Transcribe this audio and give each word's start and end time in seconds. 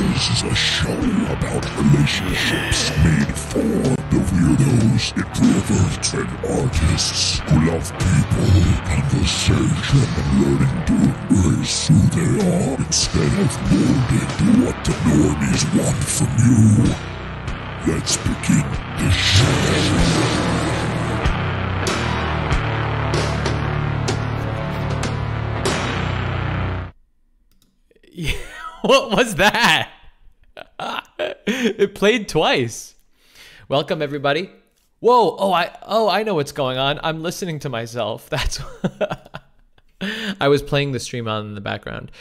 Betas 0.00 0.32
is 0.32 0.42
a 0.50 0.54
show 0.54 0.96
about 1.30 1.62
relationships 1.76 2.90
made 3.04 3.36
for 3.36 3.58
the 4.08 4.20
weirdos, 4.32 5.12
introverts, 5.12 6.10
and 6.18 6.30
artists 6.58 7.40
who 7.40 7.56
love 7.70 7.92
people 7.98 9.24
search 9.26 9.92
and 9.92 10.12
learning 10.40 10.78
to 10.86 10.94
embrace 11.36 11.88
who 11.88 11.98
they 12.16 12.32
are 12.48 12.76
instead 12.78 13.32
of 13.44 13.52
molded 13.70 14.28
to 14.38 14.44
what 14.64 14.76
the 14.84 14.92
normies 15.04 15.64
want 15.76 16.02
from 16.02 16.30
you. 16.48 16.64
Let's 17.86 18.16
begin 18.16 18.68
the 18.96 19.10
show. 19.10 19.56
what 28.82 29.10
was 29.10 29.34
that? 29.34 29.90
it 31.52 31.96
played 31.96 32.28
twice. 32.28 32.94
Welcome 33.68 34.02
everybody. 34.02 34.52
Whoa, 35.00 35.34
oh 35.36 35.52
I 35.52 35.76
oh 35.82 36.08
I 36.08 36.22
know 36.22 36.36
what's 36.36 36.52
going 36.52 36.78
on. 36.78 37.00
I'm 37.02 37.24
listening 37.24 37.58
to 37.60 37.68
myself. 37.68 38.30
That's 38.30 38.60
I 40.40 40.46
was 40.46 40.62
playing 40.62 40.92
the 40.92 41.00
stream 41.00 41.26
on 41.26 41.46
in 41.46 41.54
the 41.56 41.60
background. 41.60 42.12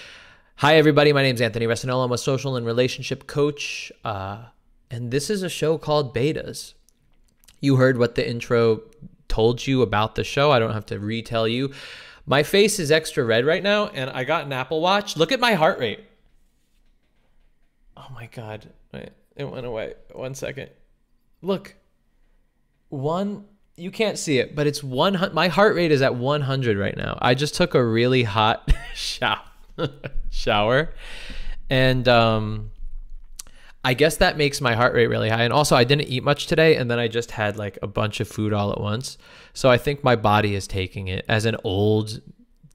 Hi 0.56 0.78
everybody, 0.78 1.14
my 1.14 1.22
name 1.22 1.36
is 1.36 1.42
Anthony 1.42 1.68
Recenello. 1.68 2.04
I'm 2.04 2.12
a 2.12 2.18
social 2.18 2.56
and 2.56 2.66
relationship 2.66 3.28
coach. 3.28 3.92
Uh, 4.04 4.46
and 4.90 5.12
this 5.12 5.30
is 5.30 5.44
a 5.44 5.50
show 5.50 5.78
called 5.78 6.16
Betas. 6.16 6.74
You 7.60 7.76
heard 7.76 8.00
what 8.00 8.16
the 8.16 8.28
intro 8.28 8.82
told 9.28 9.68
you 9.68 9.84
about 9.84 10.16
the 10.16 10.24
show. 10.24 10.52
I 10.52 10.58
don't 10.58 10.74
have 10.74 10.88
to 10.88 10.98
retell 10.98 11.48
you. 11.48 11.72
My 12.26 12.42
face 12.42 12.80
is 12.80 12.90
extra 12.90 13.24
red 13.24 13.46
right 13.46 13.62
now, 13.62 13.90
and 13.90 14.10
I 14.10 14.24
got 14.24 14.46
an 14.46 14.54
Apple 14.54 14.82
Watch. 14.82 15.18
Look 15.18 15.32
at 15.32 15.40
my 15.40 15.54
heart 15.54 15.78
rate. 15.78 16.00
Oh 17.96 18.08
my 18.16 18.26
God. 18.28 18.70
Wait, 18.92 19.10
it 19.40 19.50
went 19.50 19.66
away. 19.66 19.94
One 20.14 20.36
second. 20.36 20.70
Look. 21.42 21.76
One, 22.90 23.46
you 23.76 23.92
can't 23.92 24.18
see 24.18 24.40
it, 24.40 24.56
but 24.56 24.68
it's 24.68 24.84
one. 24.84 25.30
My 25.34 25.48
heart 25.48 25.76
rate 25.76 25.92
is 25.92 26.02
at 26.02 26.16
100 26.16 26.78
right 26.78 26.98
now. 26.98 27.18
I 27.22 27.36
just 27.36 27.56
took 27.56 27.76
a 27.76 27.84
really 27.84 28.24
hot 28.24 28.72
shower. 30.30 30.90
And, 31.70 32.08
um, 32.08 32.72
I 33.84 33.94
guess 33.94 34.18
that 34.18 34.38
makes 34.38 34.60
my 34.60 34.76
heart 34.76 34.94
rate 34.94 35.08
really 35.08 35.30
high. 35.30 35.44
And 35.44 35.54
also, 35.54 35.76
I 35.76 35.86
didn't 35.86 36.10
eat 36.10 36.24
much 36.24 36.48
today, 36.48 36.76
and 36.76 36.92
then 36.92 37.00
I 37.00 37.08
just 37.08 37.32
had 37.32 37.58
like 37.58 37.80
a 37.82 37.88
bunch 37.88 38.20
of 38.20 38.28
food 38.28 38.52
all 38.52 38.72
at 38.72 38.82
once. 38.82 39.18
So 39.54 39.70
I 39.70 39.78
think 39.78 40.04
my 40.04 40.16
body 40.18 40.54
is 40.54 40.68
taking 40.68 41.08
it. 41.08 41.24
As 41.30 41.46
an 41.46 41.56
old 41.64 42.22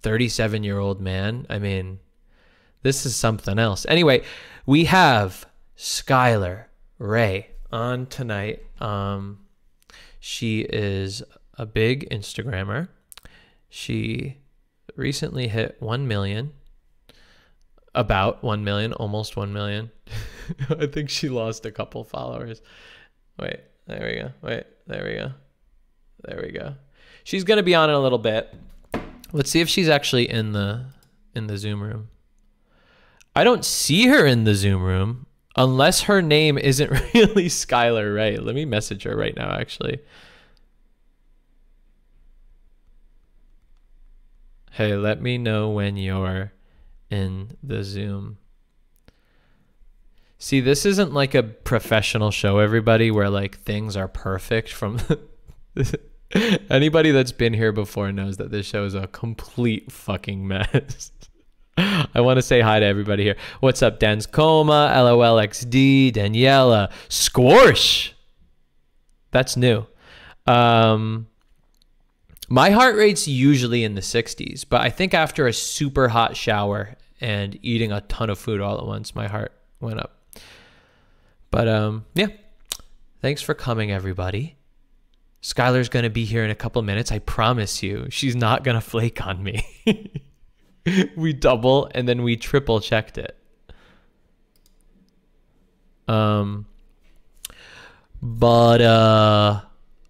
37 0.00 0.64
year 0.64 0.78
old 0.78 1.00
man, 1.00 1.46
I 1.50 1.58
mean, 1.58 1.98
this 2.82 3.04
is 3.04 3.14
something 3.16 3.58
else. 3.58 3.84
Anyway, 3.86 4.22
we 4.64 4.86
have 4.86 5.46
Skylar 5.76 6.64
Ray 6.98 7.48
on 7.70 8.06
tonight. 8.06 8.62
Um, 8.80 9.40
she 10.20 10.60
is 10.60 11.22
a 11.58 11.66
big 11.66 12.08
Instagrammer. 12.10 12.88
She 13.68 14.38
recently 14.96 15.48
hit 15.48 15.76
1 15.80 16.06
million, 16.06 16.52
about 17.94 18.42
1 18.42 18.62
million, 18.64 18.92
almost 18.92 19.36
1 19.36 19.52
million. 19.52 19.90
I 20.70 20.86
think 20.86 21.10
she 21.10 21.28
lost 21.28 21.66
a 21.66 21.72
couple 21.72 22.04
followers. 22.04 22.62
Wait, 23.38 23.60
there 23.86 24.06
we 24.06 24.14
go. 24.14 24.32
Wait, 24.42 24.64
there 24.86 25.04
we 25.04 25.14
go. 25.14 25.32
There 26.22 26.40
we 26.42 26.52
go. 26.52 26.74
She's 27.24 27.44
going 27.44 27.56
to 27.56 27.62
be 27.62 27.74
on 27.74 27.90
in 27.90 27.96
a 27.96 28.00
little 28.00 28.18
bit. 28.18 28.54
Let's 29.32 29.50
see 29.50 29.60
if 29.60 29.68
she's 29.68 29.88
actually 29.88 30.30
in 30.30 30.52
the 30.52 30.86
in 31.34 31.48
the 31.48 31.58
Zoom 31.58 31.82
room. 31.82 32.08
I 33.34 33.42
don't 33.42 33.64
see 33.64 34.06
her 34.06 34.24
in 34.24 34.44
the 34.44 34.54
Zoom 34.54 34.82
room 34.82 35.23
unless 35.56 36.02
her 36.02 36.22
name 36.22 36.58
isn't 36.58 36.90
really 37.14 37.46
Skylar 37.46 38.14
Ray. 38.14 38.36
Let 38.36 38.54
me 38.54 38.64
message 38.64 39.04
her 39.04 39.16
right 39.16 39.36
now, 39.36 39.50
actually. 39.50 40.00
Hey, 44.72 44.96
let 44.96 45.22
me 45.22 45.38
know 45.38 45.70
when 45.70 45.96
you're 45.96 46.52
in 47.08 47.56
the 47.62 47.84
Zoom. 47.84 48.38
See, 50.38 50.60
this 50.60 50.84
isn't 50.84 51.14
like 51.14 51.34
a 51.34 51.42
professional 51.42 52.30
show, 52.30 52.58
everybody, 52.58 53.10
where 53.10 53.30
like 53.30 53.60
things 53.60 53.96
are 53.96 54.08
perfect 54.08 54.72
from. 54.72 54.98
Anybody 56.68 57.12
that's 57.12 57.32
been 57.32 57.54
here 57.54 57.72
before 57.72 58.10
knows 58.10 58.36
that 58.38 58.50
this 58.50 58.66
show 58.66 58.84
is 58.84 58.94
a 58.94 59.06
complete 59.06 59.92
fucking 59.92 60.46
mess. 60.46 61.12
I 61.78 62.20
want 62.20 62.38
to 62.38 62.42
say 62.42 62.60
hi 62.60 62.78
to 62.78 62.86
everybody 62.86 63.24
here. 63.24 63.36
What's 63.60 63.82
up, 63.82 63.98
Dan's 63.98 64.26
Coma, 64.26 64.92
LOLXD, 64.94 66.12
Daniela, 66.12 66.90
Squorsh. 67.08 68.12
That's 69.32 69.56
new. 69.56 69.84
Um, 70.46 71.26
my 72.48 72.70
heart 72.70 72.96
rate's 72.96 73.26
usually 73.26 73.82
in 73.82 73.96
the 73.96 74.00
60s, 74.00 74.64
but 74.68 74.82
I 74.82 74.90
think 74.90 75.14
after 75.14 75.48
a 75.48 75.52
super 75.52 76.08
hot 76.08 76.36
shower 76.36 76.94
and 77.20 77.58
eating 77.62 77.90
a 77.90 78.02
ton 78.02 78.30
of 78.30 78.38
food 78.38 78.60
all 78.60 78.78
at 78.78 78.86
once, 78.86 79.16
my 79.16 79.26
heart 79.26 79.52
went 79.80 79.98
up. 79.98 80.22
But 81.50 81.66
um, 81.66 82.04
yeah, 82.14 82.28
thanks 83.20 83.42
for 83.42 83.54
coming, 83.54 83.90
everybody. 83.90 84.56
Skylar's 85.42 85.88
going 85.88 86.04
to 86.04 86.10
be 86.10 86.24
here 86.24 86.44
in 86.44 86.50
a 86.50 86.54
couple 86.54 86.80
minutes. 86.82 87.10
I 87.10 87.18
promise 87.18 87.82
you, 87.82 88.06
she's 88.10 88.36
not 88.36 88.62
going 88.62 88.76
to 88.76 88.80
flake 88.80 89.26
on 89.26 89.42
me. 89.42 89.66
we 91.16 91.32
double 91.32 91.90
and 91.94 92.08
then 92.08 92.22
we 92.22 92.36
triple 92.36 92.80
checked 92.80 93.18
it. 93.18 93.36
Um, 96.06 96.66
but, 98.20 98.80
uh, 98.80 99.60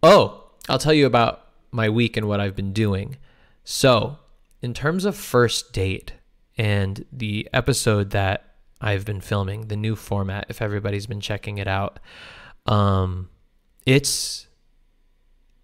oh, 0.03 0.45
I'll 0.69 0.79
tell 0.79 0.95
you 0.95 1.07
about 1.07 1.49
my 1.71 1.89
week 1.89 2.17
and 2.17 2.27
what 2.27 2.41
I've 2.41 2.57
been 2.57 2.73
doing. 2.73 3.17
So, 3.65 4.19
in 4.63 4.75
terms 4.75 5.05
of 5.05 5.17
first 5.17 5.73
date 5.73 6.13
and 6.57 7.05
the 7.13 7.49
episode 7.53 8.11
that 8.11 8.55
I've 8.81 9.05
been 9.05 9.21
filming, 9.21 9.69
the 9.69 9.77
new 9.77 9.97
format, 9.97 10.47
if 10.49 10.61
everybody's 10.61 11.07
been 11.07 11.21
checking 11.21 11.59
it 11.59 11.69
out, 11.69 11.99
um, 12.67 13.29
it's 13.87 14.47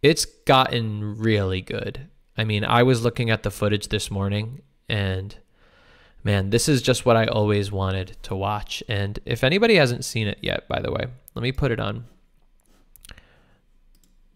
it's 0.03 0.25
gotten 0.25 1.19
really 1.19 1.61
good. 1.61 2.09
I 2.37 2.45
mean, 2.45 2.65
I 2.65 2.83
was 2.83 3.05
looking 3.05 3.29
at 3.29 3.43
the 3.43 3.51
footage 3.51 3.89
this 3.89 4.11
morning 4.11 4.63
and 4.91 5.37
man, 6.23 6.51
this 6.51 6.69
is 6.69 6.83
just 6.83 7.07
what 7.07 7.17
I 7.17 7.27
always 7.27 7.73
wanted 7.73 8.17
to 8.25 8.35
watch. 8.35 8.83
And 8.89 9.19
if 9.25 9.43
anybody 9.43 9.77
hasn't 9.77 10.05
seen 10.05 10.27
it 10.27 10.39
yet, 10.43 10.69
by 10.69 10.81
the 10.81 10.91
way, 10.91 11.07
let 11.35 11.43
me 11.43 11.53
put 11.53 11.71
it 11.71 11.81
on. 11.81 12.05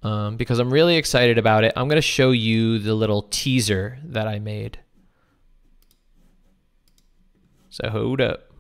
Um, 0.03 0.37
because 0.37 0.59
I'm 0.59 0.73
really 0.73 0.97
excited 0.97 1.39
about 1.39 1.65
it. 1.65 1.73
I'm 1.77 1.89
going 1.89 1.97
to 1.97 2.03
show 2.03 2.31
you 2.31 2.79
the 2.79 2.95
little 2.95 3.23
teaser 3.23 3.99
that 4.05 4.29
I 4.29 4.39
made. 4.39 4.79
So 7.71 7.89
hold 7.89 8.21
up. 8.21 8.51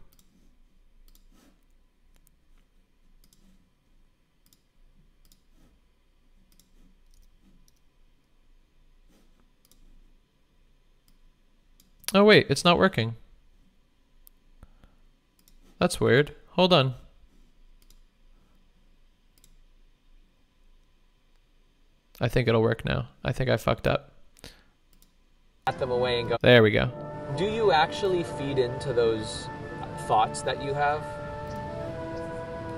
Oh 12.14 12.22
wait, 12.22 12.46
it's 12.48 12.64
not 12.64 12.78
working. 12.78 13.16
That's 15.80 16.00
weird. 16.00 16.36
Hold 16.50 16.72
on. 16.72 16.94
I 22.20 22.28
think 22.28 22.46
it'll 22.46 22.62
work 22.62 22.84
now. 22.84 23.08
I 23.24 23.32
think 23.32 23.50
I 23.50 23.56
fucked 23.56 23.88
up. 23.88 24.12
Pat 25.66 25.80
them 25.80 25.90
away 25.90 26.20
and 26.20 26.28
go. 26.28 26.36
There 26.40 26.62
we 26.62 26.70
go. 26.70 26.90
Do 27.36 27.46
you 27.46 27.72
actually 27.72 28.22
feed 28.22 28.60
into 28.60 28.92
those 28.92 29.48
thoughts 30.06 30.42
that 30.42 30.62
you 30.62 30.72
have? 30.72 31.04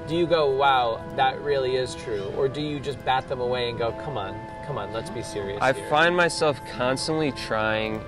Do 0.09 0.17
you 0.17 0.27
go, 0.27 0.49
wow, 0.49 1.05
that 1.17 1.39
really 1.43 1.77
is 1.77 1.95
true? 1.97 2.33
Or 2.37 2.49
do 2.49 2.63
you 2.63 2.81
just 2.81 3.05
bat 3.05 3.29
them 3.29 3.41
away 3.41 3.69
and 3.69 3.79
go, 3.79 3.93
come 4.03 4.17
on, 4.17 4.41
come 4.65 4.79
on, 4.79 4.93
let's 4.95 5.11
be 5.11 5.23
serious? 5.23 5.61
I 5.61 5.73
here. 5.73 5.91
find 5.91 6.17
myself 6.17 6.59
constantly 6.73 7.33
trying 7.33 8.01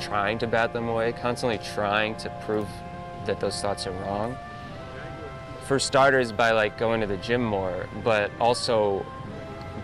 trying 0.00 0.38
to 0.38 0.46
bat 0.46 0.72
them 0.72 0.88
away, 0.88 1.12
constantly 1.12 1.58
trying 1.74 2.16
to 2.16 2.30
prove 2.44 2.68
that 3.26 3.40
those 3.40 3.60
thoughts 3.60 3.86
are 3.86 3.92
wrong. 3.92 4.36
For 5.66 5.78
starters, 5.78 6.30
by 6.32 6.50
like 6.50 6.76
going 6.78 7.00
to 7.00 7.06
the 7.06 7.16
gym 7.16 7.42
more, 7.44 7.88
but 8.02 8.30
also 8.38 9.04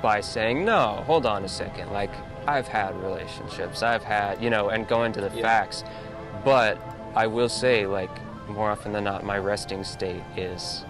by 0.03 0.21
saying, 0.21 0.65
no, 0.65 1.03
hold 1.07 1.27
on 1.27 1.45
a 1.45 1.49
second. 1.49 1.91
Like, 1.91 2.11
I've 2.47 2.69
had 2.69 3.01
relationships, 3.03 3.83
I've 3.83 4.03
had, 4.05 4.43
you 4.43 4.51
know, 4.51 4.69
and 4.69 4.87
going 4.87 5.13
to 5.13 5.21
the 5.21 5.31
Yeah. 5.35 5.43
facts. 5.43 5.85
But 6.45 6.79
I 7.15 7.27
will 7.27 7.49
say, 7.49 7.87
like, 7.87 8.11
more 8.49 8.71
often 8.71 8.93
than 8.93 9.05
not, 9.05 9.25
my 9.25 9.39
resting 9.39 9.85
state 9.85 10.23
is 10.37 10.85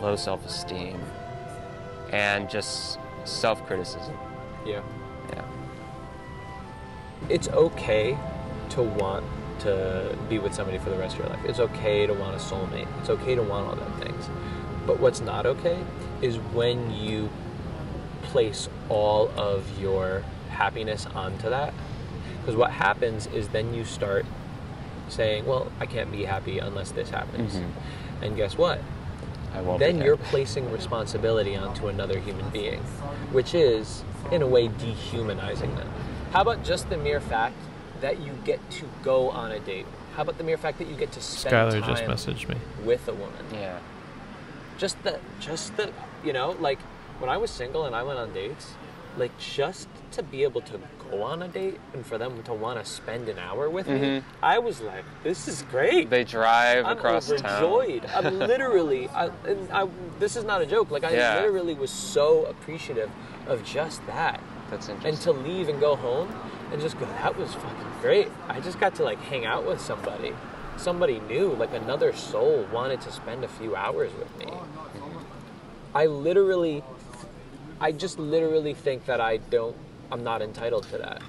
low 0.00 0.16
self 0.16 0.44
esteem 0.46 1.00
and 2.12 2.48
just 2.50 2.98
self 3.24 3.64
criticism. 3.66 4.16
Yeah. 4.66 4.80
Yeah. 5.32 5.42
It's 7.28 7.48
okay 7.48 8.16
to 8.72 8.82
want 8.82 9.24
to 9.60 10.16
be 10.28 10.38
with 10.38 10.54
somebody 10.54 10.78
for 10.78 10.90
the 10.90 10.96
rest 10.96 11.14
of 11.14 11.20
your 11.20 11.28
life. 11.28 11.44
It's 11.44 11.60
okay 11.60 12.06
to 12.06 12.14
want 12.14 12.34
a 12.34 12.38
soulmate. 12.38 12.88
It's 13.00 13.10
okay 13.10 13.34
to 13.34 13.42
want 13.42 13.68
all 13.68 13.76
them 13.76 13.92
things. 14.00 14.28
But 14.86 14.98
what's 14.98 15.20
not 15.20 15.46
okay 15.46 15.78
is 16.20 16.38
when 16.38 16.90
you 16.90 17.30
place 18.22 18.68
all 18.88 19.30
of 19.36 19.64
your 19.80 20.24
happiness 20.50 21.06
onto 21.14 21.50
that. 21.50 21.72
Because 22.40 22.56
what 22.56 22.72
happens 22.72 23.26
is 23.28 23.48
then 23.48 23.72
you 23.74 23.84
start 23.84 24.26
saying, 25.08 25.46
well, 25.46 25.70
I 25.78 25.86
can't 25.86 26.10
be 26.10 26.24
happy 26.24 26.58
unless 26.58 26.90
this 26.90 27.10
happens. 27.10 27.54
Mm-hmm. 27.54 28.24
And 28.24 28.36
guess 28.36 28.56
what? 28.56 28.80
I 29.54 29.60
won't. 29.60 29.80
then 29.80 30.00
you're 30.00 30.16
placing 30.16 30.72
responsibility 30.72 31.56
onto 31.56 31.88
another 31.88 32.18
human 32.18 32.48
being, 32.50 32.80
which 33.32 33.54
is, 33.54 34.02
in 34.30 34.40
a 34.40 34.46
way, 34.46 34.68
dehumanizing 34.68 35.74
them. 35.76 35.88
How 36.32 36.40
about 36.40 36.64
just 36.64 36.88
the 36.88 36.96
mere 36.96 37.20
fact 37.20 37.56
that 38.02 38.20
you 38.20 38.32
get 38.44 38.58
to 38.72 38.84
go 39.02 39.30
on 39.30 39.52
a 39.52 39.60
date? 39.60 39.86
How 40.14 40.22
about 40.22 40.36
the 40.36 40.44
mere 40.44 40.58
fact 40.58 40.78
that 40.78 40.88
you 40.88 40.94
get 40.94 41.10
to 41.12 41.20
spend 41.22 41.54
Skylar 41.54 41.80
time 41.80 41.96
just 41.96 42.04
messaged 42.04 42.48
me. 42.48 42.56
with 42.84 43.08
a 43.08 43.14
woman? 43.14 43.44
Yeah. 43.52 43.78
Just 44.76 45.02
the, 45.04 45.18
just 45.40 45.76
the, 45.76 45.90
you 46.22 46.32
know, 46.32 46.50
like 46.60 46.80
when 47.18 47.30
I 47.30 47.38
was 47.38 47.50
single 47.50 47.86
and 47.86 47.94
I 47.94 48.02
went 48.02 48.18
on 48.18 48.34
dates, 48.34 48.74
like 49.16 49.36
just 49.38 49.88
to 50.12 50.22
be 50.22 50.42
able 50.42 50.60
to 50.62 50.80
go 51.10 51.22
on 51.22 51.42
a 51.42 51.48
date 51.48 51.78
and 51.94 52.04
for 52.04 52.18
them 52.18 52.42
to 52.42 52.52
want 52.52 52.82
to 52.82 52.90
spend 52.90 53.28
an 53.28 53.38
hour 53.38 53.70
with 53.70 53.88
me, 53.88 53.98
mm-hmm. 53.98 54.28
I 54.42 54.58
was 54.58 54.80
like, 54.80 55.04
this 55.22 55.48
is 55.48 55.62
great. 55.70 56.10
They 56.10 56.24
drive 56.24 56.84
I'm 56.84 56.98
across 56.98 57.28
town. 57.28 57.62
overjoyed. 57.62 58.06
I'm 58.06 58.38
literally, 58.38 59.08
I, 59.08 59.30
and 59.46 59.70
I, 59.72 59.88
this 60.18 60.36
is 60.36 60.44
not 60.44 60.60
a 60.60 60.66
joke. 60.66 60.90
Like 60.90 61.04
I 61.04 61.12
Yeah. 61.14 61.36
literally 61.36 61.74
was 61.74 61.90
so 61.90 62.46
appreciative 62.46 63.10
of 63.46 63.64
just 63.64 64.04
that, 64.06 64.40
That's 64.70 64.88
and 64.88 65.16
to 65.20 65.32
leave 65.32 65.68
and 65.68 65.80
go 65.80 65.96
home 65.96 66.28
and 66.72 66.80
just 66.80 66.98
go, 66.98 67.04
that 67.04 67.36
was 67.38 67.52
fucking 67.54 67.92
great. 68.00 68.28
I 68.48 68.60
just 68.60 68.80
got 68.80 68.94
to 68.94 69.04
like 69.04 69.20
hang 69.20 69.44
out 69.44 69.66
with 69.66 69.80
somebody, 69.80 70.32
somebody 70.78 71.20
new, 71.20 71.52
like 71.52 71.74
another 71.74 72.14
soul 72.14 72.66
wanted 72.72 73.02
to 73.02 73.12
spend 73.12 73.44
a 73.44 73.48
few 73.48 73.76
hours 73.76 74.10
with 74.14 74.38
me. 74.38 74.52
I 75.94 76.06
literally, 76.06 76.82
I 77.78 77.92
just 77.92 78.18
literally 78.18 78.72
think 78.72 79.04
that 79.04 79.20
I 79.20 79.36
don't, 79.36 79.76
I'm 80.10 80.24
not 80.24 80.40
entitled 80.40 80.84
to 80.84 80.98
that. 80.98 81.22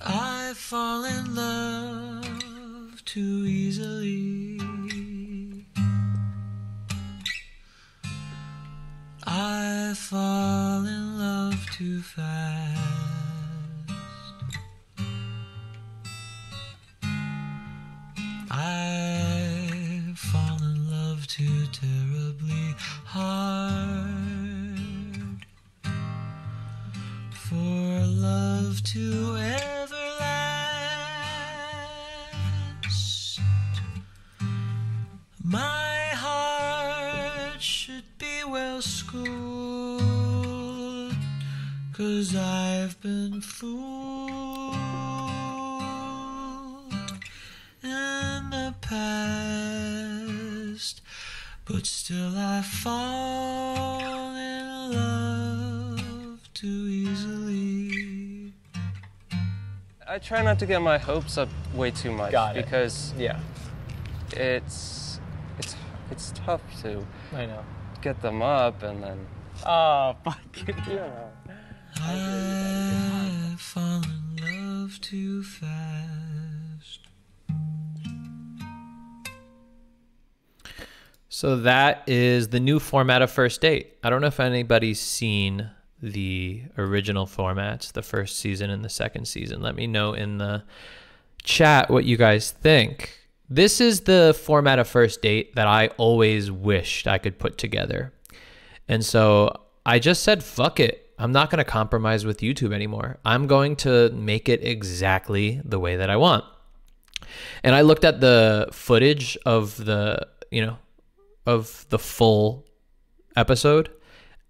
I 0.00 0.52
fall 0.54 1.04
in 1.04 1.34
love 1.34 3.04
too 3.04 3.44
easily. 3.44 4.60
I 9.26 9.94
fall 9.96 10.86
in 10.86 11.18
love 11.18 11.66
too 11.72 12.02
fast. 12.02 12.95
I 18.50 20.12
fall 20.14 20.62
in 20.62 20.90
love 20.90 21.26
too 21.26 21.66
terribly 21.72 22.74
hard 23.04 23.76
for 27.32 28.06
love 28.06 28.82
to 28.84 29.36
ever 29.36 30.10
last. 30.20 30.60
My 35.42 36.10
heart 36.14 37.60
should 37.60 38.04
be 38.18 38.44
well 38.48 38.80
schooled, 38.80 39.96
cause 41.92 42.36
I've 42.36 43.00
been 43.00 43.40
fooled 43.40 44.85
past, 49.76 51.02
but 51.64 51.86
still 51.86 52.32
I 52.36 52.62
fall 52.62 54.34
in 54.34 54.92
love 54.92 56.48
too 56.54 56.66
easily. 56.88 58.52
I 60.08 60.18
try 60.18 60.42
not 60.42 60.58
to 60.60 60.66
get 60.66 60.80
my 60.82 60.98
hopes 60.98 61.36
up 61.36 61.48
way 61.74 61.90
too 61.90 62.12
much 62.12 62.30
Got 62.32 62.56
it. 62.56 62.64
because 62.64 63.12
Yeah, 63.18 63.40
it's 64.32 65.18
it's 65.58 65.74
it's 66.10 66.32
tough 66.34 66.60
to 66.82 67.04
I 67.34 67.46
know. 67.46 67.64
get 68.00 68.22
them 68.22 68.40
up 68.42 68.82
and 68.82 69.02
then 69.02 69.26
Oh, 69.66 70.14
fuck. 70.22 70.38
I 71.98 73.54
fall 73.58 74.02
in 74.04 74.36
love 74.82 75.00
too 75.00 75.42
fast. 75.42 76.45
So 81.36 81.58
that 81.58 82.04
is 82.06 82.48
the 82.48 82.60
new 82.60 82.80
format 82.80 83.20
of 83.20 83.30
First 83.30 83.60
Date. 83.60 83.98
I 84.02 84.08
don't 84.08 84.22
know 84.22 84.28
if 84.28 84.40
anybody's 84.40 84.98
seen 84.98 85.68
the 86.00 86.62
original 86.78 87.26
formats, 87.26 87.92
the 87.92 88.00
first 88.00 88.38
season 88.38 88.70
and 88.70 88.82
the 88.82 88.88
second 88.88 89.28
season. 89.28 89.60
Let 89.60 89.76
me 89.76 89.86
know 89.86 90.14
in 90.14 90.38
the 90.38 90.64
chat 91.42 91.90
what 91.90 92.06
you 92.06 92.16
guys 92.16 92.52
think. 92.52 93.20
This 93.50 93.82
is 93.82 94.00
the 94.00 94.34
format 94.44 94.78
of 94.78 94.88
First 94.88 95.20
Date 95.20 95.54
that 95.56 95.66
I 95.66 95.88
always 95.98 96.50
wished 96.50 97.06
I 97.06 97.18
could 97.18 97.38
put 97.38 97.58
together. 97.58 98.14
And 98.88 99.04
so 99.04 99.60
I 99.84 99.98
just 99.98 100.22
said, 100.22 100.42
fuck 100.42 100.80
it. 100.80 101.10
I'm 101.18 101.32
not 101.32 101.50
going 101.50 101.62
to 101.62 101.70
compromise 101.70 102.24
with 102.24 102.38
YouTube 102.38 102.72
anymore. 102.72 103.18
I'm 103.26 103.46
going 103.46 103.76
to 103.76 104.08
make 104.12 104.48
it 104.48 104.64
exactly 104.64 105.60
the 105.66 105.78
way 105.78 105.96
that 105.96 106.08
I 106.08 106.16
want. 106.16 106.46
And 107.62 107.74
I 107.74 107.82
looked 107.82 108.04
at 108.04 108.22
the 108.22 108.70
footage 108.72 109.36
of 109.44 109.76
the, 109.84 110.26
you 110.50 110.64
know, 110.64 110.78
of 111.46 111.86
the 111.90 111.98
full 111.98 112.66
episode. 113.36 113.90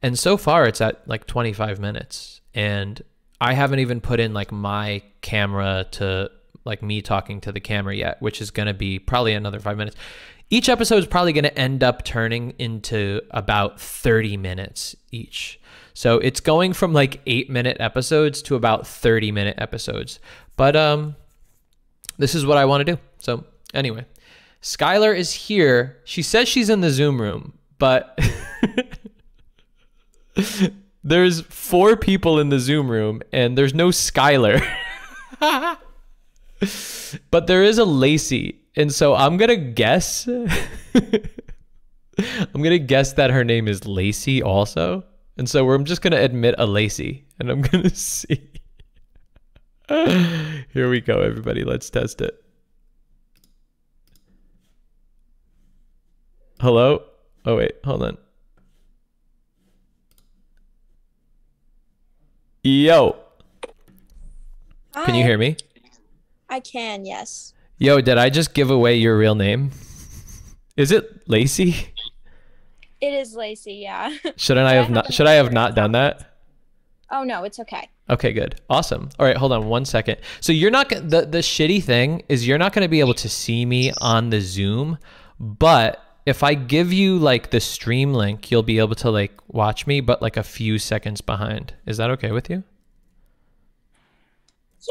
And 0.02 0.18
so 0.18 0.36
far 0.36 0.66
it's 0.66 0.80
at 0.80 1.06
like 1.08 1.26
25 1.26 1.78
minutes. 1.78 2.40
And 2.54 3.02
I 3.40 3.52
haven't 3.52 3.80
even 3.80 4.00
put 4.00 4.20
in 4.20 4.32
like 4.32 4.52
my 4.52 5.02
camera 5.20 5.86
to 5.92 6.30
like 6.64 6.82
me 6.82 7.02
talking 7.02 7.40
to 7.42 7.52
the 7.52 7.60
camera 7.60 7.94
yet, 7.94 8.20
which 8.20 8.40
is 8.40 8.50
going 8.50 8.66
to 8.66 8.74
be 8.74 8.98
probably 8.98 9.34
another 9.34 9.60
five 9.60 9.76
minutes. 9.76 9.96
Each 10.48 10.68
episode 10.68 10.98
is 10.98 11.06
probably 11.06 11.32
going 11.32 11.44
to 11.44 11.58
end 11.58 11.82
up 11.82 12.04
turning 12.04 12.54
into 12.58 13.20
about 13.30 13.80
30 13.80 14.36
minutes 14.36 14.94
each. 15.10 15.60
So 15.92 16.18
it's 16.18 16.40
going 16.40 16.72
from 16.72 16.92
like 16.92 17.20
eight 17.26 17.50
minute 17.50 17.78
episodes 17.80 18.42
to 18.42 18.54
about 18.54 18.86
30 18.86 19.32
minute 19.32 19.56
episodes. 19.58 20.20
But 20.56 20.76
um, 20.76 21.16
this 22.18 22.34
is 22.34 22.46
what 22.46 22.58
I 22.58 22.64
want 22.64 22.86
to 22.86 22.94
do. 22.94 23.00
So 23.18 23.44
anyway, 23.74 24.04
Skylar 24.66 25.16
is 25.16 25.32
here. 25.32 25.98
She 26.04 26.22
says 26.22 26.48
she's 26.48 26.68
in 26.68 26.80
the 26.80 26.90
Zoom 26.90 27.22
room, 27.22 27.56
but 27.78 28.18
there's 31.04 31.42
four 31.42 31.96
people 31.96 32.40
in 32.40 32.48
the 32.48 32.58
Zoom 32.58 32.90
room 32.90 33.22
and 33.32 33.56
there's 33.56 33.74
no 33.74 33.90
Skylar. 33.90 34.60
but 37.30 37.46
there 37.46 37.62
is 37.62 37.78
a 37.78 37.84
Lacey. 37.84 38.58
And 38.74 38.92
so 38.92 39.14
I'm 39.14 39.36
going 39.36 39.50
to 39.50 39.56
guess 39.56 40.26
I'm 40.26 40.50
going 42.52 42.70
to 42.70 42.80
guess 42.80 43.12
that 43.12 43.30
her 43.30 43.44
name 43.44 43.68
is 43.68 43.86
Lacey 43.86 44.42
also. 44.42 45.04
And 45.36 45.48
so 45.48 45.64
we're 45.64 45.78
just 45.78 46.02
going 46.02 46.10
to 46.10 46.20
admit 46.20 46.56
a 46.58 46.66
Lacey 46.66 47.24
and 47.38 47.52
I'm 47.52 47.60
going 47.60 47.84
to 47.84 47.94
see. 47.94 48.50
Here 49.88 50.90
we 50.90 51.00
go 51.00 51.20
everybody. 51.20 51.62
Let's 51.62 51.88
test 51.88 52.20
it. 52.20 52.42
Hello? 56.60 57.02
Oh 57.44 57.56
wait, 57.56 57.72
hold 57.84 58.02
on. 58.02 58.18
Yo, 62.62 63.16
can 65.04 65.14
you 65.14 65.22
hear 65.22 65.38
me? 65.38 65.56
I 66.48 66.60
can, 66.60 67.04
yes. 67.04 67.52
Yo, 67.78 68.00
did 68.00 68.18
I 68.18 68.30
just 68.30 68.54
give 68.54 68.70
away 68.70 68.96
your 68.96 69.16
real 69.18 69.34
name? 69.34 69.70
Is 70.76 70.90
it 70.90 71.28
Lacey? 71.28 71.92
It 73.00 73.12
is 73.12 73.34
Lacey, 73.34 73.74
yeah. 73.74 74.16
Shouldn't 74.36 74.66
I 74.66 74.74
have 74.74 74.90
not 74.90 75.12
should 75.12 75.26
I 75.26 75.34
have 75.34 75.52
not 75.52 75.74
done 75.74 75.92
that? 75.92 76.32
oh 77.10 77.22
no, 77.22 77.44
it's 77.44 77.60
okay. 77.60 77.88
Okay, 78.08 78.32
good. 78.32 78.60
Awesome. 78.70 79.10
All 79.18 79.26
right, 79.26 79.36
hold 79.36 79.52
on 79.52 79.66
one 79.68 79.84
second. 79.84 80.18
So 80.40 80.52
you're 80.52 80.70
not 80.70 80.88
the 80.88 81.26
the 81.30 81.38
shitty 81.38 81.82
thing 81.82 82.22
is 82.28 82.46
you're 82.46 82.58
not 82.58 82.72
going 82.72 82.82
to 82.82 82.88
be 82.88 83.00
able 83.00 83.14
to 83.14 83.28
see 83.28 83.66
me 83.66 83.92
on 84.00 84.30
the 84.30 84.40
Zoom, 84.40 84.98
but 85.38 86.02
if 86.26 86.42
I 86.42 86.54
give 86.54 86.92
you 86.92 87.18
like 87.18 87.50
the 87.50 87.60
stream 87.60 88.12
link, 88.12 88.50
you'll 88.50 88.62
be 88.64 88.78
able 88.78 88.96
to 88.96 89.10
like 89.10 89.32
watch 89.48 89.86
me 89.86 90.00
but 90.00 90.20
like 90.20 90.36
a 90.36 90.42
few 90.42 90.78
seconds 90.78 91.20
behind. 91.20 91.74
Is 91.86 91.96
that 91.98 92.10
okay 92.10 92.32
with 92.32 92.50
you? 92.50 92.64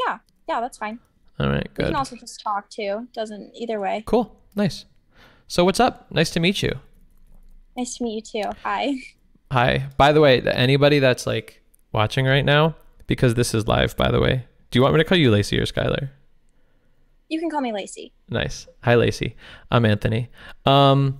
Yeah, 0.06 0.18
yeah, 0.48 0.60
that's 0.60 0.78
fine. 0.78 0.98
All 1.38 1.48
right, 1.48 1.68
We 1.68 1.74
good. 1.74 1.86
can 1.86 1.94
also 1.94 2.16
just 2.16 2.40
talk 2.42 2.70
too. 2.70 3.06
Doesn't 3.12 3.54
either 3.54 3.78
way. 3.78 4.02
Cool. 4.06 4.34
Nice. 4.54 4.86
So 5.48 5.64
what's 5.64 5.80
up? 5.80 6.10
Nice 6.10 6.30
to 6.30 6.40
meet 6.40 6.62
you. 6.62 6.80
Nice 7.76 7.96
to 7.98 8.04
meet 8.04 8.34
you 8.34 8.42
too. 8.42 8.50
Hi. 8.64 8.94
Hi. 9.52 9.86
By 9.98 10.12
the 10.12 10.20
way, 10.20 10.40
anybody 10.42 10.98
that's 10.98 11.26
like 11.26 11.62
watching 11.92 12.24
right 12.26 12.44
now, 12.44 12.74
because 13.06 13.34
this 13.34 13.54
is 13.54 13.68
live, 13.68 13.96
by 13.96 14.10
the 14.10 14.20
way, 14.20 14.46
do 14.70 14.78
you 14.78 14.82
want 14.82 14.94
me 14.94 14.98
to 15.00 15.04
call 15.04 15.18
you 15.18 15.30
Lacey 15.30 15.58
or 15.58 15.66
Skylar? 15.66 16.08
You 17.28 17.38
can 17.40 17.50
call 17.50 17.60
me 17.60 17.72
Lacey. 17.72 18.12
Nice. 18.28 18.66
Hi, 18.82 18.94
Lacey. 18.94 19.36
I'm 19.70 19.84
Anthony. 19.84 20.30
Um, 20.64 21.18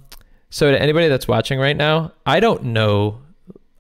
so 0.51 0.71
to 0.71 0.81
anybody 0.81 1.09
that's 1.09 1.29
watching 1.29 1.59
right 1.59 1.77
now, 1.77 2.13
I 2.25 2.41
don't 2.41 2.65
know. 2.65 3.21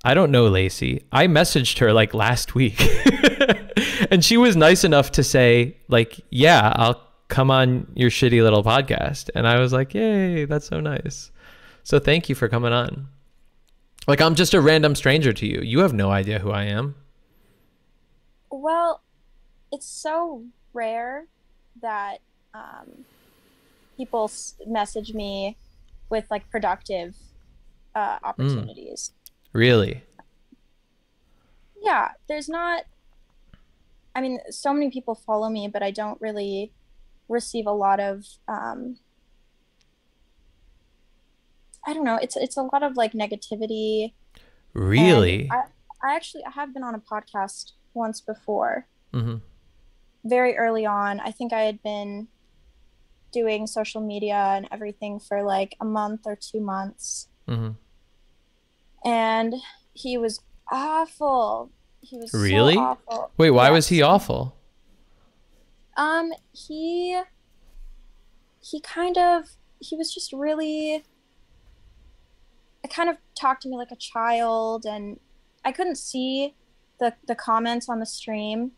I 0.04 0.14
don't 0.14 0.30
know 0.30 0.49
Lacey. 0.49 1.04
I 1.12 1.26
messaged 1.26 1.78
her 1.78 1.92
like 1.92 2.14
last 2.14 2.54
week, 2.54 2.80
and 4.11 4.25
she 4.25 4.37
was 4.37 4.56
nice 4.56 4.85
enough 4.85 5.12
to 5.12 5.25
say 5.25 5.76
like, 5.88 6.20
"Yeah, 6.30 6.73
I'll 6.76 7.00
come 7.28 7.50
on 7.50 7.90
your 7.94 8.11
shitty 8.11 8.42
little 8.42 8.62
podcast." 8.62 9.30
And 9.35 9.46
I 9.46 9.58
was 9.58 9.73
like, 9.73 9.94
"Yay, 9.94 10.44
that's 10.44 10.66
so 10.66 10.80
nice." 10.80 11.30
So 11.82 11.99
thank 11.99 12.28
you 12.28 12.35
for 12.35 12.49
coming 12.49 12.73
on. 12.73 13.08
Like 14.06 14.20
I'm 14.20 14.35
just 14.35 14.54
a 14.54 14.61
random 14.61 14.94
stranger 14.94 15.32
to 15.32 15.46
you. 15.46 15.61
You 15.61 15.80
have 15.80 15.92
no 15.92 16.11
idea 16.11 16.38
who 16.38 16.50
I 16.50 16.64
am. 16.64 16.94
Well, 18.50 19.02
it's 19.73 19.87
so 19.87 20.44
rare 20.73 21.26
that 21.82 22.18
um, 22.54 23.04
people 23.96 24.30
message 24.66 25.12
me 25.12 25.56
with 26.10 26.26
like 26.30 26.48
productive 26.50 27.16
uh, 27.94 28.18
opportunities. 28.22 29.12
Really? 29.52 30.02
Yeah, 31.82 32.10
there's 32.28 32.48
not. 32.48 32.84
I 34.14 34.20
mean, 34.20 34.38
so 34.50 34.72
many 34.72 34.90
people 34.90 35.14
follow 35.14 35.48
me, 35.48 35.68
but 35.68 35.82
I 35.82 35.90
don't 35.90 36.20
really 36.20 36.72
receive 37.28 37.66
a 37.66 37.72
lot 37.72 38.00
of. 38.00 38.25
Um, 38.48 38.98
I 41.86 41.92
don't 41.94 42.04
know. 42.04 42.16
It's 42.16 42.36
it's 42.36 42.56
a 42.56 42.62
lot 42.62 42.82
of 42.82 42.96
like 42.96 43.12
negativity. 43.12 44.12
Really? 44.72 45.48
I, 45.50 45.64
I 46.02 46.14
actually 46.14 46.44
I 46.44 46.50
have 46.50 46.75
been 46.75 46.82
on 46.82 46.94
a 46.94 47.00
podcast 47.00 47.72
once 47.94 48.20
before. 48.20 48.86
hmm 49.12 49.36
very 50.28 50.56
early 50.56 50.84
on. 50.84 51.20
I 51.20 51.30
think 51.30 51.52
I 51.52 51.62
had 51.62 51.82
been 51.82 52.28
doing 53.33 53.66
social 53.66 54.00
media 54.00 54.35
and 54.56 54.68
everything 54.71 55.18
for 55.21 55.42
like 55.42 55.76
a 55.80 55.85
month 55.85 56.23
or 56.26 56.37
two 56.37 56.61
months. 56.61 57.28
hmm 57.49 57.71
And 59.04 59.54
he 59.95 60.16
was 60.18 60.40
awful. 60.71 61.71
He 62.00 62.18
was 62.18 62.33
so 62.33 62.38
Really? 62.38 62.76
awful. 62.76 63.30
Wait, 63.37 63.50
why 63.50 63.71
was 63.71 63.88
he 63.88 64.02
awful? 64.02 64.56
Um, 65.97 66.33
he 66.52 67.21
he 68.61 68.80
kind 68.80 69.16
of 69.16 69.45
he 69.80 69.97
was 69.97 70.12
just 70.12 70.33
really 70.33 71.04
I 72.85 72.88
kind 72.88 73.09
of 73.09 73.16
talked 73.40 73.62
to 73.62 73.68
me 73.68 73.76
like 73.76 73.90
a 73.90 73.97
child 73.97 74.85
and 74.85 75.18
I 75.64 75.73
couldn't 75.73 75.97
see 75.97 76.54
the 77.00 77.14
the 77.26 77.35
comments 77.35 77.88
on 77.88 77.99
the 78.00 78.06
stream. 78.06 78.73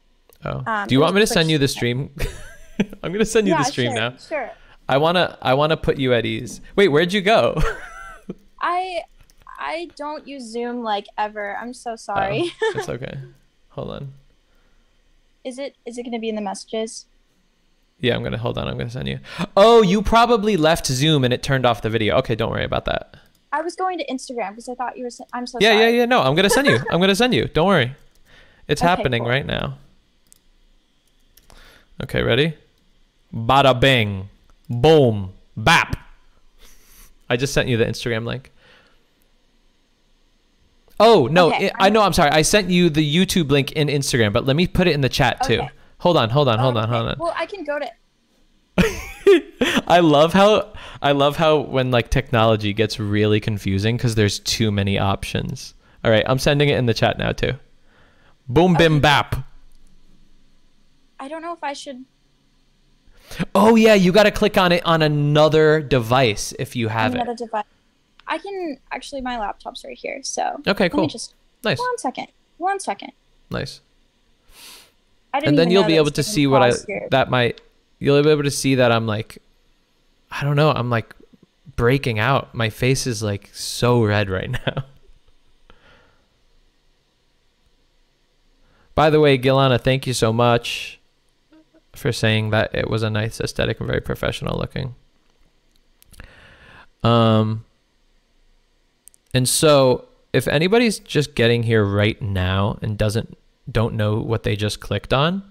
Oh. 0.44 0.62
Um, 0.66 0.86
Do 0.86 0.94
you 0.94 1.00
want 1.00 1.14
me 1.14 1.20
to 1.20 1.26
send 1.26 1.50
you 1.50 1.58
the 1.58 1.68
stream? 1.68 2.10
I'm 3.02 3.12
gonna 3.12 3.24
send 3.24 3.46
you 3.46 3.54
yeah, 3.54 3.58
the 3.62 3.64
stream 3.64 3.90
sure, 3.92 4.00
now. 4.00 4.16
Sure. 4.16 4.50
I 4.88 4.96
wanna 4.98 5.38
I 5.42 5.54
wanna 5.54 5.76
put 5.76 5.98
you 5.98 6.14
at 6.14 6.24
ease. 6.26 6.60
Wait, 6.76 6.88
where'd 6.88 7.12
you 7.12 7.20
go? 7.20 7.60
I 8.60 9.00
I 9.58 9.88
don't 9.96 10.26
use 10.26 10.44
Zoom 10.44 10.82
like 10.82 11.06
ever. 11.16 11.56
I'm 11.56 11.74
so 11.74 11.96
sorry. 11.96 12.52
Oh, 12.62 12.72
it's 12.76 12.88
okay. 12.88 13.18
Hold 13.70 13.90
on. 13.90 14.12
Is 15.44 15.58
it 15.58 15.76
is 15.84 15.98
it 15.98 16.02
going 16.02 16.12
to 16.12 16.18
be 16.18 16.28
in 16.28 16.34
the 16.34 16.40
messages? 16.42 17.06
Yeah, 18.00 18.14
I'm 18.14 18.22
gonna 18.22 18.38
hold 18.38 18.58
on. 18.58 18.68
I'm 18.68 18.78
gonna 18.78 18.90
send 18.90 19.08
you. 19.08 19.18
Oh, 19.56 19.82
you 19.82 20.02
probably 20.02 20.56
left 20.56 20.86
Zoom 20.86 21.24
and 21.24 21.32
it 21.34 21.42
turned 21.42 21.66
off 21.66 21.82
the 21.82 21.90
video. 21.90 22.16
Okay, 22.18 22.34
don't 22.36 22.50
worry 22.50 22.64
about 22.64 22.84
that. 22.84 23.16
I 23.50 23.62
was 23.62 23.74
going 23.74 23.98
to 23.98 24.06
Instagram 24.06 24.50
because 24.50 24.68
I 24.68 24.74
thought 24.74 24.96
you 24.96 25.04
were. 25.04 25.10
I'm 25.32 25.46
so 25.46 25.58
Yeah, 25.60 25.72
sorry. 25.72 25.84
yeah, 25.84 25.88
yeah. 26.00 26.04
No, 26.04 26.22
I'm 26.22 26.34
gonna 26.36 26.50
send 26.50 26.66
you. 26.68 26.78
I'm 26.90 27.00
gonna 27.00 27.16
send 27.16 27.34
you. 27.34 27.46
Don't 27.48 27.66
worry. 27.66 27.94
It's 28.68 28.82
Okay, 28.82 28.88
happening 28.88 29.22
cool. 29.22 29.30
right 29.30 29.46
now. 29.46 29.78
Okay, 32.02 32.22
ready? 32.22 32.54
Bada 33.34 33.78
bing, 33.78 34.28
boom, 34.68 35.32
bap. 35.56 35.96
I 37.28 37.36
just 37.36 37.52
sent 37.52 37.68
you 37.68 37.76
the 37.76 37.84
Instagram 37.84 38.24
link. 38.24 38.50
Oh 41.00 41.28
no, 41.30 41.48
Okay, 41.48 41.66
it- 41.66 41.72
I 41.78 41.90
know. 41.90 42.02
I'm 42.02 42.12
sorry. 42.12 42.30
I 42.30 42.42
sent 42.42 42.70
you 42.70 42.90
the 42.90 43.16
YouTube 43.16 43.50
link 43.50 43.72
in 43.72 43.88
Instagram, 43.88 44.32
but 44.32 44.46
let 44.46 44.56
me 44.56 44.66
put 44.66 44.86
it 44.86 44.94
in 44.94 45.00
the 45.00 45.08
chat 45.08 45.42
too. 45.42 45.60
Okay. 45.60 45.70
Hold 45.98 46.16
on, 46.16 46.30
hold 46.30 46.48
on, 46.48 46.58
hold 46.58 46.76
oh, 46.76 46.80
on, 46.80 46.88
hold 46.88 47.08
on. 47.08 47.16
Well, 47.18 47.34
I 47.36 47.46
can 47.46 47.64
go 47.64 47.78
to. 47.78 47.88
I 49.88 50.00
love 50.00 50.32
how 50.32 50.72
I 51.02 51.12
love 51.12 51.36
how 51.36 51.58
when 51.58 51.90
like 51.90 52.10
technology 52.10 52.72
gets 52.72 52.98
really 52.98 53.40
confusing 53.40 53.96
because 53.96 54.14
there's 54.14 54.38
too 54.40 54.70
many 54.70 54.98
options. 54.98 55.74
All 56.04 56.10
right, 56.10 56.24
I'm 56.26 56.38
sending 56.38 56.68
it 56.68 56.78
in 56.78 56.86
the 56.86 56.94
chat 56.94 57.18
now 57.18 57.32
too. 57.32 57.52
Boom 58.48 58.74
bim 58.74 59.00
bap. 59.00 59.44
I 61.20 61.28
don't 61.28 61.42
know 61.42 61.52
if 61.52 61.62
I 61.62 61.72
should. 61.72 62.04
Oh 63.54 63.76
yeah, 63.76 63.94
you 63.94 64.10
got 64.12 64.24
to 64.24 64.30
click 64.30 64.56
on 64.56 64.72
it 64.72 64.84
on 64.86 65.02
another 65.02 65.80
device 65.80 66.52
if 66.58 66.74
you 66.74 66.88
have 66.88 67.14
another 67.14 67.32
it. 67.32 67.38
device. 67.38 67.64
I 68.26 68.38
can 68.38 68.78
actually. 68.90 69.20
My 69.20 69.38
laptop's 69.38 69.84
right 69.84 69.96
here, 69.96 70.20
so. 70.22 70.60
Okay, 70.66 70.84
Let 70.84 70.92
cool. 70.92 71.02
me 71.02 71.08
just 71.08 71.34
Nice, 71.64 71.78
one 71.78 71.98
second. 71.98 72.28
One 72.58 72.80
second. 72.80 73.12
nice. 73.50 73.80
I 75.32 75.40
didn't 75.40 75.50
And 75.50 75.58
then 75.58 75.70
you'll 75.70 75.84
be 75.84 75.96
able 75.96 76.10
to 76.12 76.22
see 76.22 76.46
what 76.46 76.62
I 76.62 76.72
here. 76.86 77.06
that 77.10 77.30
might 77.30 77.60
you'll 77.98 78.22
be 78.22 78.30
able 78.30 78.44
to 78.44 78.50
see 78.50 78.76
that 78.76 78.90
I'm 78.90 79.06
like 79.06 79.38
I 80.30 80.42
don't 80.44 80.56
know, 80.56 80.70
I'm 80.72 80.88
like 80.90 81.14
breaking 81.76 82.18
out. 82.18 82.54
My 82.54 82.70
face 82.70 83.06
is 83.06 83.22
like 83.22 83.50
so 83.52 84.02
red 84.02 84.30
right 84.30 84.50
now. 84.66 84.84
By 88.94 89.10
the 89.10 89.20
way, 89.20 89.38
Gilana, 89.38 89.80
thank 89.80 90.06
you 90.06 90.12
so 90.12 90.32
much 90.32 90.97
for 91.94 92.12
saying 92.12 92.50
that 92.50 92.74
it 92.74 92.88
was 92.88 93.02
a 93.02 93.10
nice 93.10 93.40
aesthetic 93.40 93.80
and 93.80 93.86
very 93.86 94.00
professional 94.00 94.58
looking. 94.58 94.94
Um 97.02 97.64
and 99.34 99.48
so 99.48 100.08
if 100.32 100.48
anybody's 100.48 100.98
just 100.98 101.34
getting 101.34 101.62
here 101.62 101.84
right 101.84 102.20
now 102.20 102.78
and 102.82 102.96
doesn't 102.98 103.36
don't 103.70 103.94
know 103.94 104.18
what 104.18 104.42
they 104.42 104.56
just 104.56 104.80
clicked 104.80 105.12
on, 105.12 105.42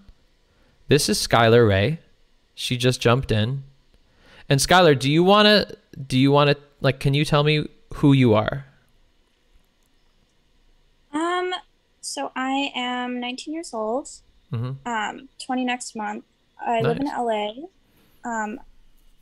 this 0.88 1.10
is 1.10 1.26
Skylar 1.26 1.68
Ray. 1.68 2.00
She 2.56 2.78
just 2.78 3.02
jumped 3.02 3.32
in. 3.32 3.64
And 4.50 4.60
Skylar, 4.60 4.98
do 4.98 5.12
you 5.12 5.24
want 5.24 5.46
to 5.48 5.78
do 6.00 6.18
you 6.18 6.32
want 6.32 6.50
to 6.50 6.58
like 6.82 7.00
can 7.00 7.14
you 7.14 7.26
tell 7.26 7.44
me 7.44 7.68
who 7.96 8.14
you 8.14 8.34
are? 8.34 8.66
Um. 11.14 11.54
So 12.02 12.32
I 12.36 12.72
am 12.74 13.20
19 13.20 13.54
years 13.54 13.74
old. 13.74 14.10
Mhm. 14.52 14.78
Um, 14.86 15.30
20 15.40 15.66
next 15.66 15.96
month. 15.96 16.24
I 16.60 16.82
live 16.82 16.98
in 17.00 17.08
LA. 17.08 17.68
Um, 18.24 18.60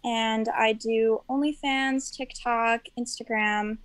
and 0.03 0.48
I 0.50 0.74
do 0.74 1.24
OnlyFans, 1.29 2.15
TikTok, 2.15 2.86
Instagram, 2.98 3.79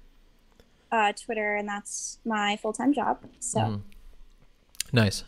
uh, 0.93 1.13
Twitter, 1.13 1.57
and 1.57 1.67
that's 1.69 2.19
my 2.25 2.57
full 2.57 2.73
time 2.73 2.93
job. 2.93 3.19
So 3.39 3.61
Mhm. 3.61 3.83
Nice. 4.93 5.25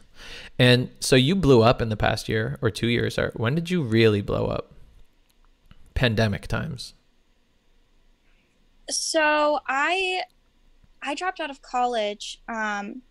And 0.58 0.90
so 1.00 1.16
you 1.16 1.34
blew 1.34 1.62
up 1.62 1.80
in 1.80 1.88
the 1.88 1.96
past 1.96 2.28
year 2.28 2.58
or 2.60 2.70
2 2.70 2.88
years 2.88 3.18
or 3.18 3.32
when 3.34 3.54
did 3.54 3.70
you 3.70 3.82
really 3.82 4.20
blow 4.20 4.46
up? 4.46 4.72
Pandemic 5.94 6.46
times. 6.46 6.94
so 8.90 9.60
I 9.68 10.22
I 11.00 11.14
dropped 11.14 11.40
out 11.40 11.50
of 11.50 11.62
college. 11.62 12.42
Um, 12.48 13.02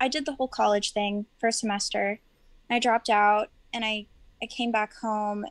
I 0.00 0.08
did 0.08 0.26
the 0.26 0.34
whole 0.34 0.48
college 0.48 0.92
thing 0.92 1.26
first 1.40 1.58
semester. 1.60 2.20
I 2.70 2.78
dropped 2.78 3.08
out 3.08 3.50
and 3.72 3.84
I 3.84 4.06
I 4.42 4.46
came 4.46 4.70
back 4.70 4.94
home. 4.96 5.44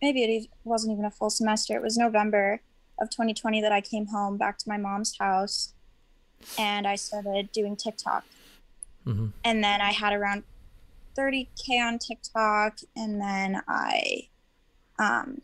Maybe 0.00 0.22
it 0.22 0.48
wasn't 0.64 0.92
even 0.92 1.04
a 1.04 1.10
full 1.10 1.30
semester. 1.30 1.74
It 1.74 1.82
was 1.82 1.96
November 1.96 2.60
of 3.00 3.10
2020 3.10 3.60
that 3.62 3.72
I 3.72 3.80
came 3.80 4.06
home 4.06 4.36
back 4.36 4.58
to 4.58 4.68
my 4.68 4.76
mom's 4.76 5.16
house, 5.18 5.74
and 6.56 6.86
I 6.86 6.94
started 6.96 7.50
doing 7.52 7.74
TikTok. 7.76 8.24
Mhm. 9.04 9.32
And 9.44 9.64
then 9.64 9.80
I 9.80 9.92
had 9.92 10.12
around 10.12 10.44
30k 11.16 11.80
on 11.80 11.98
TikTok, 11.98 12.78
and 12.94 13.20
then 13.20 13.62
I 13.66 14.28
um, 15.00 15.42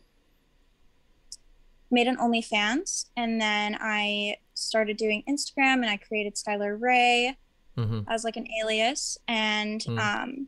made 1.91 2.07
an 2.07 2.17
OnlyFans, 2.17 3.05
and 3.15 3.39
then 3.41 3.77
I 3.79 4.37
started 4.53 4.97
doing 4.97 5.23
Instagram, 5.27 5.75
and 5.75 5.89
I 5.89 5.97
created 5.97 6.35
Skylar 6.35 6.79
Ray 6.79 7.37
Mhm. 7.77 8.05
as 8.07 8.23
like 8.23 8.37
an 8.37 8.47
alias, 8.61 9.17
and 9.27 9.81
Mm. 9.81 9.99
um, 9.99 10.47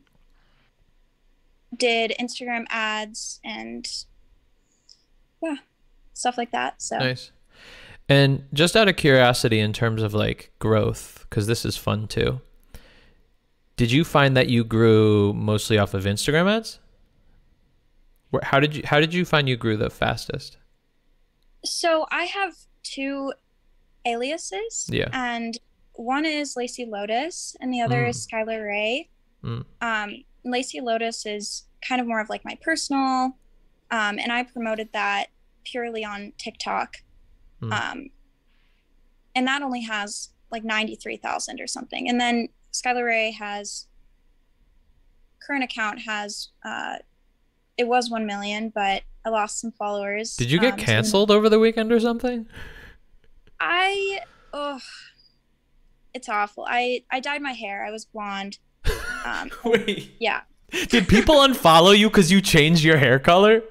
did 1.76 2.12
Instagram 2.20 2.64
ads 2.70 3.40
and 3.44 3.86
yeah, 5.42 5.56
stuff 6.14 6.36
like 6.38 6.50
that. 6.52 6.80
So 6.82 6.98
Nice. 6.98 7.30
And 8.08 8.44
just 8.54 8.74
out 8.76 8.88
of 8.88 8.96
curiosity 8.96 9.60
in 9.60 9.72
terms 9.72 10.02
of 10.02 10.14
like 10.14 10.50
growth 10.58 11.26
cuz 11.30 11.46
this 11.46 11.64
is 11.64 11.76
fun 11.76 12.08
too. 12.08 12.40
Did 13.76 13.92
you 13.92 14.02
find 14.04 14.36
that 14.36 14.48
you 14.48 14.64
grew 14.64 15.32
mostly 15.34 15.78
off 15.78 15.94
of 15.94 16.04
Instagram 16.04 16.50
ads? 16.50 16.78
Where, 18.30 18.42
how 18.44 18.60
did 18.60 18.74
you 18.76 18.82
how 18.84 18.98
did 19.00 19.12
you 19.14 19.24
find 19.24 19.48
you 19.48 19.56
grew 19.56 19.76
the 19.76 19.90
fastest? 19.90 20.56
so 21.64 22.06
I 22.12 22.24
have 22.24 22.54
two 22.84 23.32
aliases, 24.06 24.88
Yeah. 24.90 25.08
and 25.12 25.58
one 25.94 26.24
is 26.24 26.56
Lacey 26.56 26.86
Lotus, 26.86 27.56
and 27.60 27.74
the 27.74 27.80
other 27.80 28.04
Mm. 28.04 28.08
is 28.10 28.26
Skylar 28.26 28.64
Ray. 28.64 29.08
Mm. 29.42 29.64
Um, 29.80 30.24
Lacey 30.50 30.80
Lotus 30.80 31.26
is 31.26 31.64
kind 31.86 32.00
of 32.00 32.06
more 32.06 32.20
of 32.20 32.28
like 32.28 32.44
my 32.44 32.56
personal 32.60 33.36
um, 33.90 34.18
and 34.18 34.30
I 34.30 34.42
promoted 34.42 34.90
that 34.92 35.26
purely 35.64 36.04
on 36.04 36.32
TikTok, 36.38 36.98
Hmm. 37.60 37.72
um, 37.72 38.10
and 39.34 39.46
that 39.46 39.62
only 39.62 39.80
has 39.82 40.30
like 40.50 40.62
ninety 40.64 40.94
three 40.94 41.16
thousand 41.16 41.60
or 41.60 41.66
something. 41.66 42.08
And 42.08 42.20
then 42.20 42.48
Skylar 42.72 43.04
Ray 43.04 43.30
has 43.32 43.86
current 45.46 45.64
account 45.64 46.00
has 46.00 46.48
uh, 46.64 46.96
it 47.76 47.86
was 47.88 48.10
one 48.10 48.26
million, 48.26 48.70
but 48.74 49.02
I 49.24 49.30
lost 49.30 49.60
some 49.60 49.72
followers. 49.72 50.36
Did 50.36 50.50
you 50.50 50.60
get 50.60 50.74
um, 50.74 50.78
so 50.78 50.84
canceled 50.84 51.30
over 51.30 51.48
the 51.48 51.58
weekend 51.58 51.92
or 51.92 52.00
something? 52.00 52.46
I 53.58 54.20
oh, 54.52 54.80
it's 56.14 56.28
awful. 56.28 56.66
I 56.68 57.04
I 57.10 57.20
dyed 57.20 57.42
my 57.42 57.52
hair. 57.52 57.84
I 57.84 57.90
was 57.90 58.04
blonde. 58.04 58.58
Um, 59.24 59.50
Wait. 59.64 60.14
yeah. 60.18 60.40
Did 60.88 61.08
people 61.08 61.36
unfollow 61.36 61.96
you 61.96 62.08
because 62.10 62.30
you 62.30 62.40
changed 62.40 62.84
your 62.84 62.98
hair 62.98 63.18
color? 63.18 63.62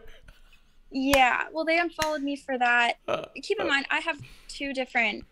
Yeah, 0.91 1.43
well, 1.51 1.65
they 1.65 1.77
unfollowed 1.79 2.21
me 2.23 2.35
for 2.35 2.57
that. 2.57 2.93
Uh, 3.07 3.25
Keep 3.41 3.59
in 3.59 3.67
mind, 3.67 3.85
I 3.91 3.99
have 3.99 4.17
two 4.47 4.73
different 4.73 5.25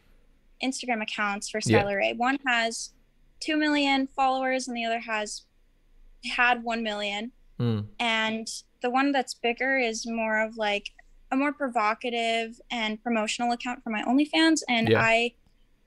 Instagram 0.63 1.01
accounts 1.01 1.49
for 1.49 1.59
Yeah. 1.65 1.83
Ray. 1.83 2.13
One 2.13 2.37
has 2.45 2.91
two 3.39 3.57
million 3.57 4.07
followers, 4.07 4.67
and 4.67 4.75
the 4.75 4.85
other 4.85 4.99
has 4.99 5.43
had 6.35 6.63
one 6.63 6.83
million. 6.83 7.31
Mm, 7.59 7.85
And 7.99 8.47
the 8.81 8.89
one 8.89 9.11
that's 9.11 9.33
bigger 9.33 9.77
is 9.77 10.05
more 10.05 10.43
of 10.43 10.57
like 10.57 10.91
a 11.31 11.35
more 11.35 11.53
provocative 11.53 12.59
and 12.69 13.01
promotional 13.01 13.51
account 13.51 13.83
for 13.83 13.89
my 13.89 14.03
OnlyFans. 14.03 14.59
And 14.69 14.89
Yeah. 14.89 15.01
I, 15.01 15.31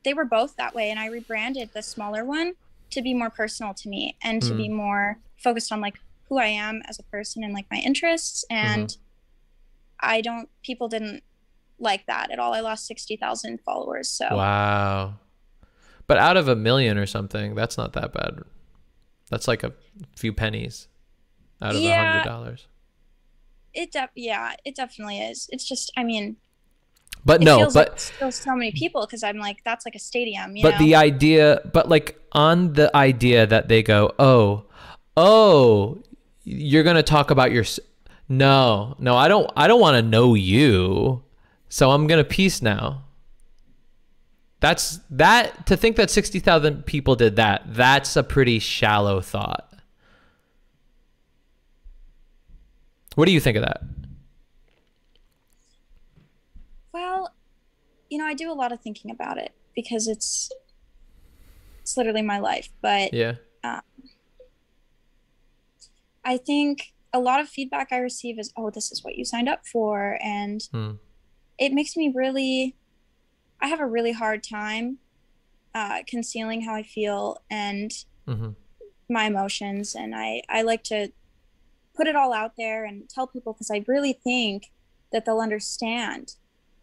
they 0.02 0.14
were 0.14 0.24
both 0.24 0.56
that 0.56 0.74
way, 0.74 0.90
and 0.90 0.98
I 0.98 1.06
rebranded 1.06 1.70
the 1.74 1.82
smaller 1.82 2.24
one 2.24 2.54
to 2.90 3.02
be 3.02 3.14
more 3.14 3.30
personal 3.30 3.74
to 3.74 3.88
me 3.88 4.16
and 4.22 4.42
to 4.42 4.52
Mm. 4.52 4.56
be 4.56 4.68
more 4.68 5.18
focused 5.36 5.70
on 5.72 5.80
like 5.80 5.98
who 6.28 6.38
I 6.38 6.46
am 6.46 6.82
as 6.86 6.98
a 6.98 7.02
person 7.04 7.42
and 7.44 7.52
like 7.54 7.66
my 7.70 7.78
interests. 7.78 8.44
And 8.50 8.96
I 10.00 10.20
don't, 10.20 10.48
people 10.62 10.88
didn't 10.88 11.22
like 11.78 12.06
that 12.06 12.30
at 12.30 12.38
all. 12.38 12.52
I 12.54 12.60
lost 12.60 12.86
60,000 12.86 13.60
followers. 13.60 14.08
So 14.08 14.26
Wow. 14.36 15.14
But 16.06 16.18
out 16.18 16.36
of 16.36 16.48
a 16.48 16.56
million 16.56 16.96
or 16.98 17.06
something, 17.06 17.54
that's 17.54 17.76
not 17.76 17.92
that 17.92 18.12
bad. 18.12 18.40
That's 19.30 19.46
like 19.46 19.62
a 19.62 19.72
few 20.16 20.32
pennies 20.32 20.88
out 21.60 21.70
of 21.74 21.76
a 21.76 21.80
Yeah. 21.84 22.12
hundred 22.22 22.28
dollars. 22.30 22.66
it, 23.74 23.92
def- 23.92 24.10
yeah, 24.16 24.54
it 24.64 24.74
definitely 24.74 25.20
is. 25.20 25.46
It's 25.52 25.68
just, 25.68 25.92
I 25.96 26.02
mean, 26.02 26.36
But 27.24 27.42
it 27.42 27.44
no, 27.44 27.66
but 27.66 27.90
like 27.90 28.00
still 28.00 28.32
so 28.32 28.54
many 28.54 28.72
people 28.72 29.02
because 29.02 29.22
I'm 29.22 29.38
like, 29.38 29.62
that's 29.64 29.84
like 29.84 29.94
a 29.94 29.98
stadium. 29.98 30.56
You 30.56 30.62
but 30.62 30.72
know? 30.72 30.78
the 30.78 30.94
idea 30.94 31.60
but 31.72 31.88
like 31.88 32.18
on 32.32 32.74
the 32.74 32.94
idea 32.94 33.46
that 33.46 33.68
they 33.68 33.82
go 33.82 34.12
oh 34.18 34.64
oh 35.16 35.98
you're 36.44 36.82
gonna 36.82 37.02
talk 37.02 37.30
about 37.30 37.52
your 37.52 37.64
no 38.28 38.94
no 38.98 39.16
i 39.16 39.28
don't 39.28 39.50
i 39.56 39.66
don't 39.66 39.80
want 39.80 39.96
to 39.96 40.02
know 40.02 40.34
you 40.34 41.22
so 41.68 41.90
i'm 41.90 42.06
gonna 42.06 42.24
peace 42.24 42.60
now 42.60 43.02
that's 44.60 45.00
that 45.10 45.66
to 45.66 45.76
think 45.76 45.96
that 45.96 46.10
60000 46.10 46.84
people 46.84 47.16
did 47.16 47.36
that 47.36 47.62
that's 47.68 48.14
a 48.16 48.22
pretty 48.22 48.58
shallow 48.58 49.20
thought 49.22 49.72
what 53.14 53.24
do 53.24 53.32
you 53.32 53.40
think 53.40 53.56
of 53.56 53.64
that 53.64 53.82
Well, 56.98 57.32
you 58.08 58.18
know, 58.18 58.26
I 58.26 58.34
do 58.34 58.50
a 58.50 58.54
lot 58.54 58.72
of 58.72 58.80
thinking 58.80 59.10
about 59.10 59.38
it 59.38 59.52
because 59.74 60.08
it's 60.08 60.50
it's 61.80 61.96
literally 61.96 62.22
my 62.22 62.38
life. 62.38 62.68
But 62.82 63.12
yeah 63.14 63.34
I 66.24 66.36
think 66.36 66.92
a 67.12 67.18
lot 67.20 67.40
of 67.40 67.48
feedback 67.48 67.88
I 67.90 67.98
receive 67.98 68.38
is, 68.38 68.52
"Oh, 68.56 68.70
this 68.70 68.92
is 68.92 69.02
what 69.02 69.16
you 69.16 69.24
signed 69.24 69.48
up 69.48 69.66
for," 69.66 70.18
and 70.22 70.60
Hmm. 70.70 70.92
it 71.58 71.72
makes 71.72 71.96
me 71.96 72.12
really. 72.14 72.76
I 73.60 73.68
have 73.68 73.80
a 73.80 73.86
really 73.86 74.12
hard 74.12 74.44
time 74.44 74.98
uh, 75.74 76.02
concealing 76.06 76.60
how 76.62 76.74
I 76.74 76.82
feel 76.84 77.38
and 77.50 77.90
hmm 78.26 78.50
my 79.08 79.24
emotions, 79.24 79.94
and 79.94 80.14
I 80.14 80.42
I 80.48 80.62
like 80.62 80.82
to 80.84 81.12
put 81.96 82.06
it 82.06 82.14
all 82.14 82.32
out 82.32 82.52
there 82.58 82.84
and 82.84 83.08
tell 83.08 83.26
people 83.26 83.54
because 83.54 83.70
I 83.70 83.84
really 83.88 84.12
think 84.12 84.70
that 85.12 85.24
they'll 85.24 85.40
understand, 85.40 86.34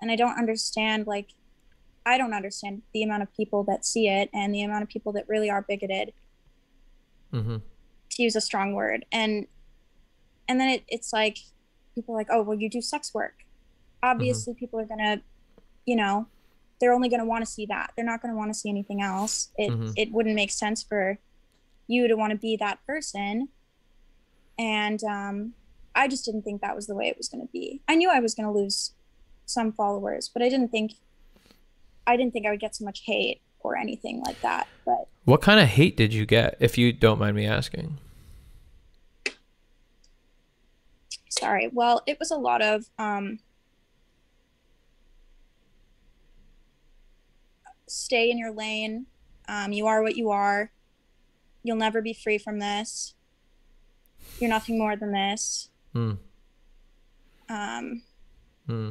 and 0.05 0.11
I 0.11 0.15
don't 0.15 0.37
understand 0.37 1.07
like 1.07 1.29
I 2.05 2.19
don't 2.19 2.35
understand 2.35 2.83
the 2.93 3.01
amount 3.01 3.23
of 3.23 3.33
people 3.33 3.63
that 3.63 3.83
see 3.83 4.07
it 4.07 4.29
and 4.31 4.53
the 4.53 4.61
amount 4.61 4.83
of 4.83 4.89
people 4.89 5.11
that 5.13 5.27
really 5.27 5.49
are 5.49 5.63
bigoted. 5.67 6.13
Hmm 7.31 7.57
to 8.11 8.23
use 8.23 8.35
a 8.35 8.41
strong 8.41 8.73
word. 8.73 9.03
And 9.11 9.47
and 10.47 10.59
then 10.59 10.69
it, 10.69 10.83
it's 10.87 11.11
like 11.11 11.37
people 11.95 12.13
are 12.15 12.17
like 12.19 12.27
oh 12.31 12.43
well 12.43 12.57
you 12.57 12.69
do 12.69 12.81
sex 12.81 13.13
work. 13.13 13.39
Obviously 14.03 14.53
people 14.53 14.79
are 14.79 14.85
gonna 14.85 15.21
you 15.85 15.95
know 15.95 16.27
they're 16.79 16.93
only 16.93 17.09
gonna 17.09 17.25
want 17.25 17.43
to 17.43 17.51
see 17.51 17.65
that. 17.65 17.91
They're 17.95 18.05
not 18.05 18.21
gonna 18.21 18.35
want 18.35 18.51
to 18.53 18.59
see 18.59 18.69
anything 18.69 19.01
else. 19.01 19.49
It 19.57 19.71
Mhm. 19.71 19.93
it 19.97 20.11
wouldn't 20.11 20.35
make 20.35 20.51
sense 20.51 20.83
for 20.83 21.17
you 21.87 22.07
to 22.07 22.15
want 22.15 22.31
to 22.31 22.37
be 22.37 22.55
that 22.57 22.79
person. 22.85 23.49
And 24.57 25.03
um 25.03 25.53
i 25.97 26.07
just 26.07 26.25
didn't 26.25 26.43
think 26.43 26.61
that 26.61 26.75
was 26.75 26.87
the 26.87 26.95
way 26.95 27.07
it 27.07 27.17
was 27.17 27.27
gonna 27.29 27.47
be. 27.51 27.81
I 27.87 27.95
knew 27.95 28.09
i 28.11 28.19
was 28.19 28.35
gonna 28.35 28.53
lose 28.53 28.93
some 29.45 29.71
followers 29.71 30.29
but 30.34 30.41
i 30.41 30.49
didn't 30.49 30.69
think 30.69 30.93
i 32.08 32.15
didn't 32.17 32.34
think 32.34 32.45
i 32.45 32.49
would 32.49 32.60
get 32.60 32.75
so 32.75 32.84
much 32.86 33.01
hate 33.05 33.41
or 33.60 33.77
anything 33.77 34.21
like 34.21 34.39
that 34.41 34.67
but. 34.86 35.08
What 35.25 35.41
kind 35.41 35.60
of 35.60 35.67
hate 35.67 35.97
did 35.97 36.13
you 36.13 36.27
get 36.27 36.55
if 36.60 36.77
you 36.77 36.93
don't 36.93 37.17
mind 37.17 37.36
me 37.36 37.47
asking? 37.47 37.97
Sorry. 41.29 41.69
Well 41.73 42.03
it 42.05 42.19
was 42.19 42.29
a 42.29 42.38
lot 42.38 42.62
of 42.62 42.86
um 42.99 43.39
stay 47.88 48.29
in 48.29 48.38
your 48.38 48.51
lane. 48.51 49.08
Um, 49.47 49.71
you 49.71 49.88
are 49.88 50.01
what 50.01 50.15
you 50.15 50.29
are. 50.29 50.71
You'll 51.63 51.77
never 51.77 52.01
be 52.01 52.13
free 52.13 52.38
from 52.38 52.60
this. 52.60 53.15
You're 54.39 54.49
nothing 54.49 54.77
more 54.77 54.95
than 54.95 55.12
this. 55.12 55.69
Hmm. 55.93 56.13
um, 57.49 58.01
Hmm. 58.67 58.89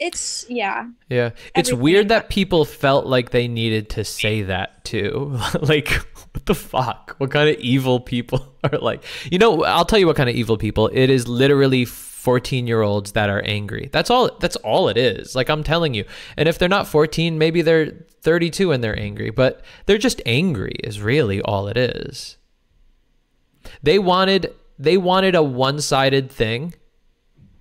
It's 0.00 0.44
yeah 0.48 0.88
Yeah. 1.08 1.30
It's 1.54 1.70
Everything 1.70 1.82
weird 1.82 2.08
that 2.08 2.28
people 2.28 2.64
felt 2.64 3.06
like 3.06 3.30
they 3.30 3.48
needed 3.48 3.90
to 3.90 4.04
say 4.04 4.42
that 4.42 4.84
too. 4.84 5.38
like, 5.60 5.88
what 5.88 6.46
the 6.46 6.54
fuck? 6.54 7.14
What 7.18 7.30
kind 7.30 7.48
of 7.48 7.56
evil 7.56 8.00
people 8.00 8.54
are 8.64 8.78
like? 8.78 9.04
You 9.30 9.38
know, 9.38 9.64
I'll 9.64 9.84
tell 9.84 9.98
you 9.98 10.06
what 10.06 10.16
kind 10.16 10.28
of 10.28 10.34
evil 10.34 10.56
people. 10.56 10.88
It 10.92 11.10
is 11.10 11.28
literally 11.28 11.84
14 11.84 12.66
year 12.66 12.82
olds 12.82 13.12
that 13.12 13.30
are 13.30 13.42
angry. 13.44 13.90
That's 13.92 14.10
all 14.10 14.36
that's 14.40 14.56
all 14.56 14.88
it 14.88 14.96
is. 14.96 15.34
Like 15.34 15.48
I'm 15.48 15.62
telling 15.62 15.94
you. 15.94 16.04
And 16.36 16.48
if 16.48 16.58
they're 16.58 16.68
not 16.68 16.88
14, 16.88 17.38
maybe 17.38 17.62
they're 17.62 17.92
32 18.22 18.72
and 18.72 18.82
they're 18.82 18.98
angry, 18.98 19.30
but 19.30 19.62
they're 19.86 19.98
just 19.98 20.22
angry 20.26 20.74
is 20.82 21.00
really 21.00 21.40
all 21.42 21.68
it 21.68 21.76
is. 21.76 22.36
They 23.82 23.98
wanted 23.98 24.54
they 24.78 24.96
wanted 24.96 25.34
a 25.34 25.42
one-sided 25.42 26.30
thing 26.30 26.74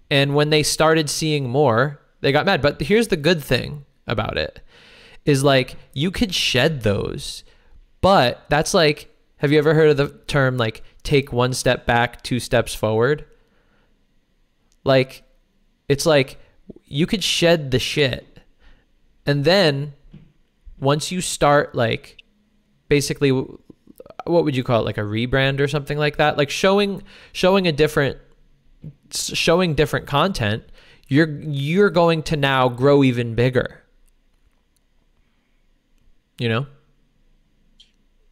and 0.10 0.36
when 0.36 0.52
they 0.52 0.62
started 0.62 1.10
seeing 1.10 1.50
more, 1.50 2.00
they 2.24 2.32
got 2.32 2.46
mad. 2.46 2.62
But 2.62 2.82
here's 2.82 3.10
the 3.10 3.18
good 3.18 3.44
thing 3.44 3.86
about 4.08 4.38
it 4.38 4.62
is 5.26 5.44
like 5.44 5.76
you 5.94 6.12
could 6.12 6.34
shed 6.34 6.82
those, 6.82 7.44
but 8.02 8.44
that's 8.50 8.74
like, 8.74 9.10
have 9.38 9.52
you 9.52 9.58
ever 9.58 9.74
heard 9.74 9.90
of 9.90 9.98
the 9.98 10.10
term 10.28 10.58
like 10.58 10.84
take 11.04 11.32
one 11.32 11.54
step 11.54 11.86
back, 11.86 12.24
two 12.24 12.40
steps 12.40 12.74
forward? 12.74 13.26
Like, 14.84 15.24
it's 15.88 16.06
like 16.06 16.40
you 16.86 17.06
could 17.06 17.24
shed 17.24 17.72
the 17.72 17.80
shit. 17.80 18.40
And 19.26 19.46
then 19.46 19.94
once 20.80 21.12
you 21.12 21.22
start 21.22 21.76
like 21.76 22.24
basically 22.90 23.32
what 23.32 24.44
would 24.44 24.56
you 24.56 24.64
call 24.64 24.82
it 24.82 24.86
like 24.86 24.98
a 24.98 25.02
rebrand 25.02 25.60
or 25.60 25.68
something 25.68 25.98
like 25.98 26.18
that 26.18 26.38
like 26.38 26.50
showing 26.50 27.02
showing 27.32 27.68
a 27.68 27.72
different 27.72 28.18
showing 29.12 29.74
different 29.74 30.06
content 30.06 30.64
you're 31.08 31.30
you're 31.42 31.89
going 31.89 32.24
to 32.24 32.36
now 32.36 32.70
grow 32.70 33.04
even 33.04 33.36
bigger 33.36 33.84
you 36.39 36.50
know 36.50 36.66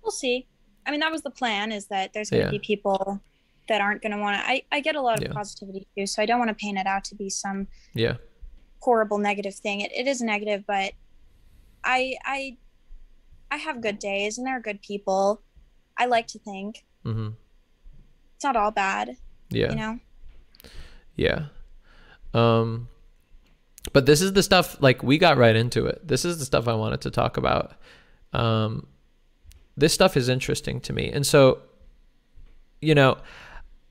we'll 0.01 0.11
see 0.11 0.47
i 0.85 0.91
mean 0.91 0.99
that 0.99 1.11
was 1.11 1.21
the 1.21 1.29
plan 1.29 1.71
is 1.71 1.87
that 1.87 2.13
there's 2.13 2.29
going 2.29 2.41
to 2.41 2.47
Yeah. 2.47 2.51
be 2.51 2.59
people 2.59 3.21
that 3.67 3.81
aren't 3.81 4.01
going 4.01 4.11
to 4.11 4.17
want 4.17 4.37
to 4.41 4.47
I, 4.47 4.63
I 4.71 4.79
get 4.79 4.95
a 4.95 5.01
lot 5.01 5.19
of 5.19 5.27
Yeah. 5.27 5.33
positivity 5.33 5.87
too 5.97 6.05
so 6.07 6.21
i 6.21 6.25
don't 6.25 6.39
want 6.39 6.49
to 6.49 6.55
paint 6.55 6.77
it 6.77 6.87
out 6.87 7.03
to 7.05 7.15
be 7.15 7.29
some 7.29 7.67
yeah 7.93 8.15
horrible 8.81 9.19
negative 9.19 9.55
thing. 9.55 9.81
It, 9.81 9.91
it 9.93 10.07
is 10.07 10.21
negative, 10.21 10.63
but 10.67 10.93
I 11.83 12.15
I 12.25 12.57
I 13.49 13.57
have 13.57 13.81
good 13.81 13.99
days 13.99 14.37
and 14.37 14.45
there 14.45 14.57
are 14.57 14.61
good 14.61 14.81
people. 14.81 15.41
I 15.97 16.05
like 16.05 16.27
to 16.27 16.39
think 16.39 16.83
mm-hmm. 17.05 17.29
it's 18.35 18.43
not 18.43 18.55
all 18.55 18.71
bad, 18.71 19.17
yeah 19.49 19.69
you 19.69 19.75
know. 19.75 19.99
Yeah. 21.15 21.45
Um 22.33 22.87
but 23.93 24.05
this 24.05 24.21
is 24.21 24.33
the 24.33 24.43
stuff 24.43 24.81
like 24.81 25.01
we 25.01 25.17
got 25.17 25.37
right 25.37 25.55
into 25.55 25.85
it. 25.87 26.07
This 26.07 26.23
is 26.23 26.37
the 26.37 26.45
stuff 26.45 26.67
I 26.67 26.75
wanted 26.75 27.01
to 27.01 27.11
talk 27.11 27.37
about. 27.37 27.73
Um 28.33 28.87
this 29.77 29.93
stuff 29.93 30.17
is 30.17 30.29
interesting 30.29 30.79
to 30.81 30.93
me. 30.93 31.09
And 31.11 31.25
so 31.25 31.61
you 32.81 32.95
know, 32.95 33.17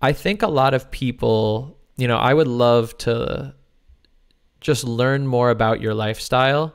I 0.02 0.12
think 0.12 0.42
a 0.42 0.48
lot 0.48 0.74
of 0.74 0.90
people, 0.90 1.78
you 1.96 2.08
know, 2.08 2.16
I 2.16 2.34
would 2.34 2.48
love 2.48 2.96
to 2.98 3.54
just 4.60 4.84
learn 4.84 5.26
more 5.26 5.50
about 5.50 5.80
your 5.80 5.94
lifestyle 5.94 6.74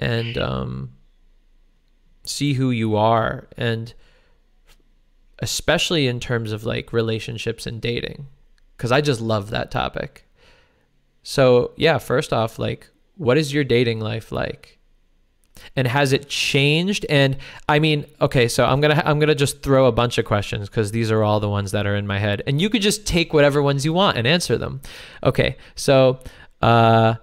and 0.00 0.38
um, 0.38 0.92
see 2.24 2.54
who 2.54 2.70
you 2.70 2.96
are 2.96 3.48
and 3.56 3.94
especially 5.40 6.06
in 6.06 6.20
terms 6.20 6.52
of 6.52 6.64
like 6.64 6.92
relationships 6.92 7.66
and 7.66 7.80
dating 7.80 8.26
because 8.76 8.92
i 8.92 9.00
just 9.00 9.20
love 9.20 9.50
that 9.50 9.70
topic 9.70 10.24
so 11.22 11.72
yeah 11.76 11.98
first 11.98 12.32
off 12.32 12.58
like 12.58 12.90
what 13.18 13.36
is 13.36 13.52
your 13.52 13.64
dating 13.64 14.00
life 14.00 14.32
like? 14.32 14.78
And 15.74 15.88
has 15.88 16.12
it 16.12 16.28
changed? 16.28 17.04
And 17.10 17.36
i 17.68 17.78
mean 17.78 18.06
okay 18.20 18.48
so 18.48 18.64
i'm 18.64 18.80
gonna 18.80 19.02
i'm 19.04 19.18
gonna 19.18 19.34
just 19.34 19.62
throw 19.62 19.86
a 19.86 19.92
bunch 19.92 20.16
of 20.16 20.24
questions 20.24 20.68
because 20.68 20.92
these 20.92 21.10
are 21.10 21.22
all 21.22 21.40
the 21.40 21.48
ones 21.48 21.72
that 21.72 21.86
are 21.86 21.96
in 21.96 22.06
my 22.06 22.18
head. 22.18 22.42
And 22.46 22.60
you 22.60 22.70
could 22.70 22.82
just 22.82 23.06
take 23.06 23.32
whatever 23.34 23.62
ones 23.62 23.84
you 23.84 23.92
want 23.92 24.16
and 24.16 24.26
answer 24.26 24.56
them. 24.56 24.80
Okay 25.22 25.56
so 25.74 26.20
uh, 26.62 27.16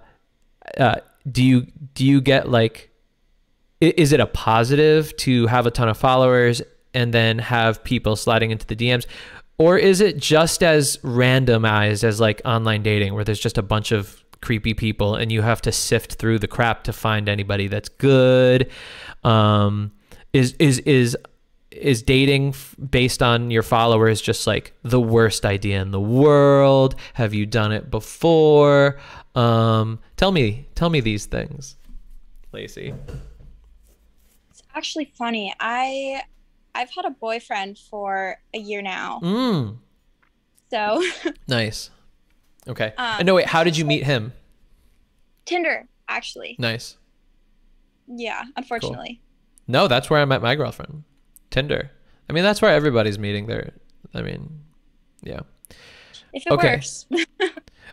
uh 0.78 0.96
do 1.30 1.42
you 1.42 1.66
do 1.94 2.04
you 2.04 2.20
get 2.20 2.48
like 2.48 2.90
is 3.80 4.12
it 4.12 4.20
a 4.20 4.26
positive 4.26 5.14
to 5.18 5.46
have 5.48 5.66
a 5.66 5.70
ton 5.70 5.88
of 5.88 5.98
followers 5.98 6.62
and 6.94 7.12
then 7.12 7.38
have 7.38 7.84
people 7.84 8.16
sliding 8.16 8.50
into 8.50 8.66
the 8.66 8.76
DMs? 8.76 9.06
Or 9.58 9.78
is 9.78 10.00
it 10.00 10.18
just 10.18 10.62
as 10.62 10.98
randomized 10.98 12.04
as 12.04 12.20
like 12.20 12.42
online 12.44 12.82
dating 12.82 13.14
where 13.14 13.24
there's 13.24 13.40
just 13.40 13.56
a 13.56 13.62
bunch 13.62 13.90
of 13.90 14.22
creepy 14.42 14.74
people 14.74 15.14
and 15.14 15.32
you 15.32 15.40
have 15.42 15.62
to 15.62 15.72
sift 15.72 16.14
through 16.14 16.38
the 16.38 16.46
crap 16.46 16.84
to 16.84 16.92
find 16.92 17.28
anybody 17.28 17.68
that's 17.68 17.88
good? 17.88 18.70
Um, 19.24 19.92
is 20.32 20.54
is 20.58 20.80
is 20.80 21.16
is 21.70 22.02
dating 22.02 22.54
based 22.90 23.22
on 23.22 23.50
your 23.50 23.62
followers 23.62 24.20
just 24.20 24.46
like 24.46 24.72
the 24.82 25.00
worst 25.00 25.44
idea 25.44 25.80
in 25.80 25.90
the 25.90 26.00
world? 26.00 26.94
Have 27.14 27.34
you 27.34 27.46
done 27.46 27.72
it 27.72 27.90
before? 27.90 28.98
Um, 29.34 29.98
tell 30.16 30.32
me, 30.32 30.68
tell 30.74 30.90
me 30.90 31.00
these 31.00 31.26
things, 31.26 31.76
Lacey. 32.52 32.94
It's 34.50 34.62
actually 34.74 35.12
funny. 35.16 35.54
I 35.60 36.22
I've 36.76 36.90
had 36.94 37.04
a 37.04 37.10
boyfriend 37.10 37.78
for 37.78 38.36
a 38.54 38.58
year 38.58 38.82
now. 38.82 39.20
Mm, 39.22 39.78
So 40.70 41.02
nice. 41.48 41.90
Okay. 42.68 42.92
Um, 42.98 43.16
and 43.20 43.26
no, 43.26 43.34
wait. 43.34 43.46
How 43.46 43.64
did 43.64 43.76
you 43.76 43.84
meet 43.84 44.04
him? 44.04 44.32
Tinder, 45.44 45.88
actually. 46.08 46.56
Nice. 46.58 46.96
Yeah, 48.08 48.42
unfortunately. 48.56 49.20
No, 49.68 49.88
that's 49.88 50.10
where 50.10 50.20
I 50.20 50.24
met 50.24 50.42
my 50.42 50.54
girlfriend. 50.54 51.04
Tinder. 51.50 51.90
I 52.28 52.32
mean, 52.32 52.42
that's 52.44 52.60
where 52.60 52.72
everybody's 52.72 53.18
meeting 53.18 53.46
there. 53.46 53.72
I 54.14 54.22
mean, 54.22 54.60
yeah. 55.22 55.40
If 56.32 56.44
it 56.46 56.52
Okay. 56.52 56.74
works. 56.74 57.06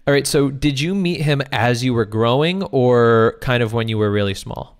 All 0.08 0.13
right. 0.13 0.26
So, 0.28 0.50
did 0.50 0.80
you 0.80 0.93
meet 0.96 1.22
him 1.22 1.41
as 1.52 1.84
you 1.84 1.93
were 1.93 2.06
growing, 2.06 2.63
or 2.63 3.38
kind 3.41 3.63
of 3.63 3.74
when 3.74 3.88
you 3.88 3.98
were 3.98 4.12
really 4.12 4.34
small? 4.34 4.78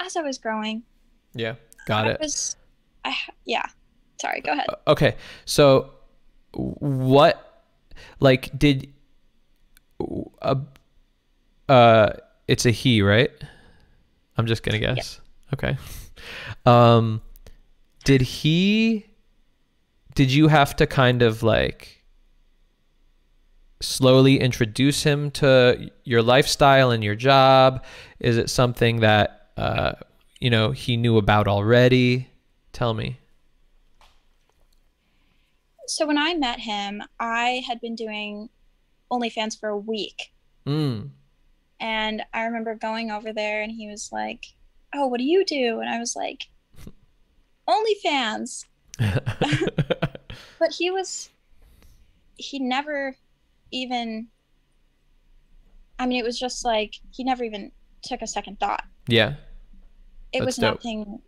As 0.00 0.16
I 0.16 0.22
was 0.22 0.38
growing. 0.38 0.82
Yeah. 1.34 1.54
Got 1.86 2.06
I 2.06 2.10
it. 2.10 2.20
was 2.20 2.56
I 3.04 3.16
yeah. 3.46 3.64
Sorry, 4.20 4.40
go 4.40 4.52
ahead. 4.52 4.66
Okay. 4.86 5.16
So, 5.44 5.90
what, 6.52 7.64
like, 8.18 8.56
did, 8.58 8.92
uh, 10.40 10.54
uh, 11.68 12.12
it's 12.48 12.64
a 12.66 12.70
he, 12.70 13.02
right? 13.02 13.30
I'm 14.36 14.46
just 14.46 14.62
gonna 14.62 14.78
guess. 14.78 15.20
Okay. 15.54 15.76
Um, 16.64 17.22
did 18.04 18.22
he? 18.22 19.06
Did 20.14 20.32
you 20.32 20.48
have 20.48 20.74
to 20.76 20.86
kind 20.86 21.22
of 21.22 21.42
like 21.42 22.02
slowly 23.80 24.40
introduce 24.40 25.02
him 25.02 25.30
to 25.32 25.90
your 26.04 26.22
lifestyle 26.22 26.90
and 26.90 27.04
your 27.04 27.14
job? 27.14 27.84
Is 28.18 28.38
it 28.38 28.48
something 28.48 29.00
that 29.00 29.50
uh, 29.56 29.92
you 30.40 30.50
know 30.50 30.70
he 30.70 30.96
knew 30.96 31.16
about 31.16 31.48
already? 31.48 32.28
Tell 32.72 32.94
me. 32.94 33.18
So 35.86 36.06
when 36.06 36.18
I 36.18 36.34
met 36.34 36.60
him, 36.60 37.02
I 37.20 37.62
had 37.66 37.80
been 37.80 37.94
doing 37.94 38.48
OnlyFans 39.10 39.58
for 39.58 39.68
a 39.68 39.78
week. 39.78 40.32
Mm. 40.66 41.10
And 41.78 42.22
I 42.34 42.44
remember 42.44 42.74
going 42.74 43.10
over 43.10 43.32
there 43.32 43.62
and 43.62 43.70
he 43.70 43.88
was 43.88 44.10
like, 44.12 44.46
Oh, 44.94 45.06
what 45.06 45.18
do 45.18 45.24
you 45.24 45.44
do? 45.44 45.80
And 45.80 45.88
I 45.88 45.98
was 45.98 46.16
like, 46.16 46.48
OnlyFans. 47.68 48.64
But 50.58 50.72
he 50.72 50.90
was, 50.90 51.30
he 52.36 52.58
never 52.58 53.16
even, 53.70 54.28
I 55.98 56.06
mean, 56.06 56.18
it 56.18 56.24
was 56.24 56.38
just 56.38 56.64
like, 56.64 56.94
he 57.10 57.24
never 57.24 57.44
even 57.44 57.72
took 58.02 58.22
a 58.22 58.26
second 58.26 58.58
thought. 58.60 58.84
yeah. 59.08 59.34
It 60.36 60.40
That's 60.40 60.46
was 60.46 60.56
dope. 60.56 60.74
nothing, 60.84 61.20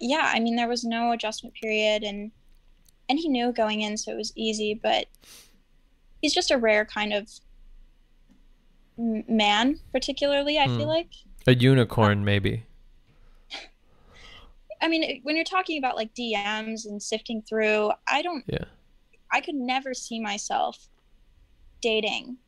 yeah, 0.00 0.32
I 0.34 0.40
mean, 0.40 0.56
there 0.56 0.66
was 0.68 0.82
no 0.84 1.12
adjustment 1.12 1.54
period 1.54 2.02
and, 2.02 2.32
and 3.08 3.18
he 3.18 3.28
knew 3.28 3.52
going 3.52 3.82
in, 3.82 3.96
so 3.96 4.10
it 4.12 4.16
was 4.16 4.32
easy, 4.36 4.78
but 4.82 5.06
he's 6.20 6.34
just 6.34 6.50
a 6.50 6.58
rare 6.58 6.84
kind 6.84 7.12
of 7.12 7.28
man, 8.96 9.78
particularly, 9.92 10.58
I 10.58 10.66
Hmm. 10.66 10.76
feel 10.76 10.88
like. 10.88 11.10
A 11.46 11.54
unicorn, 11.54 12.24
maybe. 12.24 12.64
I 14.80 14.88
mean, 14.88 15.20
when 15.22 15.36
you're 15.36 15.44
talking 15.44 15.78
about 15.78 15.94
like 15.96 16.14
DMs 16.14 16.84
and 16.84 17.00
sifting 17.00 17.42
through, 17.42 17.92
I 18.08 18.22
don't, 18.22 18.44
Yeah. 18.48 18.64
I 19.30 19.40
could 19.40 19.54
never 19.54 19.94
see 19.94 20.18
myself 20.20 20.88
dating, 21.80 22.38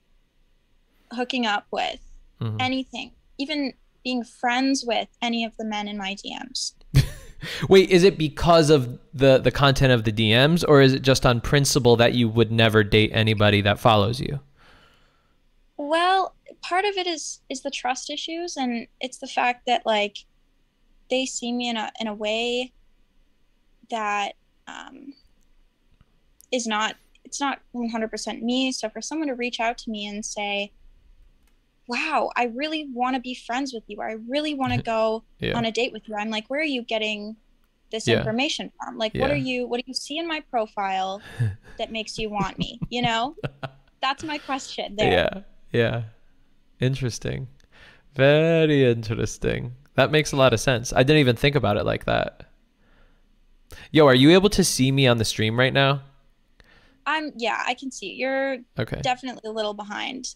hooking 1.13 1.47
up 1.47 1.67
with 1.71 2.01
Mhm. 2.41 2.61
anything, 2.61 3.13
even 3.39 3.75
being 4.03 4.25
friends 4.25 4.85
with 4.87 5.09
any 5.23 5.45
of 5.45 5.57
the 5.57 5.65
men 5.65 5.89
in 5.89 5.97
my 5.97 6.15
DMs. 6.15 6.73
Wait, 7.69 7.91
is 7.91 8.05
it 8.05 8.19
because 8.19 8.71
of 8.71 8.99
the 9.15 9.39
the 9.39 9.51
content 9.51 9.93
of 9.93 10.05
the 10.05 10.13
DMs, 10.13 10.65
or 10.67 10.81
is 10.81 10.93
it 10.93 11.03
just 11.03 11.25
on 11.25 11.41
principle 11.41 11.97
that 11.97 12.15
you 12.15 12.29
would 12.29 12.53
never 12.53 12.85
date 12.85 13.11
anybody 13.15 13.61
that 13.63 13.79
follows 13.79 14.21
you? 14.21 14.41
Well, 15.77 16.35
part 16.61 16.85
of 16.85 16.97
it 16.97 17.07
is 17.07 17.41
is 17.49 17.63
the 17.63 17.71
trust 17.71 18.11
issues, 18.11 18.57
and 18.57 18.87
it's 19.01 19.19
the 19.19 19.27
fact 19.27 19.67
that 19.67 19.87
like 19.87 20.19
they 21.09 21.27
see 21.27 21.53
me 21.53 21.69
in 21.69 21.77
a 21.77 21.91
in 22.01 22.07
a 22.07 22.15
way 22.15 22.73
that 23.91 24.35
um, 24.69 25.15
is 26.53 26.67
not 26.67 26.97
it's 27.25 27.41
not 27.41 27.61
100% 27.75 28.43
me. 28.43 28.73
So 28.73 28.89
for 28.89 29.01
someone 29.01 29.29
to 29.29 29.35
reach 29.35 29.61
out 29.61 29.79
to 29.79 29.91
me 29.91 30.07
and 30.07 30.25
say, 30.25 30.73
"Wow, 31.91 32.31
I 32.37 32.45
really 32.61 32.89
want 32.93 33.15
to 33.17 33.21
be 33.21 33.35
friends 33.35 33.73
with 33.75 33.85
you. 33.89 33.99
Or 34.01 34.09
I 34.09 34.17
really 34.29 34.55
want 34.55 34.73
to 34.75 34.79
go 34.95 35.25
Yeah. 35.41 35.57
on 35.59 35.65
a 35.67 35.73
date 35.73 35.93
with 35.93 36.05
you," 36.09 36.15
I'm 36.17 36.31
like, 36.31 36.47
"Where 36.49 36.61
are 36.61 36.75
you 36.77 36.83
getting 36.85 37.37
this 37.93 38.09
Yeah. 38.09 38.19
information 38.19 38.71
from? 38.79 38.99
Like, 38.99 39.15
what 39.17 39.31
are 39.31 39.37
you 39.51 39.67
what 39.69 39.79
do 39.79 39.85
you 39.87 39.95
see 39.95 40.19
in 40.19 40.29
my 40.29 40.41
profile 40.51 41.25
that 41.79 41.91
makes 41.93 42.19
you 42.19 42.31
want 42.31 42.59
me? 42.59 42.81
You 42.91 43.03
know?" 43.03 43.37
That's 44.03 44.25
my 44.25 44.39
question 44.39 44.97
there. 44.97 45.11
Yeah. 45.13 45.43
Yeah. 45.73 46.03
Interesting. 46.81 47.49
Very 48.15 48.85
interesting. 48.91 49.75
That 49.95 50.11
makes 50.11 50.33
a 50.33 50.37
lot 50.37 50.53
of 50.55 50.61
sense. 50.61 50.93
I 50.93 51.03
didn't 51.03 51.21
even 51.21 51.37
think 51.37 51.57
about 51.57 51.77
it 51.77 51.85
like 51.85 52.05
that. 52.07 52.45
Yo, 53.93 54.07
are 54.07 54.15
you 54.15 54.31
able 54.31 54.51
to 54.51 54.65
see 54.65 54.91
me 54.91 55.07
on 55.07 55.19
the 55.19 55.25
stream 55.25 55.59
right 55.59 55.73
now? 55.73 56.03
I'm 57.07 57.33
yeah, 57.37 57.63
I 57.67 57.75
can 57.75 57.91
see 57.91 58.15
you're 58.15 58.59
Okay. 58.79 59.03
definitely 59.03 59.49
a 59.49 59.53
little 59.53 59.75
behind, 59.75 60.27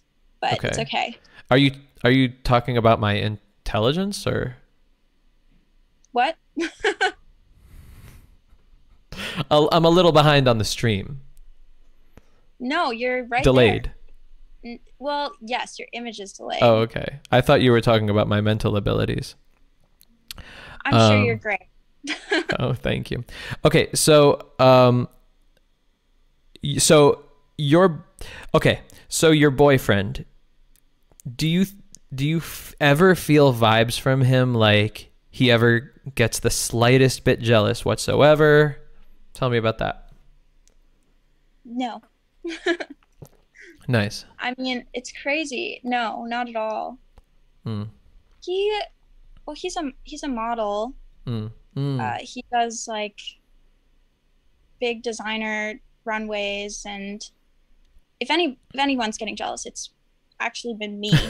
but 0.41 0.61
it's 0.65 0.79
Okay. 0.79 1.21
Are 1.51 1.59
you 1.59 1.73
are 2.03 2.11
you 2.11 2.29
talking 2.29 2.77
about 2.77 3.01
my 3.01 3.15
intelligence 3.15 4.27
or 4.27 4.57
What? 6.13 6.37
I'll- 9.51 9.69
I'm 9.73 9.85
a 9.85 9.91
little 9.91 10.13
behind 10.13 10.49
on 10.49 10.59
the 10.59 10.65
stream. 10.65 11.21
No, 12.61 12.91
you're 12.91 13.25
right. 13.27 13.45
Delayed. 13.45 13.91
there. 14.63 14.79
Well, 14.99 15.33
yes, 15.41 15.79
your 15.79 15.89
image 15.93 16.21
is 16.21 16.33
delayed. 16.33 16.61
Oh, 16.63 16.77
okay. 16.79 17.21
I 17.31 17.41
thought 17.43 17.61
you 17.61 17.71
were 17.71 17.81
talking 17.83 18.09
about 18.09 18.29
my 18.29 18.41
mental 18.41 18.77
abilities. 18.77 19.35
I'm 20.85 20.93
sure 20.93 21.19
um, 21.19 21.25
you're 21.25 21.37
great. 21.37 21.61
oh, 22.59 22.73
thank 22.73 23.11
you. 23.11 23.25
Okay, 23.65 23.89
so 23.95 24.51
um 24.59 25.09
so 26.79 27.25
your 27.59 28.05
okay, 28.55 28.81
so 29.09 29.31
your 29.31 29.51
boyfriend 29.51 30.25
do 31.37 31.49
you 31.49 31.67
do 32.15 32.27
you 32.27 32.39
f- 32.39 32.75
ever 32.81 33.15
feel 33.15 33.53
vibes 33.53 33.99
from 33.99 34.21
him 34.23 34.55
like 34.55 35.11
he 35.31 35.51
ever 35.51 35.93
gets 36.15 36.39
the 36.41 36.51
slightest 36.51 37.25
bit 37.25 37.41
jealous 37.41 37.85
whatsoever? 37.85 38.79
Tell 39.33 39.51
me 39.51 39.59
about 39.59 39.79
that. 39.79 40.11
No, 41.65 42.03
Nice. 43.89 44.25
I 44.39 44.55
mean 44.59 44.85
it's 44.93 45.13
crazy. 45.13 45.81
No, 45.85 46.25
not 46.25 46.49
at 46.49 46.57
all. 46.57 46.99
Mm. 47.67 47.89
He, 48.43 48.81
well, 49.47 49.57
he's 49.57 49.77
a 49.77 49.91
he's 50.05 50.23
a 50.23 50.29
model. 50.29 50.95
Mm. 51.27 51.51
Mm. 51.77 52.01
Uh, 52.01 52.19
he 52.23 52.45
does 52.53 52.87
like 52.89 53.19
big 54.81 55.03
designer 55.03 55.81
runways 56.05 56.85
and 56.87 57.31
if 58.21 58.31
any 58.31 58.59
if 58.73 58.81
anyone's 58.81 59.19
getting 59.19 59.37
jealous, 59.37 59.67
it's 59.67 59.91
actually 60.45 60.75
been 60.75 61.01
me. 61.01 61.13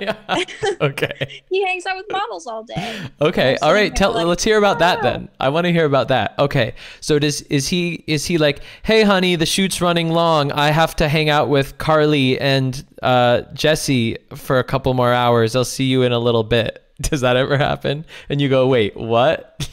Yeah. 0.00 0.16
okay. 0.80 1.42
he 1.50 1.62
hangs 1.66 1.84
out 1.84 1.96
with 1.96 2.06
models 2.10 2.46
all 2.46 2.64
day. 2.64 2.98
Okay. 3.20 3.58
All 3.60 3.72
right. 3.74 3.94
Tell. 3.94 4.14
like, 4.14 4.24
let's 4.24 4.42
hear 4.42 4.56
about 4.56 4.78
that 4.78 5.02
then. 5.02 5.28
I 5.38 5.50
want 5.50 5.66
to 5.66 5.72
hear 5.72 5.84
about 5.84 6.08
that. 6.08 6.38
Okay. 6.38 6.74
So 7.00 7.18
does 7.18 7.42
is 7.42 7.68
he 7.68 8.02
is 8.06 8.24
he 8.24 8.38
like, 8.38 8.62
hey, 8.82 9.02
honey, 9.02 9.36
the 9.36 9.44
shoot's 9.44 9.82
running 9.82 10.10
long. 10.10 10.52
I 10.52 10.70
have 10.70 10.96
to 10.96 11.08
hang 11.08 11.28
out 11.28 11.50
with 11.50 11.76
Carly 11.76 12.40
and 12.40 12.82
uh, 13.02 13.42
Jesse 13.52 14.16
for 14.34 14.58
a 14.58 14.64
couple 14.64 14.94
more 14.94 15.12
hours. 15.12 15.54
I'll 15.54 15.64
see 15.66 15.84
you 15.84 16.02
in 16.02 16.12
a 16.12 16.18
little 16.18 16.44
bit. 16.44 16.82
Does 17.02 17.20
that 17.20 17.36
ever 17.36 17.58
happen? 17.58 18.06
And 18.30 18.40
you 18.40 18.48
go, 18.48 18.66
wait, 18.66 18.96
what? 18.96 19.68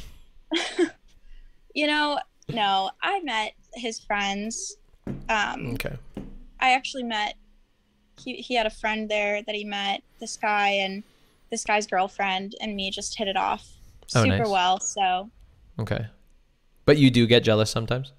You 1.74 1.86
know, 1.86 2.20
no, 2.50 2.90
I 3.04 3.20
met 3.22 3.54
his 3.76 4.00
friends. 4.00 4.78
Um, 5.30 5.74
okay. 5.74 5.96
I 6.60 6.72
actually 6.72 7.04
met. 7.04 7.36
He 8.20 8.36
he 8.38 8.56
had 8.56 8.66
a 8.66 8.70
friend 8.72 9.10
there 9.10 9.42
that 9.44 9.56
he 9.56 9.64
met. 9.64 10.02
This 10.20 10.38
guy 10.38 10.70
and 10.70 11.04
this 11.52 11.64
guy's 11.64 11.88
girlfriend 11.88 12.56
and 12.62 12.76
me 12.76 12.92
just 12.92 13.18
hit 13.18 13.28
it 13.28 13.38
off 13.38 13.68
Oh, 14.16 14.24
super 14.24 14.38
nice. 14.40 14.48
well. 14.50 14.80
So 14.80 15.30
Okay. 15.80 16.08
But 16.86 16.98
you 16.98 17.12
do 17.12 17.28
get 17.28 17.44
jealous 17.44 17.70
sometimes. 17.70 18.14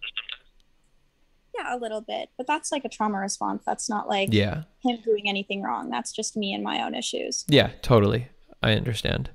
yeah, 1.54 1.74
a 1.74 1.78
little 1.78 2.00
bit, 2.00 2.28
but 2.36 2.46
that's 2.46 2.70
like 2.70 2.84
a 2.84 2.88
trauma 2.88 3.18
response. 3.18 3.62
That's 3.66 3.88
not 3.88 4.08
like 4.08 4.32
Yeah. 4.32 4.62
him 4.84 4.98
doing 5.04 5.28
anything 5.28 5.62
wrong. 5.62 5.90
That's 5.90 6.12
just 6.12 6.36
me 6.36 6.52
and 6.54 6.62
my 6.62 6.82
own 6.84 6.94
issues. 6.94 7.44
Yeah, 7.48 7.70
totally. 7.82 8.28
I 8.62 8.72
understand. 8.74 9.30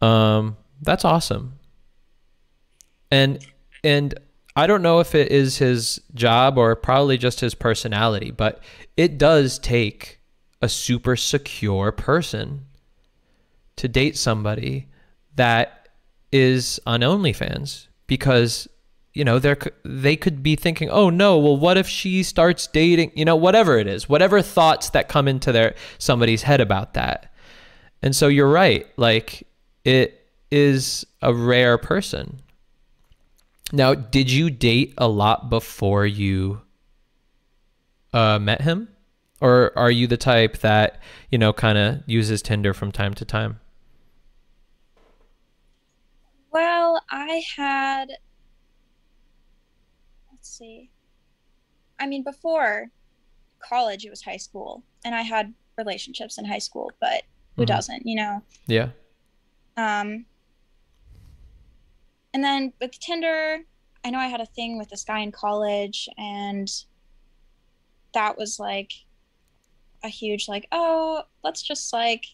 Um, 0.00 0.56
that's 0.82 1.04
awesome. 1.04 1.58
And 3.10 3.44
and 3.84 4.14
I 4.56 4.66
don't 4.66 4.82
know 4.82 5.00
if 5.00 5.14
it 5.14 5.30
is 5.30 5.58
his 5.58 6.00
job 6.14 6.58
or 6.58 6.74
probably 6.74 7.16
just 7.16 7.40
his 7.40 7.54
personality, 7.54 8.30
but 8.30 8.62
it 8.96 9.16
does 9.16 9.58
take 9.58 10.20
a 10.60 10.68
super 10.68 11.16
secure 11.16 11.92
person 11.92 12.66
to 13.76 13.88
date 13.88 14.16
somebody 14.16 14.88
that 15.36 15.88
is 16.32 16.78
on 16.86 17.00
OnlyFans 17.00 17.86
because 18.06 18.68
you 19.14 19.24
know 19.24 19.38
they're 19.38 19.58
they 19.84 20.16
could 20.16 20.42
be 20.42 20.56
thinking, 20.56 20.90
oh 20.90 21.10
no, 21.10 21.38
well 21.38 21.56
what 21.56 21.78
if 21.78 21.88
she 21.88 22.22
starts 22.22 22.66
dating, 22.66 23.12
you 23.14 23.24
know, 23.24 23.36
whatever 23.36 23.78
it 23.78 23.86
is, 23.86 24.08
whatever 24.08 24.42
thoughts 24.42 24.90
that 24.90 25.08
come 25.08 25.28
into 25.28 25.52
their 25.52 25.74
somebody's 25.98 26.42
head 26.42 26.60
about 26.60 26.94
that. 26.94 27.32
And 28.02 28.14
so 28.14 28.28
you're 28.28 28.50
right, 28.50 28.86
like 28.96 29.46
it 29.84 30.26
is 30.50 31.06
a 31.22 31.32
rare 31.32 31.78
person. 31.78 32.40
Now, 33.72 33.94
did 33.94 34.30
you 34.30 34.50
date 34.50 34.94
a 34.98 35.08
lot 35.08 35.48
before 35.48 36.06
you 36.06 36.62
uh, 38.12 38.38
met 38.38 38.62
him? 38.62 38.88
Or 39.40 39.72
are 39.76 39.90
you 39.90 40.06
the 40.06 40.16
type 40.18 40.58
that, 40.58 41.00
you 41.30 41.38
know, 41.38 41.52
kind 41.52 41.78
of 41.78 42.02
uses 42.06 42.42
Tinder 42.42 42.74
from 42.74 42.92
time 42.92 43.14
to 43.14 43.24
time? 43.24 43.60
Well, 46.52 47.02
I 47.10 47.42
had. 47.56 48.08
Let's 50.30 50.50
see. 50.50 50.90
I 51.98 52.06
mean, 52.06 52.22
before 52.22 52.88
college, 53.60 54.04
it 54.04 54.10
was 54.10 54.22
high 54.22 54.36
school, 54.36 54.82
and 55.04 55.14
I 55.14 55.22
had 55.22 55.54
relationships 55.78 56.38
in 56.38 56.44
high 56.44 56.58
school, 56.58 56.90
but 57.00 57.22
who 57.56 57.62
Mhm. 57.62 57.66
doesn't, 57.68 58.06
you 58.06 58.16
know? 58.16 58.42
Yeah. 58.66 58.90
Um, 59.76 60.26
and 62.34 62.42
then 62.42 62.72
with 62.80 62.98
Tinder, 62.98 63.60
I 64.04 64.10
know 64.10 64.18
I 64.18 64.28
had 64.28 64.40
a 64.40 64.46
thing 64.46 64.78
with 64.78 64.88
this 64.88 65.04
guy 65.04 65.20
in 65.20 65.32
college, 65.32 66.08
and 66.18 66.70
that 68.14 68.38
was 68.38 68.58
like 68.58 68.92
a 70.02 70.08
huge, 70.08 70.48
like, 70.48 70.66
oh, 70.72 71.22
let's 71.44 71.62
just 71.62 71.92
like 71.92 72.24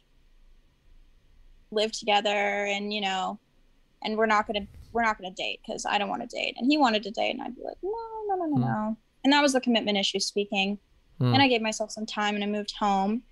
live 1.70 1.92
together, 1.92 2.28
and 2.66 2.92
you 2.92 3.00
know, 3.00 3.38
and 4.02 4.16
we're 4.16 4.26
not 4.26 4.46
gonna 4.46 4.66
we're 4.92 5.02
not 5.02 5.18
gonna 5.18 5.34
date 5.34 5.60
because 5.66 5.84
I 5.84 5.98
don't 5.98 6.08
want 6.08 6.22
to 6.28 6.36
date, 6.36 6.54
and 6.58 6.70
he 6.70 6.78
wanted 6.78 7.02
to 7.04 7.10
date, 7.10 7.32
and 7.32 7.42
I'd 7.42 7.56
be 7.56 7.62
like, 7.62 7.76
no, 7.82 7.90
no, 8.28 8.36
no, 8.36 8.44
no, 8.46 8.56
Hmm. 8.56 8.62
no, 8.62 8.96
and 9.24 9.32
that 9.32 9.42
was 9.42 9.52
the 9.52 9.60
commitment 9.60 9.98
issue 9.98 10.20
speaking. 10.20 10.78
Hmm. 11.18 11.32
And 11.32 11.42
I 11.42 11.48
gave 11.48 11.62
myself 11.62 11.90
some 11.90 12.06
time, 12.06 12.34
and 12.34 12.44
I 12.44 12.46
moved 12.46 12.74
home, 12.78 13.22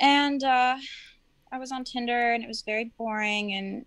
and 0.00 0.42
uh, 0.44 0.76
I 1.50 1.58
was 1.58 1.72
on 1.72 1.84
Tinder 1.84 2.34
and 2.34 2.44
it 2.44 2.46
was 2.46 2.62
very 2.62 2.92
boring 2.98 3.54
and 3.54 3.86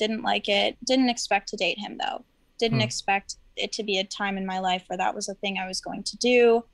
didn't 0.00 0.22
like 0.22 0.48
it. 0.48 0.76
Didn't 0.84 1.10
expect 1.10 1.48
to 1.50 1.56
date 1.56 1.78
him 1.78 1.98
though. 1.98 2.24
Didn't 2.58 2.78
Hmm. 2.78 2.84
expect 2.88 3.36
it 3.56 3.70
to 3.72 3.82
be 3.84 3.98
a 3.98 4.04
time 4.04 4.36
in 4.38 4.46
my 4.46 4.58
life 4.58 4.84
where 4.88 4.96
that 4.96 5.14
was 5.14 5.28
a 5.28 5.34
thing 5.34 5.58
I 5.58 5.66
was 5.68 5.80
going 5.80 6.02
to 6.04 6.16
do. 6.16 6.64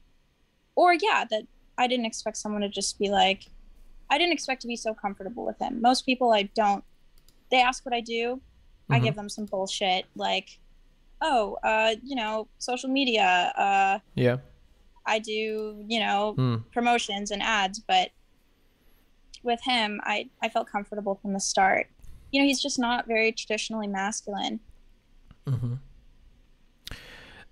Or 0.77 0.95
yeah, 0.95 1.25
that 1.31 1.43
I 1.77 1.87
didn't 1.89 2.07
expect 2.07 2.37
someone 2.39 2.63
to 2.63 2.69
just 2.69 2.99
be 2.99 3.11
like 3.11 3.43
I 4.09 4.19
didn't 4.19 4.33
expect 4.35 4.63
to 4.63 4.69
be 4.69 4.77
so 4.77 4.95
comfortable 4.95 5.45
with 5.45 5.59
him. 5.59 5.81
Most 5.83 6.03
people 6.07 6.33
I 6.33 6.45
don't 6.55 6.85
they 7.51 7.61
ask 7.61 7.85
what 7.85 7.95
I 7.95 8.01
do. 8.01 8.41
I 8.91 8.99
Mhm. 9.01 9.03
give 9.03 9.17
them 9.17 9.29
some 9.29 9.47
bullshit 9.47 10.07
like 10.15 10.49
oh, 11.23 11.57
uh, 11.65 11.95
you 12.05 12.15
know, 12.15 12.47
social 12.59 12.91
media, 12.91 13.53
uh 13.57 13.99
Yeah. 14.15 14.37
I 15.07 15.19
do, 15.19 15.83
you 15.89 15.99
know, 16.01 16.35
Hmm. 16.35 16.57
promotions 16.73 17.31
and 17.31 17.43
ads, 17.43 17.79
but 17.81 18.11
with 19.43 19.61
him, 19.65 20.01
I, 20.05 20.29
I 20.43 20.49
felt 20.49 20.69
comfortable 20.69 21.15
from 21.23 21.33
the 21.33 21.41
start. 21.41 21.89
You 22.33 22.43
know, 22.43 22.47
he's 22.47 22.61
just 22.61 22.79
not 22.79 23.07
very 23.07 23.33
traditionally 23.33 23.87
masculine. 23.87 24.61
hmm 25.47 25.75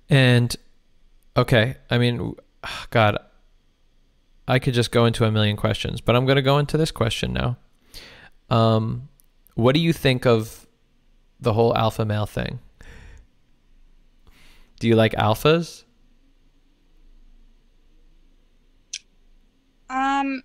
And 0.09 0.55
okay, 1.37 1.77
I 1.91 1.99
mean, 1.99 2.35
God, 2.91 3.19
I 4.47 4.59
could 4.59 4.75
just 4.75 4.91
go 4.91 5.07
into 5.07 5.25
a 5.25 5.31
million 5.31 5.57
questions, 5.57 6.01
but 6.01 6.17
I'm 6.17 6.27
going 6.27 6.37
to 6.37 6.43
go 6.43 6.59
into 6.59 6.77
this 6.77 6.91
question 6.91 7.33
now. 7.33 7.57
Um, 8.51 9.09
what 9.55 9.75
do 9.75 9.81
you 9.81 9.93
think 9.93 10.27
of 10.27 10.67
the 11.41 11.53
whole 11.55 11.77
alpha 11.77 12.05
male 12.05 12.27
thing? 12.27 12.59
Do 14.81 14.89
you 14.89 14.97
like 14.97 15.13
alphas? 15.13 15.85
Um, 19.89 20.43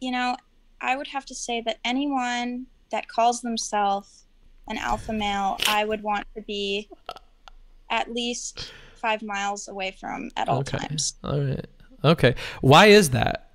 you 0.00 0.12
know, 0.12 0.36
I 0.80 0.96
would 0.96 1.08
have 1.08 1.24
to 1.26 1.34
say 1.34 1.62
that 1.62 1.78
anyone 1.84 2.66
that 2.94 3.08
calls 3.08 3.40
themselves 3.40 4.24
an 4.68 4.78
alpha 4.78 5.12
male, 5.12 5.58
I 5.66 5.84
would 5.84 6.00
want 6.00 6.28
to 6.36 6.42
be 6.42 6.88
at 7.90 8.14
least 8.14 8.72
five 8.94 9.20
miles 9.20 9.66
away 9.66 9.96
from 9.98 10.30
at 10.36 10.48
all 10.48 10.60
okay. 10.60 10.78
times. 10.78 11.14
All 11.24 11.40
right. 11.40 11.66
Okay. 12.04 12.36
Why 12.60 12.86
is 12.86 13.10
that? 13.10 13.50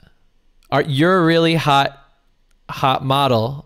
Are 0.71 0.82
you're 0.82 1.19
a 1.19 1.23
really 1.23 1.56
hot 1.56 1.97
hot 2.69 3.06
model? 3.06 3.65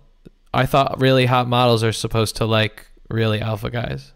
I 0.53 0.67
thought 0.67 1.01
really 1.01 1.25
hot 1.25 1.47
models 1.47 1.83
are 1.83 1.91
supposed 1.91 2.35
to 2.35 2.45
like 2.45 2.85
really 3.09 3.41
alpha 3.41 3.71
guys. 3.71 4.11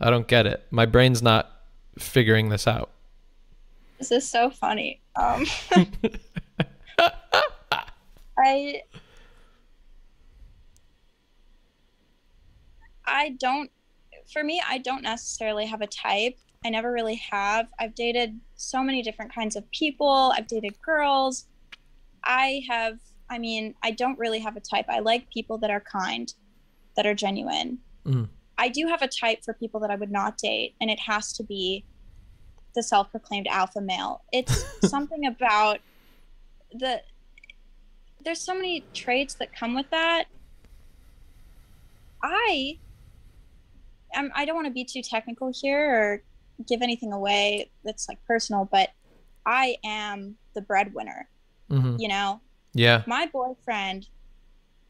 I 0.00 0.08
don't 0.08 0.26
get 0.26 0.46
it. 0.46 0.66
My 0.70 0.86
brain's 0.86 1.20
not 1.20 1.50
figuring 1.98 2.48
this 2.48 2.66
out. 2.66 2.88
This 3.98 4.10
is 4.12 4.26
so 4.26 4.48
funny. 4.48 5.02
Um, 5.14 5.44
I 8.38 8.80
I 13.08 13.30
don't 13.40 13.70
for 14.32 14.44
me 14.44 14.62
I 14.66 14.78
don't 14.78 15.02
necessarily 15.02 15.66
have 15.66 15.80
a 15.80 15.86
type. 15.86 16.36
I 16.64 16.70
never 16.70 16.92
really 16.92 17.16
have. 17.30 17.68
I've 17.78 17.94
dated 17.94 18.40
so 18.56 18.82
many 18.82 19.02
different 19.02 19.32
kinds 19.34 19.56
of 19.56 19.70
people. 19.70 20.32
I've 20.36 20.46
dated 20.48 20.80
girls. 20.82 21.46
I 22.24 22.62
have 22.68 22.98
I 23.30 23.38
mean, 23.38 23.74
I 23.82 23.90
don't 23.90 24.18
really 24.18 24.38
have 24.38 24.56
a 24.56 24.60
type. 24.60 24.86
I 24.88 25.00
like 25.00 25.30
people 25.30 25.58
that 25.58 25.70
are 25.70 25.80
kind, 25.80 26.32
that 26.96 27.06
are 27.06 27.14
genuine. 27.14 27.78
Mhm. 28.04 28.28
I 28.56 28.68
do 28.68 28.86
have 28.88 29.02
a 29.02 29.08
type 29.08 29.44
for 29.44 29.52
people 29.54 29.80
that 29.80 29.90
I 29.90 29.96
would 29.96 30.10
not 30.10 30.38
date, 30.38 30.74
and 30.80 30.90
it 30.90 30.98
has 31.00 31.32
to 31.34 31.44
be 31.44 31.84
the 32.74 32.82
self-proclaimed 32.82 33.46
alpha 33.48 33.80
male. 33.80 34.22
It's 34.32 34.64
something 34.88 35.26
about 35.26 35.80
the 36.72 37.02
there's 38.24 38.40
so 38.40 38.54
many 38.54 38.84
traits 38.94 39.34
that 39.34 39.54
come 39.54 39.74
with 39.74 39.90
that. 39.90 40.24
I 42.22 42.78
I'm, 44.14 44.30
I 44.34 44.44
don't 44.44 44.54
want 44.54 44.66
to 44.66 44.72
be 44.72 44.84
too 44.84 45.02
technical 45.02 45.52
here 45.54 45.94
or 45.94 46.22
give 46.66 46.82
anything 46.82 47.12
away 47.12 47.70
that's 47.84 48.08
like 48.08 48.18
personal, 48.26 48.68
but 48.70 48.90
I 49.46 49.76
am 49.84 50.36
the 50.54 50.62
breadwinner. 50.62 51.28
hmm 51.70 51.96
You 51.98 52.08
know, 52.08 52.40
Yeah. 52.74 53.02
my 53.06 53.26
boyfriend 53.26 54.08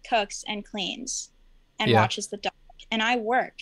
cooks 0.09 0.45
and 0.47 0.65
cleans 0.65 1.31
and 1.79 1.91
Yeah. 1.91 2.01
watches 2.01 2.29
the 2.29 2.39
dog, 2.39 2.53
and 2.91 3.03
I 3.03 3.17
work. 3.17 3.59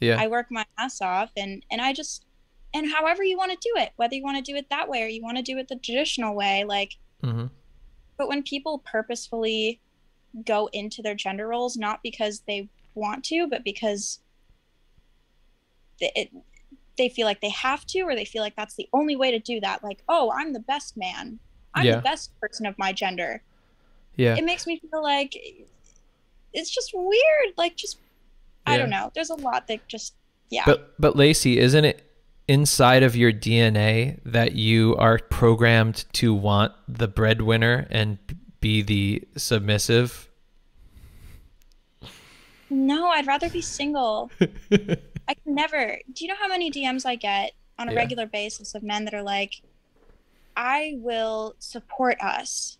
Yeah. 0.00 0.16
I 0.20 0.28
work 0.28 0.46
my 0.50 0.64
ass 0.78 1.00
off, 1.00 1.30
and 1.36 1.64
and 1.70 1.80
I 1.80 1.92
just 1.92 2.24
and 2.72 2.90
however 2.90 3.24
you 3.24 3.36
want 3.36 3.50
to 3.50 3.58
do 3.60 3.82
it, 3.82 3.90
whether 3.96 4.14
you 4.14 4.22
want 4.22 4.36
to 4.44 4.52
do 4.52 4.56
it 4.56 4.70
that 4.70 4.88
way 4.88 5.02
or 5.02 5.08
you 5.08 5.22
want 5.22 5.36
to 5.38 5.42
do 5.42 5.58
it 5.58 5.68
the 5.68 5.76
traditional 5.76 6.34
way, 6.34 6.64
like. 6.64 6.92
hmm 7.22 7.46
But 8.16 8.28
when 8.28 8.42
people 8.42 8.82
purposefully 8.84 9.80
go 10.44 10.68
into 10.72 11.02
their 11.02 11.14
gender 11.14 11.48
roles, 11.48 11.76
not 11.76 12.00
because 12.02 12.42
they 12.46 12.68
want 12.94 13.24
to, 13.24 13.48
but 13.48 13.64
because 13.64 14.20
it, 16.00 16.30
they 16.98 17.08
feel 17.08 17.26
like 17.26 17.40
they 17.40 17.50
have 17.50 17.86
to 17.86 18.00
or 18.02 18.14
they 18.14 18.24
feel 18.24 18.42
like 18.42 18.56
that's 18.56 18.74
the 18.74 18.88
only 18.92 19.16
way 19.16 19.30
to 19.30 19.38
do 19.38 19.60
that. 19.60 19.82
Like 19.84 20.02
oh 20.08 20.32
i'm 20.36 20.52
the 20.52 20.60
best 20.60 20.96
man. 20.96 21.38
I'm 21.74 21.86
Yeah. 21.86 21.96
the 21.96 22.02
best 22.02 22.38
person 22.40 22.66
of 22.66 22.76
my 22.78 22.92
gender. 22.92 23.42
Yeah. 24.16 24.36
it 24.36 24.44
makes 24.44 24.66
me 24.66 24.78
feel 24.90 25.02
like 25.02 25.36
it's 26.52 26.70
just 26.70 26.90
weird. 26.94 27.54
Like 27.56 27.76
just 27.76 27.98
i 28.66 28.76
don't 28.76 28.90
know. 28.90 29.10
There's 29.14 29.30
a 29.30 29.34
lot 29.36 29.66
that 29.68 29.86
just 29.88 30.14
yeah. 30.50 30.64
But 30.66 30.94
but 30.98 31.16
Lacey, 31.16 31.58
isn't 31.58 31.84
it 31.84 32.02
inside 32.48 33.02
of 33.04 33.14
your 33.14 33.32
DNA 33.32 34.18
that 34.24 34.52
you 34.56 34.96
are 34.96 35.18
programmed 35.18 36.04
to 36.14 36.34
want 36.34 36.72
the 36.88 37.06
breadwinner 37.06 37.86
and 37.90 38.18
be 38.60 38.82
the 38.82 39.22
submissive? 39.36 40.28
no 42.72 43.08
i'd 43.08 43.26
rather 43.26 43.50
be 43.50 43.60
single 43.60 44.30
i 45.30 45.34
can 45.34 45.54
never 45.54 45.98
do 46.12 46.24
you 46.24 46.28
know 46.28 46.40
how 46.40 46.48
many 46.48 46.70
dms 46.70 47.06
i 47.06 47.14
get 47.14 47.52
on 47.78 47.88
a 47.88 47.92
Yeah. 47.92 47.98
regular 48.02 48.26
basis 48.26 48.74
of 48.74 48.82
men 48.82 49.04
that 49.04 49.14
are 49.14 49.22
like 49.22 49.52
i 50.56 50.94
will 50.96 51.54
support 51.58 52.16
us 52.20 52.78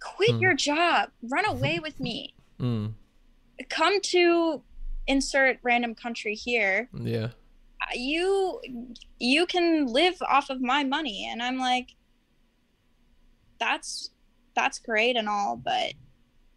quit 0.00 0.36
Hmm. 0.36 0.40
your 0.42 0.54
job 0.54 1.10
run 1.22 1.46
away 1.54 1.80
with 1.80 1.98
me 1.98 2.34
Mm, 2.60 2.94
come 3.68 4.00
to 4.00 4.62
insert 5.06 5.58
random 5.62 5.94
country 5.94 6.34
here 6.34 6.88
yeah. 6.98 7.28
Uh, 7.82 7.94
you 7.94 8.60
you 9.18 9.46
can 9.46 9.86
live 9.86 10.16
off 10.36 10.48
of 10.50 10.60
my 10.60 10.82
money 10.84 11.28
and 11.30 11.42
i'm 11.42 11.58
like 11.58 11.88
that's 13.60 14.10
that's 14.54 14.78
great 14.78 15.16
and 15.16 15.28
all 15.28 15.56
but 15.56 15.92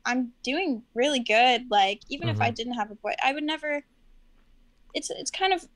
i'm 0.05 0.31
doing 0.43 0.83
really 0.95 1.19
good 1.19 1.63
like 1.69 2.01
even 2.09 2.29
if 2.29 2.41
i 2.41 2.49
Mhm. 2.49 2.55
didn't 2.55 2.73
have 2.73 2.91
a 2.91 2.95
boy 2.95 3.13
i 3.23 3.33
would 3.33 3.43
never 3.43 3.83
it's 4.93 5.09
it's 5.09 5.31
kind 5.31 5.53
of 5.53 5.67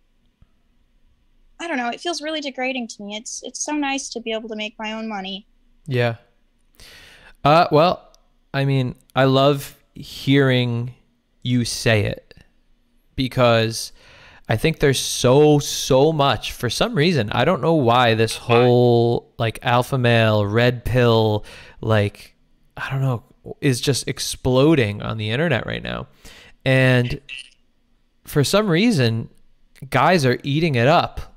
i 1.59 1.67
don't 1.67 1.77
know 1.77 1.89
it 1.89 1.99
feels 2.01 2.21
really 2.21 2.41
degrading 2.41 2.87
to 2.87 3.03
me 3.03 3.15
it's 3.15 3.41
it's 3.43 3.63
so 3.63 3.73
nice 3.73 4.09
to 4.09 4.19
be 4.19 4.31
able 4.31 4.49
to 4.49 4.55
make 4.55 4.75
my 4.79 4.93
own 4.93 5.07
money 5.07 5.47
Yeah. 5.87 6.15
Uh 7.43 7.67
well, 7.71 8.13
I 8.53 8.65
mean, 8.65 8.95
I 9.15 9.25
love 9.25 9.75
hearing 9.95 10.95
you 11.41 11.65
say 11.65 12.05
it 12.05 12.33
because 13.15 13.91
I 14.47 14.55
think 14.57 14.79
there's 14.79 14.99
so 14.99 15.59
so 15.59 16.13
much 16.13 16.53
for 16.53 16.69
some 16.69 16.95
reason. 16.95 17.29
I 17.31 17.43
don't 17.45 17.61
know 17.61 17.73
why 17.73 18.13
this 18.15 18.37
whole 18.37 19.33
like 19.37 19.59
alpha 19.61 19.97
male 19.97 20.45
red 20.45 20.85
pill 20.85 21.45
like 21.81 22.35
I 22.77 22.89
don't 22.89 23.01
know 23.01 23.23
is 23.59 23.81
just 23.81 24.07
exploding 24.07 25.01
on 25.01 25.17
the 25.17 25.29
internet 25.31 25.65
right 25.65 25.83
now. 25.83 26.07
And 26.63 27.19
for 28.25 28.43
some 28.43 28.67
reason 28.69 29.29
guys 29.89 30.25
are 30.25 30.39
eating 30.43 30.75
it 30.75 30.87
up. 30.87 31.35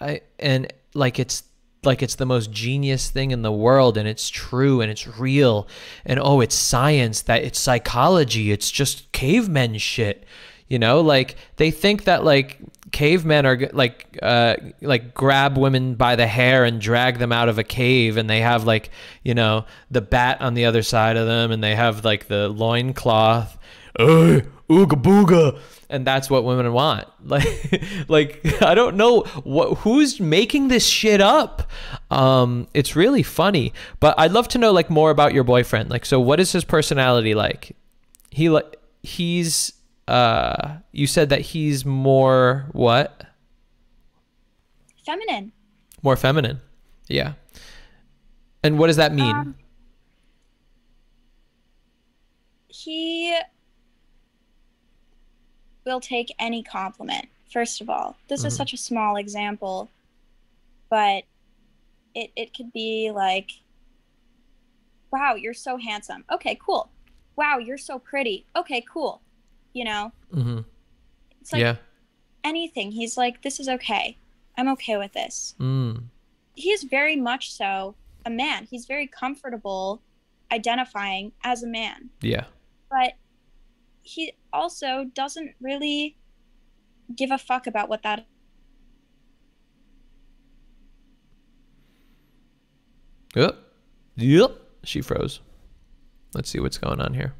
I 0.00 0.22
and 0.38 0.72
like 0.94 1.18
it's 1.18 1.44
like 1.84 2.02
it's 2.02 2.16
the 2.16 2.26
most 2.26 2.50
genius 2.50 3.10
thing 3.10 3.30
in 3.30 3.42
the 3.42 3.52
world 3.52 3.96
and 3.96 4.08
it's 4.08 4.28
true 4.28 4.80
and 4.80 4.90
it's 4.90 5.06
real 5.18 5.68
and 6.04 6.18
oh 6.20 6.40
it's 6.40 6.54
science 6.54 7.22
that 7.22 7.44
it's 7.44 7.58
psychology 7.58 8.50
it's 8.50 8.70
just 8.70 9.10
cavemen 9.12 9.78
shit 9.78 10.24
you 10.68 10.78
know 10.78 11.00
like 11.00 11.36
they 11.56 11.70
think 11.70 12.04
that 12.04 12.24
like 12.24 12.58
cavemen 12.90 13.46
are 13.46 13.70
like 13.72 14.18
uh 14.22 14.56
like 14.80 15.14
grab 15.14 15.56
women 15.56 15.94
by 15.94 16.16
the 16.16 16.26
hair 16.26 16.64
and 16.64 16.80
drag 16.80 17.18
them 17.18 17.32
out 17.32 17.48
of 17.48 17.58
a 17.58 17.64
cave 17.64 18.16
and 18.16 18.28
they 18.28 18.40
have 18.40 18.64
like 18.64 18.90
you 19.22 19.34
know 19.34 19.64
the 19.90 20.00
bat 20.00 20.40
on 20.40 20.54
the 20.54 20.64
other 20.64 20.82
side 20.82 21.16
of 21.16 21.26
them 21.26 21.52
and 21.52 21.62
they 21.62 21.74
have 21.74 22.04
like 22.04 22.26
the 22.26 22.48
loincloth 22.48 23.56
hey, 23.98 24.42
ooga 24.68 25.00
booga. 25.00 25.58
And 25.88 26.06
that's 26.06 26.28
what 26.28 26.44
women 26.44 26.72
want. 26.72 27.06
Like 27.26 27.82
like 28.08 28.62
i 28.62 28.74
don't 28.76 28.96
know 28.96 29.22
what 29.42 29.78
who's 29.78 30.20
making 30.20 30.68
this 30.68 30.86
shit 30.86 31.20
up? 31.20 31.68
Um 32.10 32.68
it's 32.74 32.94
really 32.94 33.22
funny. 33.22 33.72
But 34.00 34.14
i'd 34.18 34.32
love 34.32 34.48
to 34.48 34.58
know 34.58 34.72
like 34.72 34.90
more 34.90 35.10
about 35.10 35.34
your 35.34 35.44
boyfriend. 35.44 35.90
Like 35.90 36.04
so 36.04 36.20
what 36.20 36.38
is 36.40 36.52
his 36.52 36.64
personality 36.64 37.34
like? 37.34 37.76
He 38.30 38.48
like 38.48 38.76
he's 39.02 39.72
uh 40.08 40.76
you 40.92 41.06
said 41.06 41.30
that 41.30 41.40
he's 41.40 41.84
more 41.84 42.68
what? 42.72 43.24
Feminine. 45.04 45.52
More 46.02 46.16
feminine. 46.16 46.60
Yeah. 47.08 47.34
And 48.62 48.78
what 48.78 48.88
does 48.88 48.96
that 48.96 49.12
mean? 49.12 49.34
Um, 49.34 49.54
he 52.68 53.36
will 55.86 56.00
take 56.00 56.34
any 56.38 56.62
compliment 56.62 57.26
first 57.50 57.80
of 57.80 57.88
all. 57.88 58.16
This 58.28 58.44
is 58.44 58.52
Mhm. 58.52 58.56
such 58.56 58.72
a 58.74 58.76
small 58.76 59.16
example 59.16 59.88
but 60.88 61.24
it, 62.14 62.30
it 62.36 62.54
could 62.54 62.72
be 62.72 63.10
like 63.10 63.50
wow 65.12 65.34
you're 65.34 65.54
so 65.54 65.76
handsome. 65.78 66.24
Okay 66.30 66.58
cool. 66.60 66.90
Wow 67.36 67.58
you're 67.58 67.78
so 67.78 67.98
pretty. 67.98 68.44
Okay 68.56 68.82
cool. 68.92 69.22
You 69.72 69.84
know? 69.84 70.12
Mm-hmm. 70.34 70.60
it's 71.40 71.52
like 71.52 71.60
yeah. 71.60 71.76
anything. 72.44 72.90
He's 72.92 73.16
like 73.16 73.42
this 73.42 73.60
is 73.60 73.68
okay. 73.68 74.18
I'm 74.58 74.68
okay 74.70 74.96
with 74.96 75.12
this. 75.12 75.54
Mm. 75.60 76.04
he's 76.54 76.82
very 76.84 77.16
much 77.16 77.52
so 77.52 77.94
a 78.24 78.30
man. 78.30 78.66
He's 78.70 78.86
very 78.86 79.06
comfortable 79.06 80.00
identifying 80.50 81.32
as 81.44 81.62
a 81.62 81.66
man. 81.66 82.08
Yeah. 82.22 82.44
But 82.90 83.12
he 84.06 84.32
also 84.52 85.04
doesn't 85.14 85.52
really 85.60 86.16
give 87.14 87.32
a 87.32 87.38
fuck 87.38 87.66
about 87.66 87.88
what 87.88 88.02
that 88.04 88.26
Yep. 93.34 93.58
Yep. 94.16 94.60
She 94.84 95.02
froze. 95.02 95.40
Let's 96.32 96.48
see 96.48 96.58
what's 96.58 96.78
going 96.78 97.02
on 97.02 97.12
here. 97.12 97.34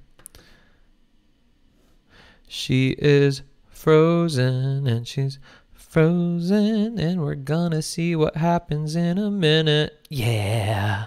She 2.46 2.90
is 2.98 3.42
frozen 3.70 4.86
and 4.86 5.08
she's 5.08 5.38
frozen 5.72 6.98
and 6.98 7.22
we're 7.22 7.34
gonna 7.34 7.80
see 7.80 8.14
what 8.14 8.36
happens 8.36 8.94
in 8.94 9.16
a 9.16 9.30
minute. 9.30 10.06
Yeah. 10.10 11.06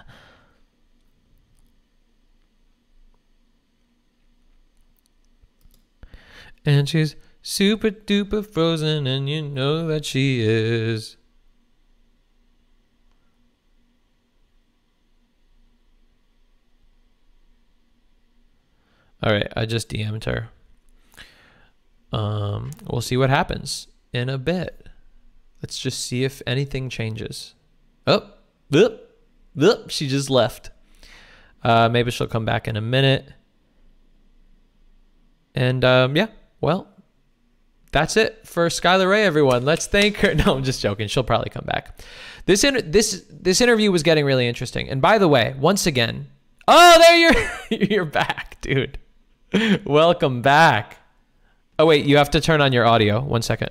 And 6.64 6.88
she's 6.88 7.16
super 7.42 7.90
duper 7.90 8.46
frozen 8.46 9.06
and 9.06 9.28
you 9.28 9.42
know 9.42 9.86
that 9.86 10.04
she 10.04 10.40
is. 10.42 11.16
All 19.22 19.32
right, 19.32 19.52
I 19.54 19.66
just 19.66 19.90
DM'd 19.90 20.24
her. 20.24 20.48
Um, 22.12 22.70
we'll 22.88 23.02
see 23.02 23.16
what 23.16 23.30
happens 23.30 23.86
in 24.12 24.28
a 24.28 24.38
bit. 24.38 24.88
Let's 25.62 25.78
just 25.78 26.00
see 26.06 26.24
if 26.24 26.40
anything 26.46 26.88
changes. 26.88 27.54
Oh, 28.06 28.30
oop, 28.74 29.00
oop, 29.60 29.90
she 29.90 30.08
just 30.08 30.30
left. 30.30 30.70
Uh, 31.62 31.90
maybe 31.90 32.10
she'll 32.10 32.26
come 32.26 32.46
back 32.46 32.66
in 32.66 32.76
a 32.76 32.80
minute. 32.80 33.30
And 35.54 35.84
um, 35.84 36.16
yeah, 36.16 36.28
well, 36.60 36.88
that's 37.92 38.16
it 38.16 38.46
for 38.46 38.68
Skylar 38.68 39.10
Ray, 39.10 39.24
everyone. 39.24 39.64
Let's 39.64 39.86
thank 39.86 40.16
her. 40.18 40.34
No, 40.46 40.56
I'm 40.56 40.64
just 40.64 40.80
joking. 40.80 41.08
She'll 41.08 41.24
probably 41.24 41.50
come 41.50 41.64
back. 41.66 42.00
This 42.46 42.64
inter- 42.64 42.80
this 42.82 43.24
this 43.30 43.60
interview 43.60 43.90
was 43.90 44.02
getting 44.02 44.24
really 44.24 44.46
interesting. 44.46 44.88
And 44.88 45.02
by 45.02 45.18
the 45.18 45.28
way, 45.28 45.54
once 45.58 45.86
again, 45.86 46.28
oh, 46.68 46.98
there 46.98 47.16
you're 47.16 47.80
you're 47.90 48.04
back, 48.04 48.60
dude. 48.60 48.98
Welcome 49.84 50.42
back. 50.42 50.98
Oh 51.78 51.86
wait, 51.86 52.04
you 52.04 52.16
have 52.16 52.30
to 52.30 52.40
turn 52.40 52.60
on 52.60 52.72
your 52.72 52.86
audio. 52.86 53.20
One 53.20 53.42
second. 53.42 53.70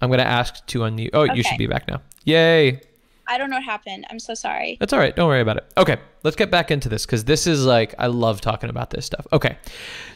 I'm 0.00 0.10
gonna 0.10 0.22
ask 0.22 0.64
to 0.66 0.80
unmute. 0.80 1.10
Oh, 1.14 1.24
you 1.24 1.42
should 1.42 1.58
be 1.58 1.66
back 1.66 1.88
now. 1.88 2.02
Yay! 2.24 2.80
i 3.26 3.38
don't 3.38 3.48
know 3.48 3.56
what 3.56 3.64
happened 3.64 4.04
i'm 4.10 4.18
so 4.18 4.34
sorry 4.34 4.76
That's 4.80 4.92
all 4.92 4.98
right. 4.98 5.16
Don't 5.16 5.28
worry 5.28 5.40
about 5.40 5.56
it. 5.56 5.64
Okay, 5.78 5.96
let's 6.24 6.36
get 6.36 6.50
back 6.50 6.70
into 6.70 6.90
this 6.90 7.06
because 7.06 7.24
this 7.24 7.46
is 7.46 7.64
like 7.64 7.94
I 7.98 8.08
love 8.08 8.42
talking 8.42 8.68
about 8.68 8.90
this 8.90 9.06
stuff. 9.06 9.26
Okay, 9.32 9.56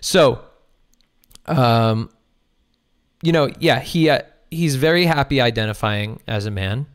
so, 0.03 0.45
um, 1.49 2.11
you 3.23 3.33
know, 3.33 3.51
yeah, 3.59 3.81
he 3.81 4.11
uh, 4.11 4.21
he's 4.51 4.77
very 4.77 5.05
happy 5.05 5.41
identifying 5.41 6.21
as 6.27 6.47
a 6.47 6.51
man. 6.51 6.87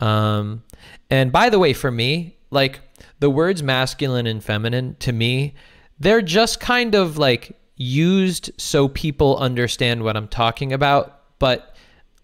Um, 0.00 0.62
and 1.10 1.32
by 1.32 1.50
the 1.50 1.58
way, 1.58 1.72
for 1.72 1.90
me, 1.90 2.36
like 2.50 2.80
the 3.18 3.30
words 3.30 3.62
masculine 3.62 4.26
and 4.26 4.42
feminine 4.42 4.96
to 5.00 5.12
me, 5.12 5.54
they're 5.98 6.22
just 6.22 6.60
kind 6.60 6.94
of 6.94 7.18
like 7.18 7.56
used 7.76 8.50
so 8.56 8.88
people 8.88 9.36
understand 9.38 10.02
what 10.02 10.16
I'm 10.16 10.28
talking 10.28 10.72
about, 10.72 11.20
but 11.38 11.76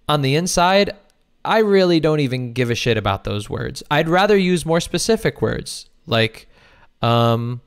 on 0.09 0.23
the 0.23 0.37
inside, 0.37 0.91
I 1.45 1.59
really 1.59 2.01
don't 2.01 2.21
even 2.21 2.53
give 2.53 2.71
a 2.71 2.75
shit 2.75 2.97
about 2.97 3.25
those 3.25 3.51
words. 3.51 3.83
I'd 3.91 4.09
rather 4.09 4.37
use 4.37 4.65
more 4.65 4.81
specific 4.81 5.43
words 5.43 5.89
like 6.07 6.49
um 7.03 7.61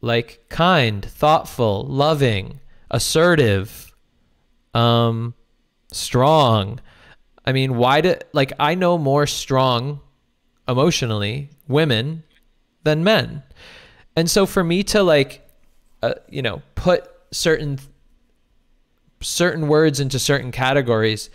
like 0.00 0.44
kind, 0.48 1.04
thoughtful, 1.04 1.84
loving, 1.84 2.60
assertive, 2.96 3.94
um 4.74 5.34
strong. 5.92 6.80
I 7.44 7.52
mean, 7.52 7.76
why 7.76 8.00
do 8.00 8.16
like 8.32 8.52
I 8.58 8.74
know 8.74 8.98
more 8.98 9.26
strong 9.26 10.00
emotionally 10.68 11.50
women 11.68 12.24
than 12.82 13.04
men. 13.04 13.42
And 14.16 14.30
so 14.30 14.46
for 14.46 14.64
me 14.64 14.82
to 14.84 15.02
like 15.02 15.46
uh, 16.02 16.14
you 16.28 16.42
know, 16.42 16.62
put 16.74 17.08
certain 17.32 17.78
certain 19.20 19.66
words 19.66 19.98
into 19.98 20.18
certain 20.18 20.52
categories 20.52 21.30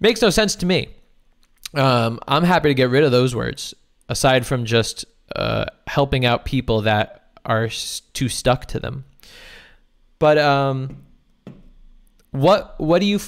makes 0.00 0.22
no 0.22 0.30
sense 0.30 0.56
to 0.56 0.66
me. 0.66 0.88
Um, 1.74 2.20
I'm 2.28 2.44
happy 2.44 2.68
to 2.70 2.74
get 2.74 2.90
rid 2.90 3.04
of 3.04 3.10
those 3.10 3.34
words 3.34 3.74
aside 4.08 4.46
from 4.46 4.64
just 4.64 5.04
uh, 5.34 5.66
helping 5.86 6.24
out 6.24 6.44
people 6.44 6.82
that 6.82 7.30
are 7.44 7.68
too 8.12 8.28
stuck 8.28 8.66
to 8.66 8.80
them. 8.80 9.04
But 10.18 10.38
um, 10.38 11.03
what 12.34 12.74
what 12.80 12.98
do 12.98 13.06
you 13.06 13.20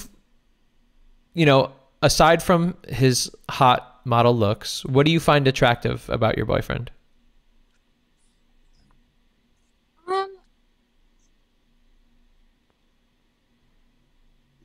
you 1.33 1.45
know 1.45 1.71
aside 2.01 2.43
from 2.43 2.75
his 2.89 3.31
hot 3.49 4.01
model 4.03 4.35
looks, 4.35 4.83
what 4.85 5.05
do 5.05 5.11
you 5.13 5.19
find 5.19 5.47
attractive 5.47 6.09
about 6.09 6.35
your 6.35 6.45
boyfriend? 6.45 6.91
Um, 10.07 10.37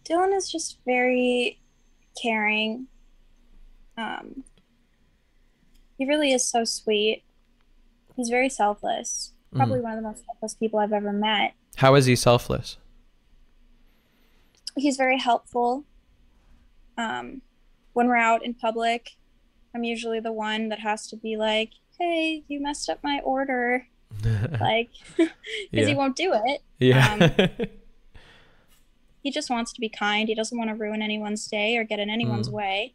Dylan 0.05 0.37
is 0.37 0.51
just 0.51 0.79
very 0.85 1.61
caring. 2.21 2.89
Um, 3.97 4.43
he 5.99 6.05
really 6.05 6.33
is 6.33 6.45
so 6.45 6.65
sweet. 6.65 7.23
He's 8.17 8.29
very 8.29 8.49
selfless. 8.49 9.33
Probably 9.55 9.81
one 9.81 9.93
of 9.93 9.99
the 9.99 10.09
most 10.09 10.25
selfless 10.25 10.55
people 10.55 10.81
I've 10.81 10.93
ever 10.93 11.13
met. 11.13 11.55
How 11.77 11.95
is 11.95 12.07
he 12.07 12.17
selfless? 12.17 12.79
He's 14.77 14.97
very 14.97 15.19
helpful. 15.19 15.85
Um, 16.97 17.43
when 17.93 18.09
we're 18.09 18.17
out 18.17 18.45
in 18.45 18.55
public, 18.55 19.11
I'm 19.75 19.85
usually 19.85 20.21
the 20.21 20.33
one 20.33 20.69
that 20.71 20.81
has 20.81 21.07
to 21.09 21.17
be 21.17 21.37
like, 21.37 21.71
"Hey, 21.99 22.45
you 22.49 22.61
messed 22.61 22.89
up 22.91 22.99
my 23.03 23.21
order," 23.25 23.87
like, 24.61 24.91
because 25.17 25.31
Yeah. 25.71 25.87
he 25.87 25.95
won't 25.95 26.17
do 26.17 26.33
it. 26.35 26.63
Yeah. 26.79 27.47
he 29.23 29.31
just 29.31 29.51
wants 29.51 29.73
to 29.75 29.81
be 29.81 29.89
kind. 29.89 30.29
He 30.29 30.35
doesn't 30.35 30.57
want 30.59 30.69
to 30.71 30.75
ruin 30.77 31.01
anyone's 31.03 31.47
day 31.47 31.77
or 31.77 31.85
get 31.85 32.01
in 32.01 32.11
anyone's 32.11 32.49
Mm. 32.49 32.53
way. 32.53 32.95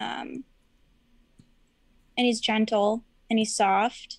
Um, 0.00 0.44
and 2.16 2.26
he's 2.26 2.40
gentle 2.40 3.04
and 3.28 3.38
he's 3.38 3.54
soft. 3.54 4.18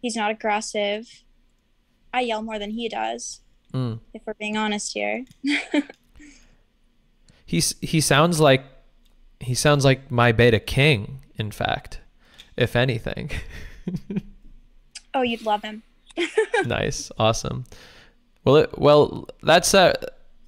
He's 0.00 0.16
not 0.16 0.30
aggressive. 0.30 1.06
I 2.12 2.22
yell 2.22 2.40
more 2.42 2.58
than 2.58 2.70
he 2.70 2.88
does, 2.88 3.41
Mm. 3.72 4.00
if 4.12 4.22
we're 4.26 4.34
being 4.34 4.56
honest 4.56 4.92
here. 4.92 5.24
He's 7.46 7.74
he 7.80 8.00
sounds 8.00 8.40
like 8.40 8.64
he 9.40 9.54
sounds 9.54 9.84
like 9.84 10.10
my 10.10 10.32
beta 10.32 10.60
king, 10.60 11.20
in 11.36 11.50
fact, 11.50 12.00
if 12.56 12.76
anything. 12.76 13.30
Oh, 15.14 15.22
you'd 15.22 15.42
love 15.42 15.62
him. 15.62 15.82
nice, 16.64 17.12
awesome. 17.18 17.64
Well, 18.44 18.56
it, 18.56 18.78
well, 18.78 19.28
that's 19.42 19.74
uh, 19.74 19.92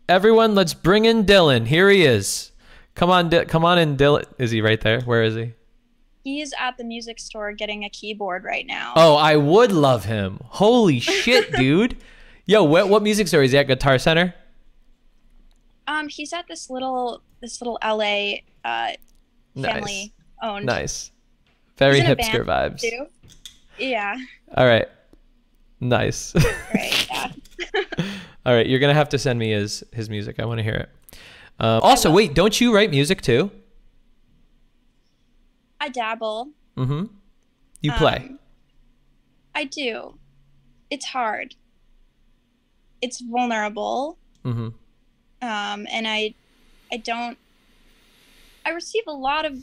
everyone. 0.09 0.55
Let's 0.55 0.75
bring 0.75 1.05
in 1.05 1.25
Dylan. 1.25 1.67
Here 1.67 1.91
he 1.91 2.05
is. 2.05 2.53
Come 2.95 3.11
on, 3.11 3.29
Di- 3.29 3.45
come 3.45 3.65
on 3.65 3.79
in, 3.79 3.97
Dylan. 3.97 4.25
Is 4.39 4.51
he 4.53 4.61
right 4.61 4.81
there? 4.81 5.01
Where 5.03 5.23
is 5.23 5.35
he? 5.35 5.53
He's 6.23 6.55
at 6.59 6.79
the 6.79 6.85
music 6.85 7.21
store 7.21 7.53
getting 7.53 7.85
a 7.85 7.91
keyboard 7.91 8.45
right 8.45 8.67
now. 8.67 8.95
Oh, 8.97 9.17
I 9.17 9.37
would 9.37 9.71
love 9.71 10.07
him. 10.07 10.39
Holy 10.45 10.99
shit, 10.99 11.53
dude. 11.53 11.99
Yo, 12.47 12.63
what 12.63 12.89
what 12.89 13.03
music 13.03 13.29
store 13.29 13.43
is 13.43 13.53
he 13.53 13.59
at? 13.59 13.67
Guitar 13.67 13.99
Center. 13.99 14.35
Um, 15.87 16.09
he's 16.09 16.33
at 16.33 16.47
this 16.49 16.69
little 16.71 17.23
this 17.41 17.61
little 17.61 17.79
LA 17.83 18.37
uh 18.65 18.93
family 19.61 20.13
owned 20.43 20.67
Nice. 20.67 21.11
Very 21.77 22.01
He's 22.01 22.05
in 22.09 22.13
a 22.13 22.17
hipster 22.17 22.45
vibes. 22.45 22.81
too. 22.81 23.07
Yeah. 23.79 24.17
All 24.57 24.67
right. 24.67 24.87
Nice. 25.81 26.35
Right. 26.75 27.07
Yeah. 27.11 27.33
All 28.47 28.55
right, 28.55 28.67
you're 28.67 28.79
gonna 28.81 28.93
have 28.95 29.09
to 29.11 29.19
send 29.19 29.39
me 29.39 29.51
his 29.53 29.83
his 29.93 30.11
music. 30.11 30.39
I 30.39 30.45
want 30.45 30.59
to 30.59 30.63
hear 30.65 30.75
it. 30.75 31.19
Um, 31.59 31.81
also, 31.83 32.11
wait, 32.11 32.35
don't 32.35 32.61
you 32.61 32.75
write 32.75 32.91
music 32.91 33.23
too? 33.23 33.51
I 35.81 35.89
dabble. 35.89 36.51
Mm-hmm. 36.77 37.05
You 37.81 37.93
play. 37.93 38.17
Um, 38.17 38.39
I 39.55 39.65
do. 39.65 40.19
It's 40.91 41.07
hard. 41.07 41.55
It's 43.05 43.21
vulnerable. 43.21 44.19
mm-hmm. 44.45 44.69
Um, 45.43 45.87
and 45.97 46.09
I, 46.09 46.35
I 46.91 46.97
don't. 46.97 47.37
I 48.65 48.71
receive 48.71 49.03
a 49.07 49.13
lot 49.13 49.45
of 49.45 49.55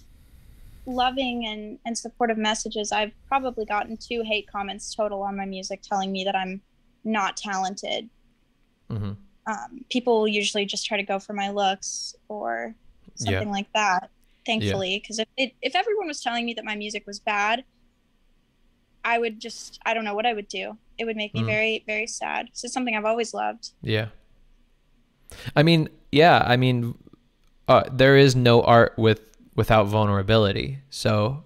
loving 0.86 1.46
and, 1.48 1.80
and 1.86 1.98
supportive 1.98 2.38
messages. 2.38 2.92
I've 2.92 3.14
probably 3.28 3.66
gotten 3.66 3.98
two 3.98 4.22
hate 4.24 4.48
comments 4.48 4.94
total 4.94 5.24
on 5.24 5.36
my 5.36 5.46
music 5.46 5.82
telling 5.82 6.12
me 6.12 6.24
that 6.24 6.36
I'm 6.36 6.62
not 7.04 7.36
talented. 7.36 8.10
Mm-hmm. 8.92 9.14
Um, 9.52 9.86
people 9.89 10.28
usually 10.28 10.66
just 10.66 10.86
try 10.86 10.98
to 10.98 11.04
go 11.04 11.18
for 11.18 11.34
my 11.34 11.50
looks 11.50 12.16
or 12.28 12.76
Yeah. 13.18 13.32
something 13.32 13.50
like 13.50 13.72
that. 13.74 14.10
Thankfully, 14.46 15.00
because 15.02 15.18
if 15.20 15.28
it, 15.38 15.54
if 15.62 15.76
everyone 15.76 16.08
was 16.08 16.22
telling 16.22 16.46
me 16.46 16.54
that 16.56 16.66
my 16.66 16.76
music 16.76 17.04
was 17.08 17.20
bad, 17.20 17.64
I 19.04 19.18
would 19.18 19.39
just 19.39 19.80
I 19.86 19.94
don't 19.96 20.06
know 20.06 20.14
what 20.16 20.26
I 20.28 20.34
would 20.34 20.48
do. 20.48 20.78
It 21.02 21.06
would 21.06 21.16
make 21.18 21.34
me 21.34 21.41
Mm. 21.41 21.45
very 21.47 21.84
very 21.88 22.06
sad. 22.06 22.45
'cause 22.52 22.64
it's 22.64 22.74
something 22.74 22.95
I've 22.95 23.06
always 23.06 23.34
loved. 23.34 23.72
Yeah. 23.82 24.10
I 25.56 25.64
mean, 25.64 25.89
yeah. 26.12 26.43
I 26.45 26.58
mean, 26.58 26.93
uh, 27.68 27.86
there 27.91 28.16
is 28.18 28.36
no 28.36 28.62
art 28.62 28.93
with 28.97 29.22
without 29.56 29.86
vulnerability. 29.88 30.78
So, 30.91 31.43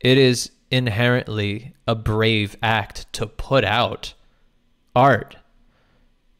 it 0.00 0.18
is 0.18 0.50
inherently 0.72 1.72
a 1.86 1.94
brave 1.94 2.56
act 2.62 3.10
to 3.14 3.26
put 3.26 3.64
out 3.64 4.14
art 4.96 5.36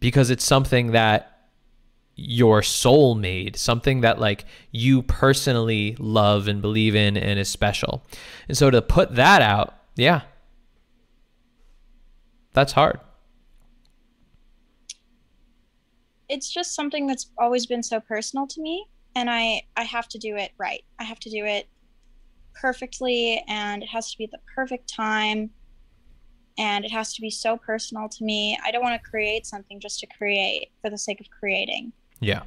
because 0.00 0.28
it's 0.30 0.44
something 0.44 0.90
that 0.92 1.26
your 2.16 2.62
soul 2.62 3.14
made, 3.14 3.56
something 3.56 4.00
that 4.02 4.18
like 4.20 4.44
you 4.72 5.02
personally 5.02 5.96
love 5.98 6.48
and 6.48 6.60
believe 6.60 6.94
in 6.96 7.16
and 7.16 7.38
is 7.38 7.48
special. 7.48 8.04
And 8.48 8.56
so 8.58 8.70
to 8.70 8.82
put 8.82 9.14
that 9.14 9.40
out, 9.40 9.74
yeah. 9.96 10.22
That's 12.52 12.72
hard. 12.72 13.00
It's 16.28 16.52
just 16.52 16.74
something 16.74 17.06
that's 17.06 17.30
always 17.38 17.66
been 17.66 17.82
so 17.82 18.00
personal 18.00 18.46
to 18.48 18.60
me, 18.60 18.86
and 19.16 19.28
I 19.30 19.62
I 19.76 19.82
have 19.82 20.08
to 20.08 20.18
do 20.18 20.36
it 20.36 20.52
right. 20.58 20.84
I 20.98 21.04
have 21.04 21.18
to 21.20 21.30
do 21.30 21.44
it 21.44 21.68
perfectly, 22.54 23.42
and 23.48 23.82
it 23.82 23.88
has 23.88 24.12
to 24.12 24.18
be 24.18 24.26
the 24.30 24.38
perfect 24.54 24.88
time, 24.88 25.50
and 26.58 26.84
it 26.84 26.92
has 26.92 27.14
to 27.14 27.20
be 27.20 27.30
so 27.30 27.56
personal 27.56 28.08
to 28.08 28.24
me. 28.24 28.58
I 28.64 28.70
don't 28.70 28.82
want 28.82 29.00
to 29.02 29.10
create 29.10 29.46
something 29.46 29.80
just 29.80 29.98
to 30.00 30.06
create 30.06 30.70
for 30.80 30.90
the 30.90 30.98
sake 30.98 31.20
of 31.20 31.28
creating. 31.30 31.92
Yeah. 32.20 32.42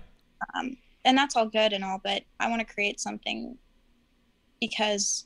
um, 0.56 0.78
and 1.06 1.18
that's 1.18 1.36
all 1.36 1.48
good 1.48 1.74
and 1.74 1.84
all 1.84 2.00
but 2.04 2.24
i 2.40 2.50
want 2.50 2.66
to 2.66 2.74
create 2.74 3.00
something 3.00 3.58
because 4.60 5.26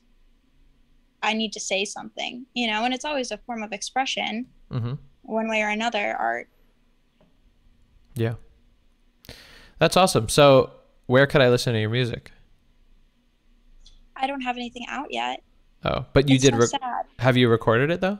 i 1.21 1.33
need 1.33 1.53
to 1.53 1.59
say 1.59 1.85
something 1.85 2.45
you 2.53 2.67
know 2.67 2.83
and 2.83 2.93
it's 2.93 3.05
always 3.05 3.31
a 3.31 3.37
form 3.39 3.63
of 3.63 3.71
expression 3.71 4.45
Mhm. 4.71 4.97
one 5.23 5.47
way 5.49 5.61
or 5.61 5.69
another 5.69 6.15
art 6.17 6.47
Yeah. 8.15 8.33
That's 9.79 9.95
awesome. 9.95 10.27
So, 10.29 10.71
where 11.05 11.27
could 11.27 11.41
I 11.41 11.49
listen 11.49 11.73
to 11.73 11.79
your 11.79 11.89
music? 11.89 12.31
i 14.19 14.25
don't 14.25 14.41
have 14.41 14.55
anything 14.57 14.83
out 14.89 15.07
yet 15.11 15.43
Oh, 15.85 16.05
but 16.13 16.27
you 16.27 16.35
It's 16.35 16.43
did. 16.43 16.59
so 16.69 16.77
have 17.19 17.37
you 17.37 17.47
recorded 17.49 17.91
it 17.91 18.01
though? 18.01 18.17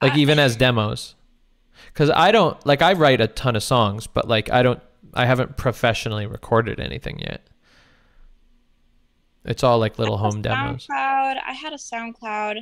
Like 0.00 0.14
I- 0.14 0.18
even 0.18 0.38
as 0.38 0.56
demos? 0.56 1.14
Because 1.88 2.08
I 2.10 2.32
don't 2.32 2.64
like 2.66 2.80
I 2.80 2.94
write 2.94 3.20
a 3.20 3.26
ton 3.28 3.54
of 3.56 3.62
songs, 3.62 4.06
but 4.06 4.26
like 4.26 4.50
I 4.50 4.62
don't. 4.62 4.80
I 5.14 5.26
haven't 5.26 5.56
professionally 5.58 6.26
recorded 6.26 6.80
anything 6.80 7.18
yet. 7.20 7.46
It's 9.44 9.62
all 9.62 9.78
like 9.78 9.98
little 9.98 10.16
home 10.16 10.38
a 10.38 10.42
demos. 10.42 10.86
SoundCloud. 10.86 11.36
I 11.46 11.52
had 11.52 11.72
a 11.72 11.76
SoundCloud 11.76 12.56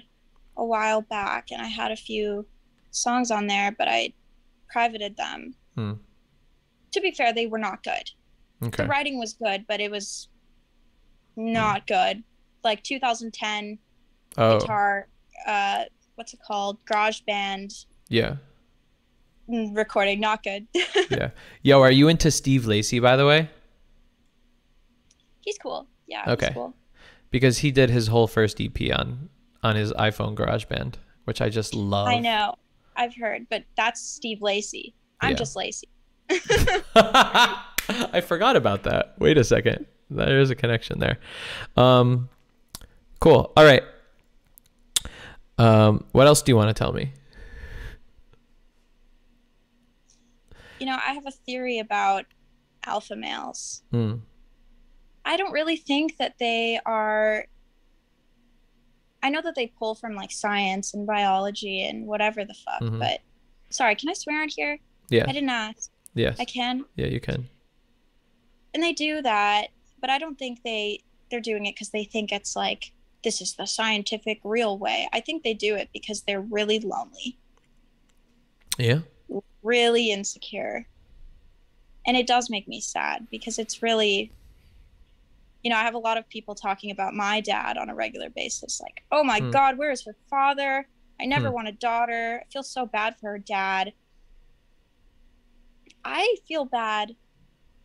a 0.57 0.65
while 0.65 1.03
back, 1.03 1.49
and 1.51 1.61
I 1.61 1.67
had 1.69 1.93
a 1.93 1.97
few 1.97 2.47
songs 2.91 3.31
on 3.31 3.47
there, 3.47 3.73
but 3.77 3.89
I 3.89 4.13
privated 4.71 5.17
them. 5.17 5.55
Hmm. 5.75 5.93
To 6.93 7.01
be 7.01 7.11
fair, 7.13 7.33
they 7.33 7.47
were 7.47 7.59
not 7.59 7.83
good. 7.83 8.11
Okay. 8.63 8.85
The 8.85 8.89
writing 8.89 9.19
was 9.19 9.35
good, 9.35 9.67
but 9.69 9.81
it 9.81 9.91
was 9.91 10.29
not 11.37 11.87
good. 11.87 12.23
Like 12.65 12.83
2010 12.83 13.79
Oh, 14.39 14.59
guitar, 14.59 15.09
uh, 15.47 15.85
what's 16.17 16.35
it 16.35 16.41
called? 16.47 16.79
GarageBand 16.85 17.87
yeah, 18.09 18.37
mm, 19.49 19.77
recording, 19.77 20.21
not 20.21 20.43
good. 20.43 20.67
yeah. 21.11 21.31
Yo, 21.63 21.81
are 21.81 21.91
you 21.91 22.09
into 22.09 22.31
Steve 22.31 22.67
Lacy 22.67 22.99
by 23.01 23.17
the 23.17 23.27
way? 23.27 23.51
he's 25.41 25.59
cool. 25.59 25.87
Yeah. 26.07 26.25
Okay. 26.27 26.47
He's 26.47 26.55
cool. 26.55 26.75
Because 27.31 27.59
he 27.59 27.71
did 27.71 27.89
his 27.91 28.09
whole 28.09 28.27
first 28.27 28.61
EP 28.61 28.77
on 28.93 29.29
on 29.63 29.77
his 29.77 29.93
iPhone 29.95 30.35
GarageBand, 30.35 30.95
which 31.25 31.41
I 31.41 31.49
just 31.49 31.75
love. 31.75 32.09
I 32.09 32.19
know. 32.19 32.55
I've 32.97 33.15
heard, 33.15 33.47
but 33.51 33.65
that's 33.77 34.01
Steve 34.01 34.41
Lacy. 34.43 34.95
I'm 35.21 35.31
Yeah. 35.31 35.37
just 35.37 35.57
Lacey. 35.57 35.89
I 36.95 38.21
forgot 38.27 38.57
about 38.57 38.83
that. 38.85 39.15
Wait 39.19 39.39
a 39.39 39.45
second. 39.45 39.87
There 40.11 40.41
is 40.41 40.51
a 40.51 40.55
connection 40.55 40.99
there. 40.99 41.19
Um, 41.77 42.29
cool. 43.21 43.53
All 43.57 43.65
right. 43.65 43.83
Um, 45.59 46.05
what 46.13 46.27
else 46.27 46.43
do 46.43 46.53
you 46.53 46.57
want 46.57 46.69
to 46.69 46.75
tell 46.75 46.93
me? 46.93 47.13
You 50.79 50.87
know, 50.87 50.97
I 50.97 51.13
have 51.13 51.27
a 51.27 51.31
theory 51.31 51.79
about 51.79 52.27
alpha 52.85 53.17
males. 53.17 53.83
Hmm. 53.91 54.17
I 55.25 55.37
don't 55.37 55.53
really 55.53 55.77
think 55.77 56.19
that 56.19 56.35
they 56.39 56.79
are. 56.85 57.47
I 59.23 59.31
know 59.31 59.41
that 59.43 59.55
they 59.55 59.67
pull 59.69 59.95
from 59.95 60.15
like 60.15 60.31
science 60.31 60.95
and 60.95 61.07
biology 61.07 61.83
and 61.83 62.07
whatever 62.07 62.45
the 62.45 62.55
fuck, 62.55 62.81
Mhm. 62.83 62.99
but 63.01 63.21
sorry, 63.71 63.95
can 63.97 64.09
I 64.09 64.13
swear 64.13 64.43
on 64.43 64.49
here? 64.49 64.79
Yeah. 65.09 65.25
I 65.29 65.33
didn't 65.33 65.51
ask. 65.51 65.91
Yes. 66.15 66.39
I 66.41 66.45
can. 66.45 66.85
Yeah, 66.97 67.07
you 67.07 67.21
can. 67.21 67.49
and 68.75 68.83
they 68.83 68.93
do 68.93 69.23
that 69.23 69.69
but 70.03 70.11
i 70.11 70.19
don't 70.19 70.39
think 70.39 70.63
they 70.63 71.01
they're 71.31 71.41
doing 71.41 71.65
it 71.65 71.75
because 71.75 71.89
they 71.91 72.05
think 72.05 72.31
it's 72.31 72.55
like 72.55 72.93
this 73.25 73.41
is 73.41 73.55
the 73.55 73.65
scientific 73.67 74.39
real 74.45 74.77
way 74.79 75.09
i 75.15 75.21
think 75.21 75.43
they 75.43 75.55
do 75.55 75.75
it 75.77 75.89
because 75.95 76.21
they're 76.25 76.43
really 76.43 76.79
lonely 76.81 77.39
Yeah. 78.79 79.01
really 79.63 80.11
insecure 80.11 80.87
and 82.07 82.19
it 82.19 82.27
does 82.27 82.51
make 82.51 82.69
me 82.69 82.81
sad 82.83 83.29
because 83.31 83.59
it's 83.59 83.83
really 83.83 84.31
you 85.67 85.71
know 85.71 85.77
i 85.77 85.83
have 85.83 85.95
a 85.95 85.99
lot 85.99 86.17
of 86.17 86.29
people 86.29 86.55
talking 86.55 86.93
about 86.93 87.13
my 87.13 87.41
dad 87.41 87.77
on 87.77 87.91
a 87.91 87.95
regular 87.95 88.31
basis 88.31 88.81
like 88.81 89.03
oh 89.11 89.25
my 89.25 89.41
Hmm. 89.41 89.51
god 89.51 89.77
where 89.77 89.91
is 89.91 90.05
her 90.05 90.15
father 90.31 90.87
i 91.21 91.27
never 91.27 91.49
Hmm. 91.49 91.55
want 91.55 91.67
a 91.69 91.73
daughter 91.73 92.41
i 92.41 92.47
feel 92.53 92.63
so 92.63 92.87
bad 92.87 93.17
for 93.19 93.31
her 93.31 93.39
dad 93.39 93.93
i 96.05 96.37
feel 96.47 96.65
bad 96.65 97.17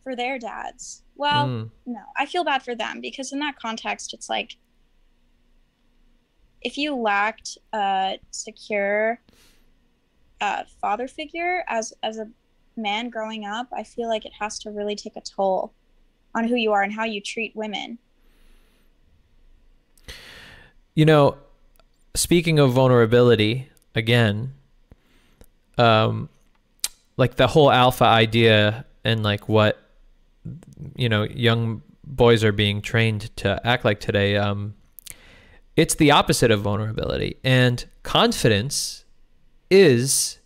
for 0.04 0.14
their 0.14 0.38
dads 0.38 1.02
well 1.16 1.46
Mm. 1.48 1.70
no 1.86 2.00
i 2.16 2.24
feel 2.24 2.44
bad 2.44 2.62
for 2.62 2.76
them 2.76 3.00
because 3.00 3.32
in 3.32 3.40
that 3.40 3.58
context 3.58 4.14
it's 4.14 4.28
like 4.30 4.52
if 6.60 6.76
you 6.78 6.94
lacked 6.94 7.58
a 7.72 8.18
secure 8.30 9.18
uh, 10.40 10.62
father 10.80 11.08
figure 11.08 11.64
as 11.68 11.92
as 12.02 12.18
a 12.18 12.26
man 12.76 13.10
growing 13.10 13.44
up 13.44 13.68
i 13.76 13.82
feel 13.82 14.08
like 14.08 14.24
it 14.24 14.32
has 14.40 14.58
to 14.60 14.70
really 14.70 14.94
take 14.96 15.16
a 15.16 15.20
toll 15.20 15.74
on 16.34 16.48
who 16.48 16.56
you 16.56 16.72
are 16.72 16.82
and 16.82 16.92
how 16.92 17.04
you 17.04 17.20
treat 17.20 17.54
women 17.54 17.98
You 20.94 21.06
know, 21.06 21.38
speaking 22.14 22.58
of 22.58 22.72
vulnerability, 22.72 23.70
again, 23.94 24.52
um, 25.78 26.28
like 27.16 27.36
the 27.36 27.46
whole 27.46 27.70
alpha 27.70 28.04
idea 28.04 28.84
and 29.04 29.22
like 29.22 29.48
what 29.48 29.78
you 30.96 31.08
know 31.08 31.22
young 31.22 31.82
boys 32.04 32.44
are 32.44 32.52
being 32.52 32.82
trained 32.82 33.34
to 33.36 33.58
act 33.66 33.86
like 33.86 34.00
today. 34.00 34.36
Um, 34.36 34.74
it's 35.76 35.94
the 35.94 36.10
opposite 36.10 36.50
of 36.50 36.60
vulnerability, 36.60 37.38
and 37.42 37.82
confidence 38.02 39.04
is 39.70 40.40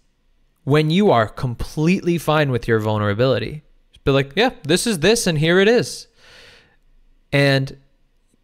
when 0.63 0.91
you 0.91 1.11
are 1.11 1.27
completely 1.27 2.19
fine 2.19 2.53
with 2.53 2.69
your 2.69 2.79
vulnerability. 2.79 3.63
Be 4.07 4.13
like, 4.13 4.33
yeah, 4.37 4.51
this 4.63 4.87
is 4.87 5.01
this, 5.01 5.27
and 5.27 5.37
here 5.37 5.59
it 5.59 5.67
is. 5.67 6.07
And 7.33 7.77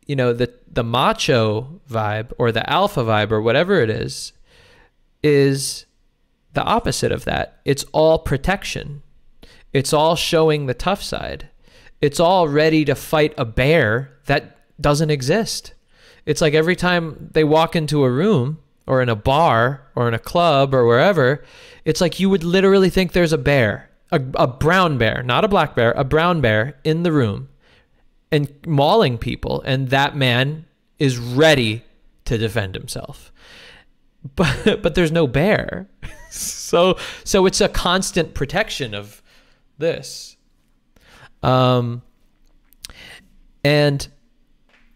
you 0.07 0.17
know 0.17 0.33
the 0.33 0.53
the 0.71 0.83
macho 0.83 1.81
vibe 1.89 2.33
or 2.37 2.51
the 2.51 2.69
alpha 2.69 3.05
vibe 3.05 3.31
or 3.31 3.41
whatever 3.41 3.81
it 3.81 3.89
is 3.89 4.33
is 5.23 5.87
the 6.55 6.65
opposite 6.65 7.13
of 7.13 7.25
that. 7.25 7.61
It's 7.65 7.85
all 7.93 8.19
protection. 8.19 9.03
It's 9.73 9.93
all 9.93 10.17
showing 10.17 10.67
the 10.67 10.75
tough 10.75 11.03
side. 11.03 11.49
It's 12.01 12.19
all 12.19 12.49
ready 12.49 12.85
to 12.85 12.97
fight 12.97 13.33
a 13.39 13.45
bear 13.45 14.19
that 14.27 14.59
doesn't 14.81 15.11
exist. 15.11 15.75
It's 16.27 16.41
like 16.41 16.55
every 16.55 16.75
time 16.75 17.31
they 17.33 17.45
walk 17.45 17.77
into 17.77 18.03
a 18.03 18.11
room 18.11 18.59
or 18.89 19.01
in 19.01 19.09
a 19.09 19.17
bar 19.17 19.87
or 19.95 20.09
in 20.09 20.15
a 20.15 20.19
club 20.19 20.75
or 20.75 20.85
wherever, 20.87 21.45
it's 21.85 22.01
like 22.01 22.19
you 22.19 22.29
would 22.29 22.43
literally 22.43 22.91
think 22.91 23.13
there's 23.13 23.33
a 23.33 23.39
bear, 23.39 23.89
a, 24.13 24.21
a 24.35 24.47
brown 24.47 24.99
bear, 24.99 25.23
not 25.23 25.45
a 25.45 25.49
black 25.49 25.75
bear, 25.75 25.93
a 25.93 26.05
brown 26.05 26.41
bear 26.41 26.79
in 26.85 27.03
the 27.03 27.11
room 27.11 27.49
and 28.31 28.53
mauling 28.67 29.19
people 29.19 29.63
and 29.63 29.89
that 29.89 30.15
man 30.15 30.67
is 30.99 31.19
ready 31.19 31.83
to 32.27 32.39
defend 32.39 32.75
himself. 32.75 33.31
But 34.37 34.83
but 34.83 34.95
there's 34.95 35.11
no 35.11 35.27
bear. 35.27 35.89
So 36.31 36.97
so 37.25 37.45
it's 37.45 37.61
a 37.61 37.69
constant 37.69 38.33
protection 38.33 38.95
of 38.95 39.21
this. 39.77 40.37
Um 41.43 42.03
and 43.65 44.09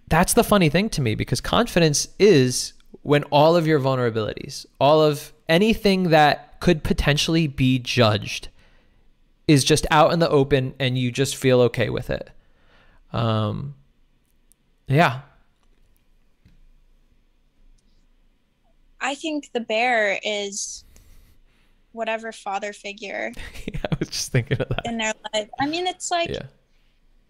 that's 0.09 0.33
the 0.33 0.45
funny 0.45 0.71
thing 0.71 0.89
to 0.91 1.03
me 1.03 1.15
because 1.15 1.43
confidence 1.43 2.09
is 2.19 2.73
when 3.03 3.25
all 3.25 3.55
of 3.55 3.67
your 3.67 3.79
vulnerabilities 3.79 4.65
all 4.81 5.03
of 5.03 5.35
anything 5.49 6.05
that 6.05 6.59
could 6.61 6.83
potentially 6.83 7.47
be 7.47 7.79
judged 7.79 8.49
is 9.49 9.65
just 9.65 9.87
out 9.91 10.13
in 10.13 10.19
the 10.19 10.29
open 10.29 10.75
and 10.79 10.99
you 10.99 11.11
just 11.11 11.37
feel 11.37 11.61
okay 11.63 11.91
with 11.91 12.11
it. 12.11 12.31
Um 13.13 13.75
yeah. 14.87 15.21
I 19.01 19.15
think 19.15 19.53
the 19.53 19.61
bear 19.61 20.19
is 20.25 20.85
whatever 21.93 22.31
father 22.33 22.73
figure 22.75 23.33
yeah, 23.73 23.81
i 23.91 23.97
was 23.99 24.11
just 24.11 24.31
thinking 24.31 24.61
of 24.61 24.69
that. 24.69 24.83
in 24.85 24.99
their 24.99 25.15
life. 25.33 25.49
I 25.59 25.67
mean 25.67 25.87
it's 25.87 26.11
like 26.11 26.29
yeah. 26.29 26.47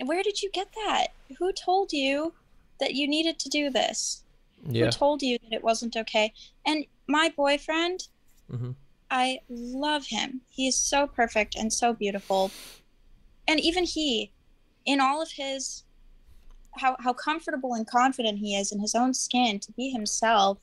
where 0.04 0.22
did 0.22 0.42
you 0.42 0.50
get 0.52 0.68
that? 0.86 1.08
Who 1.38 1.52
told 1.52 1.92
you 1.92 2.32
that 2.80 2.94
you 2.94 3.06
needed 3.08 3.38
to 3.40 3.48
do 3.48 3.70
this? 3.70 4.24
Yeah. 4.68 4.86
who 4.86 4.90
told 4.90 5.22
you 5.22 5.38
that 5.38 5.54
it 5.56 5.62
wasn't 5.62 5.96
okay? 5.96 6.32
And 6.66 6.84
my 7.06 7.32
boyfriend 7.36 8.08
hmm 8.50 8.72
I 9.11 9.40
love 9.48 10.07
him. 10.07 10.42
He 10.50 10.66
is 10.66 10.76
so 10.76 11.07
perfect 11.07 11.54
and 11.54 11.72
so 11.72 11.92
beautiful. 11.92 12.50
And 13.48 13.61
even 13.61 13.84
he, 13.84 14.32
in 14.84 15.00
all 15.00 15.22
of 15.22 15.30
his 15.32 15.84
how 16.78 16.96
how 17.00 17.12
comfortable 17.12 17.74
and 17.74 17.86
confident 17.86 18.38
he 18.38 18.54
is 18.54 18.70
in 18.72 18.80
his 18.80 18.94
own 18.94 19.14
skin 19.14 19.59
to 19.61 19.72
be 19.72 19.90
himself 19.90 20.59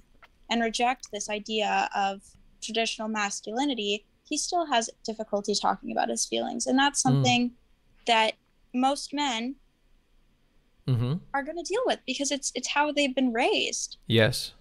and 0.50 0.62
reject 0.62 1.08
this 1.12 1.30
idea 1.30 1.90
of 1.96 2.22
traditional 2.62 3.08
masculinity, 3.08 4.06
he 4.24 4.38
still 4.38 4.66
has 4.68 4.90
difficulty 5.04 5.54
talking 5.60 5.92
about 5.92 6.10
his 6.10 6.26
feelings. 6.26 6.68
And 6.68 6.78
that's 6.78 7.02
something 7.02 7.54
that 8.08 8.34
most 8.74 9.14
men 9.14 9.56
hmm 10.88 11.14
are 11.34 11.44
going 11.44 11.58
to 11.58 11.64
deal 11.64 11.82
with 11.86 12.00
because 12.06 12.30
it's 12.32 12.52
it's 12.56 12.68
how 12.68 12.92
they've 12.92 13.16
been 13.16 13.32
raised. 13.32 13.98
Yes. 14.08 14.54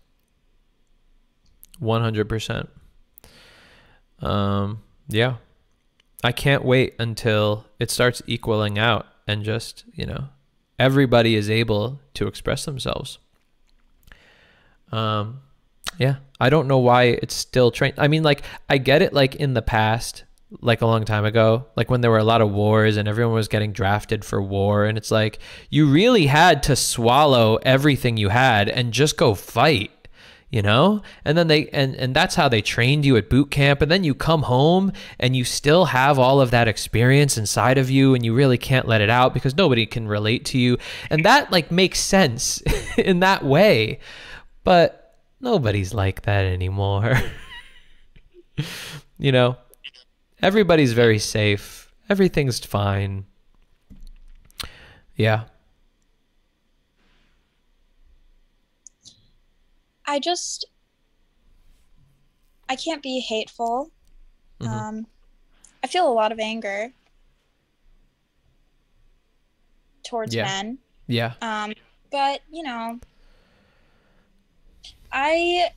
One 1.81 2.01
hundred 2.01 2.29
percent. 2.29 2.71
Um. 4.23 4.83
Yeah. 5.09 5.37
I 6.25 6.33
can't 6.33 6.65
wait 6.65 6.95
until 6.99 7.67
it 7.81 7.91
starts 7.91 8.23
equaling 8.27 8.79
out 8.79 9.07
and 9.27 9.45
just 9.45 9.85
you 9.93 10.07
know 10.07 10.29
everybody 10.79 11.35
is 11.35 11.51
able 11.51 12.01
to 12.15 12.27
express 12.27 12.65
themselves. 12.65 13.19
Um. 14.91 15.41
Yeah. 15.99 16.17
I 16.41 16.49
don't 16.51 16.69
know 16.69 16.79
why 16.79 17.05
it's 17.05 17.35
still 17.35 17.71
trained. 17.71 17.95
I 17.99 18.09
mean, 18.09 18.23
like 18.23 18.43
I 18.69 18.79
get 18.79 19.03
it. 19.03 19.13
Like 19.13 19.37
in 19.37 19.55
the 19.55 19.63
past, 19.63 20.25
like 20.61 20.83
a 20.83 20.87
long 20.87 21.05
time 21.05 21.25
ago, 21.25 21.67
like 21.77 21.91
when 21.91 22.01
there 22.01 22.11
were 22.11 22.19
a 22.19 22.25
lot 22.25 22.41
of 22.41 22.53
wars 22.53 22.97
and 22.97 23.09
everyone 23.09 23.35
was 23.35 23.49
getting 23.49 23.73
drafted 23.73 24.25
for 24.25 24.43
war, 24.43 24.85
and 24.85 24.99
it's 24.99 25.11
like 25.11 25.39
you 25.71 25.87
really 25.89 26.27
had 26.27 26.63
to 26.65 26.77
swallow 26.77 27.57
everything 27.63 28.17
you 28.17 28.29
had 28.29 28.69
and 28.69 28.93
just 28.93 29.17
go 29.17 29.35
fight 29.35 29.91
you 30.53 30.61
know? 30.61 31.03
And 31.25 31.37
then 31.37 31.49
they 31.49 31.69
and 31.71 31.97
and 31.97 32.15
that's 32.15 32.37
how 32.37 32.49
they 32.49 32.61
trained 32.61 33.05
you 33.05 33.17
at 33.17 33.29
boot 33.29 33.51
camp. 33.51 33.83
And 33.83 33.91
then 33.91 34.05
you 34.05 34.15
come 34.15 34.43
home 34.43 34.93
and 35.19 35.35
you 35.35 35.45
still 35.45 35.87
have 35.87 36.19
all 36.19 36.41
of 36.41 36.53
that 36.53 36.69
experience 36.69 37.37
inside 37.37 37.79
of 37.79 37.91
you 37.91 38.15
and 38.15 38.25
you 38.25 38.35
really 38.35 38.59
can't 38.59 38.87
let 38.87 39.01
it 39.01 39.11
out 39.11 39.35
because 39.35 39.57
nobody 39.57 39.87
can 39.87 40.07
relate 40.07 40.45
to 40.47 40.59
you. 40.59 40.77
And 41.11 41.25
that 41.25 41.51
like 41.51 41.73
makes 41.73 41.99
sense 41.99 42.61
in 42.99 43.21
that 43.21 43.45
way. 43.45 43.99
But 44.63 45.17
nobody's 45.41 45.93
like 45.93 46.23
that 46.23 46.45
anymore. 46.45 47.19
You 49.19 49.31
know? 49.31 49.57
Everybody's 50.43 50.93
very 50.93 51.21
safe. 51.21 51.91
Everything's 52.09 52.59
fine. 52.59 53.25
Yeah 55.15 55.45
I 60.07 60.19
just 60.19 60.67
I 62.69 62.77
can't 62.77 63.03
be 63.03 63.21
hateful. 63.21 63.91
Mhm. 64.61 64.69
Um, 64.69 65.07
I 65.83 65.87
feel 65.87 66.09
a 66.09 66.13
lot 66.13 66.33
of 66.33 66.39
anger 66.39 66.93
towards 70.05 70.35
Yeah. 70.35 70.45
men. 70.45 70.79
yeah 71.07 71.35
Um, 71.41 71.75
but 72.11 72.43
you 72.51 72.63
know, 72.63 72.99
I 75.13 75.71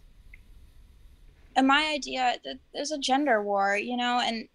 and 1.55 1.67
my 1.67 1.89
idea 1.93 2.37
that 2.43 2.59
there's 2.73 2.91
a 2.91 2.97
gender 2.97 3.41
war, 3.41 3.77
you 3.77 3.97
know, 3.97 4.19
and 4.19 4.47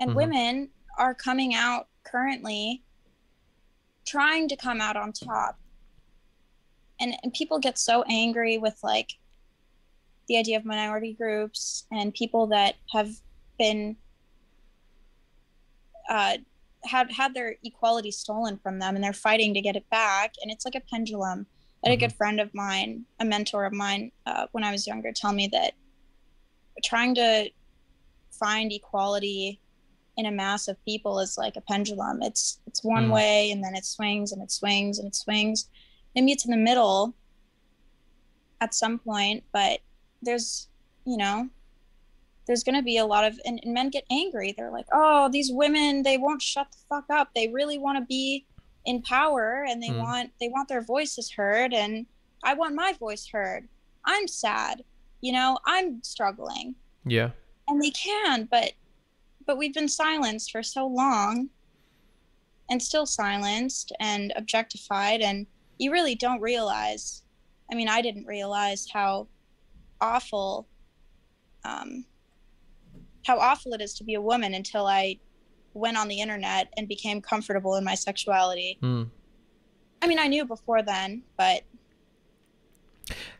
and 0.00 0.10
Mhm. 0.10 0.16
women 0.16 0.70
are 0.98 1.14
coming 1.14 1.54
out 1.54 1.88
currently 2.04 2.82
trying 4.06 4.48
to 4.48 4.56
come 4.56 4.80
out 4.80 4.96
on 4.96 5.12
top 5.12 5.58
and, 7.00 7.14
and 7.22 7.32
people 7.32 7.58
get 7.58 7.78
so 7.78 8.04
angry 8.10 8.58
with 8.58 8.78
like 8.82 9.14
the 10.28 10.36
idea 10.38 10.56
of 10.56 10.64
minority 10.64 11.14
groups 11.14 11.86
and 11.90 12.12
people 12.12 12.46
that 12.48 12.76
have 12.92 13.10
been 13.58 13.96
uh, 16.10 16.36
had 16.84 17.10
had 17.10 17.34
their 17.34 17.56
equality 17.64 18.10
stolen 18.10 18.58
from 18.58 18.78
them 18.78 18.94
and 18.94 19.02
they're 19.02 19.12
fighting 19.12 19.52
to 19.54 19.60
get 19.60 19.76
it 19.76 19.88
back. 19.90 20.34
And 20.42 20.50
it's 20.50 20.64
like 20.64 20.74
a 20.74 20.82
pendulum 20.90 21.46
i 21.84 21.90
had 21.90 21.96
a 21.96 22.00
good 22.00 22.12
friend 22.12 22.40
of 22.40 22.52
mine 22.54 23.04
a 23.20 23.24
mentor 23.24 23.64
of 23.64 23.72
mine 23.72 24.10
uh, 24.26 24.46
when 24.50 24.64
i 24.64 24.72
was 24.72 24.84
younger 24.84 25.12
tell 25.12 25.32
me 25.32 25.48
that 25.52 25.74
trying 26.84 27.14
to 27.14 27.48
find 28.32 28.72
equality 28.72 29.60
in 30.16 30.26
a 30.26 30.30
mass 30.30 30.68
of 30.68 30.76
people 30.84 31.20
is 31.20 31.38
like 31.38 31.56
a 31.56 31.60
pendulum. 31.62 32.22
It's 32.22 32.60
it's 32.66 32.82
one 32.82 33.08
Mm. 33.08 33.14
way 33.14 33.50
and 33.52 33.62
then 33.62 33.74
it 33.74 33.84
swings 33.84 34.32
and 34.32 34.42
it 34.42 34.50
swings 34.50 34.98
and 34.98 35.06
it 35.08 35.14
swings 35.14 35.68
it 36.18 36.22
meets 36.22 36.44
in 36.44 36.50
the 36.50 36.56
middle 36.56 37.14
at 38.60 38.74
some 38.74 38.98
point 38.98 39.44
but 39.52 39.80
there's 40.22 40.68
you 41.04 41.16
know 41.16 41.48
there's 42.46 42.64
going 42.64 42.74
to 42.74 42.82
be 42.82 42.96
a 42.96 43.04
lot 43.06 43.24
of 43.24 43.38
and, 43.44 43.60
and 43.62 43.72
men 43.72 43.88
get 43.88 44.04
angry 44.10 44.52
they're 44.56 44.70
like 44.72 44.86
oh 44.92 45.28
these 45.30 45.50
women 45.52 46.02
they 46.02 46.18
won't 46.18 46.42
shut 46.42 46.66
the 46.72 46.78
fuck 46.88 47.04
up 47.10 47.28
they 47.34 47.48
really 47.48 47.78
want 47.78 47.96
to 47.98 48.04
be 48.04 48.44
in 48.84 49.00
power 49.02 49.64
and 49.68 49.82
they 49.82 49.88
Mm. 49.90 49.98
want 50.02 50.30
they 50.40 50.48
want 50.48 50.68
their 50.68 50.82
voices 50.82 51.30
heard 51.30 51.72
and 51.72 52.06
i 52.42 52.52
want 52.54 52.74
my 52.74 52.92
voice 52.94 53.28
heard 53.30 53.68
i'm 54.04 54.26
sad 54.26 54.82
you 55.20 55.32
know 55.32 55.58
i'm 55.66 56.02
struggling 56.02 56.74
Yeah. 57.06 57.30
and 57.68 57.80
they 57.82 57.90
can 57.90 58.48
but 58.50 58.72
but 59.46 59.56
we've 59.56 59.74
been 59.74 59.88
silenced 59.88 60.50
for 60.50 60.62
so 60.62 60.86
long 60.86 61.48
and 62.70 62.82
still 62.82 63.06
silenced 63.06 63.92
and 64.00 64.32
objectified 64.36 65.20
and 65.20 65.46
you 65.78 65.90
really 65.92 66.14
don't 66.14 66.40
realize 66.40 67.22
i 67.70 67.74
mean 67.74 67.88
i 67.88 68.00
didn't 68.02 68.26
realize 68.26 68.86
how 68.92 69.26
awful 70.00 70.66
um 71.64 72.04
how 73.26 73.38
awful 73.38 73.72
it 73.72 73.80
is 73.80 73.94
to 73.94 74.04
be 74.04 74.14
a 74.14 74.20
woman 74.20 74.54
until 74.54 74.86
i 74.86 75.18
went 75.74 75.96
on 75.96 76.08
the 76.08 76.20
internet 76.20 76.72
and 76.76 76.88
became 76.88 77.20
comfortable 77.20 77.76
in 77.76 77.84
my 77.84 77.94
sexuality 77.94 78.78
Hmm. 78.80 79.04
i 80.02 80.06
mean 80.06 80.18
i 80.18 80.26
knew 80.26 80.44
before 80.44 80.82
then 80.82 81.22
but 81.36 81.62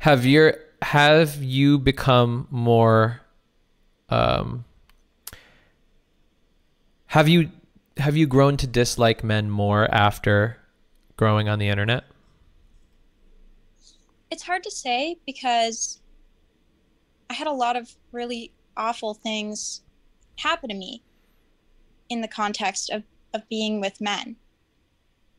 Have 0.01 0.25
your 0.25 0.55
have 0.83 1.43
you 1.43 1.79
become 1.79 2.47
more 2.51 3.21
um 4.09 4.65
have 7.07 7.29
you 7.29 7.51
have 7.97 8.17
you 8.17 8.27
grown 8.27 8.57
to 8.59 8.67
dislike 8.67 9.25
men 9.25 9.51
more 9.51 9.93
after 9.93 10.57
growing 11.17 11.49
on 11.49 11.59
the 11.59 11.69
internet? 11.69 12.05
It's 14.31 14.43
hard 14.43 14.63
to 14.65 14.71
say 14.71 15.19
because 15.27 16.01
I 17.31 17.35
had 17.35 17.47
a 17.47 17.53
lot 17.53 17.77
of 17.77 17.95
really 18.13 18.53
awful 18.77 19.15
things 19.15 19.83
happen 20.37 20.69
to 20.69 20.75
me 20.75 21.03
in 22.09 22.21
the 22.21 22.29
context 22.29 22.91
of, 22.91 23.03
of 23.35 23.49
being 23.49 23.81
with 23.81 24.01
men. 24.01 24.37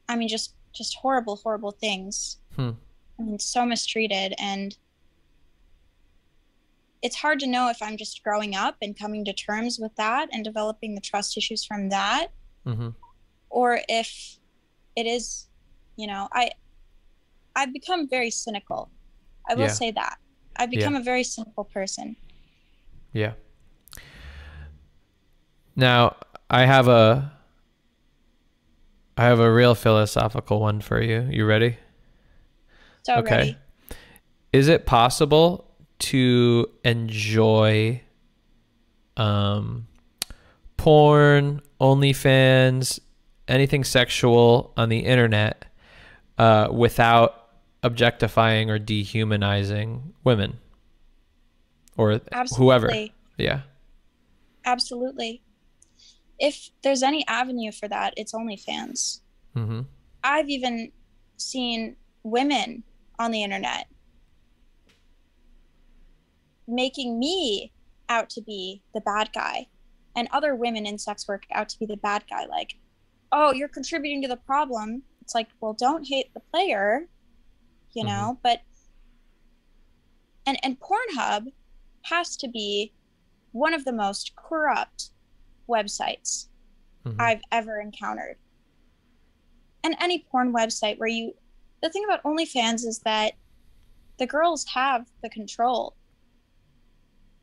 I 0.07 0.15
mean, 0.15 0.27
just 0.27 0.55
just 0.71 0.95
horrible, 0.95 1.35
horrible 1.37 1.71
things. 1.71 2.37
Hmm. 2.55 2.71
I 3.19 3.23
mean, 3.23 3.39
so 3.39 3.65
mistreated, 3.65 4.33
and 4.39 4.77
it's 7.01 7.15
hard 7.15 7.39
to 7.39 7.47
know 7.47 7.69
if 7.69 7.81
I'm 7.81 7.97
just 7.97 8.23
growing 8.23 8.55
up 8.55 8.77
and 8.81 8.97
coming 8.97 9.25
to 9.25 9.33
terms 9.33 9.79
with 9.79 9.95
that 9.95 10.29
and 10.31 10.43
developing 10.43 10.95
the 10.95 11.01
trust 11.01 11.37
issues 11.37 11.63
from 11.63 11.89
that, 11.89 12.27
Mm-hmm. 12.65 12.89
or 13.49 13.79
if 13.87 14.37
it 14.95 15.05
is, 15.07 15.47
you 15.95 16.07
know, 16.07 16.27
I 16.33 16.51
I've 17.55 17.73
become 17.73 18.07
very 18.09 18.29
cynical. 18.31 18.91
I 19.49 19.55
will 19.55 19.63
Yeah. 19.63 19.73
say 19.73 19.91
that. 19.91 20.17
I've 20.57 20.69
become 20.69 20.95
a 20.95 21.03
very 21.03 21.23
cynical 21.23 21.65
person. 21.65 22.15
Yeah. 23.13 23.33
Now, 25.75 26.15
I 26.49 26.65
have 26.65 26.87
a 26.87 27.31
I 29.17 29.23
have 29.25 29.39
a 29.39 29.51
real 29.51 29.75
philosophical 29.75 30.59
one 30.61 30.81
for 30.81 31.01
you. 31.01 31.27
You 31.29 31.45
ready? 31.45 31.77
So 33.03 33.17
Okay. 33.19 33.35
ready. 33.37 33.57
Is 34.53 34.67
it 34.67 34.85
possible 34.85 35.65
to 35.99 36.69
enjoy 36.83 38.01
um 39.17 39.87
porn, 40.77 41.61
OnlyFans, 41.81 42.99
anything 43.47 43.83
sexual 43.83 44.73
on 44.77 44.89
the 44.89 44.99
internet 44.99 45.65
uh 46.37 46.69
without 46.71 47.38
objectifying 47.83 48.69
or 48.69 48.79
dehumanizing 48.79 50.13
women 50.23 50.59
or 51.97 52.21
whoever? 52.57 52.91
Yeah. 53.37 53.61
Absolutely. 54.65 55.41
If 56.39 56.69
there's 56.83 57.03
any 57.03 57.25
avenue 57.27 57.71
for 57.71 57.87
that, 57.87 58.13
it's 58.17 58.33
OnlyFans. 58.33 59.21
Mhm. 59.55 59.85
I've 60.23 60.49
even 60.49 60.91
seen 61.37 61.95
women 62.23 62.83
on 63.17 63.31
the 63.31 63.43
internet 63.43 63.87
making 66.67 67.17
me 67.17 67.71
out 68.09 68.29
to 68.29 68.41
be 68.41 68.81
the 68.93 69.01
bad 69.01 69.31
guy 69.33 69.67
and 70.15 70.27
other 70.31 70.55
women 70.55 70.85
in 70.85 70.97
sex 70.97 71.27
work 71.27 71.43
out 71.51 71.69
to 71.69 71.79
be 71.79 71.85
the 71.85 71.97
bad 71.97 72.23
guy 72.29 72.45
like 72.45 72.75
oh 73.31 73.51
you're 73.53 73.67
contributing 73.67 74.21
to 74.21 74.27
the 74.27 74.37
problem 74.37 75.01
it's 75.21 75.33
like 75.33 75.47
well 75.61 75.73
don't 75.73 76.07
hate 76.07 76.33
the 76.33 76.39
player 76.51 77.07
you 77.93 78.03
know 78.03 78.39
but 78.43 78.61
and 80.45 80.57
and 80.63 80.77
pornhub 80.79 81.47
has 82.03 82.35
to 82.37 82.47
be 82.47 82.93
one 83.51 83.73
of 83.73 83.83
the 83.85 83.91
most 83.93 84.33
corrupt 84.35 85.09
websites 85.69 86.47
Mhm. 87.05 87.15
I've 87.19 87.41
ever 87.51 87.79
encountered. 87.79 88.37
And 89.83 89.95
any 90.01 90.25
porn 90.29 90.53
website 90.53 90.99
where 90.99 91.07
you, 91.07 91.33
the 91.81 91.89
thing 91.89 92.03
about 92.03 92.21
OnlyFans 92.23 92.85
is 92.85 92.99
that 93.05 93.35
the 94.17 94.27
girls 94.27 94.65
have 94.73 95.07
the 95.23 95.29
control. 95.29 95.95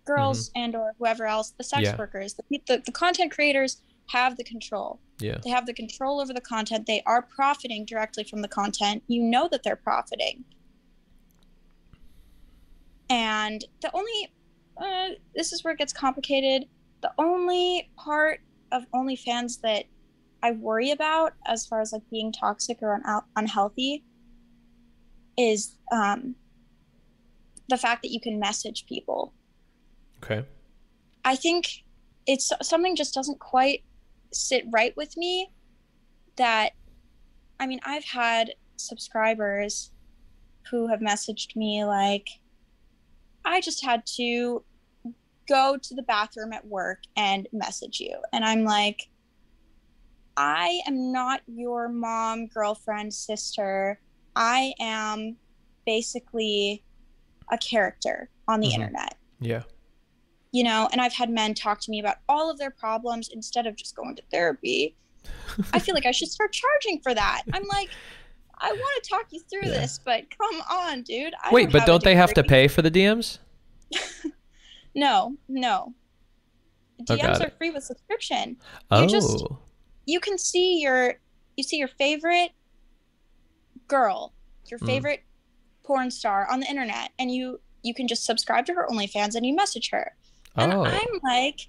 Girls 0.04 0.50
and 0.54 0.76
or 0.76 0.92
whoever 0.98 1.26
else, 1.26 1.52
the 1.56 1.64
sex 1.64 1.82
Yeah. 1.84 1.96
workers, 1.96 2.34
the, 2.34 2.60
the 2.68 2.82
the 2.84 2.92
content 2.92 3.32
creators 3.32 3.80
have 4.08 4.36
the 4.36 4.44
control. 4.44 5.00
Yeah. 5.18 5.38
They 5.42 5.50
have 5.50 5.66
the 5.66 5.72
control 5.72 6.20
over 6.20 6.32
the 6.32 6.40
content. 6.40 6.86
They 6.86 7.02
are 7.06 7.22
profiting 7.22 7.84
directly 7.84 8.24
from 8.24 8.42
the 8.42 8.48
content. 8.48 9.02
You 9.08 9.22
know 9.22 9.48
that 9.50 9.62
they're 9.62 9.76
profiting. 9.76 10.44
And 13.08 13.64
the 13.82 13.90
only, 13.94 14.32
uh, 14.76 15.14
this 15.34 15.52
is 15.52 15.64
where 15.64 15.72
it 15.72 15.78
gets 15.78 15.92
complicated. 15.92 16.68
The 17.02 17.12
only 17.18 17.90
part 17.96 18.40
of 18.72 18.84
OnlyFans 18.94 19.60
that 19.62 19.84
I 20.42 20.52
worry 20.52 20.90
about 20.90 21.34
as 21.46 21.66
far 21.66 21.80
as 21.80 21.92
like 21.92 22.02
being 22.10 22.32
toxic 22.32 22.78
or 22.82 22.94
un- 22.94 23.22
unhealthy 23.36 24.04
is 25.38 25.76
um, 25.92 26.34
the 27.68 27.76
fact 27.76 28.02
that 28.02 28.10
you 28.10 28.20
can 28.20 28.38
message 28.38 28.86
people. 28.86 29.32
Okay. 30.22 30.44
I 31.24 31.36
think 31.36 31.84
it's 32.26 32.52
something 32.62 32.96
just 32.96 33.14
doesn't 33.14 33.38
quite 33.38 33.82
sit 34.32 34.64
right 34.72 34.94
with 34.96 35.16
me 35.16 35.50
that 36.36 36.70
I 37.58 37.66
mean 37.66 37.80
I've 37.84 38.04
had 38.04 38.52
subscribers 38.76 39.90
who 40.70 40.88
have 40.88 41.00
messaged 41.00 41.56
me 41.56 41.84
like 41.84 42.26
I 43.44 43.60
just 43.60 43.84
had 43.84 44.04
to 44.16 44.64
go 45.48 45.78
to 45.80 45.94
the 45.94 46.02
bathroom 46.02 46.52
at 46.52 46.66
work 46.66 47.02
and 47.16 47.48
message 47.52 48.00
you 48.00 48.18
and 48.32 48.44
I'm 48.44 48.64
like 48.64 49.00
I 50.36 50.82
am 50.86 51.12
not 51.12 51.40
your 51.46 51.88
mom, 51.88 52.48
girlfriend, 52.48 53.14
sister. 53.14 53.98
I 54.34 54.74
am 54.78 55.36
basically 55.86 56.84
a 57.50 57.56
character 57.56 58.28
on 58.46 58.60
the 58.60 58.68
Mhm. 58.68 58.74
internet 58.74 59.16
Yeah. 59.40 59.62
You 60.56 60.62
know 60.64 60.88
and 60.92 61.00
i've 61.00 61.12
had 61.20 61.28
men 61.30 61.52
talk 61.54 61.78
to 61.80 61.90
me 61.90 61.98
about 62.00 62.16
all 62.28 62.50
of 62.50 62.56
their 62.58 62.70
problems 62.70 63.28
instead 63.38 63.66
of 63.66 63.76
just 63.76 63.94
going 63.94 64.14
to 64.16 64.22
therapy 64.30 64.96
i 65.74 65.78
feel 65.78 65.94
like 65.94 66.06
i 66.06 66.10
should 66.18 66.28
start 66.36 66.50
charging 66.52 67.00
for 67.02 67.12
that 67.14 67.42
i'm 67.52 67.64
like 67.76 67.90
i 68.58 68.70
want 68.72 68.94
to 69.04 69.10
talk 69.10 69.24
you 69.32 69.40
through 69.50 69.68
Yeah. 69.68 69.80
this 69.80 70.00
but 70.04 70.24
come 70.38 70.56
on 70.84 71.02
dude 71.02 71.34
I 71.44 71.52
Wait, 71.52 71.66
but 71.72 71.80
have 71.80 71.88
a 71.88 71.90
don't 71.92 72.04
they 72.04 72.14
have 72.14 72.32
to 72.34 72.42
pay 72.44 72.68
for 72.68 72.80
the 72.82 72.90
DMs? 72.90 73.38
no 74.94 75.36
no 75.48 75.92
Oh, 76.98 77.14
dms 77.14 77.20
got 77.20 77.42
are 77.42 77.50
free 77.58 77.70
with 77.70 77.84
subscription 77.84 78.56
Oh. 78.90 79.02
You 79.02 79.08
just- 79.08 79.44
you 80.06 80.20
can 80.20 80.38
see 80.38 80.80
your 80.80 81.14
you 81.56 81.64
see 81.64 81.76
your 81.76 81.88
favorite 81.88 82.52
girl 83.88 84.32
your 84.70 84.78
Mm. 84.80 84.86
favorite 84.86 85.22
porn 85.84 86.10
star 86.10 86.50
on 86.50 86.60
the 86.60 86.66
internet 86.66 87.10
and 87.18 87.30
you 87.30 87.60
you 87.82 87.94
can 87.94 88.08
just 88.08 88.24
subscribe 88.24 88.64
to 88.66 88.72
her 88.74 88.86
onlyfans 88.90 89.34
and 89.34 89.44
you 89.46 89.54
message 89.54 89.90
her 89.90 90.16
and 90.56 90.72
oh. 90.72 90.84
i'm 90.84 91.20
like 91.22 91.68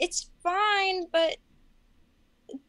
it's 0.00 0.30
fine, 0.42 1.06
but 1.12 1.36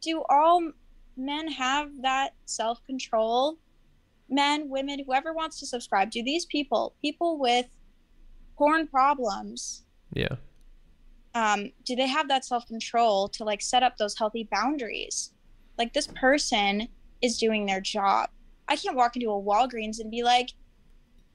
do 0.00 0.22
all 0.28 0.70
men 1.16 1.50
have 1.50 1.90
that 2.02 2.34
self 2.44 2.84
control? 2.84 3.56
Men, 4.28 4.68
women, 4.68 5.02
whoever 5.04 5.32
wants 5.32 5.58
to 5.60 5.66
subscribe, 5.66 6.10
do 6.10 6.22
these 6.22 6.46
people, 6.46 6.94
people 7.02 7.38
with 7.38 7.66
porn 8.56 8.86
problems, 8.86 9.84
Yeah. 10.14 10.36
um, 11.34 11.72
do 11.84 11.96
they 11.96 12.06
have 12.06 12.28
that 12.28 12.44
self 12.44 12.66
control 12.66 13.28
to 13.30 13.44
like 13.44 13.60
set 13.62 13.82
up 13.82 13.96
those 13.96 14.16
healthy 14.16 14.48
boundaries? 14.50 15.32
Like 15.78 15.92
this 15.92 16.06
person 16.08 16.88
is 17.22 17.38
doing 17.38 17.66
their 17.66 17.80
job. 17.80 18.30
I 18.68 18.76
can't 18.76 18.96
walk 18.96 19.16
into 19.16 19.30
a 19.30 19.42
Walgreens 19.42 20.00
and 20.00 20.10
be 20.10 20.22
like, 20.22 20.50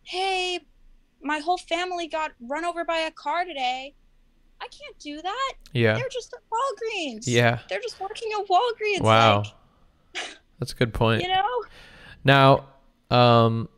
"Hey, 0.04 0.60
my 1.22 1.39
whole 1.39 1.57
family 1.57 2.07
got 2.07 2.32
run 2.39 2.65
over 2.65 2.84
by 2.86 2.97
a 2.97 3.11
car 3.11 3.45
today." 3.45 3.93
I 4.59 4.68
can't 4.70 4.97
do 4.97 5.22
that. 5.22 5.53
Yeah. 5.72 5.93
They're 5.93 6.09
just 6.11 6.34
at 6.34 6.39
Walgreens. 6.51 7.26
Yeah. 7.28 7.59
They're 7.70 7.80
just 7.80 7.99
working 7.99 8.32
at 8.39 8.47
Walgreens. 8.47 9.01
Wow. 9.01 9.43
Like, 10.15 10.24
That's 10.57 10.72
a 10.72 10.76
good 10.76 10.95
point. 10.95 11.22
you 11.22 11.28
know? 11.28 11.63
Now, 12.24 12.65
um, 13.11 13.70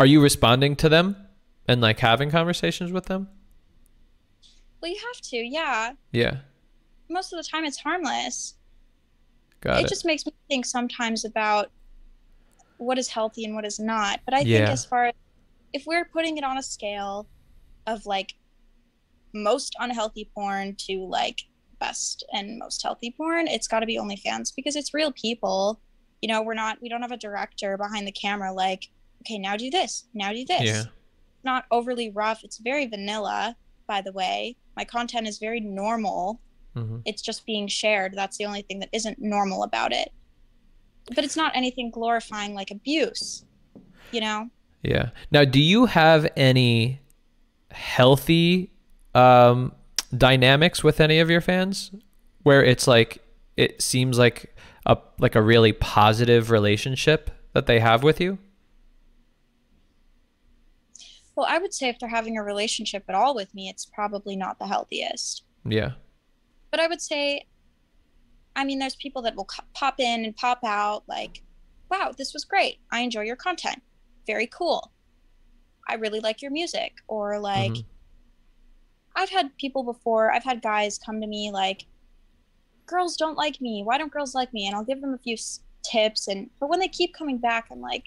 are 0.00 0.06
you 0.06 0.20
responding 0.20 0.74
to 0.76 0.88
them 0.88 1.14
and 1.68 1.80
like 1.80 2.00
having 2.00 2.32
conversations 2.32 2.90
with 2.90 3.06
them? 3.06 3.28
Well, 4.80 4.90
you 4.90 4.98
have 5.14 5.20
to. 5.30 5.36
Yeah. 5.36 5.92
Yeah. 6.10 6.38
Most 7.08 7.32
of 7.32 7.36
the 7.36 7.48
time, 7.48 7.64
it's 7.64 7.78
harmless. 7.78 8.54
Got 9.60 9.78
it 9.78 9.84
it. 9.84 9.88
just 9.88 10.04
makes 10.04 10.26
me 10.26 10.32
think 10.48 10.66
sometimes 10.66 11.24
about 11.24 11.70
what 12.78 12.98
is 12.98 13.06
healthy 13.06 13.44
and 13.44 13.54
what 13.54 13.64
is 13.64 13.78
not. 13.78 14.18
But 14.24 14.34
I 14.34 14.40
Yeah. 14.40 14.58
think 14.58 14.70
as 14.70 14.84
far 14.84 15.04
as 15.06 15.14
if 15.72 15.84
we're 15.86 16.04
putting 16.04 16.38
it 16.38 16.44
on 16.44 16.58
a 16.58 16.62
scale 16.62 17.28
of 17.86 18.06
like 18.06 18.34
most 19.34 19.74
unhealthy 19.80 20.30
porn 20.34 20.74
to 20.76 21.06
like 21.06 21.42
best 21.80 22.24
and 22.32 22.58
most 22.58 22.82
healthy 22.82 23.14
porn, 23.16 23.48
it's 23.48 23.66
got 23.66 23.80
to 23.80 23.86
be 23.86 23.98
OnlyFans 23.98 24.54
because 24.54 24.76
it's 24.76 24.94
real 24.94 25.12
people. 25.12 25.80
You 26.20 26.28
know, 26.28 26.42
we're 26.42 26.54
not 26.54 26.78
we 26.80 26.88
don't 26.88 27.02
have 27.02 27.12
a 27.12 27.16
director 27.16 27.76
behind 27.76 28.06
the 28.06 28.12
camera 28.12 28.52
like, 28.52 28.88
okay, 29.22 29.38
now 29.38 29.56
do 29.56 29.70
this, 29.70 30.04
now 30.14 30.32
do 30.32 30.44
this. 30.44 30.62
Yeah. 30.62 30.84
Not 31.44 31.64
overly 31.70 32.10
rough. 32.10 32.44
It's 32.44 32.58
very 32.58 32.86
vanilla, 32.86 33.56
by 33.88 34.00
the 34.00 34.12
way. 34.12 34.56
My 34.76 34.84
content 34.84 35.26
is 35.26 35.38
very 35.38 35.60
normal 35.60 36.40
Mm-hmm. 36.76 36.98
it's 37.04 37.20
just 37.20 37.44
being 37.44 37.68
shared. 37.68 38.14
That's 38.16 38.38
the 38.38 38.46
only 38.46 38.62
thing 38.62 38.80
that 38.80 38.88
isn't 38.92 39.18
normal 39.20 39.62
about 39.62 39.92
it. 39.92 40.10
But 41.14 41.24
it's 41.24 41.36
not 41.36 41.52
anything 41.54 41.90
glorifying 41.90 42.54
like 42.54 42.70
abuse, 42.70 43.44
you 44.10 44.22
know? 44.22 44.48
Yeah. 44.82 45.10
Now, 45.30 45.44
do 45.44 45.60
you 45.60 45.86
have 45.86 46.30
any 46.36 47.00
healthy 47.70 48.70
um, 49.14 49.72
dynamics 50.16 50.82
with 50.82 51.00
any 51.00 51.20
of 51.20 51.30
your 51.30 51.40
fans, 51.40 51.92
where 52.42 52.64
it's 52.64 52.86
like 52.86 53.22
it 53.56 53.80
seems 53.80 54.18
like 54.18 54.56
a 54.86 54.98
like 55.18 55.34
a 55.34 55.42
really 55.42 55.72
positive 55.72 56.50
relationship 56.50 57.30
that 57.52 57.66
they 57.66 57.80
have 57.80 58.02
with 58.02 58.20
you? 58.20 58.38
Well, 61.34 61.46
I 61.48 61.58
would 61.58 61.72
say 61.72 61.88
if 61.88 61.98
they're 61.98 62.08
having 62.08 62.36
a 62.36 62.42
relationship 62.42 63.04
at 63.08 63.14
all 63.14 63.34
with 63.34 63.54
me, 63.54 63.68
it's 63.68 63.86
probably 63.86 64.36
not 64.36 64.58
the 64.58 64.66
healthiest. 64.66 65.44
Yeah. 65.64 65.92
But 66.70 66.80
I 66.80 66.88
would 66.88 67.00
say, 67.00 67.46
I 68.54 68.64
mean, 68.64 68.78
there's 68.78 68.96
people 68.96 69.22
that 69.22 69.34
will 69.34 69.48
pop 69.72 69.98
in 69.98 70.24
and 70.24 70.36
pop 70.36 70.60
out, 70.62 71.04
like, 71.08 71.42
wow, 71.90 72.12
this 72.16 72.34
was 72.34 72.44
great. 72.44 72.80
I 72.90 73.00
enjoy 73.00 73.22
your 73.22 73.36
content. 73.36 73.82
Very 74.26 74.46
cool. 74.46 74.92
I 75.88 75.94
really 75.94 76.20
like 76.20 76.42
your 76.42 76.50
music. 76.50 76.94
Or 77.08 77.38
like, 77.38 77.72
Mhm. 77.72 77.84
I've 79.16 79.30
had 79.30 79.56
people 79.58 79.82
before, 79.82 80.32
I've 80.32 80.44
had 80.44 80.62
guys 80.62 80.98
come 80.98 81.20
to 81.20 81.26
me 81.26 81.50
like, 81.50 81.86
girls 82.86 83.16
don't 83.16 83.36
like 83.36 83.60
me. 83.60 83.82
Why 83.84 83.98
don't 83.98 84.12
girls 84.12 84.34
like 84.34 84.52
me? 84.52 84.66
And 84.66 84.74
I'll 84.76 84.84
give 84.84 85.00
them 85.00 85.12
a 85.14 85.18
few 85.18 85.34
s- 85.34 85.60
tips. 85.82 86.28
And, 86.28 86.50
but 86.60 86.68
when 86.68 86.78
they 86.80 86.88
keep 86.88 87.14
coming 87.14 87.38
back, 87.38 87.66
I'm 87.70 87.80
like, 87.80 88.04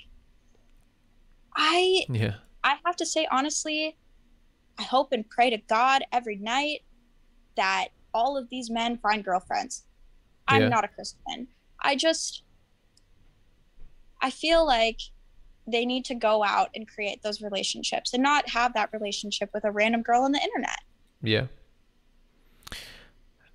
I, 1.56 2.06
Yeah. 2.10 2.36
I 2.64 2.78
have 2.86 2.96
to 2.98 3.06
say, 3.06 3.28
honestly, 3.32 3.98
I 4.78 4.84
hope 4.84 5.12
and 5.14 5.30
pray 5.30 5.50
to 5.50 5.58
God 5.58 6.04
every 6.12 6.38
night 6.38 6.84
that 7.56 7.90
all 8.14 8.38
of 8.38 8.50
these 8.50 8.70
men 8.70 8.98
find 8.98 9.24
girlfriends. 9.24 9.86
I'm 10.48 10.64
Yeah. 10.64 10.70
not 10.70 10.84
a 10.84 10.88
Christian. 10.90 11.48
I 11.82 11.96
just, 11.96 12.44
I 14.22 14.30
feel 14.30 14.66
like 14.66 15.00
they 15.68 15.86
need 15.86 16.06
to 16.06 16.16
go 16.16 16.44
out 16.44 16.70
and 16.76 16.88
create 16.88 17.24
those 17.24 17.42
relationships 17.42 18.14
and 18.14 18.22
not 18.22 18.50
have 18.50 18.74
that 18.74 18.90
relationship 18.94 19.50
with 19.54 19.64
a 19.64 19.72
random 19.72 20.02
girl 20.02 20.24
on 20.24 20.32
the 20.32 20.42
internet. 20.42 20.80
Yeah. 21.22 21.48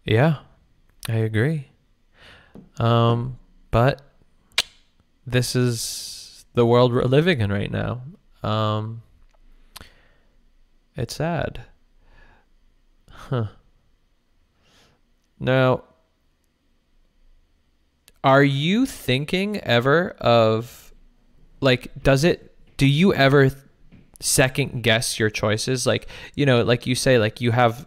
Yeah, 0.05 0.39
I 1.09 1.17
agree. 1.17 1.69
Um, 2.79 3.39
but 3.71 4.03
this 5.27 5.55
is 5.55 6.45
the 6.55 6.67
world 6.67 6.93
we're 6.93 7.05
living 7.05 7.41
in 7.41 7.53
right 7.53 7.71
now. 7.71 8.03
Um, 8.43 9.03
it's 10.97 11.15
sad. 11.15 11.63
Huh. 13.09 13.47
Now, 15.39 15.85
are 18.25 18.43
you 18.43 18.85
thinking 18.85 19.59
ever 19.59 20.11
of 20.19 20.90
like 21.61 21.91
does 22.03 22.25
it 22.25 22.55
do 22.77 22.87
you 22.87 23.15
ever 23.15 23.51
second 24.21 24.83
guess 24.83 25.19
your 25.19 25.31
choices? 25.31 25.87
Like 25.87 26.09
you 26.35 26.47
know 26.47 26.63
like 26.63 26.87
you 26.87 26.95
say 26.95 27.19
like 27.19 27.41
you 27.41 27.51
have 27.53 27.87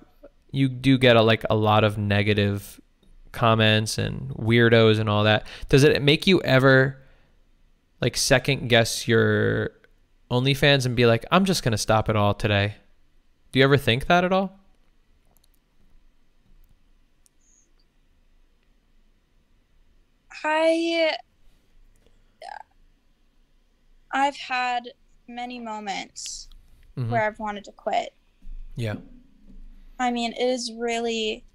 you 0.52 0.70
do 0.70 0.98
get 0.98 1.16
a 1.16 1.22
like 1.22 1.44
a 1.50 1.56
lot 1.56 1.84
of 1.84 1.98
negative 1.98 2.80
comments 3.32 3.98
and 3.98 4.30
weirdos 4.32 5.00
and 5.00 5.10
all 5.10 5.24
that. 5.24 5.48
Does 5.70 5.84
it 5.84 6.02
make 6.02 6.28
you 6.28 6.42
ever 6.44 7.02
like 8.02 8.18
second 8.18 8.70
guess 8.70 9.08
your 9.08 9.72
OnlyFans 10.30 10.86
and 10.86 10.96
be 10.96 11.06
like 11.06 11.26
I'm 11.32 11.46
just 11.46 11.64
gonna 11.64 11.78
stop 11.78 12.10
it 12.10 12.16
all 12.16 12.34
today 12.34 12.76
do 13.54 13.60
you 13.60 13.66
ever 13.66 13.78
think 13.78 14.08
that 14.08 14.24
at 14.24 14.34
all? 14.34 14.60
I 20.44 21.16
I've 24.14 24.38
had 24.38 24.94
many 25.28 25.60
moments 25.60 26.48
Mhm. 26.96 27.10
where 27.10 27.24
I've 27.26 27.40
wanted 27.40 27.64
to 27.66 27.72
quit. 27.72 28.14
yeah 28.76 28.96
I 30.00 30.10
mean, 30.12 30.34
it 30.34 30.42
is 30.42 30.72
really 30.74 31.46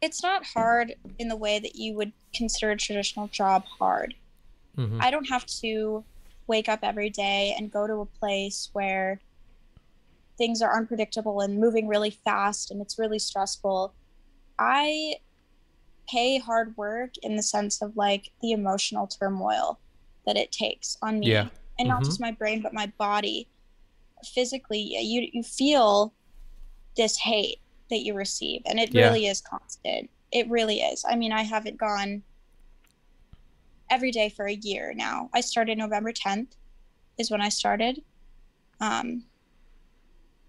it's 0.00 0.22
not 0.22 0.44
hard 0.44 0.94
in 1.18 1.28
the 1.28 1.36
way 1.36 1.58
that 1.58 1.76
you 1.76 1.94
would 1.94 2.12
consider 2.34 2.70
a 2.72 2.76
traditional 2.76 3.28
job 3.28 3.64
hard. 3.64 4.14
Mhm. 4.76 5.02
I 5.02 5.10
don't 5.10 5.28
have 5.28 5.46
to 5.62 6.04
wake 6.46 6.68
up 6.68 6.80
every 6.82 7.08
day 7.10 7.54
and 7.56 7.70
go 7.70 7.86
to 7.86 8.00
a 8.00 8.06
place 8.06 8.68
where 8.74 9.20
things 10.36 10.60
are 10.60 10.76
unpredictable 10.76 11.40
and 11.40 11.58
moving 11.58 11.86
really 11.86 12.10
fast 12.10 12.70
and 12.70 12.82
it's 12.82 12.98
really 12.98 13.18
stressful. 13.18 13.94
I 14.58 15.16
pay 16.08 16.38
hard 16.38 16.76
work 16.76 17.12
in 17.22 17.36
the 17.36 17.42
sense 17.42 17.80
of 17.80 17.96
like 17.96 18.32
the 18.42 18.52
emotional 18.52 19.06
turmoil 19.06 19.78
that 20.26 20.36
it 20.36 20.50
takes 20.52 20.96
on 21.02 21.20
me. 21.20 21.30
Yeah. 21.30 21.48
and 21.78 21.88
not 21.88 22.02
Mhm. 22.02 22.06
just 22.06 22.20
my 22.20 22.30
brain 22.30 22.62
but 22.62 22.72
my 22.72 22.86
body. 22.98 23.48
Physically 24.32 24.78
you 24.80 25.28
you 25.32 25.42
feel 25.42 26.14
this 26.96 27.18
hate 27.18 27.58
that 27.90 27.98
you 28.04 28.14
receive 28.14 28.62
and 28.64 28.78
it 28.78 28.94
Yeah. 28.94 29.06
really 29.08 29.26
is 29.26 29.40
constant. 29.40 30.08
It 30.30 30.48
really 30.48 30.80
is. 30.80 31.04
I 31.08 31.16
mean 31.16 31.32
i 31.32 31.42
haven't 31.42 31.76
gone 31.76 32.22
every 33.90 34.10
day 34.10 34.28
for 34.28 34.46
a 34.46 34.54
year 34.54 34.92
now. 34.94 35.28
I 35.34 35.40
started 35.40 35.76
november 35.78 36.12
10th 36.12 36.56
is 37.18 37.30
when 37.30 37.40
i 37.40 37.48
started. 37.48 38.02
Um 38.80 39.24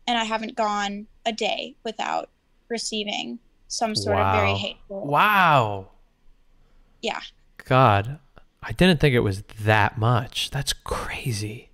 and 0.07 0.17
i 0.19 0.23
haven't 0.23 0.55
gone 0.55 1.07
a 1.25 1.31
day 1.33 1.75
without 1.83 2.29
receiving 2.69 3.39
some 3.67 3.95
sort 3.95 4.17
of 4.19 4.31
very 4.35 4.53
hateful 4.53 5.05
wow. 5.05 5.89
Yeah. 7.01 7.21
God 7.57 8.19
I 8.67 8.71
didn't 8.71 8.99
think 8.99 9.13
it 9.13 9.19
was 9.19 9.43
that 9.61 9.97
much. 9.97 10.49
That's 10.49 10.73
crazy. 10.73 11.69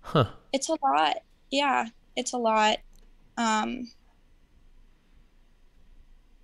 Huh. 0.00 0.26
It's 0.52 0.68
a 0.68 0.76
lot. 0.82 1.16
Yeah 1.50 1.86
it's 2.16 2.32
a 2.32 2.38
lot. 2.38 2.78
Um 3.36 3.90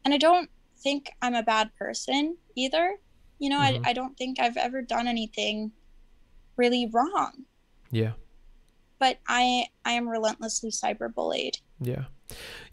and 0.05 0.15
i 0.15 0.19
don't 0.19 0.49
think 0.79 1.11
i'm 1.21 1.35
a 1.35 1.43
bad 1.43 1.71
person 1.79 2.37
either. 2.55 2.97
You 3.39 3.51
know 3.51 3.59
Mhm. 3.59 3.85
I, 3.87 3.91
I 3.91 3.93
don't 3.93 4.17
think 4.17 4.39
i've 4.41 4.57
ever 4.57 4.83
done 4.83 5.07
anything 5.09 5.73
really 6.57 6.87
wrong. 6.93 7.45
Yeah. 7.91 8.13
But 8.99 9.19
i 9.29 9.67
i 9.85 9.93
am 9.93 10.09
relentlessly 10.09 10.71
cyberbullied. 10.71 11.61
Yeah. 11.81 12.05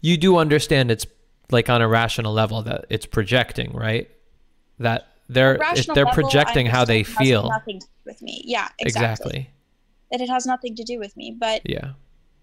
You 0.00 0.16
do 0.16 0.36
understand 0.38 0.90
it's 0.90 1.06
like 1.50 1.68
on 1.68 1.82
a 1.82 1.88
rational 1.88 2.32
level 2.32 2.62
that 2.62 2.86
it's 2.88 3.06
projecting, 3.06 3.72
right? 3.72 4.08
That 4.78 5.06
they're 5.28 5.58
if 5.74 5.86
they're 5.86 6.04
level, 6.04 6.22
projecting 6.22 6.66
how 6.66 6.84
they 6.84 7.02
feel. 7.02 7.48
nothing 7.48 7.80
to 7.80 7.86
do 7.86 7.92
with 8.06 8.20
me 8.22 8.42
yeah 8.44 8.68
exactly. 8.78 9.30
Exactly. 9.40 9.50
that 10.10 10.20
it 10.20 10.28
has 10.28 10.46
nothing 10.46 10.74
to 10.76 10.84
do 10.84 10.98
with 10.98 11.16
me 11.16 11.34
but 11.38 11.62
Yeah. 11.64 11.92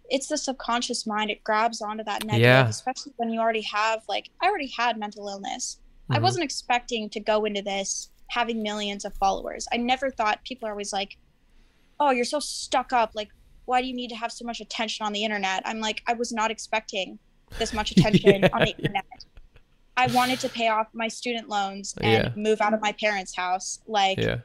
it's 0.09 0.27
the 0.27 0.37
subconscious 0.37 1.05
mind. 1.07 1.31
It 1.31 1.41
grabs 1.43 1.81
onto 1.81 2.03
that 2.03 2.23
negative, 2.25 2.41
Yeah. 2.41 2.67
especially 2.67 3.13
when 3.17 3.29
you 3.29 3.39
already 3.39 3.61
have 3.61 4.01
like 4.09 4.29
I 4.41 4.47
already 4.47 4.71
had 4.77 4.97
mental 4.97 5.27
illness. 5.29 5.79
I 6.09 6.17
Mhm. 6.17 6.21
wasn't 6.23 6.43
expecting 6.43 7.09
to 7.11 7.19
go 7.19 7.45
into 7.45 7.61
this 7.61 8.09
having 8.27 8.61
millions 8.63 9.05
of 9.05 9.13
followers. 9.15 9.67
I 9.71 9.77
never 9.77 10.09
thought 10.11 10.43
people 10.43 10.67
are 10.67 10.71
always 10.71 10.91
like, 10.91 11.17
"Oh, 11.99 12.09
you're 12.11 12.25
so 12.25 12.39
stuck 12.39 12.91
up. 12.93 13.11
Like, 13.13 13.29
why 13.65 13.81
do 13.81 13.87
you 13.87 13.93
need 13.93 14.09
to 14.09 14.15
have 14.15 14.31
so 14.31 14.43
much 14.45 14.59
attention 14.59 15.05
on 15.05 15.13
the 15.13 15.23
internet?" 15.23 15.61
I'm 15.65 15.79
like, 15.79 16.01
I 16.07 16.13
was 16.13 16.31
not 16.33 16.49
expecting 16.51 17.19
this 17.59 17.71
much 17.73 17.91
attention 17.95 18.45
on 18.53 18.61
the 18.61 18.71
internet. 18.77 19.05
yeah. 19.11 19.30
I 19.97 20.07
wanted 20.07 20.39
to 20.41 20.49
pay 20.49 20.69
off 20.69 20.87
my 20.93 21.07
student 21.07 21.49
loans 21.49 21.93
and 22.01 22.11
Yeah. 22.11 22.33
move 22.35 22.61
out 22.61 22.73
of 22.73 22.81
my 22.81 22.91
parents' 22.93 23.35
house. 23.35 23.79
Like, 23.85 24.17
Yeah. 24.19 24.39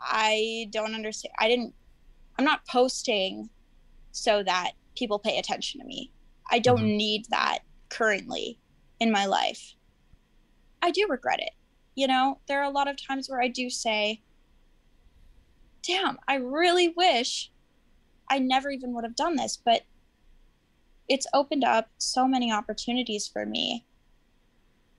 I 0.00 0.68
don't 0.70 0.94
understand. 0.94 1.32
I 1.38 1.48
didn't. 1.48 1.74
I'm 2.38 2.44
not 2.44 2.66
posting 2.66 3.48
so 4.12 4.42
that 4.42 4.72
people 4.96 5.18
pay 5.18 5.38
attention 5.38 5.80
to 5.80 5.86
me. 5.86 6.12
I 6.50 6.58
don't 6.58 6.82
Mhm. 6.82 6.96
need 6.96 7.24
that 7.30 7.60
currently 7.88 8.58
in 9.00 9.10
my 9.10 9.24
life. 9.26 9.74
I 10.82 10.90
do 10.90 11.06
regret 11.08 11.40
it. 11.40 11.54
You 11.94 12.06
know, 12.06 12.40
there 12.46 12.60
are 12.60 12.64
a 12.64 12.70
lot 12.70 12.88
of 12.88 12.96
times 13.02 13.28
where 13.28 13.40
I 13.40 13.48
do 13.48 13.70
say, 13.70 14.22
damn, 15.82 16.18
I 16.28 16.34
really 16.34 16.88
wish 16.88 17.50
I 18.28 18.38
never 18.38 18.70
even 18.70 18.92
would 18.94 19.04
have 19.04 19.16
done 19.16 19.36
this, 19.36 19.56
but 19.56 19.86
it's 21.08 21.26
opened 21.32 21.64
up 21.64 21.90
so 21.98 22.26
many 22.26 22.52
opportunities 22.52 23.26
for 23.28 23.46
me. 23.46 23.85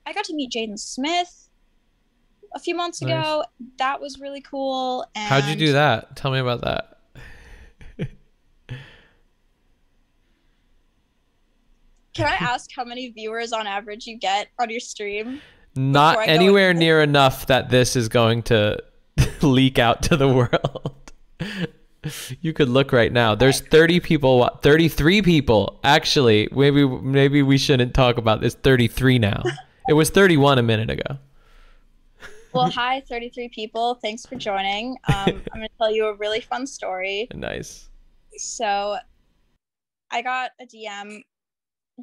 I 0.08 0.12
got 0.14 0.24
to 0.24 0.34
meet 0.34 0.50
Jaden 0.50 0.78
Smith 0.78 1.50
a 2.54 2.58
few 2.58 2.74
months 2.74 3.02
Nice. 3.02 3.10
ago. 3.10 3.44
That 3.76 4.00
was 4.00 4.18
really 4.18 4.40
cool. 4.40 5.04
And 5.14 5.28
How'd 5.28 5.44
you 5.44 5.54
do 5.54 5.74
that? 5.74 6.16
Tell 6.16 6.30
me 6.30 6.38
about 6.38 6.62
that. 6.62 6.94
Can 12.14 12.26
I 12.26 12.36
ask 12.36 12.70
how 12.74 12.84
many 12.84 13.10
viewers 13.10 13.52
on 13.52 13.66
average 13.66 14.06
you 14.06 14.16
get 14.16 14.48
on 14.58 14.70
your 14.70 14.80
stream? 14.80 15.42
Not 15.76 16.14
Before 16.14 16.22
I 16.22 16.26
go 16.26 16.32
anywhere 16.32 16.72
near 16.72 17.02
enough 17.02 17.46
that 17.48 17.68
this 17.68 17.94
is 17.94 18.08
going 18.08 18.44
to 18.44 18.82
leak 19.42 19.78
out 19.78 20.02
to 20.04 20.16
the 20.16 20.26
world. 20.26 21.12
you 22.40 22.54
could 22.54 22.70
look 22.70 22.92
right 22.92 23.12
now. 23.12 23.34
There's 23.34 23.60
30 23.60 24.00
people, 24.00 24.48
33 24.62 25.20
people. 25.20 25.78
Actually, 25.84 26.48
maybe 26.50 26.86
maybe 26.88 27.42
we 27.42 27.58
shouldn't 27.58 27.92
talk 27.92 28.16
about 28.16 28.40
this. 28.40 28.54
33 28.54 29.18
now. 29.18 29.42
It 29.88 29.94
was 29.94 30.10
31 30.10 30.58
a 30.58 30.62
minute 30.62 30.90
ago. 30.90 31.16
Well, 32.52 32.70
hi, 32.70 33.00
33 33.00 33.48
people. 33.48 33.94
Thanks 33.94 34.24
for 34.26 34.36
joining. 34.36 34.96
Um, 35.08 35.42
I'm 35.52 35.60
going 35.60 35.68
to 35.68 35.78
tell 35.78 35.90
you 35.92 36.06
a 36.06 36.14
really 36.14 36.40
fun 36.40 36.66
story. 36.66 37.28
Nice. 37.34 37.88
So, 38.36 38.96
I 40.10 40.22
got 40.22 40.50
a 40.60 40.66
DM. 40.66 41.22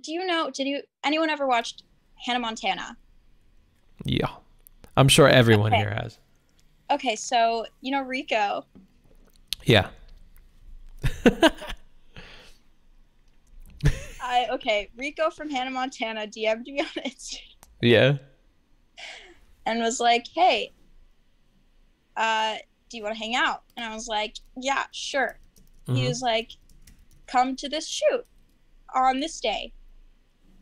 Do 0.01 0.11
you 0.11 0.25
know? 0.25 0.49
Did 0.51 0.67
you 0.67 0.81
anyone 1.03 1.29
ever 1.29 1.47
watched 1.47 1.83
Hannah 2.15 2.39
Montana? 2.39 2.97
Yeah. 4.03 4.29
I'm 4.97 5.07
sure 5.07 5.27
everyone 5.27 5.73
Okay. 5.73 5.81
here 5.81 5.91
has. 5.91 6.17
Okay, 6.91 7.15
so 7.15 7.65
you 7.81 7.91
know 7.91 8.01
Rico. 8.01 8.65
Yeah. 9.63 9.87
I 14.21 14.47
okay, 14.51 14.89
Rico 14.97 15.29
from 15.29 15.49
Hannah 15.49 15.71
Montana 15.71 16.27
DM'd 16.27 16.67
me 16.67 16.81
on 16.81 16.87
Instagram 17.03 17.54
Yeah. 17.81 18.17
and 19.65 19.79
was 19.79 19.99
like, 19.99 20.27
"Hey, 20.33 20.73
uh, 22.15 22.55
do 22.89 22.97
you 22.97 23.03
want 23.03 23.15
to 23.15 23.19
hang 23.19 23.35
out?" 23.35 23.63
And 23.75 23.85
I 23.85 23.93
was 23.93 24.07
like, 24.07 24.35
"Yeah, 24.55 24.85
sure." 24.91 25.39
He 25.87 25.93
Mhm. 25.93 26.07
was 26.07 26.21
like, 26.21 26.51
"Come 27.27 27.55
to 27.57 27.69
this 27.69 27.87
shoot 27.87 28.25
on 28.93 29.19
this 29.19 29.39
day." 29.39 29.73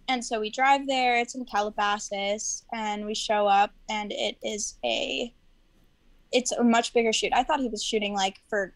And 0.07 0.23
so 0.23 0.39
we 0.39 0.49
drive 0.49 0.85
there. 0.87 1.17
It's 1.17 1.35
in 1.35 1.45
Calabasas, 1.45 2.65
and 2.73 3.05
we 3.05 3.13
show 3.15 3.47
up, 3.47 3.71
and 3.89 4.11
it 4.11 4.37
is 4.43 4.77
a, 4.83 5.33
it's 6.31 6.51
a 6.51 6.63
much 6.63 6.93
bigger 6.93 7.13
shoot. 7.13 7.31
I 7.33 7.43
thought 7.43 7.59
he 7.61 7.69
was 7.69 7.83
shooting 7.83 8.13
like 8.13 8.39
for 8.49 8.73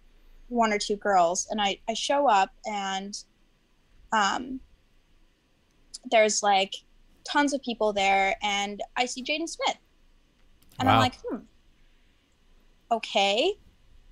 one 0.49 0.71
or 0.71 0.79
two 0.79 0.95
girls, 0.95 1.47
and 1.49 1.61
I 1.61 1.79
I 1.89 1.93
show 1.93 2.27
up, 2.29 2.51
and 2.65 3.17
um, 4.13 4.61
there's 6.05 6.41
like 6.43 6.73
tons 7.27 7.53
of 7.53 7.61
people 7.61 7.93
there, 7.93 8.35
and 8.41 8.81
I 8.95 9.05
see 9.05 9.23
Jaden 9.23 9.49
Smith, 9.49 9.77
and 10.79 10.89
I'm 10.89 10.99
like, 10.99 11.15
hmm, 11.27 11.37
okay. 12.91 13.53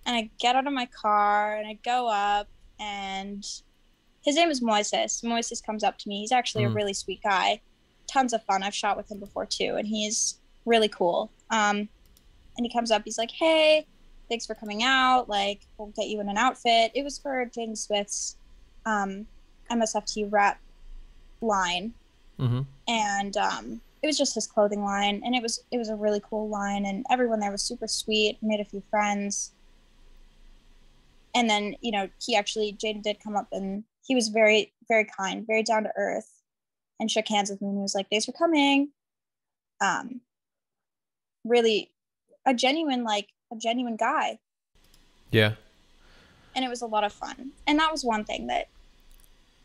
And 0.05 0.15
I 0.15 0.29
get 0.39 0.55
out 0.55 0.67
of 0.67 0.73
my 0.73 0.85
car 0.87 1.55
and 1.55 1.67
I 1.67 1.73
go 1.83 2.07
up, 2.07 2.47
and 2.79 3.43
his 4.23 4.35
name 4.35 4.49
is 4.49 4.61
Moises. 4.61 5.23
Moises 5.23 5.63
comes 5.63 5.83
up 5.83 5.97
to 5.99 6.09
me. 6.09 6.19
He's 6.21 6.31
actually 6.31 6.63
a 6.65 6.69
Mm. 6.69 6.75
really 6.75 6.93
sweet 6.93 7.21
guy. 7.23 7.61
Tons 8.07 8.33
of 8.33 8.43
fun. 8.43 8.61
I've 8.63 8.75
shot 8.75 8.97
with 8.97 9.09
him 9.11 9.19
before 9.19 9.45
too, 9.45 9.75
and 9.77 9.87
he's 9.87 10.39
really 10.65 10.89
cool. 10.89 11.31
Um, 11.49 11.89
and 12.57 12.65
he 12.65 12.69
comes 12.71 12.91
up. 12.91 13.01
He's 13.03 13.17
like, 13.17 13.31
"Hey, 13.31 13.87
thanks 14.29 14.45
for 14.45 14.55
coming 14.55 14.83
out. 14.83 15.27
Like, 15.27 15.61
we'll 15.77 15.87
get 15.89 16.07
you 16.07 16.19
in 16.21 16.29
an 16.29 16.37
outfit." 16.37 16.91
It 16.93 17.03
was 17.03 17.17
for 17.17 17.45
Jaden 17.47 17.77
Smith's 17.77 18.37
um, 18.85 19.25
MSFTSrep 19.71 20.57
line, 21.41 21.93
hmm 22.37 22.61
and 22.87 23.35
um, 23.37 23.81
it 24.01 24.07
was 24.07 24.17
just 24.17 24.35
his 24.35 24.45
clothing 24.45 24.83
line, 24.83 25.21
and 25.25 25.35
it 25.35 25.41
was 25.41 25.63
it 25.71 25.77
was 25.77 25.89
a 25.89 25.95
really 25.95 26.21
cool 26.29 26.49
line, 26.49 26.85
and 26.85 27.05
everyone 27.09 27.39
there 27.39 27.51
was 27.51 27.63
super 27.63 27.87
sweet. 27.87 28.37
Made 28.41 28.59
a 28.59 28.65
few 28.65 28.83
friends, 28.89 29.53
and 31.33 31.49
then 31.49 31.75
you 31.81 31.91
know 31.91 32.09
he 32.23 32.35
actually 32.35 32.73
Jaden 32.73 33.01
did 33.01 33.19
come 33.23 33.35
up 33.35 33.47
and 33.51 33.83
he 34.03 34.13
was 34.13 34.27
very 34.27 34.73
very 34.87 35.05
kind, 35.05 35.45
very 35.47 35.63
down 35.63 35.83
to 35.83 35.91
earth, 35.97 36.43
and 36.99 37.09
shook 37.09 37.27
hands 37.27 37.49
with 37.49 37.61
me 37.61 37.69
and 37.69 37.77
he 37.77 37.81
was 37.81 37.95
like, 37.95 38.09
"Thanks 38.09 38.25
for 38.25 38.33
coming." 38.33 38.89
Um, 39.81 40.21
really, 41.43 41.91
a 42.45 42.53
genuine 42.53 43.03
like 43.03 43.29
a 43.51 43.55
genuine 43.55 43.95
guy, 43.95 44.39
Yeah. 45.31 45.55
and 46.55 46.63
it 46.63 46.69
was 46.69 46.81
a 46.81 46.87
lot 46.87 47.03
of 47.03 47.11
fun. 47.13 47.51
And 47.67 47.79
that 47.79 47.91
was 47.91 48.03
one 48.05 48.23
thing 48.25 48.47
that, 48.47 48.67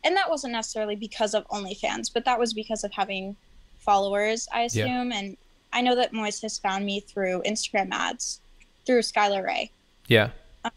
and 0.03 0.15
that 0.17 0.29
wasn't 0.29 0.53
necessarily 0.53 0.95
because 0.95 1.33
of 1.33 1.47
OnlyFans, 1.49 2.11
but 2.13 2.25
that 2.25 2.39
was 2.39 2.53
because 2.53 2.83
of 2.83 2.91
having 2.91 3.35
followers, 3.79 4.47
I 4.51 4.61
Yeah. 4.61 4.65
assume. 4.65 5.11
And 5.11 5.37
I 5.73 5.81
know 5.81 5.95
that 5.95 6.11
Moises 6.11 6.59
found 6.61 6.85
me 6.85 6.99
through 6.99 7.41
Instagram 7.45 7.89
ads, 7.91 8.39
through 8.85 9.01
Skylar 9.01 9.43
Ray. 9.45 9.71
Yeah. 10.07 10.29
Um, 10.65 10.71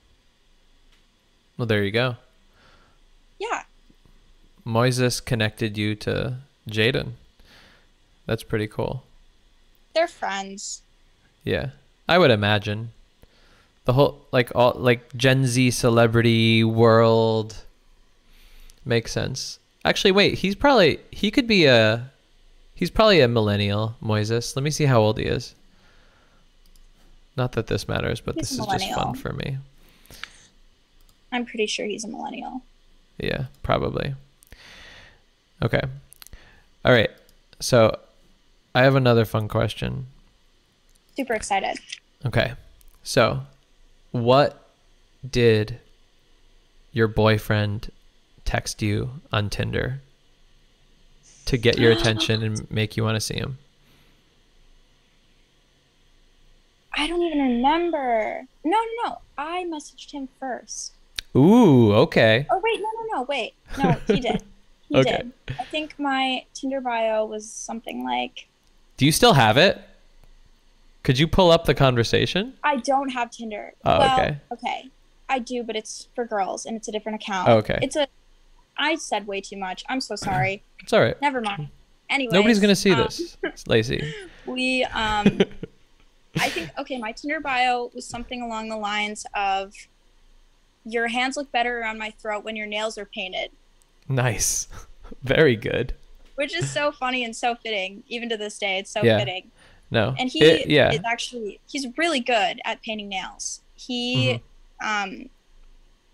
well, 1.56 1.66
there 1.66 1.82
you 1.84 1.90
go. 1.90 2.16
Yeah, 3.38 3.64
Moises 4.66 5.24
connected 5.24 5.76
you 5.76 5.94
to 5.96 6.38
Jaden. 6.68 7.12
That's 8.26 8.42
pretty 8.42 8.66
cool. 8.66 9.04
they're 9.94 10.08
friends. 10.08 10.82
Yeah. 11.44 11.70
I 12.08 12.18
would 12.18 12.30
imagine. 12.32 12.90
The 13.84 13.92
whole 13.92 14.26
like 14.32 14.50
all 14.56 14.72
like 14.76 15.14
Gen 15.16 15.46
Z 15.46 15.70
celebrity 15.72 16.64
world 16.64 17.64
makes 18.84 19.12
sense. 19.12 19.58
Actually, 19.84 20.12
wait, 20.12 20.34
he's 20.38 20.54
probably 20.54 21.00
he 21.10 21.30
could 21.30 21.46
be 21.46 21.66
a 21.66 22.10
he's 22.74 22.90
probably 22.90 23.20
a 23.20 23.28
millennial, 23.28 23.96
Moises. 24.02 24.56
Let 24.56 24.62
me 24.62 24.70
see 24.70 24.84
how 24.84 25.00
old 25.00 25.18
he 25.18 25.24
is. 25.24 25.54
Not 27.36 27.52
that 27.52 27.66
this 27.66 27.88
matters, 27.88 28.20
but 28.20 28.36
He's 28.36 28.50
this 28.50 28.58
is 28.58 28.66
just 28.66 28.92
fun 28.92 29.14
for 29.14 29.32
me. 29.32 29.58
I'm 31.32 31.44
pretty 31.44 31.66
sure 31.66 31.84
he's 31.84 32.04
a 32.04 32.08
millennial. 32.08 32.62
Yeah, 33.18 33.46
probably. 33.62 34.14
Okay. 35.62 35.80
All 36.84 36.92
right. 36.92 37.10
So 37.60 37.98
I 38.74 38.82
have 38.82 38.94
another 38.94 39.24
fun 39.24 39.48
question. 39.48 40.06
Super 41.16 41.34
excited. 41.34 41.78
Okay. 42.24 42.52
So, 43.02 43.40
what 44.12 44.68
did 45.28 45.78
your 46.92 47.08
boyfriend 47.08 47.90
text 48.44 48.82
you 48.82 49.10
on 49.32 49.50
Tinder 49.50 50.00
to 51.46 51.56
get 51.56 51.78
your 51.78 51.92
attention 51.96 52.42
and 52.42 52.70
make 52.70 52.96
you 52.96 53.04
want 53.04 53.16
to 53.16 53.20
see 53.20 53.34
him? 53.34 53.58
I 56.96 57.06
don't 57.06 57.22
even 57.22 57.38
remember. 57.38 58.42
No, 58.64 58.76
no, 58.76 59.08
no. 59.08 59.18
I 59.36 59.64
messaged 59.64 60.12
him 60.12 60.28
first. 60.38 60.92
Ooh, 61.36 61.92
okay. 61.92 62.46
Oh 62.50 62.60
wait, 62.62 62.80
no, 62.80 62.88
no, 62.94 63.18
no, 63.18 63.22
wait. 63.24 63.54
No, 63.78 64.00
he 64.06 64.20
did. 64.20 64.42
He 64.88 64.98
Okay. 64.98 65.16
did. 65.16 65.32
I 65.58 65.64
think 65.64 65.98
my 65.98 66.44
Tinder 66.54 66.80
bio 66.80 67.24
was 67.26 67.50
something 67.50 68.04
like 68.04 68.46
Do 68.96 69.04
you 69.04 69.10
still 69.10 69.32
have 69.32 69.56
it? 69.56 69.80
Could 71.02 71.18
you 71.18 71.26
pull 71.26 71.50
up 71.50 71.64
the 71.64 71.74
conversation? 71.74 72.54
I 72.62 72.76
don't 72.76 73.08
have 73.10 73.30
Tinder. 73.30 73.72
Oh, 73.84 73.98
well, 73.98 74.12
okay. 74.20 74.38
okay. 74.52 74.90
I 75.28 75.38
do, 75.40 75.62
but 75.64 75.74
it's 75.74 76.06
for 76.14 76.24
girls 76.24 76.64
and 76.66 76.76
it's 76.76 76.86
a 76.86 76.92
different 76.92 77.20
account. 77.20 77.48
Oh, 77.48 77.56
okay. 77.56 77.78
It's 77.82 77.96
a 77.96 78.06
I 78.76 78.96
said 78.96 79.26
way 79.26 79.40
too 79.40 79.56
much. 79.56 79.84
I'm 79.88 80.00
so 80.00 80.16
sorry. 80.16 80.62
It's 80.80 80.92
all 80.92 81.00
right. 81.00 81.20
Never 81.22 81.40
mind. 81.40 81.68
Anyway, 82.10 82.30
Nobody's 82.32 82.58
going 82.60 82.68
to 82.70 82.76
see 82.76 82.92
um, 82.92 82.98
this, 83.04 83.36
Lacey. 83.66 84.12
We 84.46 84.84
um 84.84 85.40
I 86.36 86.48
think 86.50 86.70
okay, 86.78 86.98
my 86.98 87.12
Tinder 87.12 87.40
bio 87.40 87.90
was 87.94 88.06
something 88.06 88.42
along 88.42 88.68
the 88.68 88.76
lines 88.76 89.24
of 89.34 89.72
your 90.84 91.08
hands 91.08 91.36
look 91.36 91.50
better 91.52 91.80
around 91.80 91.98
my 91.98 92.10
throat 92.10 92.44
when 92.44 92.56
your 92.56 92.66
nails 92.66 92.98
are 92.98 93.06
painted. 93.06 93.50
Nice. 94.08 94.68
Very 95.22 95.56
good. 95.56 95.94
which 96.34 96.54
is 96.54 96.68
so 96.70 96.90
funny 96.90 97.22
and 97.24 97.34
so 97.34 97.54
fitting, 97.54 98.02
even 98.08 98.28
to 98.28 98.36
this 98.36 98.58
day. 98.58 98.78
It's 98.78 98.90
so 98.90 99.02
Yeah. 99.02 99.18
fitting. 99.20 99.50
No. 99.90 100.14
And 100.18 100.28
he 100.28 100.42
It- 100.42 100.68
yeah. 100.68 100.90
is 100.92 101.00
actually 101.06 101.60
he's 101.70 101.86
really 101.96 102.20
good 102.20 102.60
at 102.64 102.82
painting 102.82 103.08
nails. 103.08 103.62
He 103.76 104.40
Mm-hmm. 104.82 104.88
um 105.22 105.30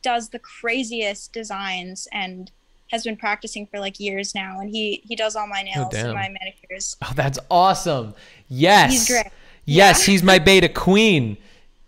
does 0.02 0.30
the 0.30 0.38
craziest 0.38 1.32
designs 1.32 2.08
and 2.12 2.50
has 2.90 3.04
been 3.04 3.16
practicing 3.16 3.66
for 3.66 3.78
like 3.78 4.00
years 4.00 4.34
now 4.34 4.58
and 4.60 4.70
he 4.70 5.02
he 5.04 5.14
does 5.14 5.36
all 5.36 5.46
my 5.46 5.62
nails 5.62 5.88
damn. 5.92 6.06
and 6.06 6.14
my 6.14 6.28
manicures. 6.28 6.96
Oh, 7.02 7.12
that's 7.14 7.38
awesome. 7.50 8.14
Yes. 8.48 8.92
He's 8.92 9.08
great. 9.08 9.32
Yes, 9.64 10.04
he's 10.04 10.22
my 10.22 10.38
beta 10.38 10.68
queen. 10.68 11.36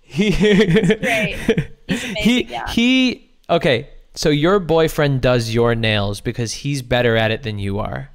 He 0.00 0.30
great. 0.96 1.36
He's 1.88 2.04
amazing, 2.04 2.16
He 2.16 2.44
yeah. 2.44 2.68
he 2.68 3.30
okay, 3.50 3.88
so 4.14 4.28
your 4.28 4.60
boyfriend 4.60 5.20
does 5.20 5.52
your 5.52 5.74
nails 5.74 6.20
because 6.20 6.52
he's 6.52 6.82
better 6.82 7.16
at 7.16 7.30
it 7.30 7.42
than 7.42 7.58
you 7.58 7.78
are. 7.78 8.10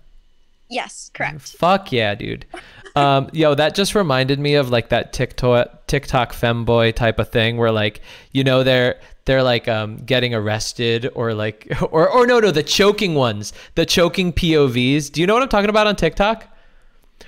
Yes, 0.70 1.12
correct. 1.14 1.42
Fuck 1.42 1.92
yeah, 1.92 2.16
dude. 2.16 2.46
Um, 2.96 3.30
yo, 3.32 3.54
that 3.54 3.76
just 3.76 3.94
reminded 3.94 4.40
me 4.40 4.56
of 4.56 4.72
like 4.72 4.90
that 4.90 5.14
TikTok 5.14 5.86
TikTok 5.86 6.34
femboy 6.34 6.96
type 6.96 7.20
of 7.20 7.30
thing 7.30 7.58
where 7.58 7.72
like, 7.72 8.02
you 8.32 8.44
know, 8.44 8.64
they're 8.64 9.00
they're 9.28 9.44
like 9.44 9.68
um 9.68 9.98
getting 9.98 10.34
arrested 10.34 11.12
or 11.14 11.36
like 11.36 11.68
or 11.92 12.10
or 12.10 12.26
no 12.26 12.40
no 12.40 12.50
the 12.50 12.64
choking 12.64 13.14
ones, 13.14 13.54
the 13.76 13.86
choking 13.86 14.34
POVs. 14.34 15.12
Do 15.12 15.22
you 15.22 15.28
know 15.28 15.36
what 15.36 15.44
I'm 15.44 15.50
talking 15.50 15.70
about 15.70 15.86
on 15.86 15.96
TikTok? 15.96 16.48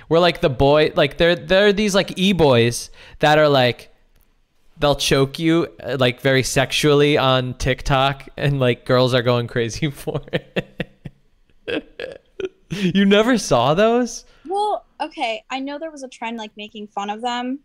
Where 0.08 0.18
like 0.18 0.40
the 0.40 0.50
boy 0.50 0.92
like 0.96 1.18
they're 1.18 1.36
they're 1.36 1.72
these 1.72 1.94
like 1.94 2.18
e-boys 2.18 2.90
that 3.20 3.38
are 3.38 3.48
like 3.48 3.94
they'll 4.78 4.96
choke 4.96 5.38
you 5.38 5.68
uh, 5.84 5.96
like 6.00 6.20
very 6.20 6.42
sexually 6.42 7.16
on 7.18 7.54
TikTok 7.54 8.28
and 8.36 8.58
like 8.58 8.84
girls 8.84 9.14
are 9.14 9.22
going 9.22 9.46
crazy 9.46 9.90
for 9.90 10.20
it. 10.32 10.80
you 12.70 13.04
never 13.04 13.38
saw 13.38 13.74
those? 13.74 14.24
Well, 14.48 14.86
okay, 15.00 15.44
I 15.50 15.60
know 15.60 15.78
there 15.78 15.90
was 15.90 16.02
a 16.02 16.08
trend 16.08 16.38
like 16.38 16.56
making 16.56 16.88
fun 16.88 17.10
of 17.10 17.20
them. 17.20 17.60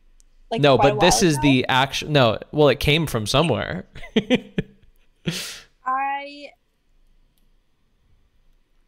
Like 0.51 0.61
no, 0.61 0.77
but 0.77 0.99
this 0.99 1.23
is 1.23 1.39
the 1.39 1.65
actual. 1.67 2.09
No, 2.11 2.37
well, 2.51 2.69
it 2.69 2.79
came 2.79 3.07
from 3.07 3.25
somewhere. 3.25 3.87
I 5.85 6.49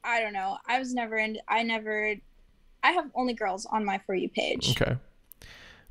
I 0.04 0.22
don't 0.22 0.34
know. 0.34 0.58
I 0.68 0.80
was 0.80 0.94
never 0.94 1.18
in 1.18 1.38
I 1.48 1.64
never 1.64 2.16
I 2.84 2.92
have 2.92 3.06
only 3.16 3.34
girls 3.34 3.66
on 3.66 3.84
my 3.86 4.00
for 4.06 4.16
you 4.16 4.30
page. 4.30 4.80
okay. 4.80 4.96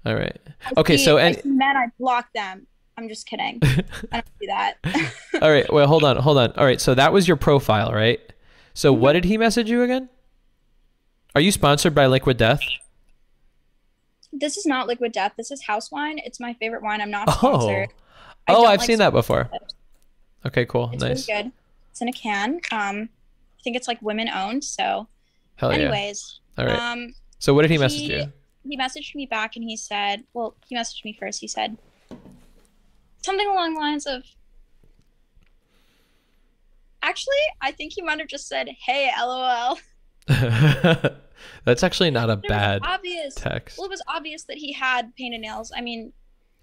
All 0.04 0.14
right. 0.14 0.38
I 0.64 0.72
Okay, 0.80 0.96
see- 0.96 1.04
so 1.04 1.18
and 1.18 1.40
men 1.44 1.76
I 1.76 1.86
block 1.98 2.28
them. 2.34 2.66
I'm 2.98 3.08
just 3.08 3.26
kidding. 3.26 3.58
I 3.62 4.22
don't 4.22 4.38
do 4.40 4.46
that. 4.46 4.74
all 5.42 5.50
right. 5.50 5.70
Well, 5.70 5.86
hold 5.86 6.04
on, 6.04 6.16
hold 6.16 6.38
on. 6.38 6.52
All 6.52 6.64
right. 6.64 6.80
So 6.80 6.94
that 6.94 7.12
was 7.12 7.28
your 7.28 7.36
profile, 7.36 7.92
right? 7.92 8.20
So 8.72 8.92
Mm-hmm. 8.92 9.02
what 9.02 9.12
did 9.14 9.24
he 9.24 9.36
message 9.36 9.68
you 9.68 9.82
again? 9.82 10.08
Are 11.34 11.40
you 11.40 11.52
sponsored 11.52 11.94
by 11.94 12.06
Liquid 12.06 12.36
Death? 12.38 12.60
This 14.32 14.56
is 14.56 14.66
not 14.66 14.86
liquid 14.86 15.12
death. 15.12 15.32
This 15.36 15.50
is 15.50 15.62
house 15.64 15.90
wine. 15.90 16.18
It's 16.24 16.40
my 16.40 16.54
favorite 16.54 16.82
wine. 16.82 17.00
I'm 17.00 17.10
not 17.10 17.28
Oh. 17.28 17.32
sponsored. 17.32 17.88
Oh, 18.48 18.56
oh 18.56 18.64
I've 18.66 18.80
like 18.80 18.86
seen 18.86 18.98
that 18.98 19.10
before. 19.12 19.46
sponsored. 19.46 19.72
Okay, 20.46 20.66
cool. 20.66 20.90
It's 20.92 21.02
nice. 21.02 21.28
really 21.28 21.42
good. 21.44 21.52
It's 21.90 22.00
in 22.00 22.08
a 22.08 22.12
can. 22.12 22.60
Um 22.72 23.08
I 23.58 23.62
think 23.62 23.76
it's 23.76 23.88
like 23.88 24.00
women 24.02 24.28
owned, 24.28 24.62
so 24.64 25.08
Hell 25.56 25.72
yeah. 25.72 25.78
anyways. 25.78 26.40
All 26.58 26.66
right. 26.66 26.78
Um 26.78 27.14
so 27.38 27.52
what 27.54 27.62
did 27.62 27.70
he 27.70 27.78
message 27.78 28.02
you? 28.02 28.32
he 28.68 28.76
messaged 28.76 29.14
me 29.14 29.26
back 29.26 29.54
and 29.54 29.64
he 29.64 29.76
said, 29.76 30.24
well, 30.34 30.56
he 30.66 30.74
messaged 30.76 31.04
me 31.04 31.12
first. 31.12 31.40
He 31.40 31.46
said 31.46 31.76
something 33.22 33.46
along 33.46 33.74
the 33.74 33.80
lines 33.80 34.06
of, 34.06 34.24
actually, 37.02 37.34
I 37.60 37.70
think 37.72 37.92
he 37.92 38.02
might 38.02 38.18
have 38.18 38.26
just 38.28 38.48
said, 38.48 38.68
hey, 38.84 39.10
lol. 39.20 39.78
That's 41.64 41.82
actually 41.82 42.10
not 42.10 42.30
a 42.30 42.36
bad 42.36 42.82
obvious. 42.84 43.34
text. 43.34 43.78
Well, 43.78 43.86
it 43.86 43.90
was 43.90 44.02
obvious 44.08 44.44
that 44.44 44.56
he 44.56 44.72
had 44.72 45.14
painted 45.16 45.40
nails. 45.40 45.72
I 45.76 45.80
mean, 45.80 46.12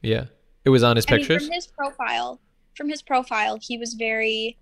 Yeah. 0.02 0.26
It 0.66 0.70
was 0.70 0.82
on 0.84 0.96
his 0.96 1.06
I 1.10 1.12
mean, 1.18 1.20
pictures. 1.26 1.46
from 1.48 1.54
his 1.54 1.68
profile, 1.68 2.40
from 2.76 2.90
his 2.90 3.02
profile, 3.02 3.58
he 3.62 3.78
was 3.78 3.94
very, 3.96 4.58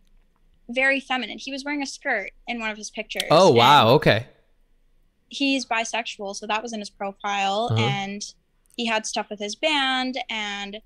very 0.70 1.00
feminine. 1.00 1.38
He 1.38 1.52
was 1.52 1.64
wearing 1.64 1.84
a 1.84 1.86
skirt 1.86 2.32
in 2.48 2.60
one 2.60 2.72
of 2.72 2.78
his 2.78 2.90
pictures. 2.90 3.24
oh 3.30 3.52
wow. 3.52 3.90
Okay. 3.90 4.26
He's 5.30 5.66
bisexual, 5.66 6.36
so 6.36 6.46
that 6.48 6.62
was 6.62 6.74
in 6.74 6.80
his 6.80 6.90
profile, 6.90 7.70
Uh-huh. 7.72 7.82
and 7.82 8.22
he 8.76 8.86
had 8.86 9.06
stuff 9.06 9.30
with 9.30 9.40
his 9.40 9.56
band, 9.56 10.18
and 10.30 10.82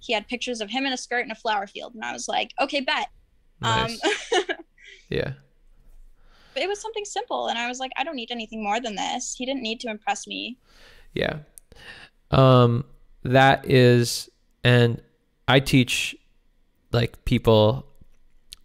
he 0.00 0.12
had 0.12 0.26
pictures 0.28 0.60
of 0.60 0.70
him 0.70 0.84
in 0.86 0.92
a 0.92 0.96
skirt 0.96 1.24
in 1.24 1.30
a 1.30 1.34
flower 1.34 1.66
field, 1.66 1.94
and 1.94 2.04
I 2.04 2.12
was 2.12 2.28
like, 2.28 2.52
okay, 2.60 2.80
bet. 2.80 3.08
Nice. 3.62 4.00
Um, 4.32 4.40
yeah. 5.08 5.32
It 6.60 6.68
was 6.68 6.80
something 6.80 7.04
simple, 7.04 7.48
and 7.48 7.58
I 7.58 7.68
was 7.68 7.78
like, 7.78 7.92
I 7.96 8.04
don't 8.04 8.16
need 8.16 8.30
anything 8.30 8.62
more 8.62 8.80
than 8.80 8.96
this. 8.96 9.34
He 9.36 9.46
didn't 9.46 9.62
need 9.62 9.80
to 9.80 9.88
impress 9.88 10.26
me. 10.26 10.58
Yeah. 11.14 11.38
Um 12.30 12.84
that 13.22 13.68
is 13.68 14.28
and 14.62 15.00
I 15.46 15.60
teach 15.60 16.16
like 16.92 17.24
people 17.24 17.86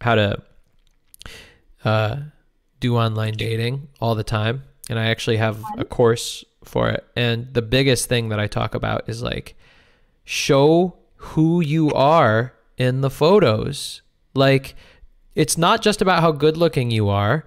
how 0.00 0.14
to 0.14 0.42
uh 1.84 2.16
do 2.80 2.96
online 2.96 3.34
dating 3.34 3.88
all 4.00 4.14
the 4.14 4.24
time 4.24 4.64
and 4.90 4.98
I 4.98 5.06
actually 5.06 5.38
have 5.38 5.62
a 5.78 5.84
course 5.84 6.44
for 6.62 6.90
it 6.90 7.06
and 7.16 7.52
the 7.54 7.62
biggest 7.62 8.08
thing 8.08 8.28
that 8.28 8.38
I 8.38 8.46
talk 8.46 8.74
about 8.74 9.08
is 9.08 9.22
like 9.22 9.56
show 10.24 10.96
who 11.16 11.60
you 11.60 11.90
are 11.92 12.52
in 12.76 13.00
the 13.00 13.10
photos. 13.10 14.02
Like 14.34 14.74
it's 15.34 15.56
not 15.56 15.82
just 15.82 16.02
about 16.02 16.20
how 16.20 16.32
good 16.32 16.56
looking 16.56 16.90
you 16.90 17.08
are 17.08 17.46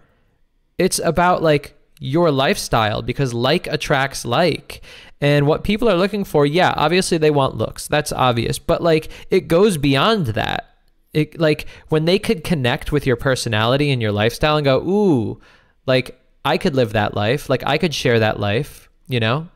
it's 0.77 0.99
about 0.99 1.41
like 1.41 1.75
your 1.99 2.31
lifestyle 2.31 3.01
because 3.01 3.33
like 3.33 3.67
attracts 3.67 4.25
like. 4.25 4.81
And 5.19 5.47
what 5.47 5.63
people 5.63 5.89
are 5.89 5.95
looking 5.97 6.23
for 6.23 6.45
yeah 6.45 6.73
obviously 6.77 7.17
they 7.17 7.31
want 7.31 7.55
looks. 7.55 7.87
That's 7.87 8.11
obvious. 8.11 8.59
But 8.59 8.83
like 8.83 9.09
it 9.31 9.47
goes 9.47 9.77
beyond 9.77 10.27
that. 10.27 10.65
It 11.13 11.39
like 11.39 11.65
when 11.89 12.05
they 12.05 12.19
could 12.19 12.43
connect 12.43 12.91
with 12.91 13.07
your 13.07 13.15
personality 13.15 13.89
and 13.91 14.01
your 14.01 14.11
lifestyle 14.11 14.57
and 14.57 14.65
go 14.65 14.79
ooh 14.79 15.41
like 15.87 16.19
i 16.45 16.57
could 16.57 16.75
live 16.75 16.93
that 16.93 17.15
life. 17.15 17.49
Like 17.49 17.63
i 17.65 17.77
could 17.77 17.93
share 17.95 18.19
that 18.19 18.39
life 18.39 18.87
you 19.07 19.19
know? 19.19 19.47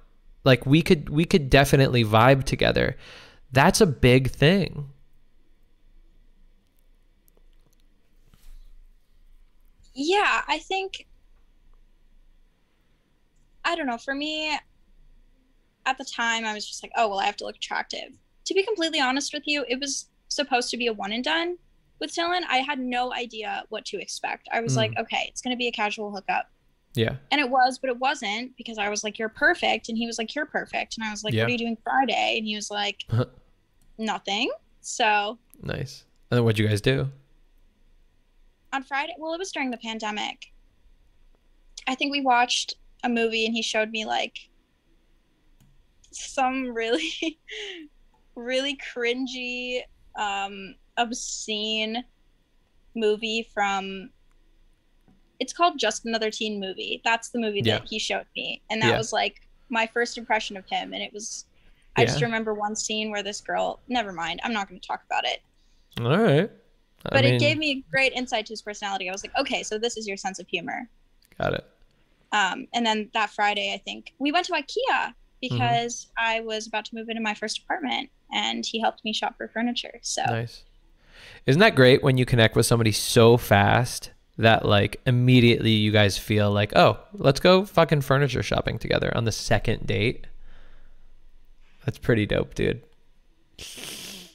Like 0.44 0.66
we 0.66 0.82
could 0.82 1.10
we 1.10 1.26
could 1.26 1.50
definitely 1.50 2.04
vibe 2.04 2.46
together. 2.46 2.98
That's 3.52 3.82
a 3.82 3.86
big 3.86 4.32
thing. 4.32 4.90
Yeah, 9.94 10.42
I 10.48 10.58
think 10.60 11.06
I 13.66 13.76
don't 13.76 13.88
know. 13.88 13.98
For 13.98 14.14
me, 14.16 14.58
at 15.86 15.98
the 15.98 16.06
time, 16.06 16.46
I 16.46 16.54
was 16.54 16.68
just 16.68 16.84
like, 16.84 16.92
oh, 16.96 17.10
well, 17.10 17.20
I 17.20 17.26
have 17.26 17.38
to 17.38 17.46
look 17.46 17.56
attractive. 17.58 18.10
To 18.46 18.54
be 18.54 18.64
completely 18.64 19.00
honest 19.00 19.34
with 19.34 19.44
you, 19.46 19.66
it 19.68 19.80
was 19.80 20.10
supposed 20.30 20.70
to 20.72 20.78
be 20.78 20.88
a 20.88 20.94
one 20.94 21.12
and 21.12 21.24
done 21.24 21.58
with 22.00 22.14
Dylan. 22.14 22.42
I 22.50 22.58
had 22.58 22.80
no 22.80 23.14
idea 23.14 23.64
what 23.70 23.86
to 23.86 24.02
expect. 24.02 24.48
I 24.52 24.62
was 24.62 24.74
Mm. 24.74 24.78
like, 24.78 24.98
okay, 24.98 25.26
it's 25.30 25.42
going 25.42 25.56
to 25.56 25.58
be 25.58 25.68
a 25.68 25.72
casual 25.72 26.12
hookup. 26.12 26.50
yeah 26.96 27.16
And 27.32 27.40
it 27.40 27.50
was, 27.50 27.78
but 27.80 27.90
it 27.90 27.98
wasn't 28.00 28.56
because 28.58 28.78
I 28.78 28.90
was 28.90 29.04
like, 29.04 29.18
you're 29.20 29.30
perfect. 29.30 29.88
And 29.90 29.98
he 29.98 30.06
was 30.08 30.18
like, 30.18 30.34
you're 30.36 30.46
perfect. 30.48 30.98
And 30.98 31.06
I 31.08 31.12
was 31.12 31.24
like, 31.24 31.34
Yeah. 31.34 31.44
what 31.44 31.50
are 31.50 31.52
you 31.52 31.58
doing 31.58 31.78
Friday? 31.84 32.36
And 32.38 32.46
he 32.46 32.56
was 32.56 32.70
like, 32.72 33.06
nothing. 33.98 34.52
So 34.82 35.38
nice 35.62 36.04
and 36.32 36.38
then 36.38 36.44
what'd 36.44 36.58
you 36.60 36.68
guys 36.68 36.82
do 36.82 37.08
on 38.74 38.84
Friday, 38.84 39.14
well, 39.20 39.34
it 39.34 39.38
was 39.38 39.52
during 39.52 39.70
the 39.70 39.78
pandemic. 39.78 40.52
I 41.88 41.96
think 41.96 42.12
we 42.12 42.22
watched 42.22 42.76
a 43.04 43.10
movie 43.10 43.46
and 43.46 43.56
he 43.56 43.62
showed 43.62 43.90
me 43.90 44.06
like 44.06 44.38
some 46.12 46.74
really, 46.74 47.12
really 48.36 48.78
cringy, 48.96 49.82
um, 50.18 50.76
obscene 50.98 52.04
movie 52.96 53.48
from. 53.54 54.12
It's 55.40 55.54
called 55.54 55.80
Just 55.80 56.06
Another 56.06 56.30
Teen 56.30 56.60
Movie. 56.60 57.02
That's 57.04 57.30
the 57.30 57.40
movie 57.40 57.62
Yeah. 57.64 57.80
that 57.80 57.88
he 57.90 57.98
showed 57.98 58.28
me, 58.36 58.62
and 58.70 58.82
that 58.82 58.92
Yeah. 58.92 58.98
was 58.98 59.12
like 59.12 59.36
my 59.70 59.88
first 59.88 60.18
impression 60.18 60.56
of 60.58 60.66
him. 60.70 60.94
And 60.94 61.02
it 61.02 61.12
was, 61.14 61.46
I 61.96 62.06
just 62.06 62.22
remember 62.22 62.54
one 62.54 62.76
scene 62.76 63.10
where 63.10 63.24
this 63.24 63.42
girl. 63.42 63.82
Never 63.88 64.12
mind, 64.12 64.40
I'm 64.44 64.54
not 64.54 64.70
going 64.70 64.80
to 64.80 64.88
talk 64.88 65.02
about 65.10 65.26
it 65.26 65.40
all 66.00 66.18
right 66.18 66.50
I 67.06 67.10
but 67.12 67.24
mean, 67.26 67.34
it 67.36 67.40
gave 67.40 67.58
me 67.58 67.72
a 67.72 67.84
great 67.92 68.14
insight 68.14 68.46
to 68.46 68.54
his 68.54 68.62
personality. 68.62 69.10
I 69.10 69.12
was 69.12 69.24
like, 69.24 69.36
okay, 69.38 69.64
so 69.64 69.78
this 69.78 69.98
is 69.98 70.08
your 70.08 70.18
sense 70.18 70.40
of 70.40 70.48
humor. 70.48 70.88
got 71.38 71.54
it 71.54 71.66
Um, 72.32 72.68
and 72.74 72.86
then 72.86 73.10
that 73.14 73.30
Friday, 73.32 73.74
I 73.74 73.78
think 73.78 74.14
we 74.20 74.32
went 74.32 74.46
to 74.48 74.54
IKEA 74.54 75.14
Mm-hmm. 75.44 75.56
because 75.56 76.06
I 76.20 76.42
was 76.42 76.68
about 76.68 76.86
to 76.86 76.94
move 76.96 77.10
into 77.10 77.20
my 77.24 77.34
first 77.34 77.64
apartment, 77.64 78.12
and 78.32 78.64
he 78.64 78.80
helped 78.80 79.04
me 79.04 79.12
shop 79.12 79.38
for 79.38 79.48
furniture. 79.48 79.98
So 80.04 80.22
Nice. 80.28 80.66
Isn't 81.48 81.60
that 81.62 81.74
great 81.74 82.04
when 82.04 82.16
you 82.20 82.26
connect 82.28 82.56
with 82.56 82.68
somebody 82.68 82.92
so 82.92 83.38
fast 83.38 84.12
that 84.38 84.66
like 84.66 85.02
immediately 85.08 85.72
you 85.72 85.92
guys 85.92 86.16
feel 86.16 86.52
like, 86.52 86.74
oh, 86.76 87.00
let's 87.14 87.40
go 87.40 87.66
fucking 87.66 88.02
furniture 88.02 88.44
shopping 88.44 88.78
together 88.78 89.12
on 89.18 89.24
the 89.26 89.32
second 89.32 89.88
date? 89.88 90.28
That's 91.86 91.98
pretty 91.98 92.28
dope, 92.28 92.54
dude. 92.54 92.84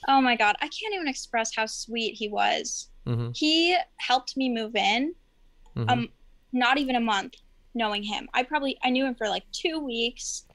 oh 0.09 0.21
my 0.21 0.35
god, 0.37 0.57
I 0.61 0.67
can't 0.69 0.93
even 0.95 1.07
express 1.09 1.55
how 1.55 1.67
sweet 1.67 2.15
he 2.17 2.29
was. 2.29 2.89
hmm 3.07 3.29
He 3.33 3.77
helped 3.99 4.37
me 4.37 4.49
move 4.49 4.75
in, 4.75 5.15
Um, 5.77 6.09
not 6.53 6.79
even 6.79 6.97
a 6.97 7.01
month 7.01 7.35
knowing 7.77 8.03
him. 8.03 8.29
I 8.35 8.43
probably 8.43 8.77
I 8.83 8.91
knew 8.91 9.05
him 9.07 9.15
for 9.15 9.29
like 9.29 9.45
two 9.53 9.79
weeks, 9.79 10.47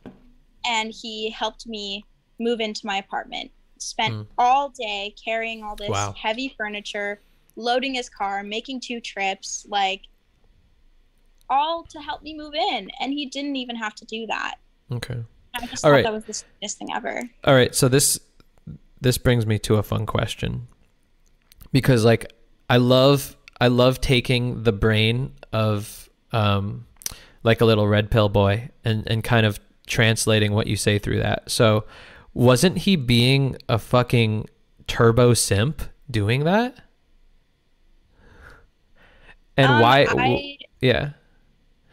and 0.66 0.92
he 0.92 1.30
helped 1.30 1.66
me 1.68 2.04
move 2.40 2.60
into 2.60 2.86
my 2.86 2.98
apartment. 2.98 3.52
Spent 3.80 4.14
Mm. 4.14 4.28
all 4.38 4.70
day 4.70 5.14
carrying 5.24 5.64
all 5.64 5.76
this 5.76 5.90
Wow. 5.90 6.14
heavy 6.18 6.54
furniture, 6.58 7.22
loading 7.56 7.94
his 7.96 8.10
car, 8.10 8.44
making 8.44 8.82
two 8.82 9.00
trips, 9.00 9.66
like 9.70 10.02
all 11.50 11.84
to 11.90 12.00
help 12.00 12.22
me 12.24 12.34
move 12.36 12.54
in. 12.54 12.90
And 13.00 13.14
he 13.14 13.26
didn't 13.26 13.56
even 13.56 13.76
have 13.76 13.94
to 13.96 14.06
do 14.06 14.26
that. 14.28 14.56
Okay. 14.92 15.20
I 15.56 15.66
just 15.68 15.84
All 15.84 15.90
thought 15.92 15.96
right. 15.96 16.04
that 16.04 16.14
was 16.14 16.24
the 16.26 16.34
sweetest 16.34 16.78
thing 16.78 16.90
ever. 16.94 17.30
All 17.44 17.54
right, 17.54 17.74
so 17.76 17.88
this 17.88 18.20
this 19.02 19.18
brings 19.18 19.46
me 19.48 19.58
to 19.60 19.76
a 19.76 19.84
fun 19.84 20.06
question. 20.06 20.68
Because 21.72 22.06
like 22.06 22.32
I 22.70 22.78
love 22.78 23.36
I 23.60 23.68
love 23.68 24.00
taking 24.02 24.64
the 24.64 24.72
brain 24.72 25.34
of 25.52 26.10
um 26.32 26.86
like 27.44 27.62
a 27.62 27.66
little 27.66 27.88
red 27.88 28.12
pill 28.12 28.30
boy 28.30 28.70
and 28.86 29.06
and 29.08 29.24
kind 29.24 29.46
of 29.46 29.60
translating 29.88 30.54
what 30.54 30.68
you 30.68 30.76
say 30.76 30.98
through 31.00 31.20
that. 31.20 31.50
So 31.52 31.86
wasn't 32.34 32.78
he 32.80 32.96
being 32.96 33.58
a 33.68 33.78
fucking 33.78 34.48
turbo 34.88 35.34
simp 35.34 35.82
doing 36.10 36.44
that? 36.46 36.76
And 39.58 39.68
Um, 39.68 39.82
why 39.82 40.06
I, 40.10 40.58
yeah. 40.82 41.12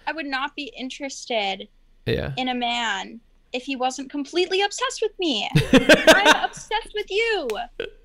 I 0.07 0.13
would 0.13 0.27
not 0.27 0.55
be 0.55 0.73
interested 0.77 1.69
Yeah. 2.07 2.33
in 2.37 2.49
a 2.49 2.55
man 2.55 3.21
if 3.53 3.65
he 3.65 3.77
wasn't 3.77 4.11
completely 4.11 4.61
obsessed 4.63 5.03
with 5.03 5.19
me. 5.19 5.49
I'm 5.73 6.45
obsessed 6.45 6.93
with 6.95 7.11
you. 7.11 7.49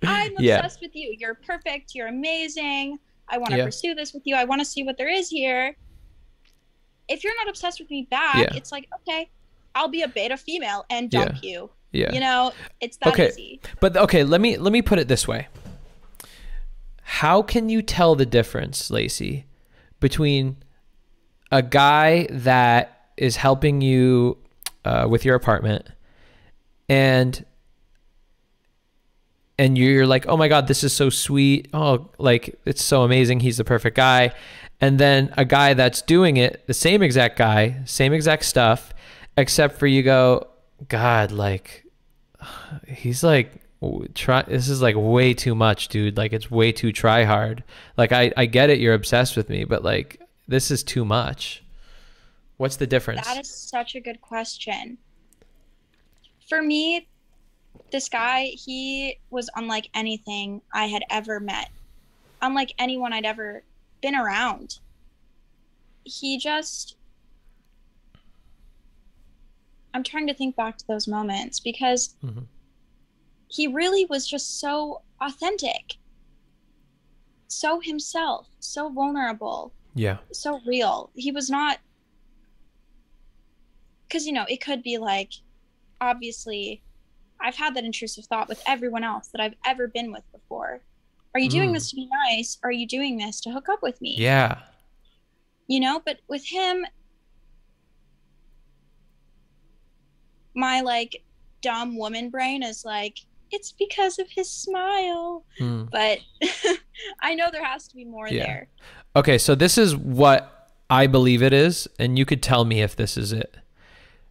I'm 0.04 0.34
Yeah. 0.40 0.58
obsessed 0.58 0.82
with 0.82 0.96
you. 0.96 1.16
You're 1.20 1.36
perfect. 1.36 1.94
You're 1.94 2.08
amazing. 2.08 2.98
I 3.30 3.38
want 3.38 3.52
to 3.52 3.58
Yeah. 3.58 3.66
pursue 3.66 3.94
this 3.94 4.14
with 4.14 4.24
you. 4.26 4.36
I 4.36 4.46
want 4.46 4.60
to 4.62 4.66
see 4.66 4.84
what 4.84 4.98
there 4.98 5.10
is 5.10 5.30
here. 5.30 5.76
If 7.08 7.24
you're 7.24 7.36
not 7.36 7.50
obsessed 7.50 7.80
with 7.80 7.90
me 7.90 8.08
back, 8.10 8.38
Yeah. 8.38 8.58
it's 8.58 8.72
like, 8.72 8.88
okay, 9.02 9.30
I'll 9.76 9.90
be 9.90 10.02
a 10.04 10.08
beta 10.08 10.38
female 10.38 10.86
and 10.90 11.10
dump 11.10 11.44
you. 11.44 11.70
yeah. 11.92 12.12
You 12.14 12.20
know, 12.20 12.54
it's 12.82 12.98
that 12.98 13.10
Okay. 13.10 13.28
easy. 13.30 13.60
But 13.80 13.96
okay, 13.98 14.24
let 14.24 14.42
me 14.42 14.58
let 14.58 14.72
me 14.74 14.82
put 14.82 15.00
it 15.00 15.08
this 15.08 15.28
way. 15.28 15.48
How 17.04 17.42
can 17.42 17.70
you 17.70 17.82
tell 17.82 18.16
the 18.16 18.26
difference, 18.26 18.90
Lacey, 18.90 19.46
between 20.00 20.58
a 21.52 21.62
guy 21.62 22.28
that 22.32 23.10
is 23.18 23.36
helping 23.36 23.82
you 23.82 24.38
uh, 24.86 25.06
with 25.10 25.24
your 25.26 25.36
apartment 25.36 25.88
and 26.90 27.46
and 29.60 29.78
you're 29.78 30.08
like, 30.08 30.26
"Oh 30.28 30.36
my 30.36 30.48
god, 30.48 30.68
this 30.68 30.84
is 30.84 30.94
so 30.94 31.10
sweet. 31.10 31.68
Oh, 31.74 32.10
like 32.18 32.60
it's 32.66 32.84
so 32.84 33.04
amazing. 33.04 33.42
He's 33.42 33.58
the 33.58 33.64
perfect 33.64 33.96
guy." 33.96 34.34
And 34.82 35.00
then 35.00 35.34
a 35.38 35.46
guy 35.46 35.74
that's 35.74 36.02
doing 36.02 36.38
it, 36.38 36.68
the 36.68 36.74
same 36.74 37.02
exact 37.02 37.38
guy, 37.38 37.82
same 37.86 38.14
exact 38.14 38.44
stuff, 38.46 38.94
except 39.38 39.78
for 39.78 39.88
you 39.88 40.04
go, 40.04 40.48
"God, 40.88 41.32
like 41.32 41.86
he's 42.88 43.24
like 43.24 43.62
try 44.14 44.42
this 44.44 44.70
is 44.70 44.82
like 44.82 44.96
way 44.98 45.34
too 45.34 45.56
much 45.56 45.88
dude. 45.90 46.18
Like 46.18 46.34
it's 46.34 46.50
way 46.50 46.72
too 46.72 46.92
try 46.92 47.24
hard. 47.24 47.64
Like 47.98 48.12
i 48.12 48.32
i 48.38 48.46
get 48.46 48.70
it 48.70 48.80
you're 48.80 48.94
obsessed 48.94 49.36
with 49.36 49.50
me 49.50 49.66
but 49.66 49.84
like 49.84 50.22
this 50.48 50.72
is 50.72 50.84
too 50.84 51.06
much. 51.06 51.64
What's 52.58 52.76
the 52.78 52.88
difference? 52.88 53.26
That 53.26 53.40
is 53.40 53.50
such 53.50 53.96
a 53.96 54.00
good 54.00 54.22
question. 54.22 54.98
For 56.48 56.62
me, 56.62 57.08
this 57.92 58.10
guy, 58.10 58.46
he 58.46 59.20
was 59.30 59.50
unlike 59.56 59.90
anything 59.94 60.62
I 60.72 60.86
had 60.86 61.04
ever 61.10 61.40
met, 61.40 61.70
unlike 62.42 62.74
anyone 62.78 63.14
I'd 63.14 63.26
ever 63.26 63.64
been 64.04 64.14
around. 64.16 64.78
He 66.04 66.38
just. 66.38 66.98
I'm 69.96 70.04
trying 70.04 70.28
to 70.28 70.34
think 70.34 70.56
back 70.56 70.78
to 70.78 70.88
those 70.88 71.08
moments 71.08 71.60
because 71.60 72.16
Mhm. 72.24 72.48
he 73.48 73.68
really 73.68 74.06
was 74.06 74.28
just 74.28 74.60
so 74.60 75.02
authentic, 75.22 75.96
so 77.48 77.80
himself, 77.80 78.48
so 78.60 78.90
vulnerable 78.90 79.74
yeah 79.96 80.18
so 80.32 80.60
real. 80.66 81.12
He 81.14 81.32
was 81.32 81.52
not 81.52 81.78
because 84.08 84.26
you 84.26 84.34
know 84.34 84.46
it 84.50 84.60
could 84.60 84.82
be 84.82 84.98
like 84.98 85.32
obviously 86.02 86.82
I've 87.40 87.56
had 87.56 87.76
that 87.76 87.84
intrusive 87.84 88.26
thought 88.26 88.48
with 88.50 88.64
everyone 88.66 89.04
else 89.04 89.28
that 89.30 89.42
I've 89.42 89.54
ever 89.66 89.88
been 89.88 90.12
with 90.12 90.24
before. 90.32 90.82
Are 91.36 91.40
you 91.40 91.50
doing 91.50 91.72
Mm. 91.72 91.74
this 91.74 91.90
to 91.90 91.96
be 91.96 92.08
nice? 92.30 92.58
Are 92.64 92.72
you 92.72 92.88
doing 92.88 93.18
this 93.18 93.42
to 93.42 93.52
hook 93.52 93.68
up 93.70 93.82
with 93.82 94.00
me? 94.02 94.16
yeah 94.18 94.60
You 95.68 95.80
know, 95.80 96.02
but 96.06 96.20
with 96.28 96.46
him 96.46 96.86
my 100.56 100.82
like 100.82 101.24
dumb 101.62 101.98
woman 101.98 102.30
brain 102.30 102.62
is 102.64 102.84
like 102.86 103.18
it's 103.52 103.72
because 103.72 104.18
of 104.20 104.28
his 104.36 104.50
smile. 104.50 105.46
Hmm. 105.60 105.84
But 105.92 106.20
I 107.22 107.36
know 107.36 107.50
there 107.52 107.64
has 107.64 107.88
to 107.88 107.96
be 107.96 108.06
more 108.06 108.28
Yeah. 108.28 108.46
there. 108.46 108.68
okay 109.16 109.38
so 109.38 109.54
this 109.56 109.78
is 109.78 109.96
what 109.96 110.70
i 110.90 111.06
believe 111.08 111.42
it 111.44 111.54
is 111.54 111.88
and 112.00 112.18
you 112.18 112.26
could 112.26 112.42
tell 112.44 112.66
me 112.66 112.82
if 112.82 112.96
this 112.96 113.16
is 113.16 113.32
it 113.32 113.56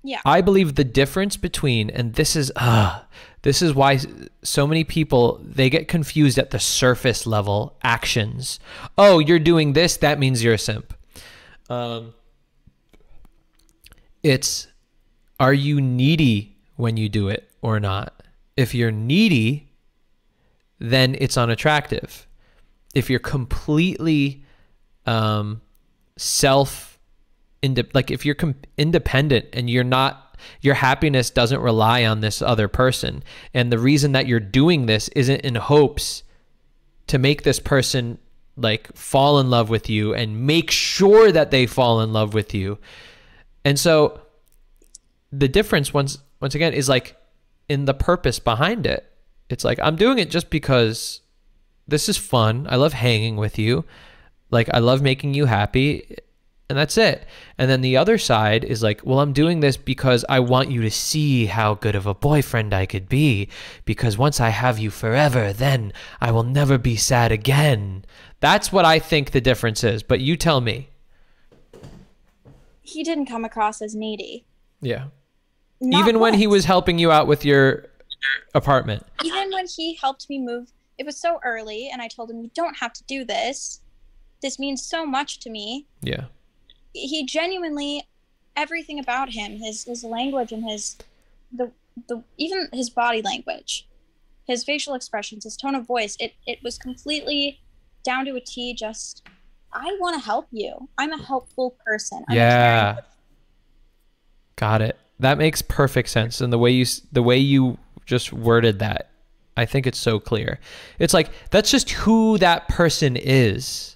Yeah. 0.03 0.21
i 0.27 0.41
believe 0.41 0.75
the 0.75 0.85
difference 0.85 1.37
between 1.37 1.89
and 1.89 2.15
this 2.15 2.35
is 2.37 2.51
uh 2.57 3.01
this 3.43 3.61
is 3.61 3.75
why 3.75 3.99
so 4.43 4.67
many 4.67 4.85
people 4.85 5.41
they 5.45 5.69
get 5.69 5.89
confused 5.89 6.39
at 6.39 6.51
the 6.51 6.59
surface 6.59 7.27
level 7.27 7.77
actions. 7.83 8.59
Oh 8.97 9.19
you're 9.19 9.39
doing 9.39 9.73
this 9.73 9.97
that 9.99 10.19
means 10.19 10.43
you're 10.43 10.55
a 10.55 10.59
simp. 10.59 10.95
Um 11.69 12.15
it's 14.23 14.69
are 15.41 15.55
you 15.55 15.81
needy 15.81 16.57
when 16.77 16.97
you 16.97 17.09
do 17.09 17.29
it 17.29 17.51
or 17.61 17.81
not? 17.81 18.23
If 18.57 18.75
you're 18.75 18.93
needy 18.93 19.69
then 20.79 21.17
it's 21.19 21.37
unattractive. 21.37 22.27
If 22.95 23.11
you're 23.11 23.21
completely 23.21 24.45
um 25.07 25.61
self 26.17 26.93
like 27.95 28.11
if 28.11 28.27
you're 28.27 28.37
independent 28.77 29.47
and 29.53 29.71
you're 29.71 29.85
not 29.85 30.32
your 30.61 30.75
happiness 30.75 31.31
doesn't 31.31 31.61
rely 31.61 32.05
on 32.05 32.21
this 32.21 32.43
other 32.43 32.69
person 32.69 33.23
and 33.55 33.73
the 33.73 33.79
reason 33.79 34.13
that 34.13 34.27
you're 34.27 34.41
doing 34.41 34.87
this 34.87 35.09
isn't 35.09 35.41
in 35.41 35.55
hopes 35.55 36.23
to 37.07 37.19
make 37.19 37.43
this 37.43 37.59
person 37.59 38.19
like 38.57 38.95
fall 38.97 39.39
in 39.41 39.51
love 39.51 39.71
with 39.71 39.89
you 39.89 40.15
and 40.15 40.47
make 40.47 40.71
sure 40.71 41.33
that 41.33 41.51
they 41.51 41.67
fall 41.67 42.01
in 42.01 42.13
love 42.13 42.35
with 42.35 42.55
you 42.55 42.79
and 43.65 43.79
so 43.79 44.21
the 45.31 45.49
difference 45.49 45.95
once 45.95 46.19
once 46.41 46.55
again 46.55 46.73
is 46.73 46.89
like 46.89 47.17
in 47.69 47.87
the 47.87 47.95
purpose 47.95 48.39
behind 48.39 48.87
it 48.87 49.11
it's 49.49 49.65
like 49.65 49.79
i'm 49.83 49.97
doing 49.97 50.19
it 50.19 50.31
just 50.31 50.51
because 50.51 51.23
this 51.87 52.09
is 52.09 52.17
fun. 52.17 52.67
I 52.69 52.77
love 52.77 52.93
hanging 52.93 53.37
with 53.37 53.59
you. 53.59 53.85
Like 54.51 54.69
I 54.73 54.79
love 54.79 55.03
making 55.03 55.35
you 55.35 55.47
happy 55.47 56.17
and 56.73 56.79
that's 56.79 56.97
it. 56.97 57.27
And 57.59 57.71
then 57.71 57.83
the 57.83 57.99
other 57.99 58.17
side 58.17 58.65
is 58.65 58.83
like, 58.83 59.03
well, 59.05 59.21
I'm 59.21 59.35
doing 59.35 59.61
this 59.61 59.77
because 59.77 60.25
I 60.27 60.41
want 60.41 60.71
you 60.71 60.81
to 60.81 60.91
see 60.91 61.45
how 61.47 61.75
good 61.75 61.95
of 61.95 62.07
a 62.07 62.15
boyfriend 62.15 62.73
I 62.73 62.87
could 62.87 63.09
be 63.11 63.49
because 63.85 64.17
once 64.17 64.41
I 64.41 64.49
have 64.49 64.79
you 64.79 64.89
forever, 64.91 65.53
then 65.53 65.93
I 66.19 66.31
will 66.31 66.43
never 66.45 66.79
be 66.79 66.97
sad 66.97 67.31
again. 67.31 68.07
That's 68.41 68.73
what 68.73 68.87
I 68.87 68.99
think 68.99 69.31
the 69.33 69.41
difference 69.43 69.85
is, 69.85 70.03
but 70.03 70.21
you 70.21 70.37
tell 70.37 70.63
me. 70.63 70.89
He 72.81 73.05
didn't 73.05 73.27
come 73.27 73.45
across 73.45 73.81
as 73.83 73.95
needy. 73.95 74.45
Yeah. 74.81 75.09
Not 75.81 76.01
Even 76.01 76.21
when 76.21 76.35
he 76.35 76.47
was 76.47 76.65
helping 76.65 76.99
you 76.99 77.11
out 77.13 77.27
with 77.27 77.45
your 77.45 77.87
apartment. 78.55 79.05
even 79.25 79.51
when 79.51 79.67
he 79.67 79.95
helped 79.97 80.31
me 80.31 80.39
move 80.39 80.71
it 80.97 81.05
was 81.05 81.17
so 81.21 81.41
early 81.43 81.89
and 81.93 82.01
i 82.01 82.07
told 82.07 82.31
him 82.31 82.39
you 82.41 82.51
don't 82.55 82.77
have 82.79 82.93
to 82.93 83.03
do 83.09 83.25
this 83.25 83.81
this 84.43 84.61
means 84.61 84.81
so 84.85 85.05
much 85.05 85.41
to 85.41 85.51
me 85.51 85.87
Yeah. 86.03 86.27
He 86.93 87.25
genuinely 87.25 88.07
everything 88.57 88.99
about 88.99 89.31
him 89.31 89.59
his 89.59 89.85
his 89.85 90.05
language 90.05 90.53
and 90.53 90.65
his 90.65 90.97
the 91.53 91.71
the 92.09 92.23
even 92.37 92.69
his 92.73 92.91
body 92.91 93.23
language 93.23 93.89
his 94.47 94.65
facial 94.65 94.95
expressions 94.95 95.45
his 95.45 95.57
tone 95.57 95.75
of 95.75 95.87
voice 95.87 96.17
it 96.21 96.35
it 96.47 96.59
was 96.63 96.77
completely 96.79 97.61
down 98.05 98.25
to 98.25 98.35
a 98.35 98.41
t 98.41 98.75
just 98.75 99.23
i 99.73 99.97
want 100.01 100.15
to 100.15 100.25
help 100.25 100.47
you 100.51 100.89
i'm 100.99 101.13
a 101.13 101.23
helpful 101.23 101.77
person 101.85 102.25
I'm 102.29 102.37
Yeah. 102.37 103.01
Got 104.57 104.83
it. 104.83 104.97
That 105.19 105.39
makes 105.39 105.63
perfect 105.63 106.09
sense. 106.09 106.41
And 106.41 106.53
the 106.53 106.59
way 106.59 106.71
you 106.71 106.85
the 107.11 107.23
way 107.23 107.39
you 107.39 107.79
just 108.07 108.33
worded 108.33 108.79
that, 108.81 109.11
I 109.57 109.65
think 109.65 109.87
it's 109.87 109.99
so 109.99 110.21
clear. 110.21 110.61
It's 110.99 111.15
like 111.15 111.31
that's 111.51 111.71
just 111.71 111.91
who 111.91 112.39
that 112.39 112.69
person 112.69 113.17
is. 113.17 113.92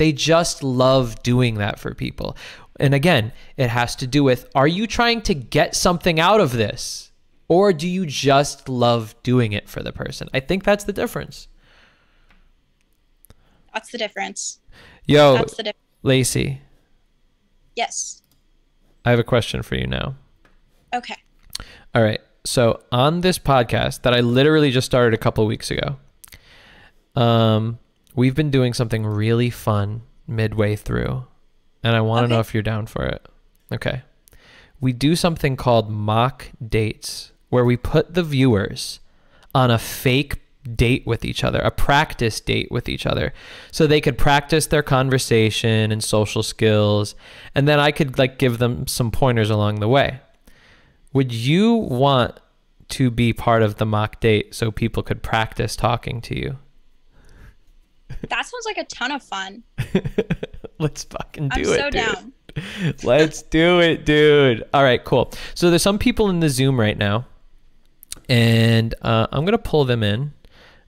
They 0.00 0.12
just 0.12 0.62
love 0.62 1.22
doing 1.22 1.56
that 1.56 1.78
for 1.78 1.94
people. 1.94 2.34
And 2.78 2.94
again, 2.94 3.32
it 3.58 3.68
has 3.68 3.94
to 3.96 4.06
do 4.06 4.24
with 4.24 4.48
are 4.54 4.66
you 4.66 4.86
trying 4.86 5.20
to 5.22 5.34
get 5.34 5.76
something 5.76 6.18
out 6.18 6.40
of 6.40 6.52
this 6.52 7.12
or 7.48 7.74
do 7.74 7.86
you 7.86 8.06
just 8.06 8.66
love 8.66 9.14
doing 9.22 9.52
it 9.52 9.68
for 9.68 9.82
the 9.82 9.92
person? 9.92 10.30
I 10.32 10.40
think 10.40 10.64
that's 10.64 10.84
the 10.84 10.94
difference. 10.94 11.48
that's 13.74 13.90
the 13.90 13.98
difference 13.98 14.60
Yo, 15.04 15.34
that's 15.34 15.56
the 15.56 15.64
difference 15.64 15.84
Lacey, 16.02 16.62
Yes. 17.76 18.22
I 19.04 19.10
have 19.10 19.18
a 19.18 19.22
question 19.22 19.62
for 19.62 19.74
you 19.74 19.86
now. 19.86 20.14
Okay. 20.94 21.16
All 21.94 22.02
right. 22.02 22.22
So 22.46 22.82
on 22.90 23.20
this 23.20 23.38
podcast 23.38 24.00
that 24.00 24.14
I 24.14 24.20
literally 24.20 24.70
just 24.70 24.86
started 24.86 25.12
a 25.12 25.18
couple 25.18 25.44
weeks 25.44 25.70
ago, 25.70 25.98
um, 27.16 27.78
we've 28.14 28.34
been 28.34 28.50
doing 28.50 28.72
something 28.74 29.04
really 29.06 29.50
fun 29.50 30.02
midway 30.26 30.76
through, 30.76 31.24
and 31.82 31.96
I 31.96 32.00
want 32.00 32.24
to 32.24 32.28
know 32.28 32.40
if 32.40 32.54
you're 32.54 32.62
down 32.62 32.86
for 32.86 33.04
it. 33.04 33.26
Okay. 33.72 34.02
We 34.80 34.92
do 34.92 35.14
something 35.14 35.56
called 35.56 35.90
mock 35.90 36.50
dates, 36.66 37.32
where 37.48 37.64
we 37.64 37.76
put 37.76 38.14
the 38.14 38.22
viewers 38.22 39.00
on 39.54 39.70
a 39.70 39.78
fake 39.78 40.40
date 40.74 41.06
with 41.06 41.24
each 41.24 41.42
other, 41.42 41.58
a 41.60 41.70
practice 41.70 42.40
date 42.40 42.70
with 42.70 42.88
each 42.88 43.06
other. 43.06 43.32
So 43.72 43.86
they 43.86 44.00
could 44.00 44.18
practice 44.18 44.66
their 44.66 44.82
conversation 44.82 45.90
and 45.90 46.02
social 46.02 46.42
skills, 46.42 47.14
and 47.54 47.66
then 47.66 47.80
I 47.80 47.90
could 47.90 48.18
like 48.18 48.38
give 48.38 48.58
them 48.58 48.86
some 48.86 49.10
pointers 49.10 49.50
along 49.50 49.80
the 49.80 49.88
way. 49.88 50.20
Would 51.12 51.32
you 51.32 51.74
want 51.74 52.38
to 52.90 53.10
be 53.10 53.32
part 53.32 53.62
of 53.62 53.76
the 53.76 53.86
mock 53.86 54.20
date 54.20 54.54
so 54.54 54.70
people 54.70 55.02
could 55.02 55.22
practice 55.22 55.76
talking 55.76 56.20
to 56.22 56.38
you? 56.38 56.58
That 58.28 58.46
sounds 58.46 58.64
like 58.66 58.78
a 58.78 58.84
ton 58.84 59.12
of 59.12 59.22
fun. 59.22 59.62
Let's 60.78 61.04
fucking 61.04 61.48
do 61.50 61.60
I'm 61.60 61.60
it. 61.60 61.66
so 61.66 61.90
dude. 61.90 61.92
down. 61.92 62.32
Let's 63.02 63.42
do 63.42 63.80
it, 63.80 64.04
dude. 64.04 64.64
All 64.74 64.82
right, 64.82 65.02
cool. 65.04 65.32
So 65.54 65.70
there's 65.70 65.82
some 65.82 65.98
people 65.98 66.30
in 66.30 66.40
the 66.40 66.48
Zoom 66.48 66.78
right 66.78 66.96
now, 66.96 67.26
and 68.28 68.94
uh, 69.02 69.26
I'm 69.30 69.44
gonna 69.44 69.58
pull 69.58 69.84
them 69.84 70.02
in, 70.02 70.32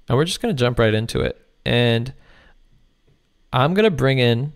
and 0.08 0.18
we're 0.18 0.24
just 0.24 0.40
gonna 0.40 0.54
jump 0.54 0.78
right 0.78 0.94
into 0.94 1.20
it. 1.20 1.40
And 1.64 2.12
I'm 3.52 3.74
gonna 3.74 3.90
bring 3.90 4.18
in 4.18 4.52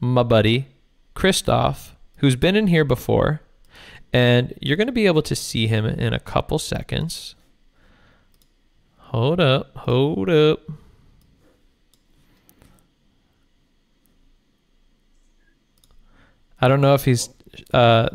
my 0.00 0.22
buddy 0.22 0.68
Christoph, 1.14 1.94
who's 2.16 2.36
been 2.36 2.56
in 2.56 2.66
here 2.66 2.84
before, 2.84 3.40
and 4.12 4.54
you're 4.60 4.76
gonna 4.76 4.92
be 4.92 5.06
able 5.06 5.22
to 5.22 5.36
see 5.36 5.66
him 5.66 5.84
in 5.86 6.12
a 6.12 6.20
couple 6.20 6.58
seconds. 6.58 7.34
Hold 8.96 9.40
up, 9.40 9.76
hold 9.76 10.30
up. 10.30 10.60
I 16.62 16.68
don't 16.68 16.80
know 16.80 16.94
if 16.94 17.04
he's 17.04 17.28
uh, 17.74 18.08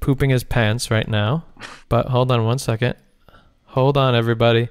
pooping 0.00 0.30
his 0.30 0.42
pants 0.42 0.90
right 0.90 1.06
now, 1.06 1.44
but 1.88 2.06
hold 2.06 2.32
on 2.32 2.44
one 2.44 2.58
second. 2.58 2.96
Hold 3.66 3.96
on, 3.96 4.16
everybody. 4.16 4.68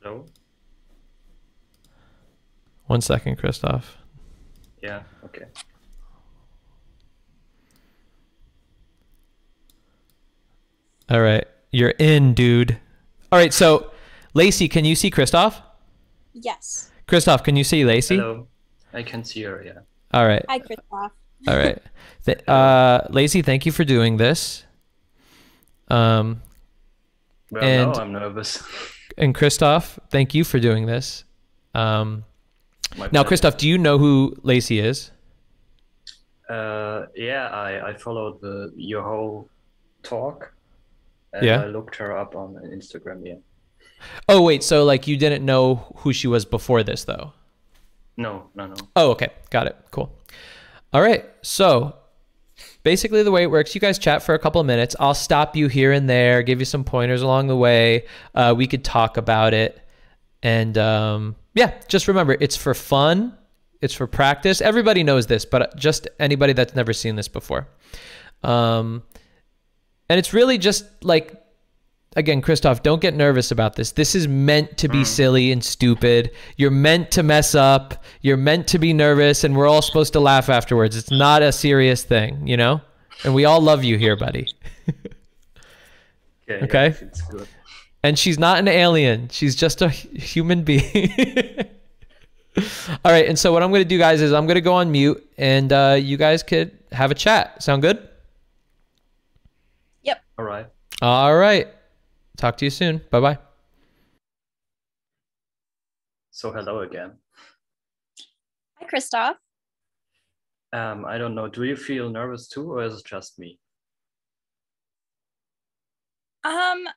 Hello? 0.00 0.26
One 2.86 3.00
second, 3.00 3.36
Christoph. 3.36 3.98
Yeah, 4.82 5.02
okay. 5.26 5.44
All 11.08 11.20
right, 11.20 11.46
you're 11.70 11.94
in, 12.00 12.34
dude. 12.34 12.78
All 13.30 13.38
right, 13.38 13.52
so 13.52 13.92
Lacey, 14.34 14.66
can 14.68 14.84
you 14.84 14.96
see 14.96 15.08
Christoph? 15.08 15.62
Yes. 16.32 16.90
Christoph, 17.06 17.44
can 17.44 17.54
you 17.54 17.62
see 17.62 17.84
Lacey? 17.84 18.16
Hello. 18.16 18.48
I 18.92 19.04
can 19.04 19.22
see 19.22 19.42
her, 19.44 19.62
yeah. 19.64 19.80
All 20.12 20.26
right, 20.26 20.44
Hi, 20.48 20.58
Christoph. 20.58 21.12
All 21.48 21.56
right. 21.56 21.78
Th- 22.24 22.48
uh, 22.48 23.02
Lacey, 23.10 23.42
thank 23.42 23.66
you 23.66 23.72
for 23.72 23.84
doing 23.84 24.16
this. 24.16 24.64
Um, 25.88 26.40
Well, 27.50 27.64
And- 27.64 27.92
now 27.92 28.00
I'm 28.00 28.12
nervous. 28.12 28.62
and 29.18 29.34
Christoph, 29.34 29.98
thank 30.10 30.34
you 30.34 30.44
for 30.44 30.58
doing 30.60 30.86
this. 30.86 31.24
Um, 31.74 32.24
My 32.96 33.06
now, 33.06 33.10
pleasure. 33.10 33.28
Christoph, 33.28 33.56
do 33.56 33.68
you 33.68 33.76
know 33.78 33.98
who 33.98 34.36
Lacey 34.42 34.78
is? 34.78 35.10
Uh, 36.48 37.06
yeah, 37.16 37.48
I, 37.48 37.90
I 37.90 37.94
followed 37.94 38.40
the 38.40 38.72
your 38.76 39.02
whole 39.02 39.48
talk. 40.02 40.52
And 41.32 41.44
Yeah. 41.46 41.62
I 41.62 41.66
looked 41.66 41.96
her 41.96 42.16
up 42.16 42.36
on 42.36 42.54
Instagram, 42.72 43.24
yeah. 43.24 43.36
Oh, 44.28 44.42
wait. 44.42 44.62
So, 44.62 44.84
like, 44.84 45.06
you 45.06 45.16
didn't 45.16 45.44
know 45.44 45.94
who 45.98 46.12
she 46.12 46.26
was 46.28 46.44
before 46.44 46.82
this, 46.82 47.04
though? 47.04 47.32
No, 48.16 48.50
no, 48.54 48.66
no. 48.66 48.74
Oh, 48.96 49.10
okay. 49.12 49.28
Got 49.50 49.66
it. 49.68 49.76
Cool. 49.90 50.12
All 50.92 51.02
right. 51.02 51.24
So 51.42 51.96
basically, 52.82 53.22
the 53.22 53.30
way 53.30 53.42
it 53.42 53.50
works, 53.50 53.74
you 53.74 53.80
guys 53.80 53.98
chat 53.98 54.22
for 54.22 54.34
a 54.34 54.38
couple 54.38 54.60
of 54.60 54.66
minutes. 54.66 54.94
I'll 55.00 55.14
stop 55.14 55.56
you 55.56 55.68
here 55.68 55.92
and 55.92 56.08
there, 56.08 56.42
give 56.42 56.60
you 56.60 56.64
some 56.64 56.84
pointers 56.84 57.22
along 57.22 57.46
the 57.48 57.56
way. 57.56 58.06
Uh, 58.34 58.54
we 58.56 58.66
could 58.66 58.84
talk 58.84 59.16
about 59.16 59.54
it. 59.54 59.80
And 60.42 60.76
um, 60.76 61.36
yeah, 61.54 61.74
just 61.88 62.08
remember 62.08 62.36
it's 62.38 62.56
for 62.56 62.74
fun, 62.74 63.36
it's 63.80 63.94
for 63.94 64.06
practice. 64.06 64.60
Everybody 64.60 65.02
knows 65.04 65.26
this, 65.26 65.44
but 65.44 65.76
just 65.76 66.08
anybody 66.18 66.52
that's 66.52 66.74
never 66.74 66.92
seen 66.92 67.16
this 67.16 67.28
before. 67.28 67.68
Um, 68.42 69.02
and 70.08 70.18
it's 70.18 70.34
really 70.34 70.58
just 70.58 70.84
like 71.02 71.42
again, 72.16 72.40
Christoph, 72.40 72.82
don't 72.82 73.00
get 73.00 73.14
nervous 73.14 73.50
about 73.50 73.76
this. 73.76 73.92
This 73.92 74.14
is 74.14 74.28
meant 74.28 74.76
to 74.78 74.88
be 74.88 75.04
silly 75.04 75.52
and 75.52 75.62
stupid. 75.62 76.30
You're 76.56 76.70
meant 76.70 77.10
to 77.12 77.22
mess 77.22 77.54
up. 77.54 78.04
You're 78.20 78.36
meant 78.36 78.66
to 78.68 78.78
be 78.78 78.92
nervous, 78.92 79.44
and 79.44 79.56
we're 79.56 79.66
all 79.66 79.82
supposed 79.82 80.12
to 80.14 80.20
laugh 80.20 80.48
afterwards. 80.48 80.96
It's 80.96 81.10
not 81.10 81.42
a 81.42 81.52
serious 81.52 82.04
thing, 82.04 82.46
you 82.46 82.56
know? 82.56 82.80
And 83.24 83.34
we 83.34 83.44
all 83.44 83.60
love 83.60 83.84
you 83.84 83.98
here, 83.98 84.16
buddy. 84.16 84.48
Okay. 86.50 86.64
Okay. 86.64 86.88
Yeah, 86.88 87.06
it's 87.06 87.22
good. 87.22 87.48
And 88.02 88.18
she's 88.18 88.38
not 88.38 88.58
an 88.58 88.68
alien, 88.68 89.28
she's 89.28 89.54
just 89.54 89.80
a 89.80 89.88
human 89.88 90.64
being. 90.64 90.82
all 93.04 93.12
right. 93.12 93.26
And 93.26 93.38
so, 93.38 93.52
what 93.52 93.62
I'm 93.62 93.70
going 93.70 93.82
to 93.82 93.88
do, 93.88 93.96
guys, 93.96 94.20
is 94.20 94.32
I'm 94.32 94.46
going 94.46 94.56
to 94.56 94.60
go 94.60 94.74
on 94.74 94.90
mute, 94.90 95.24
and 95.38 95.72
uh, 95.72 95.96
you 95.98 96.16
guys 96.16 96.42
could 96.42 96.76
have 96.90 97.10
a 97.10 97.14
chat. 97.14 97.62
Sound 97.62 97.82
good? 97.82 98.08
Yep. 100.02 100.22
All 100.36 100.44
right. 100.44 100.66
All 101.00 101.34
right. 101.36 101.68
Talk 102.36 102.56
to 102.58 102.64
you 102.64 102.70
soon. 102.70 103.02
Bye 103.10 103.20
bye. 103.20 103.38
So 106.30 106.50
hello 106.50 106.80
again. 106.80 107.12
Hi, 108.78 108.86
Christoph. 108.86 109.36
Um, 110.72 111.04
I 111.04 111.18
don't 111.18 111.34
know. 111.34 111.48
Do 111.48 111.64
you 111.64 111.76
feel 111.76 112.08
nervous 112.08 112.48
too, 112.48 112.72
or 112.72 112.82
is 112.82 112.94
it 112.94 113.04
just 113.04 113.38
me? 113.38 113.58
Um, 116.44 116.88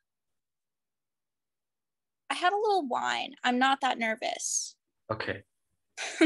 I 2.29 2.33
had 2.33 2.53
a 2.53 2.57
little 2.57 2.87
wine. 2.87 3.35
I'm 3.43 3.59
not 3.59 3.81
that 3.81 3.99
nervous. 3.99 4.75
Okay. 5.11 5.43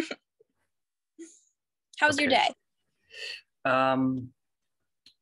How 1.99 2.07
was 2.07 2.19
your 2.19 2.30
day? 2.30 2.48
Um, 3.65 4.30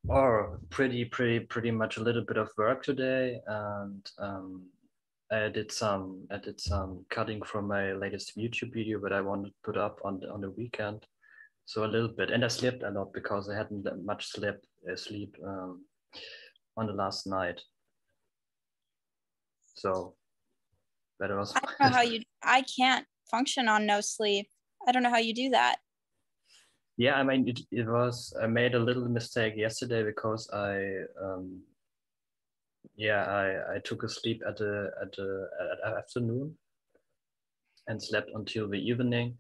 or 0.08 0.60
pretty, 0.70 1.06
pretty, 1.06 1.40
pretty 1.40 1.72
much 1.72 1.98
a 1.98 2.02
little 2.02 2.24
bit 2.24 2.38
of 2.38 2.50
work 2.58 2.84
today, 2.84 3.40
and 3.48 4.10
um, 4.20 4.64
I 5.32 5.50
did 5.50 5.72
some, 5.72 6.26
I 6.32 6.38
did 6.38 6.60
some 6.60 7.06
cutting 7.10 7.42
from 7.42 7.68
my 7.68 7.94
latest 7.94 8.38
YouTube 8.38 8.74
video, 8.74 9.00
that 9.02 9.14
I 9.14 9.22
wanted 9.22 9.50
to 9.50 9.54
put 9.64 9.78
up 9.78 10.00
on 10.06 10.20
the, 10.20 10.30
on 10.30 10.42
the 10.42 10.52
weekend, 10.52 11.06
so 11.66 11.84
a 11.84 11.86
little 11.86 12.08
bit, 12.08 12.32
and 12.32 12.46
I 12.46 12.48
slept 12.48 12.84
a 12.84 12.90
lot 12.90 13.14
because 13.14 13.50
I 13.50 13.56
hadn't 13.58 13.86
much 14.06 14.28
sleep, 14.28 14.56
uh, 14.90 14.96
sleep 14.96 15.36
um, 15.46 15.84
on 16.78 16.88
the 16.88 16.94
last 16.94 17.28
night. 17.28 17.62
So 19.76 20.16
that 21.20 21.30
was. 21.30 21.54
I 21.56 21.60
don't 21.60 21.80
know 21.80 21.96
how 21.96 22.02
you. 22.02 22.22
I 22.42 22.64
can't 22.64 23.06
function 23.30 23.68
on 23.68 23.86
no 23.86 24.02
sleep. 24.02 24.48
I 24.88 24.92
don't 24.92 25.04
know 25.04 25.10
how 25.10 25.18
you 25.18 25.34
do 25.34 25.50
that. 25.50 25.78
Yeah, 26.98 27.16
I 27.16 27.24
mean, 27.24 27.48
it, 27.48 27.60
it 27.72 27.88
was, 27.88 28.36
I 28.42 28.48
made 28.48 28.74
a 28.74 28.80
little 28.80 29.08
mistake 29.08 29.54
yesterday 29.56 30.04
because 30.04 30.50
I, 30.52 31.04
um, 31.24 31.62
yeah, 32.96 33.24
I, 33.26 33.76
I 33.76 33.80
took 33.80 34.02
a 34.04 34.10
sleep 34.10 34.42
at 34.48 34.58
the, 34.58 34.92
at 35.00 35.12
the 35.12 35.48
at 35.86 35.94
afternoon 35.98 36.58
and 37.88 38.02
slept 38.02 38.32
until 38.34 38.68
the 38.68 38.80
evening. 38.80 39.38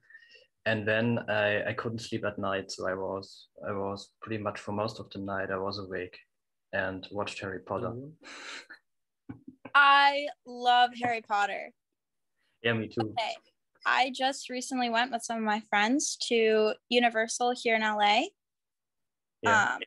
And 0.67 0.87
then 0.87 1.19
I, 1.29 1.69
I 1.69 1.73
couldn't 1.73 1.99
sleep 1.99 2.25
at 2.25 2.37
night. 2.37 2.71
So 2.71 2.87
I 2.87 2.93
was, 2.93 3.47
I 3.67 3.71
was 3.71 4.11
pretty 4.21 4.41
much 4.43 4.59
for 4.59 4.73
most 4.73 4.99
of 4.99 5.09
the 5.09 5.19
night, 5.19 5.49
I 5.49 5.57
was 5.57 5.79
awake 5.79 6.17
and 6.73 7.07
watched 7.11 7.39
Harry 7.39 7.59
Potter. 7.59 7.93
I 9.73 10.27
love 10.45 10.91
Harry 11.01 11.21
Potter. 11.21 11.71
Yeah, 12.61 12.73
me 12.73 12.87
too. 12.87 13.15
Okay. 13.17 13.35
I 13.87 14.11
just 14.13 14.49
recently 14.49 14.89
went 14.89 15.11
with 15.11 15.23
some 15.23 15.37
of 15.37 15.43
my 15.43 15.61
friends 15.61 16.17
to 16.27 16.73
Universal 16.89 17.55
here 17.55 17.75
in 17.75 17.81
LA. 17.81 18.25
Yeah. 19.41 19.75
Um, 19.75 19.81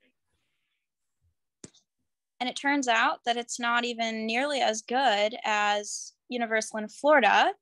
and 2.41 2.49
it 2.49 2.57
turns 2.57 2.89
out 2.89 3.21
that 3.27 3.37
it's 3.37 3.61
not 3.61 3.85
even 3.85 4.25
nearly 4.27 4.61
as 4.63 4.81
good 4.81 5.37
as 5.45 6.15
Universal 6.31 6.79
in 6.79 6.89
Florida 6.89 7.53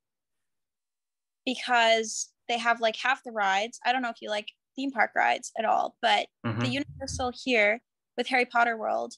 because 1.44 2.32
they 2.47 2.56
have 2.59 2.81
like 2.81 2.97
half 2.97 3.24
the 3.24 3.32
rides. 3.32 3.81
I 3.85 3.93
don't 3.93 4.02
know 4.02 4.10
if 4.10 4.23
you 4.23 4.31
like 4.31 4.48
theme 4.77 4.93
park 4.93 5.10
rides 5.16 5.51
at 5.59 5.65
all, 5.65 5.97
but 6.01 6.28
the 6.44 6.69
Mhm. 6.69 6.85
Universal 7.01 7.32
here 7.35 7.82
with 8.16 8.28
Harry 8.28 8.47
Potter 8.47 8.77
World, 8.77 9.15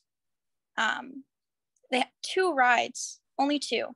um, 0.78 1.24
they 1.90 1.98
have 2.00 2.12
two 2.22 2.52
rides, 2.52 3.20
only 3.38 3.58
two. 3.58 3.94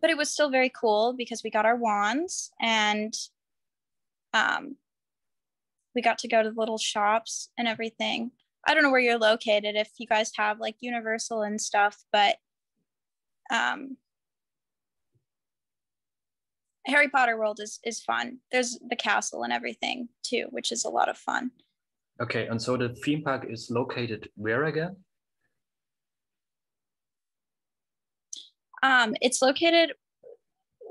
But 0.00 0.10
it 0.10 0.16
was 0.16 0.30
still 0.30 0.50
very 0.50 0.70
cool 0.70 1.14
because 1.16 1.42
we 1.42 1.50
got 1.50 1.66
our 1.66 1.76
wands 1.76 2.50
and 2.60 3.14
um, 4.32 4.76
we 5.94 6.02
got 6.02 6.18
to 6.18 6.28
go 6.28 6.42
to 6.42 6.50
the 6.50 6.58
little 6.58 6.78
shops 6.78 7.50
and 7.58 7.68
everything. 7.68 8.30
I 8.66 8.74
don't 8.74 8.82
know 8.82 8.90
where 8.90 9.00
you're 9.00 9.18
located 9.18 9.76
if 9.76 9.90
you 9.98 10.06
guys 10.06 10.32
have 10.36 10.60
like 10.60 10.76
Universal 10.80 11.42
and 11.42 11.60
stuff, 11.60 12.04
but 12.12 12.36
um 13.52 13.96
Harry 16.86 17.08
Potter 17.08 17.36
World 17.36 17.60
is 17.60 17.78
is 17.84 18.00
fun. 18.00 18.38
There's 18.52 18.78
the 18.88 18.96
castle 18.96 19.42
and 19.42 19.52
everything 19.52 20.08
too, 20.22 20.46
which 20.50 20.72
is 20.72 20.84
a 20.84 20.90
lot 20.90 21.08
of 21.08 21.16
fun. 21.16 21.50
Okay, 22.20 22.46
and 22.46 22.60
so 22.60 22.76
the 22.76 22.90
theme 22.90 23.22
park 23.22 23.46
is 23.48 23.70
located 23.70 24.28
where 24.36 24.64
again? 24.64 24.96
Um, 28.82 29.14
it's 29.20 29.42
located. 29.42 29.92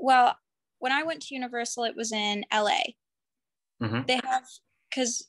Well, 0.00 0.36
when 0.78 0.92
I 0.92 1.02
went 1.02 1.22
to 1.22 1.34
Universal, 1.34 1.84
it 1.84 1.96
was 1.96 2.12
in 2.12 2.44
LA. 2.52 2.94
Mhm. 3.82 4.06
They 4.06 4.20
have 4.24 4.46
because 4.88 5.28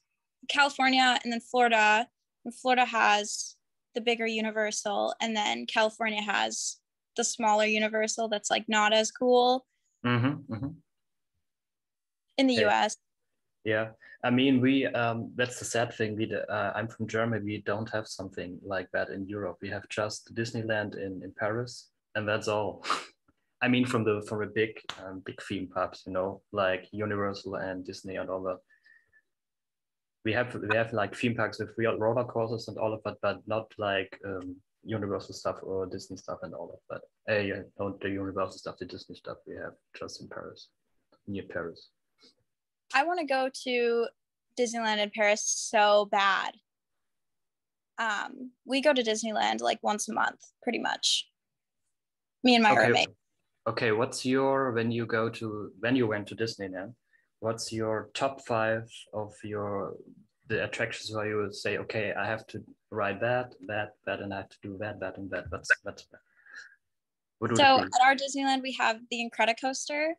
California 0.49 1.19
and 1.23 1.31
then 1.31 1.41
Florida. 1.41 2.07
And 2.43 2.55
Florida 2.55 2.85
has 2.85 3.55
the 3.93 4.01
bigger 4.01 4.25
Universal, 4.25 5.13
and 5.21 5.35
then 5.35 5.65
California 5.67 6.21
has 6.21 6.77
the 7.17 7.23
smaller 7.23 7.65
Universal 7.65 8.29
that's 8.29 8.49
like 8.49 8.65
not 8.67 8.93
as 8.93 9.11
cool 9.11 9.65
Mm-hmm, 10.05 10.53
mm-hmm. 10.53 10.67
in 12.37 12.47
the. 12.47 12.55
U.S. 12.55 12.97
Yeah, 13.63 13.89
I 14.23 14.31
mean, 14.31 14.59
we 14.59 14.87
um, 14.87 15.31
that's 15.35 15.59
the 15.59 15.65
sad 15.65 15.93
thing. 15.93 16.15
We 16.15 16.33
uh, 16.33 16.71
I'm 16.73 16.87
from 16.87 17.07
Germany. 17.07 17.43
We 17.45 17.61
don't 17.61 17.89
have 17.91 18.07
something 18.07 18.57
like 18.63 18.89
that 18.93 19.09
in 19.09 19.27
Europe. 19.27 19.57
We 19.61 19.69
have 19.69 19.87
just 19.89 20.33
Disneyland 20.33 20.95
in 20.97 21.21
in 21.23 21.31
Paris, 21.37 21.89
and 22.15 22.27
that's 22.27 22.47
all. 22.47 22.85
I 23.63 23.67
mean, 23.67 23.85
from 23.85 24.03
the 24.03 24.25
from 24.27 24.39
the 24.39 24.47
big 24.47 24.79
um, 25.05 25.21
big 25.25 25.39
theme 25.47 25.67
parks, 25.67 26.03
you 26.07 26.13
know, 26.13 26.41
like 26.51 26.87
Universal 26.91 27.55
and 27.55 27.85
Disney 27.85 28.15
and 28.15 28.29
all 28.29 28.41
that. 28.43 28.57
We 30.25 30.33
have 30.33 30.53
we 30.55 30.75
have 30.75 30.93
like 30.93 31.15
theme 31.15 31.35
parks 31.35 31.59
with 31.59 31.69
real 31.77 31.97
roller 31.97 32.23
coasters 32.23 32.67
and 32.67 32.77
all 32.77 32.93
of 32.93 33.01
that, 33.03 33.17
but 33.21 33.41
not 33.47 33.71
like 33.77 34.19
um, 34.25 34.55
Universal 34.83 35.35
stuff 35.35 35.57
or 35.61 35.85
Disney 35.85 36.17
stuff 36.17 36.39
and 36.41 36.53
all 36.53 36.73
of 36.73 36.79
that. 37.27 37.33
Uh, 37.33 37.39
yeah, 37.39 37.61
not 37.79 37.99
the 38.01 38.09
Universal 38.09 38.57
stuff, 38.57 38.77
the 38.79 38.85
Disney 38.85 39.15
stuff. 39.15 39.37
We 39.45 39.55
have 39.55 39.73
just 39.97 40.21
in 40.21 40.27
Paris, 40.27 40.69
near 41.27 41.43
Paris. 41.43 41.89
I 42.93 43.05
want 43.05 43.19
to 43.19 43.25
go 43.25 43.49
to 43.63 44.07
Disneyland 44.59 44.97
in 44.97 45.11
Paris 45.11 45.43
so 45.43 46.07
bad. 46.11 46.55
Um, 47.97 48.51
we 48.65 48.81
go 48.81 48.93
to 48.93 49.03
Disneyland 49.03 49.61
like 49.61 49.79
once 49.83 50.09
a 50.09 50.13
month, 50.13 50.39
pretty 50.63 50.79
much. 50.79 51.27
Me 52.43 52.55
and 52.55 52.63
my 52.63 52.73
roommate. 52.75 53.09
Okay, 53.67 53.91
what's 53.91 54.25
your 54.25 54.71
when 54.71 54.91
you 54.91 55.05
go 55.05 55.29
to 55.29 55.71
when 55.79 55.95
you 55.95 56.07
went 56.07 56.27
to 56.27 56.35
Disneyland? 56.35 56.93
What's 57.39 57.71
your 57.71 58.09
top 58.13 58.41
five 58.45 58.89
of 59.13 59.33
your 59.43 59.95
the 60.51 60.63
attractions 60.63 61.15
where 61.15 61.27
you 61.27 61.37
would 61.37 61.55
say, 61.55 61.77
okay, 61.77 62.13
I 62.13 62.25
have 62.27 62.45
to 62.47 62.61
ride 62.89 63.21
that, 63.21 63.55
that, 63.67 63.95
that, 64.05 64.19
and 64.19 64.33
I 64.33 64.37
have 64.37 64.49
to 64.49 64.57
do 64.61 64.77
that, 64.79 64.99
that, 64.99 65.17
and 65.17 65.29
that. 65.31 65.49
That's 65.49 65.69
that's. 65.83 66.05
What 67.39 67.57
So 67.57 67.79
at 67.79 68.01
our 68.03 68.15
Disneyland, 68.15 68.61
we 68.61 68.73
have 68.73 68.99
the 69.09 69.27
Incredicoaster, 69.27 70.09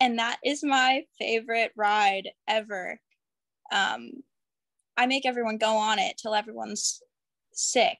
and 0.00 0.18
that 0.18 0.38
is 0.44 0.62
my 0.62 1.04
favorite 1.18 1.72
ride 1.76 2.28
ever. 2.46 3.00
Um, 3.72 4.10
I 4.98 5.06
make 5.06 5.24
everyone 5.24 5.56
go 5.56 5.76
on 5.76 5.98
it 5.98 6.18
till 6.18 6.34
everyone's 6.34 7.00
sick, 7.52 7.98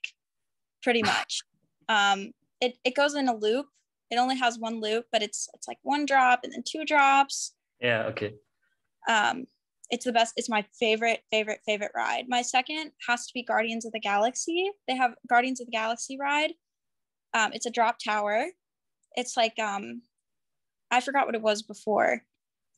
pretty 0.83 1.01
much. 1.13 1.41
um, 1.89 2.31
it 2.61 2.77
it 2.83 2.95
goes 2.95 3.15
in 3.15 3.27
a 3.27 3.35
loop. 3.35 3.67
It 4.09 4.17
only 4.17 4.37
has 4.37 4.57
one 4.57 4.79
loop, 4.79 5.05
but 5.11 5.21
it's 5.21 5.49
it's 5.53 5.67
like 5.67 5.79
one 5.83 6.05
drop 6.05 6.41
and 6.43 6.53
then 6.53 6.63
two 6.65 6.85
drops. 6.85 7.53
Yeah. 7.81 8.03
Okay. 8.05 8.33
Um, 9.07 9.45
it's 9.89 10.05
the 10.05 10.11
best. 10.11 10.33
It's 10.35 10.49
my 10.49 10.65
favorite, 10.79 11.21
favorite, 11.31 11.61
favorite 11.65 11.91
ride. 11.95 12.25
My 12.27 12.41
second 12.41 12.91
has 13.07 13.25
to 13.27 13.33
be 13.33 13.43
Guardians 13.43 13.85
of 13.85 13.93
the 13.93 13.99
Galaxy. 13.99 14.69
They 14.87 14.95
have 14.95 15.13
Guardians 15.29 15.61
of 15.61 15.67
the 15.67 15.71
Galaxy 15.71 16.17
ride. 16.19 16.51
Um, 17.33 17.51
it's 17.53 17.65
a 17.65 17.71
drop 17.71 17.97
tower. 18.03 18.47
It's 19.15 19.37
like 19.37 19.57
um, 19.59 20.01
I 20.91 21.01
forgot 21.01 21.25
what 21.25 21.35
it 21.35 21.41
was 21.41 21.61
before. 21.61 22.21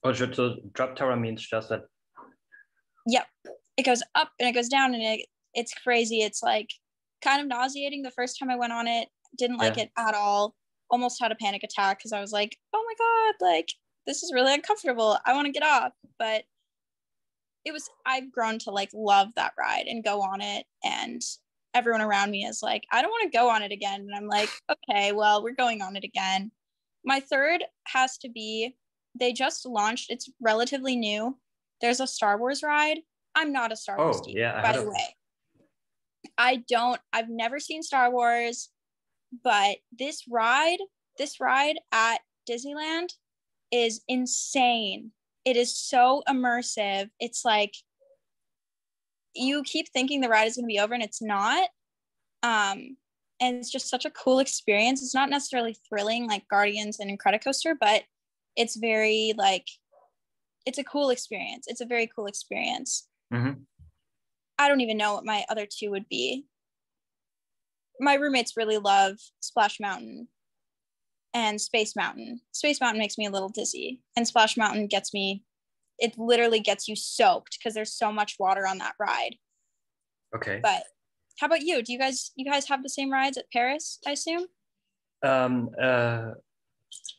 Oh, 0.04 0.14
so 0.14 0.32
so 0.32 0.56
drop 0.74 0.96
tower 0.96 1.16
means 1.16 1.46
just 1.46 1.70
that. 1.70 1.82
Yep, 3.08 3.26
it 3.78 3.84
goes 3.84 4.04
up 4.16 4.32
and 4.40 4.48
it 4.48 4.54
goes 4.54 4.70
down 4.70 4.94
and 4.94 5.04
it 5.04 5.26
it's 5.54 5.74
crazy. 5.74 6.22
It's 6.22 6.44
like 6.44 6.70
kind 7.24 7.42
of 7.42 7.48
nauseating 7.48 8.04
the 8.04 8.12
first 8.12 8.38
time 8.40 8.50
I 8.50 8.56
went 8.56 8.74
on 8.74 8.88
it. 8.88 9.10
Didn't 9.38 9.58
like 9.58 9.78
Yeah. 9.78 9.84
it 9.84 9.92
at 9.98 10.16
all. 10.16 10.56
Almost 10.90 11.22
had 11.22 11.32
a 11.32 11.36
panic 11.36 11.64
attack 11.64 12.00
because 12.00 12.12
I 12.14 12.20
was 12.22 12.32
like, 12.32 12.58
oh 12.74 12.84
my 12.86 12.94
god, 12.98 13.46
like 13.46 13.70
this 14.08 14.24
is 14.24 14.34
really 14.34 14.54
uncomfortable. 14.54 15.18
I 15.26 15.34
want 15.34 15.46
to 15.46 15.52
get 15.52 15.64
off, 15.64 15.94
but 16.18 16.44
it 17.66 17.72
was 17.72 17.90
I've 18.06 18.32
grown 18.32 18.58
to 18.60 18.72
like 18.72 18.90
love 18.94 19.30
that 19.36 19.54
ride 19.60 19.86
and 19.88 20.04
go 20.04 20.22
on 20.22 20.42
it 20.42 20.66
and 20.84 21.22
everyone 21.76 22.02
around 22.02 22.32
me 22.32 22.46
is 22.46 22.62
like, 22.64 22.84
I 22.92 23.02
don't 23.02 23.12
want 23.12 23.32
to 23.32 23.38
go 23.38 23.50
on 23.50 23.62
it 23.62 23.72
again. 23.72 24.02
And 24.02 24.16
I'm 24.16 24.28
like, 24.28 24.50
okay, 24.90 25.12
well, 25.12 25.44
we're 25.44 25.54
going 25.54 25.82
on 25.84 25.96
it 25.96 26.04
again. 26.04 26.52
My 27.06 27.20
third 27.20 27.64
has 27.88 28.18
to 28.20 28.30
be 28.30 28.76
they 29.20 29.34
just 29.34 29.66
launched, 29.66 30.08
it's 30.10 30.30
relatively 30.42 30.96
new. 30.96 31.38
There's 31.82 32.00
a 32.00 32.08
Star 32.08 32.40
Wars 32.40 32.62
ride. 32.64 33.00
I'm 33.36 33.52
not 33.52 33.72
a 33.72 33.76
Star 33.76 33.98
Wars 33.98 34.18
Oh, 34.20 34.24
geek, 34.26 34.38
yeah, 34.38 34.62
by 34.62 34.72
the 34.78 34.90
way. 34.90 35.16
I 36.38 36.64
don't, 36.68 37.00
I've 37.14 37.30
never 37.30 37.60
seen 37.60 37.82
Star 37.84 38.12
Wars, 38.12 38.70
but 39.44 39.78
this 39.92 40.24
ride, 40.30 40.80
this 41.18 41.40
ride 41.40 41.80
at 41.92 42.22
Disneyland 42.50 43.10
is 43.72 44.02
insane. 44.08 45.12
It 45.46 45.56
is 45.56 45.76
so 45.76 46.24
immersive. 46.28 47.10
It's 47.20 47.46
like 47.46 47.74
you 49.36 49.64
keep 49.64 49.88
thinking 49.90 50.22
the 50.22 50.30
ride 50.30 50.48
is 50.48 50.56
going 50.56 50.66
to 50.66 50.74
be 50.74 50.80
over 50.80 50.94
and 50.94 51.04
it's 51.04 51.22
not. 51.22 51.70
Um, 52.44 52.98
and 53.40 53.56
it's 53.58 53.72
just 53.72 53.90
such 53.90 54.06
a 54.06 54.12
cool 54.12 54.40
experience. 54.40 55.02
It's 55.02 55.16
not 55.16 55.30
necessarily 55.30 55.78
thrilling 55.88 56.28
like 56.28 56.48
Guardians 56.50 57.00
and 57.00 57.10
Incredicoaster, 57.10 57.76
but 57.80 58.04
it's 58.56 58.76
very 58.76 59.34
like 59.38 59.66
it's 60.66 60.78
a 60.78 60.84
cool 60.84 61.10
experience. 61.10 61.66
It's 61.68 61.82
a 61.82 61.86
very 61.86 62.08
cool 62.08 62.26
experience. 62.26 63.08
Mhm. 63.32 63.66
I 64.58 64.68
don't 64.68 64.82
even 64.82 64.98
know 64.98 65.14
what 65.14 65.26
my 65.26 65.46
other 65.48 65.66
two 65.66 65.90
would 65.92 66.10
be. 66.10 66.46
My 68.00 68.16
roommates 68.16 68.58
really 68.58 68.78
love 68.78 69.18
Splash 69.40 69.80
Mountain 69.80 70.28
and 71.34 71.60
Space 71.60 71.96
Mountain. 71.96 72.42
Space 72.52 72.82
Mountain 72.82 73.00
makes 73.00 73.18
me 73.18 73.26
a 73.26 73.32
little 73.32 73.50
dizzy, 73.50 74.02
and 74.16 74.28
Splash 74.28 74.58
Mountain 74.58 74.88
gets 74.88 75.14
me, 75.14 75.44
it 76.00 76.18
literally 76.18 76.60
gets 76.60 76.88
you 76.88 76.96
soaked 76.96 77.58
because 77.60 77.74
there's 77.74 77.94
so 77.94 78.12
much 78.12 78.36
water 78.40 78.66
on 78.66 78.78
that 78.80 78.96
ride. 79.00 79.36
Okay. 80.36 80.60
But 80.62 80.84
how 81.40 81.48
about 81.48 81.62
you? 81.62 81.82
Do 81.82 81.94
you 81.94 82.00
guys 82.00 82.32
you 82.36 82.50
guys 82.50 82.68
have 82.68 82.84
the 82.84 82.90
same 82.90 83.12
rides 83.12 83.38
at 83.38 83.52
Paris, 83.52 84.00
I 84.06 84.12
assume? 84.12 84.46
Um, 85.24 85.70
uh, 85.82 86.32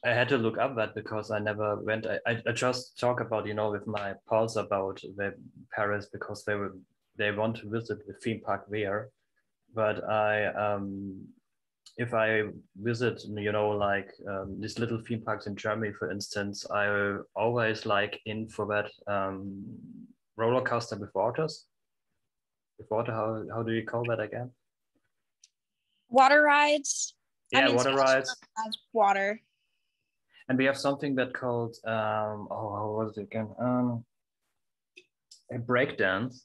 I 0.04 0.10
had 0.10 0.28
to 0.30 0.38
look 0.38 0.58
up 0.58 0.76
that 0.76 0.94
because 0.94 1.30
I 1.30 1.38
never 1.38 1.76
went. 1.76 2.06
I, 2.06 2.18
I, 2.26 2.42
I 2.46 2.52
just 2.52 2.98
talk 2.98 3.20
about 3.20 3.46
you 3.46 3.54
know 3.54 3.70
with 3.70 3.86
my 3.86 4.14
pals 4.28 4.56
about 4.56 5.00
the 5.16 5.34
Paris 5.74 6.08
because 6.12 6.44
they 6.44 6.54
were 6.54 6.76
they 7.16 7.30
want 7.32 7.56
to 7.56 7.70
visit 7.70 8.06
the 8.06 8.14
theme 8.14 8.40
park 8.40 8.66
there, 8.70 9.10
but 9.74 10.04
I 10.08 10.46
um 10.46 11.26
if 11.96 12.14
I 12.14 12.42
visit 12.76 13.22
you 13.28 13.52
know 13.52 13.70
like 13.70 14.10
um, 14.28 14.58
these 14.60 14.78
little 14.78 15.00
theme 15.00 15.22
parks 15.22 15.46
in 15.46 15.56
Germany 15.56 15.92
for 15.92 16.10
instance, 16.10 16.66
I 16.70 17.16
always 17.34 17.86
like 17.86 18.20
in 18.26 18.48
for 18.48 18.66
that 18.66 18.90
um 19.12 19.64
roller 20.36 20.62
coaster 20.62 20.96
with 20.96 21.14
waters. 21.14 21.66
With 22.78 22.90
water, 22.90 23.12
how 23.12 23.44
how 23.54 23.62
do 23.62 23.72
you 23.72 23.84
call 23.84 24.04
that 24.08 24.20
again? 24.20 24.50
Water 26.08 26.42
rides. 26.42 27.14
Yeah, 27.52 27.66
mean, 27.66 27.76
water 27.76 27.94
rides. 27.94 28.34
Water. 28.92 29.42
and 30.48 30.58
we 30.58 30.64
have 30.64 30.76
something 30.76 31.14
that 31.14 31.32
called 31.32 31.76
um 31.86 32.48
oh 32.50 32.68
how 32.76 32.86
was 32.98 33.16
it 33.16 33.22
again 33.22 33.48
um 33.60 34.04
a 35.52 35.58
breakdance 35.58 36.42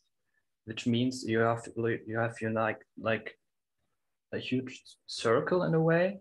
which 0.65 0.87
means 0.87 1.23
you 1.23 1.39
have 1.39 1.67
you 1.75 2.17
have 2.17 2.35
you 2.41 2.49
like 2.49 2.81
like 2.99 3.37
a 4.33 4.39
huge 4.39 4.81
circle 5.05 5.63
in 5.63 5.73
a 5.73 5.81
way 5.81 6.19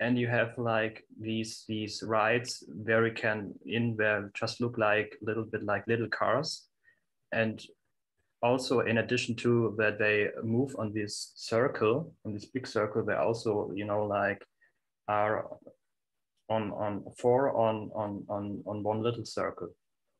and 0.00 0.18
you 0.18 0.26
have 0.26 0.56
like 0.58 1.04
these 1.20 1.64
these 1.68 2.02
rides 2.02 2.64
where 2.84 3.06
you 3.06 3.14
can 3.14 3.54
in 3.64 3.96
where 3.96 4.30
just 4.34 4.60
look 4.60 4.76
like 4.76 5.16
a 5.22 5.24
little 5.24 5.44
bit 5.44 5.64
like 5.64 5.86
little 5.86 6.08
cars. 6.08 6.66
And 7.32 7.62
also 8.42 8.80
in 8.80 8.98
addition 8.98 9.34
to 9.36 9.74
that 9.78 9.98
they 9.98 10.28
move 10.42 10.74
on 10.78 10.92
this 10.92 11.32
circle 11.36 12.12
on 12.26 12.34
this 12.34 12.44
big 12.44 12.66
circle 12.66 13.02
they 13.02 13.14
also 13.14 13.70
you 13.74 13.86
know 13.86 14.04
like 14.04 14.44
are 15.08 15.46
on 16.50 16.70
on 16.72 17.02
four 17.16 17.56
on 17.56 17.90
on 17.94 18.24
on 18.28 18.62
on 18.66 18.82
one 18.82 19.02
little 19.02 19.24
circle. 19.24 19.68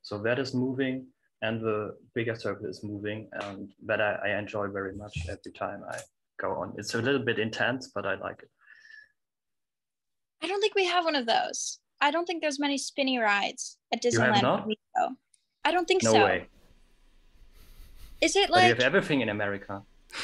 So 0.02 0.18
that 0.18 0.38
is 0.38 0.54
moving 0.54 1.06
and 1.44 1.60
the 1.60 1.78
bigger 2.14 2.36
circle 2.44 2.66
is 2.66 2.82
moving 2.82 3.28
and 3.42 3.68
that 3.88 4.00
I, 4.00 4.12
I 4.26 4.28
enjoy 4.42 4.66
very 4.78 4.94
much 5.02 5.14
every 5.28 5.52
time 5.52 5.80
i 5.94 5.96
go 6.44 6.50
on 6.60 6.66
it's 6.78 6.94
a 6.94 7.02
little 7.06 7.24
bit 7.30 7.38
intense 7.38 7.90
but 7.94 8.04
i 8.12 8.14
like 8.28 8.40
it 8.46 8.50
I 10.44 10.46
don't 10.46 10.60
think 10.60 10.74
we 10.74 10.84
have 10.84 11.06
one 11.06 11.16
of 11.16 11.24
those. 11.24 11.78
I 12.02 12.10
don't 12.10 12.26
think 12.26 12.42
there's 12.42 12.60
many 12.60 12.76
spinny 12.76 13.18
rides 13.18 13.78
at 13.94 14.02
Disneyland. 14.02 14.42
not? 14.42 14.66
we 14.66 14.76
go. 14.94 15.08
I 15.64 15.72
don't 15.72 15.88
think 15.88 16.02
no 16.02 16.12
so. 16.12 16.22
way 16.22 16.48
Is 18.20 18.36
it 18.36 18.50
But 18.50 18.64
you 18.64 18.68
have 18.68 18.80
everything 18.80 19.22
in 19.22 19.30
America. 19.30 19.82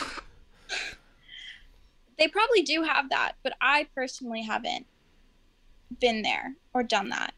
they 2.19 2.29
probably 2.29 2.61
do 2.61 2.83
have 2.83 3.09
that, 3.09 3.33
but 3.43 3.55
I 3.63 3.87
personally 3.95 4.43
haven't 4.43 4.85
been 6.01 6.21
there 6.21 6.55
or 6.75 6.83
done 6.83 7.09
that. 7.09 7.33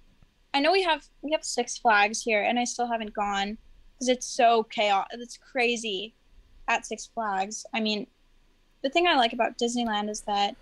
I 0.52 0.58
know 0.58 0.72
we 0.72 0.82
have 0.82 1.06
we 1.22 1.30
have 1.30 1.44
Six 1.44 1.78
Flags 1.78 2.20
here, 2.20 2.42
and 2.42 2.58
I 2.58 2.64
still 2.64 2.88
haven't 2.88 3.14
gone 3.14 3.58
because 4.02 4.16
it's 4.16 4.26
so 4.26 4.64
chaos. 4.64 5.06
It's 5.12 5.36
crazy 5.36 6.12
at 6.66 6.84
Six 6.84 7.06
Flags. 7.14 7.64
I 7.72 7.78
mean, 7.80 8.08
the 8.82 8.90
thing 8.90 9.06
I 9.06 9.14
like 9.14 9.32
about 9.32 9.56
Disneyland 9.58 10.10
is 10.10 10.22
that 10.22 10.56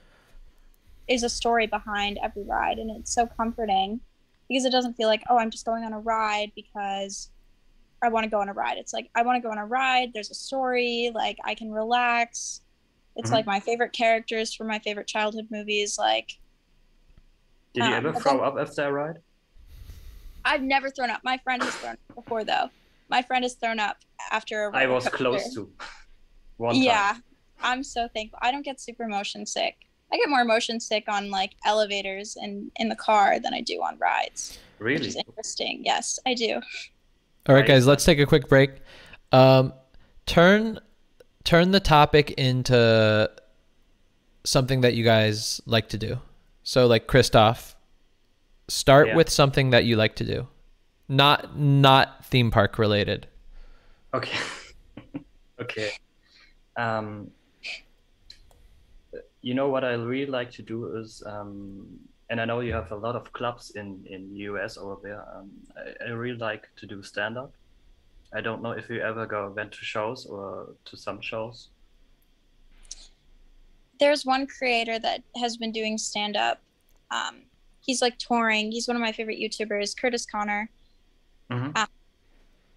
is 1.09 1.23
a 1.23 1.29
story 1.31 1.67
behind 1.67 2.19
every 2.23 2.43
ride, 2.43 2.79
and 2.79 2.91
it's 2.91 3.15
so 3.15 3.27
comforting 3.27 4.01
because 4.47 4.67
it 4.67 4.71
doesn't 4.73 4.93
feel 4.95 5.09
like 5.09 5.23
oh 5.31 5.39
I'm 5.39 5.51
just 5.51 5.65
going 5.65 5.85
on 5.85 5.95
a 5.95 5.99
ride 6.01 6.53
because 6.55 7.31
I 8.03 8.09
want 8.11 8.25
to 8.25 8.31
go 8.31 8.41
on 8.43 8.51
a 8.51 8.53
ride. 8.53 8.77
It's 8.77 8.93
like 8.93 9.09
I 9.15 9.23
want 9.23 9.37
to 9.37 9.47
go 9.47 9.51
on 9.51 9.57
a 9.59 9.65
ride. 9.65 10.11
There's 10.13 10.31
a 10.31 10.35
story. 10.35 11.11
Like 11.15 11.39
I 11.43 11.55
can 11.55 11.73
relax. 11.73 12.61
It's 13.17 13.31
Mhm. 13.31 13.35
like 13.35 13.47
my 13.47 13.59
favorite 13.59 13.93
characters 13.95 14.53
from 14.55 14.67
my 14.67 14.79
favorite 14.81 15.07
childhood 15.07 15.49
movies. 15.51 15.99
Like 15.99 16.37
Did 17.73 17.85
you 17.85 17.91
Um, 17.91 18.07
ever 18.07 18.13
throw 18.21 18.33
then- 18.39 18.45
up 18.45 18.57
after 18.59 18.83
a 18.89 18.93
ride? 18.93 19.23
I've 20.45 20.63
never 20.63 20.91
thrown 20.91 21.09
up. 21.09 21.23
My 21.25 21.39
friend 21.39 21.63
has 21.63 21.75
thrown 21.77 21.93
up 22.11 22.15
before 22.17 22.43
though. 22.45 22.69
My 23.11 23.23
friend 23.23 23.45
has 23.45 23.55
thrown 23.55 23.79
up 23.81 23.99
after 24.31 24.65
a 24.65 24.73
I 24.77 24.85
roller 24.85 24.95
was 24.95 25.05
coaster. 25.05 25.17
close 25.17 25.55
to. 25.55 25.71
One 26.57 26.77
yeah, 26.77 27.13
time. 27.15 27.23
I'm 27.63 27.83
so 27.83 28.09
thankful. 28.15 28.39
I 28.43 28.51
don't 28.53 28.65
get 28.65 28.81
super 28.81 29.07
motion 29.09 29.45
sick. 29.47 29.77
I 30.13 30.17
get 30.17 30.29
more 30.29 30.45
motion 30.45 30.81
sick 30.81 31.05
on 31.09 31.31
like 31.31 31.53
elevators 31.65 32.37
and 32.37 32.71
in 32.77 32.89
the 32.89 32.97
car 32.97 33.39
than 33.41 33.55
I 33.55 33.61
do 33.61 33.75
on 33.83 33.99
rides, 33.99 34.59
which 34.79 34.87
Really? 34.87 35.07
is 35.09 35.17
interesting. 35.17 35.83
Yes, 35.85 36.19
I 36.27 36.35
do. 36.35 36.55
All 36.55 37.55
right, 37.55 37.61
Right. 37.61 37.67
guys, 37.67 37.87
let's 37.87 38.05
take 38.05 38.19
a 38.19 38.27
quick 38.27 38.49
break. 38.49 38.71
Um, 39.33 39.73
turn 40.27 40.81
turn 41.45 41.71
the 41.71 41.81
topic 41.81 42.33
into 42.33 43.31
something 44.45 44.81
that 44.83 44.95
you 44.95 45.05
guys 45.05 45.61
like 45.67 45.89
to 45.91 45.99
do. 45.99 46.19
So, 46.63 46.87
like 46.87 47.07
Christoph, 47.07 47.75
start 48.69 49.09
Yeah. 49.09 49.17
with 49.17 49.31
something 49.31 49.71
that 49.71 49.85
you 49.85 49.97
like 49.97 50.17
to 50.17 50.25
do, 50.25 50.49
not 51.11 51.57
not 51.59 52.25
theme 52.25 52.51
park 52.51 52.79
related. 52.79 53.27
Okay. 54.15 54.39
okay. 55.61 55.91
Um, 56.77 57.31
you 59.43 59.55
know 59.55 59.69
what 59.69 59.85
I 59.85 59.93
really 59.95 60.31
like 60.31 60.51
to 60.53 60.63
do 60.63 60.97
is, 60.97 61.23
um, 61.27 61.87
and 62.31 62.41
I 62.41 62.45
know 62.45 62.61
you 62.61 62.73
have 62.73 62.93
a 62.93 62.97
lot 62.97 63.17
of 63.17 63.33
clubs 63.33 63.71
in 63.71 64.07
in 64.09 64.35
US 64.37 64.79
over 64.79 65.01
there. 65.03 65.25
Um, 65.35 65.51
I, 65.77 66.07
I 66.07 66.11
really 66.11 66.39
like 66.39 66.69
to 66.77 66.87
do 66.87 67.03
stand 67.03 67.37
up. 67.37 67.53
I 68.33 68.41
don't 68.41 68.63
know 68.63 68.71
if 68.71 68.89
you 68.89 69.01
ever 69.01 69.27
go 69.27 69.53
went 69.55 69.73
to 69.73 69.85
shows 69.85 70.27
or 70.27 70.75
to 70.85 70.97
some 70.97 71.21
shows. 71.21 71.71
There's 73.99 74.25
one 74.25 74.47
creator 74.47 74.99
that 75.01 75.23
has 75.41 75.57
been 75.57 75.73
doing 75.73 75.99
stand 75.99 76.37
up. 76.37 76.61
Um, 77.11 77.43
he's 77.81 78.01
like 78.01 78.17
touring. 78.19 78.71
He's 78.71 78.87
one 78.87 78.97
of 78.97 79.03
my 79.03 79.11
favorite 79.11 79.41
YouTubers, 79.41 79.97
Curtis 80.01 80.25
Connor. 80.25 80.71
Mhm. 81.51 81.73
Uh, 81.77 81.87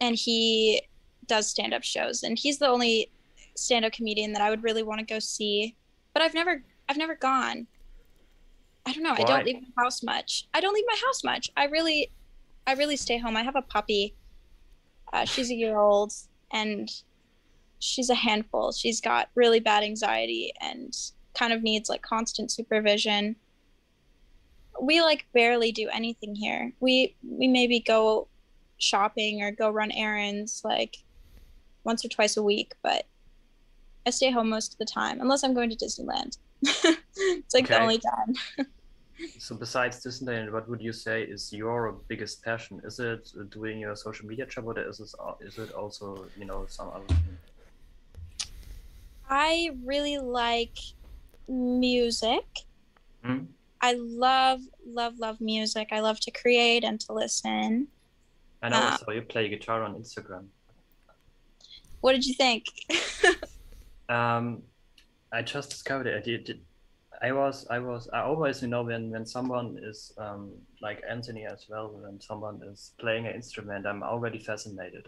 and 0.01 0.15
he 0.15 0.81
does 1.27 1.47
stand 1.49 1.73
up 1.73 1.83
shows. 1.83 2.23
And 2.23 2.37
he's 2.37 2.59
the 2.59 2.67
only 2.67 3.11
stand 3.55 3.85
up 3.85 3.93
comedian 3.93 4.33
that 4.33 4.41
I 4.41 4.49
would 4.49 4.63
really 4.63 4.83
want 4.83 4.99
to 4.99 5.05
go 5.05 5.19
see. 5.19 5.75
But 6.13 6.21
I've 6.21 6.33
never 6.33 6.63
I've 6.89 6.97
never 6.97 7.15
gone. 7.15 7.67
I 8.85 8.91
don't 8.91 9.03
know. 9.03 9.13
I 9.13 9.23
don't 9.23 9.45
leave 9.45 9.61
my 9.61 9.83
house 9.83 10.03
much. 10.03 10.47
I 10.53 10.59
don't 10.59 10.73
leave 10.73 10.85
my 10.87 10.97
house 11.05 11.23
much. 11.23 11.49
I 11.55 11.65
really 11.65 12.11
I 12.67 12.73
really 12.73 12.97
stay 12.97 13.17
home. 13.17 13.37
I 13.37 13.43
have 13.43 13.55
a 13.55 13.61
puppy. 13.61 14.15
Uh, 15.11 15.25
she's 15.25 15.51
a 15.51 15.55
year 15.55 15.77
old 15.77 16.13
and 16.51 16.89
she's 17.79 18.09
a 18.09 18.15
handful. 18.15 18.71
She's 18.71 18.99
got 18.99 19.29
really 19.35 19.59
bad 19.59 19.83
anxiety 19.83 20.53
and 20.59 20.95
kind 21.33 21.53
of 21.53 21.61
needs 21.61 21.89
like 21.89 22.01
constant 22.01 22.51
supervision. 22.51 23.35
We 24.81 25.01
like 25.01 25.25
barely 25.33 25.71
do 25.71 25.87
anything 25.89 26.35
here. 26.35 26.73
We 26.79 27.15
we 27.23 27.47
maybe 27.47 27.79
go 27.79 28.27
shopping 28.83 29.41
or 29.41 29.51
go 29.51 29.69
run 29.69 29.91
errands 29.91 30.61
like 30.63 30.97
once 31.83 32.03
or 32.05 32.09
twice 32.09 32.37
a 32.37 32.43
week, 32.43 32.73
but 32.83 33.05
I 34.05 34.09
stay 34.09 34.31
home 34.31 34.49
most 34.49 34.73
of 34.73 34.77
the 34.79 34.85
time 34.85 35.21
unless 35.21 35.43
I'm 35.43 35.53
going 35.53 35.69
to 35.69 35.75
Disneyland. 35.75 36.37
it's 36.61 37.53
like 37.53 37.67
the 37.67 37.81
only 37.81 37.99
time. 37.99 38.35
So 39.39 39.55
besides 39.55 40.03
Disneyland, 40.03 40.51
what 40.51 40.67
would 40.67 40.81
you 40.81 40.91
say 40.91 41.23
is 41.23 41.53
your 41.53 41.99
biggest 42.07 42.43
passion? 42.43 42.81
Is 42.83 42.99
it 42.99 43.31
doing 43.51 43.79
your 43.79 43.95
social 43.95 44.27
media 44.27 44.45
job, 44.45 44.65
or 44.65 44.77
is 44.77 44.99
it 44.99 45.11
is 45.39 45.57
it 45.59 45.71
also 45.71 46.25
you 46.37 46.45
know 46.45 46.65
some 46.67 46.89
other? 46.89 47.05
Thing? 47.07 47.37
I 49.29 49.71
really 49.85 50.17
like 50.17 50.77
music. 51.47 52.45
Hmm? 53.23 53.45
I 53.81 53.93
love, 53.93 54.61
love, 54.85 55.19
love 55.19 55.41
music. 55.41 55.89
I 55.91 55.99
love 55.99 56.19
to 56.21 56.31
create 56.31 56.83
and 56.83 56.99
to 57.01 57.13
listen. 57.13 57.87
I 58.63 58.69
know 58.69 58.81
I 58.81 58.89
Uh, 58.89 58.97
saw 58.97 59.11
you 59.11 59.21
play 59.23 59.49
guitar 59.49 59.83
on 59.83 59.95
Instagram. 59.95 60.51
What 62.01 62.13
did 62.13 62.25
you 62.25 62.33
think? 62.35 62.65
Um, 64.09 64.63
I 65.33 65.41
just 65.41 65.71
discovered 65.71 66.07
it. 66.07 66.17
I 66.17 66.21
did, 66.21 66.65
I 67.21 67.31
was, 67.31 67.67
I 67.69 67.79
was, 67.79 68.09
I 68.13 68.21
always, 68.21 68.61
you 68.61 68.67
know, 68.69 68.83
when 68.83 69.11
when 69.11 69.25
someone 69.25 69.79
is 69.83 70.11
um, 70.17 70.61
like 70.81 71.01
Anthony 71.09 71.45
as 71.45 71.67
well, 71.69 71.89
when 72.01 72.21
someone 72.21 72.61
is 72.63 72.93
playing 72.99 73.27
an 73.27 73.35
instrument, 73.35 73.85
I'm 73.87 74.03
already 74.03 74.39
fascinated. 74.39 75.07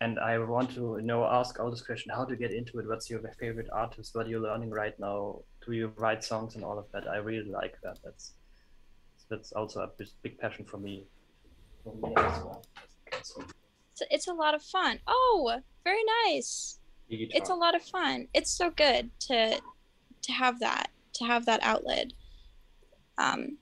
And 0.00 0.18
I 0.20 0.38
want 0.38 0.70
to, 0.74 0.96
you 1.00 1.02
know, 1.06 1.24
ask 1.24 1.58
all 1.60 1.70
this 1.70 1.82
question: 1.82 2.12
How 2.14 2.24
to 2.24 2.36
get 2.36 2.52
into 2.52 2.78
it? 2.78 2.88
What's 2.88 3.10
your 3.10 3.20
favorite 3.40 3.68
artist? 3.72 4.14
What 4.14 4.26
are 4.26 4.30
you 4.30 4.40
learning 4.40 4.70
right 4.70 4.98
now? 4.98 5.42
Do 5.66 5.72
you 5.72 5.92
write 5.96 6.22
songs 6.24 6.56
and 6.56 6.64
all 6.64 6.78
of 6.78 6.90
that? 6.92 7.08
I 7.08 7.16
really 7.16 7.50
like 7.50 7.80
that. 7.82 7.98
That's 8.04 8.34
that's 9.30 9.52
also 9.52 9.80
a 9.82 9.90
big 10.22 10.38
passion 10.38 10.64
for 10.64 10.78
me. 10.78 11.08
For 11.08 11.18
me 11.18 11.38
as 11.38 11.48
well. 11.54 11.67
It's, 13.12 14.02
it's 14.10 14.28
a 14.28 14.32
lot 14.32 14.54
of 14.54 14.62
fun. 14.62 14.98
Oh, 15.06 15.60
very 15.84 16.02
nice. 16.26 16.78
It's 17.10 17.50
a 17.50 17.54
lot 17.54 17.74
of 17.74 17.82
fun. 17.82 18.28
It's 18.34 18.50
so 18.50 18.70
good 18.70 19.10
to 19.20 19.60
to 20.22 20.32
have 20.32 20.60
that, 20.60 20.90
to 21.14 21.24
have 21.24 21.46
that 21.46 21.60
outlet. 21.62 22.12
Um, 23.16 23.56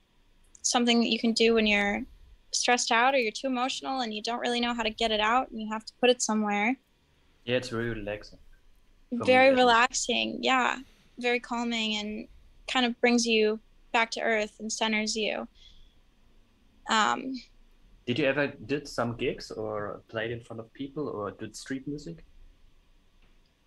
something 0.61 0.99
that 0.99 1.07
you 1.07 1.19
can 1.19 1.31
do 1.33 1.53
when 1.53 1.65
you're 1.65 2.03
stressed 2.51 2.91
out 2.91 3.13
or 3.13 3.17
you're 3.17 3.31
too 3.31 3.47
emotional 3.47 4.01
and 4.01 4.13
you 4.13 4.21
don't 4.21 4.39
really 4.39 4.59
know 4.59 4.73
how 4.73 4.83
to 4.83 4.89
get 4.89 5.11
it 5.11 5.19
out 5.19 5.49
and 5.49 5.61
you 5.61 5.69
have 5.71 5.85
to 5.85 5.93
put 5.99 6.09
it 6.09 6.21
somewhere. 6.21 6.75
yeah, 7.45 7.55
it's 7.57 7.71
really 7.71 7.89
relaxing. 7.89 8.39
very 9.11 9.49
least. 9.49 9.59
relaxing 9.59 10.39
yeah 10.41 10.77
very 11.19 11.39
calming 11.39 11.95
and 11.95 12.27
kind 12.67 12.85
of 12.85 12.99
brings 12.99 13.25
you 13.25 13.59
back 13.93 14.11
to 14.11 14.21
earth 14.21 14.55
and 14.59 14.71
centers 14.71 15.15
you 15.15 15.47
um 16.89 17.33
Did 18.07 18.17
you 18.19 18.25
ever 18.25 18.47
did 18.47 18.87
some 18.87 19.17
gigs 19.17 19.51
or 19.51 20.01
played 20.07 20.31
in 20.31 20.39
front 20.39 20.61
of 20.61 20.71
people 20.73 21.09
or 21.09 21.31
did 21.31 21.55
street 21.55 21.87
music? 21.87 22.23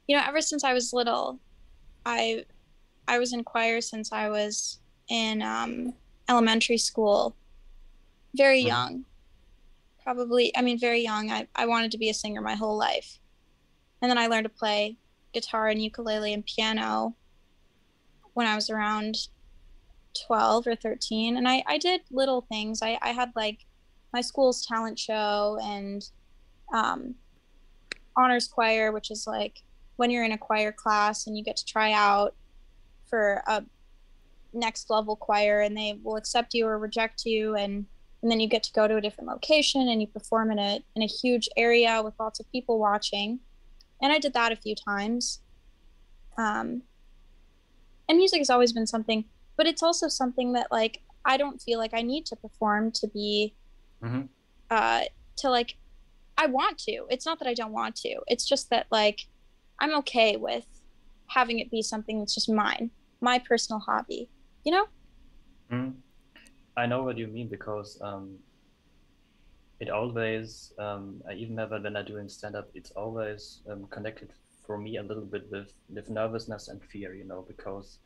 you 0.09 0.17
know 0.17 0.25
ever 0.27 0.41
since 0.41 0.65
i 0.65 0.73
was 0.73 0.93
little 0.93 1.39
i 2.05 2.45
i 3.07 3.17
was 3.21 3.33
in 3.33 3.45
choir 3.45 3.81
since 3.81 4.11
i 4.13 4.29
was 4.29 4.81
in 5.09 5.41
um 5.43 5.93
elementary 6.29 6.79
school. 6.79 7.37
Very 8.35 8.63
Mhm. 8.63 8.67
young. 8.67 9.05
Probably 10.03 10.57
i 10.57 10.63
mean 10.63 10.79
very 10.81 11.01
young. 11.01 11.31
I, 11.31 11.47
I 11.55 11.67
wanted 11.67 11.91
to 11.93 11.99
be 11.99 12.09
a 12.11 12.15
singer 12.15 12.41
my 12.41 12.55
whole 12.55 12.77
life. 12.77 13.21
And 14.01 14.11
then 14.11 14.19
i 14.19 14.27
learned 14.27 14.45
to 14.51 14.59
play 14.63 14.97
guitar 15.35 15.69
and 15.69 15.81
ukulele 15.83 16.33
and 16.33 16.45
piano 16.45 17.15
when 18.35 18.47
i 18.49 18.55
was 18.57 18.69
around 18.71 19.15
12 20.27 20.67
or 20.67 20.75
13 20.75 21.37
and 21.37 21.47
i, 21.47 21.63
I 21.69 21.79
did 21.79 22.01
little 22.11 22.41
things. 22.53 22.81
I, 22.83 22.99
I 23.03 23.11
had 23.11 23.31
like 23.37 23.61
my 24.13 24.21
school's 24.21 24.65
talent 24.67 24.99
show 24.99 25.59
and 25.63 26.11
um, 26.75 27.15
honors 28.17 28.49
choir 28.49 28.93
which 28.93 29.11
is 29.11 29.27
like 29.27 29.63
when 29.97 30.11
you're 30.11 30.25
in 30.25 30.33
a 30.33 30.39
choir 30.39 30.73
class 30.73 31.27
and 31.27 31.37
you 31.37 31.45
get 31.45 31.57
to 31.57 31.65
try 31.65 31.93
out 31.93 32.35
for 33.09 33.43
a 33.47 33.63
next 34.53 34.91
level 34.91 35.15
choir 35.17 35.61
and 35.61 35.77
they 35.77 35.99
will 36.03 36.17
accept 36.17 36.55
you 36.55 36.67
or 36.67 36.79
reject 36.79 37.25
you 37.25 37.55
and 37.55 37.87
and 38.23 38.31
then 38.31 38.41
you 38.41 38.49
get 38.49 38.63
to 38.63 38.73
go 38.73 38.87
to 38.87 38.97
a 38.97 39.01
different 39.01 39.31
location 39.31 39.89
and 39.89 40.01
you 40.01 40.07
perform 40.07 40.51
in 40.51 40.59
a 40.59 40.81
in 40.97 41.03
a 41.03 41.07
huge 41.07 41.49
area 41.57 42.03
with 42.05 42.15
lots 42.21 42.39
of 42.41 42.51
people 42.53 42.79
watching. 42.79 43.41
And 44.03 44.13
i 44.13 44.19
did 44.19 44.33
that 44.35 44.53
a 44.53 44.57
few 44.57 44.75
times. 44.75 45.41
Um 46.37 46.83
and 48.09 48.19
music 48.19 48.41
has 48.41 48.51
always 48.51 48.73
been 48.73 48.87
something 48.87 49.25
but 49.57 49.67
it's 49.67 49.83
also 49.83 50.09
something 50.09 50.53
that 50.55 50.67
like 50.73 51.03
i 51.25 51.37
don't 51.37 51.63
feel 51.63 51.79
like 51.79 51.95
i 51.95 52.03
need 52.03 52.27
to 52.27 52.35
perform 52.35 52.91
to 52.91 53.07
be 53.07 53.55
Mhm. 54.03 54.29
uh 54.71 55.03
to 55.37 55.51
like 55.51 55.77
i 56.37 56.47
want 56.47 56.79
to 56.79 57.05
it's 57.11 57.27
not 57.27 57.39
that 57.39 57.49
i 57.49 57.55
don't 57.55 57.73
want 57.73 57.95
to 57.97 58.21
it's 58.27 58.47
just 58.49 58.71
that 58.71 58.87
like 58.91 59.21
i'm 59.81 59.95
okay 59.97 60.37
with 60.37 60.67
having 61.29 61.59
it 61.59 61.71
be 61.71 61.83
something 61.83 62.19
that's 62.19 62.35
just 62.35 62.49
mine 62.51 62.91
my 63.21 63.39
personal 63.39 63.81
hobby 63.81 64.31
you 64.65 64.73
know 64.73 64.87
Mm. 65.71 65.95
I 66.77 66.87
know 66.87 67.03
what 67.05 67.19
you 67.19 67.29
mean 67.29 67.49
because 67.49 67.99
um, 68.03 68.39
it 69.81 69.89
always 69.91 70.73
um, 70.79 71.23
I 71.29 71.35
even 71.35 71.57
have 71.59 71.71
when 71.71 71.97
I'm 71.97 72.05
doing 72.05 72.29
stand 72.29 72.57
up. 72.57 72.69
It's 72.75 72.91
always 72.93 73.63
um, 73.71 73.87
connected 73.91 74.33
for 74.67 74.79
me 74.79 74.97
a 74.97 75.03
little 75.03 75.25
bit 75.25 75.45
with 75.51 75.73
with 75.89 76.11
nervousness 76.11 76.69
and 76.69 76.83
fear, 76.85 77.15
you 77.15 77.25
know, 77.25 77.45
because 77.47 77.99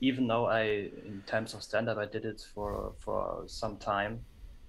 even 0.00 0.26
though 0.26 0.46
I 0.46 0.90
in 1.06 1.22
terms 1.26 1.54
of 1.54 1.62
stand 1.62 1.88
up 1.88 1.98
I 1.98 2.06
did 2.06 2.24
it 2.24 2.42
for 2.54 2.94
for 3.04 3.44
some 3.46 3.76
time, 3.78 4.20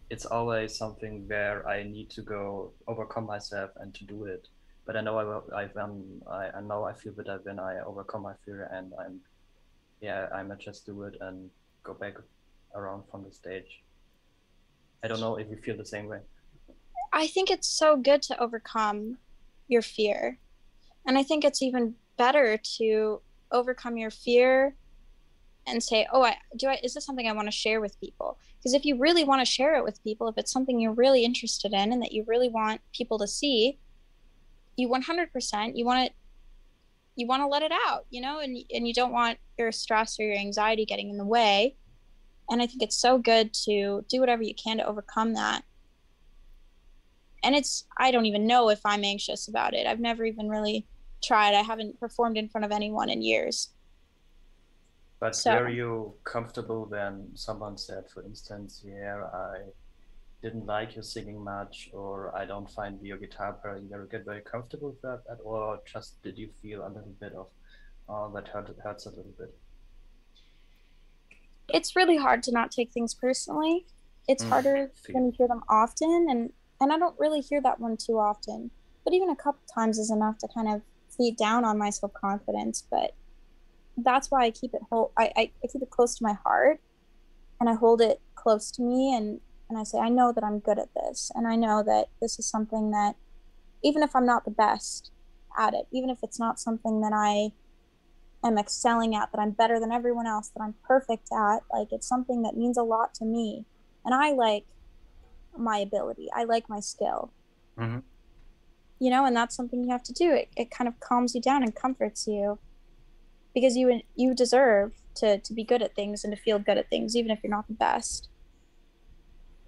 it's 0.10 0.26
always 0.26 0.76
something 0.76 1.28
where 1.28 1.68
I 1.68 1.84
need 1.84 2.10
to 2.12 2.22
go 2.22 2.74
overcome 2.88 3.26
myself 3.26 3.72
and 3.78 3.94
to 3.96 4.06
do 4.06 4.26
it. 4.26 4.48
But 4.86 4.98
I 4.98 5.02
know 5.02 5.18
I 5.18 5.24
will, 5.24 5.44
I 5.56 5.66
um, 5.80 6.22
I, 6.30 6.50
I 6.58 6.62
know 6.62 6.84
I 6.84 6.94
feel 6.94 7.14
better 7.14 7.40
when 7.44 7.60
I 7.60 7.80
overcome 7.86 8.24
my 8.24 8.34
fear 8.44 8.70
and 8.74 8.92
I'm 9.00 9.20
yeah 10.02 10.28
I 10.34 10.42
might 10.44 10.60
just 10.60 10.86
do 10.86 11.04
it 11.04 11.16
and 11.22 11.50
go 11.84 11.94
back 11.94 12.16
around 12.74 13.04
from 13.12 13.24
the 13.24 13.32
stage. 13.32 13.84
I 15.04 15.08
don't 15.08 15.20
know 15.20 15.36
if 15.38 15.48
you 15.50 15.58
feel 15.58 15.78
the 15.78 15.86
same 15.86 16.08
way. 16.08 16.20
I 17.14 17.28
think 17.28 17.52
it's 17.52 17.68
so 17.68 17.96
good 17.96 18.22
to 18.24 18.40
overcome 18.42 19.18
your 19.68 19.82
fear. 19.82 20.40
And 21.06 21.18
I 21.18 21.24
think 21.24 21.46
it's 21.46 21.62
even 21.62 21.96
better 22.18 22.58
to 22.78 23.22
overcome 23.52 23.98
your 23.98 24.12
fear 24.12 24.76
and 25.68 25.84
say, 25.84 26.08
"Oh, 26.12 26.24
I 26.24 26.38
do 26.58 26.68
I 26.68 26.80
is 26.84 26.96
this 26.96 27.06
something 27.06 27.28
I 27.28 27.34
want 27.34 27.48
to 27.48 27.52
share 27.52 27.80
with 27.80 28.00
people?" 28.00 28.40
Because 28.60 28.74
if 28.74 28.84
you 28.84 28.98
really 28.98 29.24
want 29.24 29.40
to 29.40 29.46
share 29.46 29.76
it 29.76 29.84
with 29.84 30.04
people, 30.04 30.28
if 30.28 30.38
it's 30.38 30.52
something 30.52 30.80
you're 30.80 30.94
really 30.94 31.24
interested 31.24 31.72
in 31.74 31.94
and 31.94 32.02
that 32.02 32.12
you 32.12 32.26
really 32.28 32.50
want 32.50 32.82
people 32.94 33.18
to 33.20 33.28
see, 33.28 33.80
you 34.76 34.90
100% 34.90 35.72
you 35.76 35.86
want 35.86 36.08
to 36.08 36.14
you 37.16 37.28
want 37.28 37.42
to 37.42 37.48
let 37.48 37.64
it 37.64 37.72
out, 37.88 38.06
you 38.10 38.22
know, 38.22 38.40
and 38.40 38.58
and 38.74 38.88
you 38.88 38.94
don't 38.94 39.12
want 39.12 39.38
your 39.58 39.72
stress 39.72 40.20
or 40.20 40.24
your 40.24 40.38
anxiety 40.38 40.86
getting 40.86 41.10
in 41.10 41.18
the 41.18 41.26
way. 41.26 41.76
And 42.50 42.62
i 42.62 42.68
think 42.68 42.82
it's 42.82 42.98
so 42.98 43.18
good 43.18 43.54
to 43.66 44.04
do 44.10 44.20
whatever 44.20 44.42
you 44.42 44.56
can 44.56 44.78
to 44.78 44.86
overcome 44.86 45.34
that. 45.34 45.64
And 47.44 47.56
it's 47.56 47.86
i 47.98 48.12
don't 48.12 48.26
even 48.26 48.48
know 48.48 48.70
if 48.70 48.82
i'm 48.86 49.04
anxious 49.04 49.48
about 49.48 49.74
it. 49.74 49.88
I've 49.88 50.00
never 50.00 50.26
even 50.26 50.50
really 50.50 50.86
tried. 51.24 51.54
I 51.54 51.62
haven't 51.62 52.00
performed 52.00 52.38
in 52.38 52.50
front 52.50 52.66
of 52.66 52.72
anyone 52.72 53.10
in 53.10 53.22
years 53.22 53.70
But 55.20 55.36
So- 55.36 55.52
were 55.60 55.70
you 55.70 56.16
comfortable 56.24 56.86
when 56.86 57.36
someone 57.36 57.78
said, 57.78 58.10
for 58.10 58.24
instance, 58.24 58.82
yeah, 58.86 59.24
I 59.34 59.66
didn't 60.42 60.66
like 60.66 60.96
your 60.96 61.04
singing 61.04 61.44
much, 61.44 61.90
or 61.94 62.34
I 62.36 62.46
don't 62.46 62.70
find 62.70 63.02
your 63.06 63.18
guitar 63.18 63.54
playing 63.62 63.90
very 63.90 64.08
good? 64.08 64.26
Were 64.26 64.38
you 64.38 64.42
comfortable 64.44 64.90
with 64.92 65.02
that, 65.02 65.24
at- 65.30 65.42
all, 65.42 65.56
or 65.56 65.82
just 65.86 66.22
did 66.22 66.38
you 66.38 66.50
feel 66.62 66.86
a 66.88 66.90
little 66.90 67.16
bit 67.20 67.34
of, 67.34 67.48
oh, 68.08 68.32
that 68.34 68.48
hurt, 68.48 68.70
hurts 68.84 69.06
a 69.06 69.10
little 69.10 69.34
bit? 69.38 69.54
it's 71.72 71.96
really 71.96 72.18
hard 72.18 72.42
to 72.42 72.52
not 72.52 72.72
take 72.72 72.92
things 72.92 73.14
personally 73.14 73.86
it's 74.28 74.44
Mm, 74.44 74.50
harder 74.50 74.92
when 75.12 75.26
you 75.28 75.32
hear 75.38 75.48
them 75.48 75.62
often 75.70 76.26
and 76.28 76.52
and 76.82 76.92
i 76.92 76.98
don't 76.98 77.14
really 77.20 77.42
hear 77.42 77.62
that 77.62 77.80
one 77.80 77.96
too 77.96 78.18
often 78.18 78.72
but 79.04 79.14
even 79.14 79.30
a 79.30 79.36
couple 79.36 79.62
times 79.72 80.00
is 80.00 80.10
enough 80.10 80.40
to 80.40 80.48
kind 80.48 80.68
of 80.68 80.82
feed 81.16 81.38
down 81.38 81.64
on 81.64 81.78
my 81.78 81.92
self-confidence 81.92 82.88
but 82.90 83.14
that's 84.04 84.30
why 84.32 84.44
i 84.46 84.52
keep 84.52 84.74
it 84.74 84.82
whole 84.90 85.12
I, 85.18 85.32
I, 85.36 85.52
I 85.64 85.68
keep 85.72 85.82
it 85.82 85.90
close 85.90 86.16
to 86.16 86.24
my 86.24 86.34
heart 86.46 86.80
and 87.60 87.70
i 87.70 87.74
hold 87.74 88.02
it 88.02 88.22
close 88.36 88.72
to 88.72 88.82
me 88.82 89.16
and 89.16 89.40
and 89.70 89.78
i 89.78 89.84
say 89.84 90.00
i 90.00 90.10
know 90.10 90.32
that 90.32 90.44
i'm 90.44 90.60
good 90.60 90.80
at 90.80 90.90
this 90.96 91.32
and 91.36 91.48
i 91.48 91.56
know 91.56 91.84
that 91.84 92.08
this 92.22 92.40
is 92.40 92.46
something 92.46 92.92
that 92.92 93.16
even 93.84 94.04
if 94.04 94.16
i'm 94.16 94.26
not 94.26 94.46
the 94.46 94.52
best 94.52 95.12
at 95.58 95.74
it 95.74 95.88
even 95.92 96.10
if 96.10 96.20
it's 96.24 96.40
not 96.40 96.60
something 96.60 97.02
that 97.02 97.14
i 97.14 97.52
am 98.48 98.58
excelling 98.58 99.16
at 99.16 99.32
that 99.32 99.40
i'm 99.40 99.52
better 99.52 99.80
than 99.80 99.92
everyone 99.92 100.26
else 100.28 100.50
that 100.50 100.62
i'm 100.62 100.76
perfect 100.88 101.28
at 101.34 101.60
like 101.74 101.90
it's 101.92 102.08
something 102.08 102.42
that 102.44 102.56
means 102.56 102.78
a 102.78 102.84
lot 102.84 103.14
to 103.14 103.26
me. 103.26 103.66
And 104.06 104.16
i 104.16 104.32
like 104.32 104.66
my 105.58 105.80
ability. 105.80 106.30
I 106.34 106.46
like 106.46 106.70
my 106.70 106.80
skill. 106.80 107.32
Mhm. 107.78 108.04
you 109.00 109.10
know 109.10 109.26
and 109.26 109.36
that's 109.36 109.56
something 109.56 109.84
you 109.84 109.90
have 109.92 110.04
to 110.04 110.14
do. 110.14 110.32
It, 110.32 110.50
it 110.56 110.72
kind 110.72 110.88
of 110.88 111.00
calms 111.02 111.36
you 111.36 111.42
down 111.42 111.64
and 111.64 111.76
comforts 111.76 112.28
you 112.28 112.60
because 113.54 113.76
you 113.76 114.02
you 114.16 114.34
deserve 114.34 114.94
to 115.16 115.40
to 115.40 115.54
be 115.54 115.64
good 115.64 115.82
at 115.82 115.96
things 115.96 116.24
and 116.24 116.36
to 116.36 116.42
feel 116.42 116.60
good 116.60 116.78
at 116.78 116.90
things 116.90 117.16
even 117.16 117.32
if 117.32 117.40
you're 117.44 117.52
not 117.52 117.68
the 117.68 117.74
best 117.74 118.30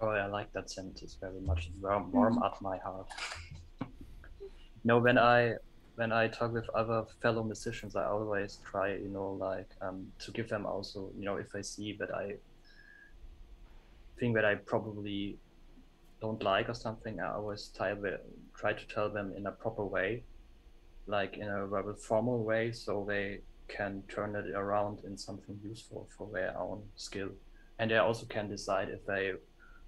Oh, 0.02 0.10
I 0.10 0.26
like 0.26 0.52
that 0.54 0.72
sentence 0.72 1.16
very 1.22 1.40
much. 1.42 1.68
It's 1.68 1.76
warm, 1.80 2.12
warm 2.12 2.42
at 2.44 2.60
my 2.60 2.78
heart. 2.80 3.08
you 3.80 3.88
know, 4.84 4.98
when 4.98 5.20
I 5.20 5.58
when 5.96 6.12
I 6.12 6.28
talk 6.28 6.54
with 6.54 6.68
other 6.74 7.06
fellow 7.22 7.44
musicians, 7.44 7.96
I 7.96 8.06
always 8.06 8.58
try, 8.66 8.96
you 8.96 9.10
know, 9.10 9.38
like 9.40 9.70
um, 9.82 10.12
to 10.20 10.32
give 10.32 10.50
them 10.50 10.66
also, 10.66 11.12
you 11.16 11.26
know, 11.26 11.36
if 11.36 11.54
I 11.54 11.62
see 11.62 11.96
that 12.00 12.12
I 12.16 12.38
think 14.20 14.34
that 14.34 14.46
I 14.46 14.56
probably 14.56 15.38
don't 16.20 16.42
like 16.42 16.70
or 16.70 16.74
something, 16.74 17.20
I 17.20 17.34
always 17.34 17.70
try, 17.76 17.94
try 18.56 18.74
to 18.74 18.88
tell 18.88 19.10
them 19.10 19.34
in 19.38 19.46
a 19.46 19.52
proper 19.52 19.86
way, 19.86 20.24
like 21.06 21.38
in 21.38 21.48
a 21.48 21.68
rather 21.68 21.94
formal 21.94 22.44
way, 22.44 22.72
so 22.72 23.06
they 23.08 23.42
can 23.76 24.04
turn 24.08 24.36
it 24.36 24.52
around 24.54 25.00
in 25.06 25.18
something 25.18 25.60
useful 25.64 26.10
for 26.18 26.30
their 26.32 26.58
own 26.58 26.84
skill. 26.96 27.30
And 27.80 27.90
they 27.92 27.98
also 27.98 28.26
can 28.26 28.50
decide 28.50 28.90
if 28.90 29.06
they 29.06 29.34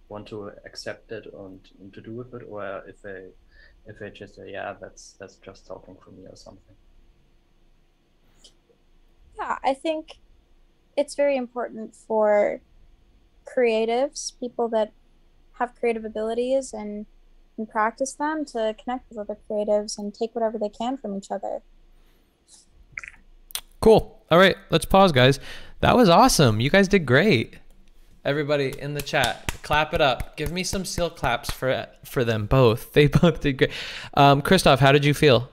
want 0.10 0.27
to 0.27 0.51
accept 0.65 1.11
it 1.11 1.26
and, 1.34 1.60
and 1.80 1.93
to 1.93 2.01
do 2.01 2.14
with 2.14 2.34
it, 2.34 2.43
or 2.49 2.84
if 2.88 3.01
they 3.01 3.27
if 3.85 3.99
they 3.99 4.10
just 4.10 4.35
say, 4.35 4.51
yeah, 4.51 4.73
that's 4.80 5.15
that's 5.19 5.35
just 5.38 5.68
talking 5.68 5.97
for 6.03 6.11
me 6.11 6.23
or 6.27 6.35
something. 6.35 6.76
yeah 9.38 9.57
i 9.64 9.73
think 9.73 10.19
it's 10.95 11.15
very 11.15 11.35
important 11.35 11.95
for 11.95 12.61
creatives 13.45 14.38
people 14.39 14.68
that 14.69 14.91
have 15.53 15.76
creative 15.76 16.05
abilities 16.05 16.73
and 16.73 17.05
and 17.57 17.69
practice 17.69 18.14
them 18.14 18.43
to 18.45 18.76
connect 18.81 19.07
with 19.10 19.19
other 19.19 19.38
creatives 19.47 19.97
and 19.99 20.14
take 20.14 20.34
whatever 20.34 20.57
they 20.57 20.69
can 20.69 20.97
from 20.97 21.15
each 21.15 21.30
other 21.30 21.61
Cool. 23.84 24.18
All 24.31 24.38
right, 24.38 24.55
let's 24.69 24.85
pause, 24.85 25.11
guys. 25.11 25.41
That 25.81 25.97
was 25.97 26.07
awesome. 26.07 26.61
You 26.61 26.69
guys 26.69 26.88
did 26.88 27.05
great. 27.05 27.57
Everybody 28.23 28.73
in 28.80 28.93
the 28.93 29.01
chat, 29.01 29.51
clap 29.61 29.93
it 29.93 29.99
up. 29.99 30.38
Give 30.38 30.53
me 30.53 30.64
some 30.64 30.85
seal 30.85 31.10
claps 31.10 31.51
for 31.51 31.88
for 32.05 32.23
them 32.23 32.45
both. 32.45 32.93
They 32.93 33.07
both 33.22 33.41
did 33.41 33.57
great. 33.57 33.72
Um, 34.14 34.41
Christoph, 34.41 34.80
how 34.80 34.93
did 34.93 35.03
you 35.03 35.14
feel? 35.14 35.49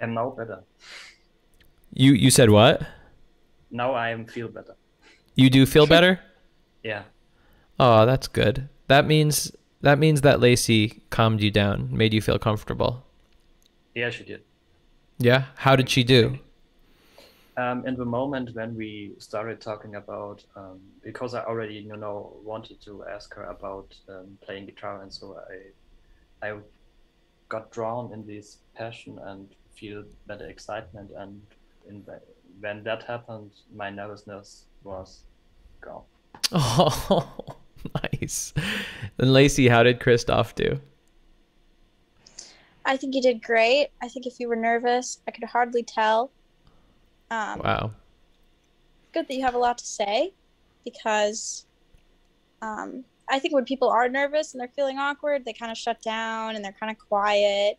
And 0.00 0.16
now 0.16 0.30
better. 0.30 0.64
You 1.94 2.14
you 2.14 2.32
said 2.32 2.50
what? 2.50 2.82
Now 3.70 3.92
I 3.92 4.08
am 4.08 4.26
feel 4.26 4.48
better. 4.48 4.74
You 5.36 5.50
do 5.50 5.66
feel 5.66 5.86
better? 5.96 6.18
Yeah. 6.82 7.04
Oh, 7.78 8.06
that's 8.06 8.26
good. 8.26 8.68
That 8.88 9.06
means 9.06 9.52
that 9.82 10.00
means 10.00 10.22
that 10.22 10.40
Lacey 10.40 11.04
calmed 11.10 11.42
you 11.42 11.52
down, 11.52 11.96
made 11.96 12.12
you 12.12 12.20
feel 12.20 12.40
comfortable. 12.40 13.06
Yeah, 13.94 14.10
she 14.10 14.24
did. 14.24 14.42
Yeah. 15.18 15.44
How 15.54 15.76
did 15.76 15.88
she 15.88 16.02
do? 16.02 16.40
Um, 17.56 17.86
in 17.86 17.96
the 17.96 18.04
moment 18.04 18.54
when 18.54 18.74
we 18.74 19.12
started 19.18 19.60
talking 19.60 19.96
about, 19.96 20.42
um, 20.56 20.80
because 21.04 21.34
I 21.34 21.44
already, 21.44 21.74
you 21.74 21.96
know, 21.96 22.36
wanted 22.42 22.80
to 22.82 23.04
ask 23.04 23.34
her 23.34 23.44
about 23.44 23.94
um, 24.08 24.38
playing 24.40 24.66
guitar, 24.66 25.02
and 25.02 25.12
so 25.12 25.38
I, 26.42 26.48
I 26.48 26.58
got 27.50 27.70
drawn 27.70 28.12
in 28.14 28.26
this 28.26 28.58
passion 28.74 29.18
and 29.24 29.48
feel 29.74 30.04
that 30.26 30.40
excitement, 30.40 31.10
and 31.16 31.42
in 31.86 32.02
the, 32.06 32.20
when 32.60 32.82
that 32.84 33.02
happened, 33.02 33.50
my 33.74 33.90
nervousness 33.90 34.64
was 34.82 35.24
gone. 35.82 36.04
Oh, 36.52 37.56
nice. 38.02 38.54
And 39.18 39.30
Lacey, 39.30 39.68
how 39.68 39.82
did 39.82 40.00
Christoph 40.00 40.54
do? 40.54 40.80
i 42.84 42.96
think 42.96 43.14
you 43.14 43.22
did 43.22 43.42
great 43.42 43.88
i 44.00 44.08
think 44.08 44.26
if 44.26 44.40
you 44.40 44.48
were 44.48 44.56
nervous 44.56 45.20
i 45.28 45.30
could 45.30 45.44
hardly 45.44 45.82
tell 45.82 46.32
um, 47.32 47.60
Wow. 47.60 47.90
good 49.14 49.26
that 49.28 49.34
you 49.34 49.42
have 49.44 49.54
a 49.54 49.58
lot 49.58 49.78
to 49.78 49.86
say 49.86 50.32
because 50.84 51.66
um, 52.60 53.04
I 53.30 53.38
think 53.38 53.54
when 53.54 53.64
people 53.64 53.88
are 53.88 54.08
nervous 54.08 54.52
and 54.52 54.60
they're 54.60 54.72
feeling 54.76 54.98
awkward, 54.98 55.44
they 55.44 55.52
kind 55.52 55.72
of 55.72 55.78
shut 55.78 55.98
down 56.04 56.54
and 56.54 56.64
they're 56.64 56.76
kind 56.78 56.90
of 56.90 56.96
quiet. 57.08 57.76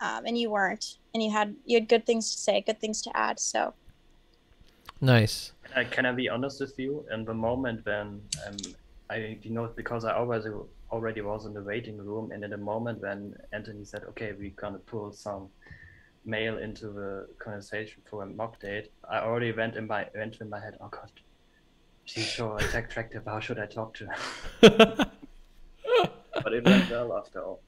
Um, 0.00 0.26
and 0.26 0.38
you 0.38 0.50
weren't, 0.50 0.84
and 1.12 1.22
you 1.22 1.32
had 1.32 1.56
you 1.64 1.78
had 1.78 1.88
good 1.88 2.06
things 2.06 2.30
to 2.32 2.38
say, 2.38 2.62
good 2.64 2.80
things 2.80 3.02
to 3.02 3.16
add. 3.16 3.40
So 3.40 3.74
Nice. 5.00 5.52
Can 5.64 5.78
I, 5.78 5.84
can 5.84 6.06
I 6.06 6.12
be 6.12 6.28
honest 6.28 6.60
with 6.60 6.74
you? 6.78 7.04
In 7.12 7.24
the 7.24 7.34
moment 7.34 7.80
when 7.84 8.20
um, 8.46 8.56
I, 9.10 9.38
you 9.42 9.50
know, 9.52 9.72
because 9.76 10.04
I 10.04 10.14
always 10.14 10.44
already 10.92 11.20
was 11.20 11.46
in 11.46 11.52
the 11.52 11.62
waiting 11.62 11.98
room, 11.98 12.30
and 12.32 12.44
in 12.44 12.50
the 12.50 12.56
moment 12.56 13.00
when 13.00 13.34
Anthony 13.52 13.84
said, 13.84 14.02
"Okay, 14.10 14.32
we're 14.38 14.54
gonna 14.60 14.78
pull 14.78 15.12
some 15.12 15.50
mail 16.24 16.58
into 16.58 16.88
the 16.88 17.28
conversation 17.38 18.02
for 18.08 18.22
a 18.22 18.26
mock 18.26 18.60
date," 18.60 18.90
I 19.08 19.18
already 19.20 19.52
went 19.52 19.76
in 19.76 19.86
my 19.86 20.06
went 20.14 20.36
in 20.40 20.48
my 20.50 20.60
head, 20.60 20.76
"Oh 20.80 20.88
God, 20.88 21.10
she's 22.04 22.32
so 22.32 22.56
attractive. 22.74 23.24
How 23.26 23.40
should 23.40 23.58
I 23.58 23.66
talk 23.66 23.94
to 23.94 24.06
her?" 24.06 24.16
but 26.42 26.52
it 26.52 26.64
went 26.64 26.90
well 26.90 27.16
after 27.16 27.42
all. 27.42 27.60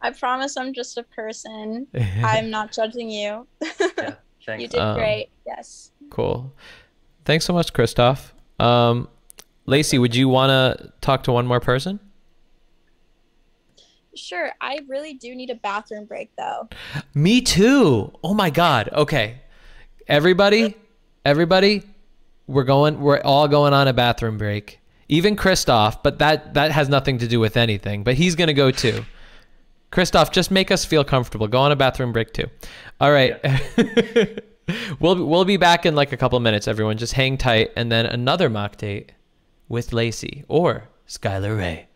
I 0.00 0.10
promise 0.10 0.56
I'm 0.56 0.72
just 0.74 0.98
a 0.98 1.02
person. 1.02 1.86
I'm 2.22 2.50
not 2.50 2.72
judging 2.72 3.10
you. 3.10 3.46
Yeah, 3.62 4.14
thanks. 4.44 4.62
you 4.62 4.68
did 4.68 4.80
Um, 4.80 4.96
great. 4.96 5.28
Yes. 5.46 5.92
Cool. 6.10 6.52
Thanks 7.24 7.44
so 7.44 7.52
much, 7.52 7.72
Christoph. 7.72 8.34
Um, 8.58 9.08
Lacey, 9.66 9.98
would 9.98 10.14
you 10.14 10.28
want 10.28 10.50
to 10.50 10.92
talk 11.00 11.22
to 11.24 11.32
one 11.32 11.46
more 11.46 11.60
person? 11.60 11.98
Sure, 14.16 14.52
I 14.60 14.80
really 14.88 15.14
do 15.14 15.34
need 15.34 15.50
a 15.50 15.54
bathroom 15.54 16.04
break 16.04 16.30
though. 16.36 16.68
Me 17.14 17.40
too. 17.40 18.12
Oh 18.22 18.34
my 18.34 18.50
god. 18.50 18.88
Okay. 18.92 19.40
Everybody, 20.06 20.76
everybody, 21.24 21.82
we're 22.46 22.64
going 22.64 23.00
we're 23.00 23.20
all 23.20 23.48
going 23.48 23.72
on 23.72 23.88
a 23.88 23.92
bathroom 23.92 24.38
break. 24.38 24.80
Even 25.08 25.36
Christoph, 25.36 26.02
but 26.02 26.18
that 26.18 26.54
that 26.54 26.72
has 26.72 26.88
nothing 26.88 27.18
to 27.18 27.28
do 27.28 27.40
with 27.40 27.56
anything, 27.56 28.04
but 28.04 28.14
he's 28.14 28.34
going 28.34 28.48
to 28.48 28.54
go 28.54 28.70
too. 28.70 29.04
Christoph, 29.90 30.32
just 30.32 30.50
make 30.50 30.70
us 30.70 30.84
feel 30.84 31.04
comfortable. 31.04 31.46
Go 31.46 31.60
on 31.60 31.72
a 31.72 31.76
bathroom 31.76 32.12
break 32.12 32.32
too. 32.32 32.46
All 33.00 33.12
right. 33.12 33.38
we'll 35.00 35.24
we'll 35.24 35.44
be 35.44 35.56
back 35.56 35.86
in 35.86 35.94
like 35.94 36.12
a 36.12 36.16
couple 36.16 36.38
minutes 36.40 36.68
everyone. 36.68 36.98
Just 36.98 37.12
hang 37.12 37.38
tight 37.38 37.70
and 37.76 37.90
then 37.92 38.06
another 38.06 38.50
mock 38.50 38.76
date 38.76 39.12
with 39.68 39.92
Lacey 39.92 40.44
or 40.48 40.88
Skylar 41.08 41.56
Ray. 41.56 41.86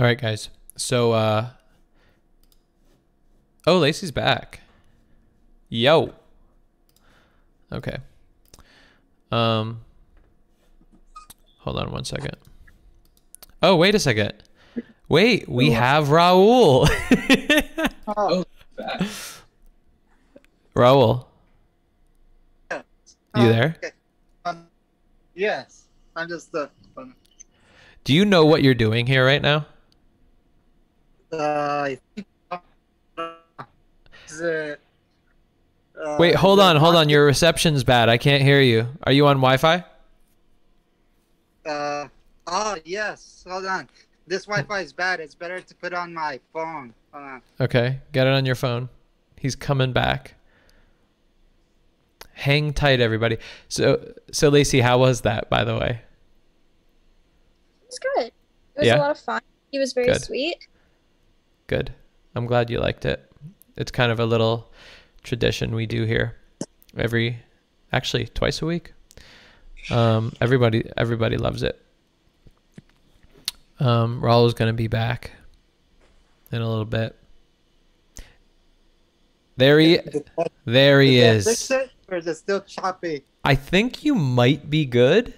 All 0.00 0.06
right, 0.06 0.18
guys. 0.18 0.48
So, 0.76 1.12
uh, 1.12 1.50
oh, 3.66 3.76
Lacey's 3.76 4.10
back. 4.10 4.60
Yo. 5.68 6.14
Okay. 7.70 7.98
Um, 9.30 9.82
hold 11.58 11.76
on 11.80 11.92
one 11.92 12.06
second. 12.06 12.34
Oh, 13.62 13.76
wait 13.76 13.94
a 13.94 13.98
second. 13.98 14.32
Wait, 15.10 15.46
we 15.50 15.72
have 15.72 16.06
Raul. 16.08 16.88
Oh, 18.16 18.44
back. 18.76 19.02
Raul, 20.74 21.26
you 22.72 22.78
Oh, 23.34 23.48
there? 23.48 23.76
okay. 23.76 23.92
Um, 24.46 24.66
yes, 25.34 25.84
I'm 26.16 26.26
just 26.26 26.52
uh, 26.54 26.68
um, 26.96 27.14
Do 28.02 28.14
you 28.14 28.24
know 28.24 28.46
what 28.46 28.62
you're 28.64 28.74
doing 28.74 29.06
here 29.06 29.24
right 29.26 29.42
now? 29.42 29.66
Uh, 31.32 31.82
I 31.86 31.98
think 32.14 32.26
is 34.28 34.40
it, 34.40 34.80
Wait, 36.18 36.34
hold 36.34 36.60
on, 36.60 36.76
hold 36.76 36.96
on. 36.96 37.08
Your 37.08 37.26
reception's 37.26 37.84
bad. 37.84 38.08
I 38.08 38.16
can't 38.16 38.42
hear 38.42 38.60
you. 38.60 38.88
Are 39.04 39.12
you 39.12 39.26
on 39.26 39.36
Wi-Fi? 39.36 39.84
Uh, 41.66 42.08
oh 42.46 42.76
yes, 42.84 43.44
hold 43.48 43.66
on. 43.66 43.88
This 44.26 44.46
Wi-Fi 44.46 44.80
is 44.80 44.92
bad. 44.92 45.20
It's 45.20 45.34
better 45.34 45.60
to 45.60 45.74
put 45.74 45.92
on 45.92 46.14
my 46.14 46.40
phone. 46.52 46.94
Hold 47.12 47.24
on. 47.24 47.42
Okay, 47.60 47.98
get 48.12 48.26
it 48.26 48.32
on 48.32 48.46
your 48.46 48.54
phone. 48.54 48.88
He's 49.36 49.54
coming 49.56 49.92
back. 49.92 50.34
Hang 52.32 52.72
tight, 52.72 53.00
everybody. 53.00 53.36
So, 53.68 54.14
so 54.32 54.48
Lacey, 54.48 54.80
how 54.80 54.98
was 54.98 55.20
that, 55.22 55.50
by 55.50 55.64
the 55.64 55.76
way? 55.76 56.00
It 57.82 57.86
was 57.86 57.98
good. 57.98 58.26
It 58.26 58.32
was 58.78 58.86
Yeah? 58.86 58.96
a 58.96 58.98
lot 58.98 59.10
of 59.10 59.18
fun. 59.18 59.42
He 59.70 59.78
was 59.78 59.92
very 59.92 60.06
Good. 60.06 60.22
sweet. 60.22 60.66
Good. 61.70 61.92
I'm 62.34 62.46
glad 62.46 62.68
you 62.68 62.80
liked 62.80 63.04
it. 63.04 63.30
It's 63.76 63.92
kind 63.92 64.10
of 64.10 64.18
a 64.18 64.26
little 64.26 64.72
tradition 65.22 65.72
we 65.72 65.86
do 65.86 66.02
here, 66.02 66.34
every, 66.96 67.44
actually 67.92 68.26
twice 68.26 68.60
a 68.60 68.66
week. 68.66 68.92
Um, 69.88 70.32
everybody, 70.40 70.90
everybody 70.96 71.36
loves 71.36 71.62
it. 71.62 71.80
Um, 73.78 74.20
Raul's 74.20 74.52
gonna 74.52 74.72
be 74.72 74.88
back 74.88 75.30
in 76.50 76.60
a 76.60 76.68
little 76.68 76.84
bit. 76.84 77.14
There 79.56 79.78
he, 79.78 80.00
there 80.64 81.00
he 81.00 81.20
is. 81.20 81.44
fix 81.46 81.70
it, 81.70 81.92
or 82.08 82.16
is 82.16 82.26
it 82.26 82.34
still 82.34 82.62
choppy? 82.62 83.22
I 83.44 83.54
think 83.54 84.02
you 84.02 84.16
might 84.16 84.70
be 84.70 84.86
good. 84.86 85.34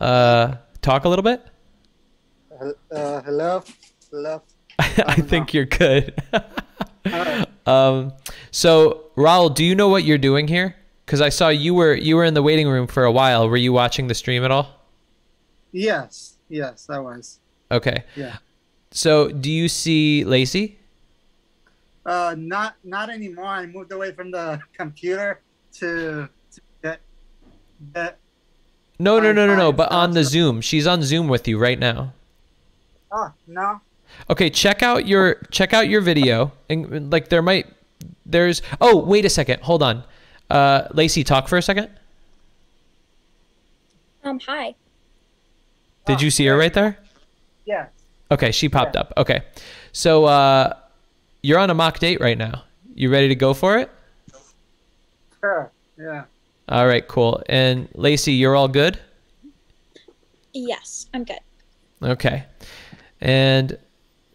Uh, 0.00 0.56
talk 0.82 1.04
a 1.04 1.08
little 1.08 1.22
bit. 1.22 1.40
Uh, 2.90 3.22
hello, 3.22 3.62
hello. 4.10 4.42
I 4.78 5.20
think 5.20 5.48
know. 5.48 5.58
you're 5.58 5.66
good. 5.66 6.20
Um, 7.66 8.12
so 8.50 9.04
Raul, 9.16 9.54
do 9.54 9.64
you 9.64 9.74
know 9.74 9.88
what 9.88 10.04
you're 10.04 10.18
doing 10.18 10.48
here? 10.48 10.76
Because 11.06 11.22
I 11.22 11.30
saw 11.30 11.48
you 11.48 11.72
were 11.72 11.94
you 11.94 12.16
were 12.16 12.24
in 12.24 12.34
the 12.34 12.42
waiting 12.42 12.68
room 12.68 12.86
for 12.86 13.04
a 13.04 13.12
while. 13.12 13.48
Were 13.48 13.56
you 13.56 13.72
watching 13.72 14.06
the 14.08 14.14
stream 14.14 14.44
at 14.44 14.50
all? 14.50 14.68
Yes, 15.72 16.36
yes, 16.50 16.88
I 16.90 16.98
was. 16.98 17.40
Okay. 17.70 18.04
Yeah. 18.16 18.36
So 18.90 19.30
do 19.30 19.50
you 19.50 19.68
see 19.68 20.24
Lacey? 20.24 20.78
Uh, 22.04 22.34
not 22.36 22.76
not 22.84 23.08
anymore. 23.08 23.46
I 23.46 23.66
moved 23.66 23.92
away 23.92 24.12
from 24.12 24.30
the 24.30 24.60
computer 24.74 25.40
to, 25.74 26.28
to 26.52 26.60
get 26.82 27.00
get. 27.94 28.18
No, 28.98 29.18
no, 29.20 29.32
no, 29.32 29.46
no, 29.46 29.56
no. 29.56 29.72
But 29.72 29.90
on 29.90 30.12
the. 30.12 30.22
Zoom, 30.22 30.60
she's 30.60 30.86
on 30.86 31.02
Zoom 31.02 31.28
with 31.28 31.48
you 31.48 31.58
right 31.58 31.78
now. 31.78 32.12
Oh 33.10 33.32
no. 33.46 33.80
Okay, 34.30 34.50
check 34.50 34.82
out 34.82 35.06
your 35.06 35.34
check 35.50 35.72
out 35.74 35.88
your 35.88 36.00
video 36.00 36.52
and 36.68 37.12
like 37.12 37.28
there 37.28 37.42
might 37.42 37.66
there's 38.24 38.62
oh 38.80 38.96
wait 38.96 39.24
a 39.24 39.30
second 39.30 39.60
hold 39.62 39.82
on, 39.82 40.04
uh, 40.50 40.88
Lacey 40.92 41.24
talk 41.24 41.48
for 41.48 41.58
a 41.58 41.62
second. 41.62 41.90
Um, 44.22 44.40
hi. 44.40 44.74
Did 46.06 46.22
you 46.22 46.30
see 46.30 46.46
her 46.46 46.56
right 46.56 46.72
there? 46.72 46.98
Yeah. 47.64 47.86
Okay, 48.30 48.50
she 48.52 48.68
popped 48.68 48.96
up. 48.96 49.12
Okay, 49.16 49.42
so 49.92 50.24
uh, 50.24 50.74
you're 51.42 51.58
on 51.58 51.70
a 51.70 51.74
mock 51.74 51.98
date 51.98 52.20
right 52.20 52.36
now. 52.36 52.64
You 52.94 53.10
ready 53.10 53.28
to 53.28 53.34
go 53.34 53.54
for 53.54 53.78
it? 53.78 53.90
Sure. 55.40 55.70
Yeah. 55.98 56.24
All 56.68 56.86
right, 56.86 57.06
cool. 57.06 57.42
And 57.48 57.88
Lacey, 57.94 58.32
you're 58.32 58.56
all 58.56 58.68
good. 58.68 58.98
Yes, 60.54 61.06
I'm 61.12 61.24
good. 61.24 61.40
Okay. 62.02 62.44
And 63.20 63.76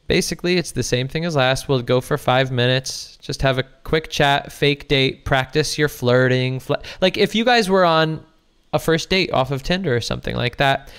basically, 0.09 0.57
it's 0.57 0.71
the 0.71 0.83
same 0.83 1.07
thing 1.07 1.23
as 1.23 1.37
last. 1.37 1.69
We'll 1.69 1.81
go 1.83 2.01
for 2.01 2.17
five 2.17 2.51
minutes. 2.51 3.17
Just 3.21 3.41
have 3.43 3.57
a 3.59 3.63
quick 3.83 4.09
chat, 4.09 4.51
fake 4.51 4.89
date, 4.89 5.23
practice 5.23 5.77
your 5.77 5.87
flirting. 5.87 6.59
Fl- 6.59 6.73
like 6.99 7.17
if 7.17 7.33
you 7.33 7.45
guys 7.45 7.69
were 7.69 7.85
on 7.85 8.25
a 8.73 8.79
first 8.79 9.09
date 9.09 9.31
off 9.31 9.51
of 9.51 9.63
Tinder 9.63 9.95
or 9.95 10.01
something 10.01 10.35
like 10.35 10.57
that. 10.57 10.91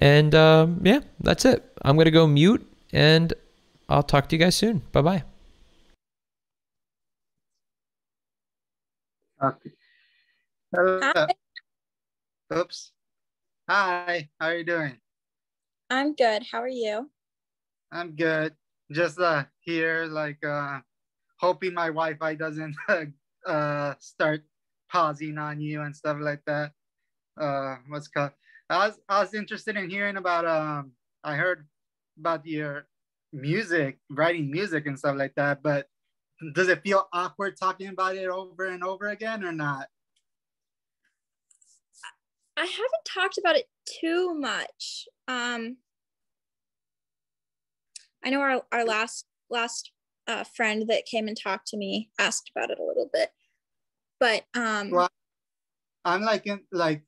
And 0.00 0.34
um, 0.34 0.80
yeah, 0.82 1.00
that's 1.20 1.46
it. 1.46 1.64
I'm 1.82 1.96
going 1.96 2.04
to 2.04 2.10
go 2.10 2.26
mute 2.26 2.66
and 2.92 3.32
I'll 3.88 4.02
talk 4.02 4.28
to 4.28 4.36
you 4.36 4.40
guys 4.40 4.56
soon. 4.56 4.82
Bye 4.92 5.02
bye. 5.02 5.22
Okay. 9.42 9.70
Hello. 10.74 11.00
Hi. 11.02 11.26
Oops. 12.54 12.92
Hi. 13.68 14.28
How 14.40 14.46
are 14.48 14.56
you 14.56 14.64
doing? 14.64 14.96
I'm 15.88 16.14
good. 16.14 16.42
How 16.50 16.60
are 16.60 16.68
you? 16.68 17.08
I'm 17.92 18.16
good. 18.16 18.54
Just 18.90 19.18
uh 19.18 19.44
here, 19.60 20.06
like 20.06 20.44
uh, 20.44 20.80
hoping 21.40 21.74
my 21.74 21.88
Wi-Fi 21.88 22.34
doesn't 22.34 22.76
uh 23.46 23.94
start 23.98 24.42
pausing 24.90 25.38
on 25.38 25.60
you 25.60 25.82
and 25.82 25.94
stuff 25.94 26.18
like 26.20 26.42
that. 26.46 26.72
Uh, 27.40 27.76
what's 27.88 28.08
called? 28.08 28.32
I 28.70 28.88
was 28.88 29.00
I 29.08 29.20
was 29.20 29.34
interested 29.34 29.76
in 29.76 29.90
hearing 29.90 30.16
about 30.16 30.46
um. 30.46 30.92
I 31.24 31.34
heard 31.34 31.66
about 32.18 32.46
your 32.46 32.86
music, 33.32 33.98
writing 34.10 34.50
music 34.50 34.86
and 34.86 34.98
stuff 34.98 35.16
like 35.16 35.34
that. 35.34 35.62
But 35.62 35.88
does 36.54 36.68
it 36.68 36.82
feel 36.82 37.08
awkward 37.12 37.56
talking 37.56 37.88
about 37.88 38.16
it 38.16 38.28
over 38.28 38.66
and 38.66 38.84
over 38.84 39.08
again 39.08 39.44
or 39.44 39.52
not? 39.52 39.88
I 42.56 42.64
haven't 42.64 43.04
talked 43.04 43.38
about 43.38 43.56
it 43.56 43.68
too 43.84 44.34
much. 44.34 45.08
Um, 45.28 45.76
I 48.26 48.30
know 48.30 48.40
our, 48.40 48.62
our 48.72 48.84
last 48.84 49.24
last 49.48 49.92
uh, 50.26 50.42
friend 50.42 50.88
that 50.88 51.06
came 51.06 51.28
and 51.28 51.36
talked 51.40 51.68
to 51.68 51.76
me 51.76 52.10
asked 52.18 52.50
about 52.54 52.72
it 52.72 52.80
a 52.80 52.84
little 52.84 53.08
bit, 53.12 53.30
but 54.18 54.44
um, 54.54 54.90
Well, 54.90 55.08
I'm 56.04 56.22
like 56.22 56.44
in 56.46 56.60
like 56.72 57.04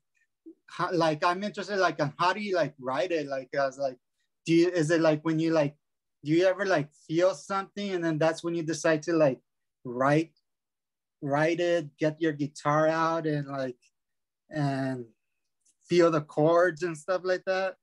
like 0.93 1.23
I'm 1.25 1.43
interested 1.43 1.77
like 1.77 2.01
on 2.01 2.13
how 2.17 2.31
do 2.31 2.39
you 2.39 2.55
like 2.55 2.73
write 2.79 3.11
it? 3.11 3.27
Like 3.27 3.49
as 3.53 3.77
like 3.77 3.97
do 4.45 4.53
you 4.53 4.69
is 4.69 4.91
it 4.91 5.01
like 5.01 5.21
when 5.23 5.39
you 5.39 5.51
like 5.51 5.75
do 6.23 6.31
you 6.31 6.45
ever 6.45 6.65
like 6.65 6.89
feel 6.93 7.35
something 7.35 7.91
and 7.91 8.03
then 8.03 8.17
that's 8.17 8.41
when 8.41 8.55
you 8.55 8.63
decide 8.63 9.03
to 9.03 9.13
like 9.13 9.41
write 9.83 10.31
write 11.21 11.59
it 11.59 11.97
get 11.97 12.21
your 12.21 12.31
guitar 12.31 12.87
out 12.87 13.27
and 13.27 13.47
like 13.47 13.77
and 14.49 15.05
feel 15.85 16.11
the 16.11 16.21
chords 16.21 16.83
and 16.83 16.97
stuff 16.97 17.23
like 17.25 17.43
that? 17.45 17.75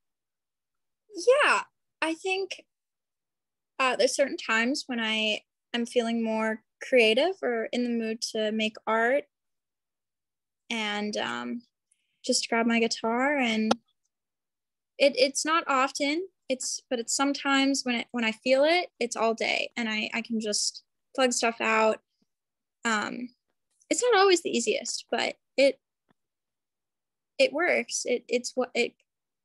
Yeah, 1.15 1.61
I 2.01 2.15
think 2.15 2.63
uh, 3.79 3.95
there's 3.95 4.15
certain 4.15 4.37
times 4.37 4.83
when 4.87 4.99
I 4.99 5.41
am 5.73 5.85
feeling 5.85 6.23
more 6.23 6.63
creative 6.81 7.35
or 7.41 7.69
in 7.71 7.83
the 7.83 7.89
mood 7.89 8.21
to 8.33 8.51
make 8.51 8.75
art, 8.85 9.25
and 10.69 11.15
um, 11.17 11.61
just 12.25 12.49
grab 12.49 12.65
my 12.65 12.79
guitar 12.79 13.37
and 13.37 13.71
it 14.97 15.13
it's 15.15 15.45
not 15.45 15.63
often 15.67 16.27
it's 16.49 16.81
but 16.89 16.99
it's 16.99 17.15
sometimes 17.15 17.83
when 17.83 17.95
it 17.95 18.07
when 18.11 18.23
I 18.23 18.31
feel 18.31 18.63
it 18.63 18.89
it's 18.99 19.15
all 19.15 19.33
day 19.33 19.71
and 19.77 19.87
I 19.89 20.09
I 20.13 20.21
can 20.21 20.39
just 20.39 20.83
plug 21.15 21.33
stuff 21.33 21.59
out. 21.61 21.99
Um, 22.85 23.29
it's 23.89 24.03
not 24.03 24.19
always 24.19 24.43
the 24.43 24.49
easiest, 24.49 25.05
but 25.09 25.35
it 25.57 25.79
it 27.37 27.53
works. 27.53 28.03
It 28.05 28.23
it's 28.27 28.53
what 28.55 28.71
it 28.73 28.93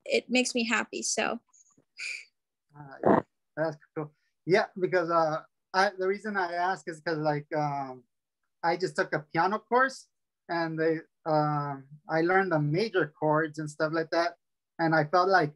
it 0.05 0.29
makes 0.29 0.55
me 0.55 0.65
happy. 0.65 1.03
So 1.03 1.41
Uh, 2.77 3.21
that's 3.57 3.77
cool. 3.97 4.11
Yeah, 4.47 4.67
because 4.79 5.11
uh, 5.11 5.43
I 5.73 5.91
the 5.99 6.07
reason 6.09 6.37
I 6.37 6.53
ask 6.53 6.89
is 6.89 7.01
because 7.01 7.19
like 7.19 7.47
um, 7.57 8.03
I 8.63 8.77
just 8.77 8.97
took 8.97 9.13
a 9.13 9.25
piano 9.33 9.59
course 9.59 10.07
and 10.49 10.79
they 10.79 10.99
um, 11.27 11.85
I 12.09 12.23
learned 12.23 12.53
the 12.53 12.59
major 12.59 13.13
chords 13.19 13.59
and 13.59 13.71
stuff 13.71 13.93
like 13.93 14.11
that, 14.11 14.37
and 14.79 14.95
I 14.95 15.05
felt 15.05 15.29
like 15.29 15.53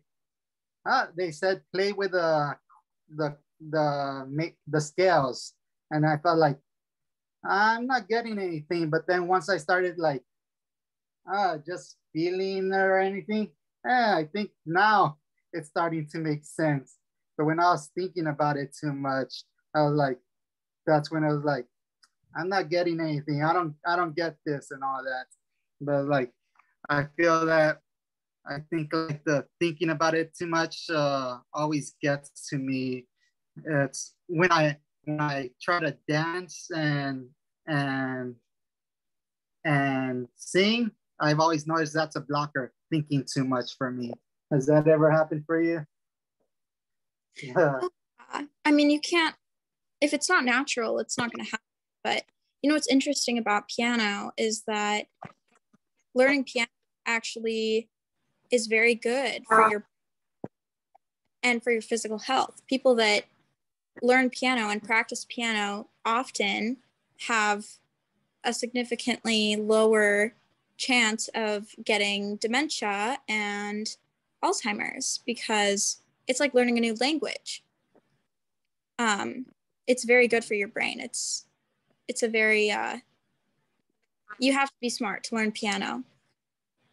ah, 0.87 1.09
they 1.17 1.31
said 1.33 1.63
play 1.75 1.93
with 1.93 2.13
the 2.13 2.57
the 3.11 3.37
the 3.61 4.53
the 4.69 4.81
scales, 4.81 5.55
and 5.91 6.07
I 6.07 6.19
felt 6.19 6.39
like 6.39 6.59
I'm 7.45 7.87
not 7.87 8.09
getting 8.09 8.39
anything. 8.39 8.91
But 8.91 9.07
then 9.07 9.27
once 9.27 9.49
I 9.49 9.59
started 9.59 9.99
like 9.99 10.23
ah, 11.27 11.59
just 11.59 11.97
feeling 12.13 12.73
or 12.73 12.99
anything, 12.99 13.51
eh, 13.87 14.15
I 14.15 14.29
think 14.33 14.51
now 14.65 15.19
it's 15.53 15.69
starting 15.69 16.07
to 16.13 16.19
make 16.19 16.45
sense. 16.45 16.97
But 17.37 17.47
when 17.47 17.61
I 17.61 17.71
was 17.71 17.91
thinking 17.95 18.27
about 18.27 18.57
it 18.57 18.75
too 18.79 18.93
much, 18.93 19.45
I 19.75 19.83
was 19.83 19.95
like, 19.95 20.19
that's 20.87 21.11
when 21.11 21.25
I 21.25 21.33
was 21.33 21.45
like, 21.45 21.67
I'm 22.37 22.49
not 22.49 22.69
getting 22.71 23.01
anything. 23.01 23.43
I 23.43 23.53
don't 23.53 23.75
I 23.87 23.97
don't 23.97 24.15
get 24.15 24.37
this 24.45 24.71
and 24.71 24.83
all 24.83 25.03
that. 25.05 25.27
But 25.81 26.07
like 26.07 26.33
I 26.89 27.07
feel 27.17 27.47
that 27.47 27.81
I 28.47 28.59
think 28.71 28.93
like 28.93 29.25
the 29.25 29.47
thinking 29.59 29.91
about 29.91 30.15
it 30.15 30.35
too 30.37 30.47
much 30.47 30.89
uh, 30.91 31.39
always 31.53 31.95
gets 32.01 32.49
to 32.49 32.59
me. 32.59 33.07
It's 33.65 34.15
when 34.29 34.53
I 34.53 34.77
when 35.05 35.21
I 35.21 35.51
try 35.61 35.81
to 35.81 35.97
dance 36.07 36.69
and 36.75 37.29
and 37.67 38.37
and 39.65 40.29
sing, 40.37 40.93
I've 41.19 41.41
always 41.41 41.67
noticed 41.67 41.95
that's 41.95 42.17
a 42.17 42.21
blocker. 42.21 42.73
Thinking 42.91 43.25
too 43.25 43.45
much 43.45 43.77
for 43.77 43.91
me. 43.91 44.13
Has 44.53 44.67
that 44.67 44.87
ever 44.87 45.11
happened 45.11 45.45
for 45.45 45.61
you? 45.61 45.85
Yeah. 47.43 47.81
I 48.65 48.73
mean, 48.73 48.91
you 48.91 49.01
can't, 49.01 49.35
if 50.01 50.13
it's 50.13 50.29
not 50.29 50.45
natural, 50.45 50.99
it's 50.99 51.17
not 51.17 51.33
going 51.33 51.45
to 51.45 51.51
happen. 51.51 51.65
But 52.03 52.25
you 52.63 52.69
know 52.69 52.75
what's 52.75 52.89
interesting 52.89 53.39
about 53.39 53.69
piano 53.69 54.33
is 54.37 54.63
that 54.67 55.07
learning 56.15 56.45
piano 56.45 56.69
actually 57.07 57.89
is 58.51 58.67
very 58.67 58.95
good 58.95 59.45
for 59.49 59.69
your 59.71 59.87
and 61.43 61.63
for 61.63 61.71
your 61.71 61.83
physical 61.83 62.19
health. 62.19 62.63
People 62.67 62.95
that 62.97 63.25
learn 64.03 64.31
piano 64.31 64.69
and 64.69 64.83
practice 64.83 65.27
piano 65.29 65.89
often 66.05 66.79
have 67.29 67.67
a 68.45 68.53
significantly 68.53 69.57
lower 69.57 70.35
chance 70.77 71.29
of 71.35 71.69
getting 71.85 72.37
dementia 72.37 73.19
and 73.29 73.97
Alzheimer's 74.45 75.21
because 75.25 76.03
it's 76.27 76.41
like 76.41 76.55
learning 76.55 76.79
a 76.79 76.81
new 76.81 76.95
language. 77.01 77.63
Um, 78.99 79.47
it's 79.87 80.05
very 80.05 80.29
good 80.29 80.45
for 80.45 80.55
your 80.55 80.69
brain. 80.69 81.01
It's 81.01 81.47
it's 82.09 82.23
a 82.23 82.29
very 82.29 82.71
uh, 82.71 82.99
you 84.39 84.53
have 84.53 84.69
to 84.69 84.77
be 84.81 84.89
smart 84.89 85.25
to 85.25 85.35
learn 85.35 85.53
piano. 85.53 86.03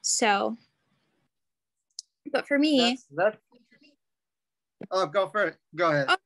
So, 0.01 0.57
but 2.31 2.47
for 2.47 2.59
me, 2.59 2.79
That's, 2.79 3.05
that's, 3.15 3.37
oh, 4.91 5.05
go 5.05 5.27
for 5.27 5.47
it. 5.47 5.57
Go 5.75 5.89
ahead. 5.89 6.07
Oh. 6.09 6.17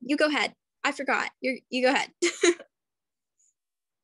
You 0.00 0.16
go 0.16 0.26
ahead. 0.26 0.54
I 0.84 0.92
forgot. 0.92 1.30
You 1.40 1.58
you 1.70 1.82
go 1.82 1.92
ahead. 1.92 2.10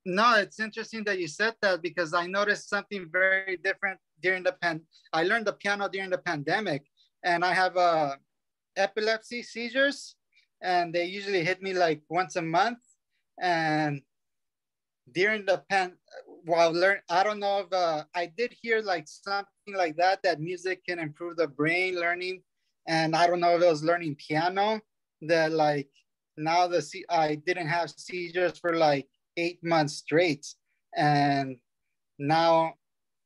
No, 0.09 0.37
it's 0.37 0.61
interesting 0.61 1.03
that 1.05 1.19
you 1.19 1.27
said 1.27 1.55
that 1.63 1.83
because 1.83 2.15
I 2.15 2.29
noticed 2.29 2.71
something 2.71 3.09
very 3.11 3.57
different 3.57 3.99
during 4.23 4.45
the 4.45 4.53
pan. 4.53 4.83
I 5.13 5.25
learned 5.25 5.47
the 5.47 5.53
piano 5.53 5.89
during 5.89 6.11
the 6.11 6.19
pandemic, 6.19 6.87
and 7.27 7.45
I 7.45 7.53
have 7.53 7.77
uh, 7.77 8.17
epilepsy 8.77 9.43
seizures, 9.43 10.15
and 10.63 10.95
they 10.95 11.05
usually 11.05 11.45
hit 11.45 11.61
me 11.61 11.75
like 11.75 12.01
once 12.09 12.37
a 12.37 12.43
month, 12.43 12.79
and 13.43 14.01
during 15.13 15.45
the 15.47 15.63
pen 15.69 15.93
while 16.45 16.73
learn 16.73 16.99
i 17.09 17.23
don't 17.23 17.39
know 17.39 17.61
if 17.61 17.73
uh, 17.73 18.03
i 18.15 18.27
did 18.27 18.53
hear 18.61 18.83
like 18.83 19.07
something 19.07 19.75
like 19.77 19.97
that 19.97 20.21
that 20.25 20.41
music 20.41 20.85
can 20.85 20.99
improve 20.99 21.37
the 21.37 21.47
brain 21.47 21.95
learning. 21.95 22.43
And 22.89 23.15
i 23.17 23.27
don't 23.27 23.41
know 23.41 23.57
if 23.57 23.63
it 23.63 23.67
was 23.67 23.83
learning 23.85 24.17
piano 24.17 24.81
that 25.23 25.53
like 25.53 25.89
now 26.37 26.67
the 26.69 26.83
i 27.09 27.35
didn't 27.47 27.69
have 27.69 27.91
seizures 27.91 28.59
for 28.59 28.77
like 28.77 29.09
eight 29.37 29.63
months 29.63 29.95
straight. 29.95 30.47
And 30.97 31.57
now 32.19 32.75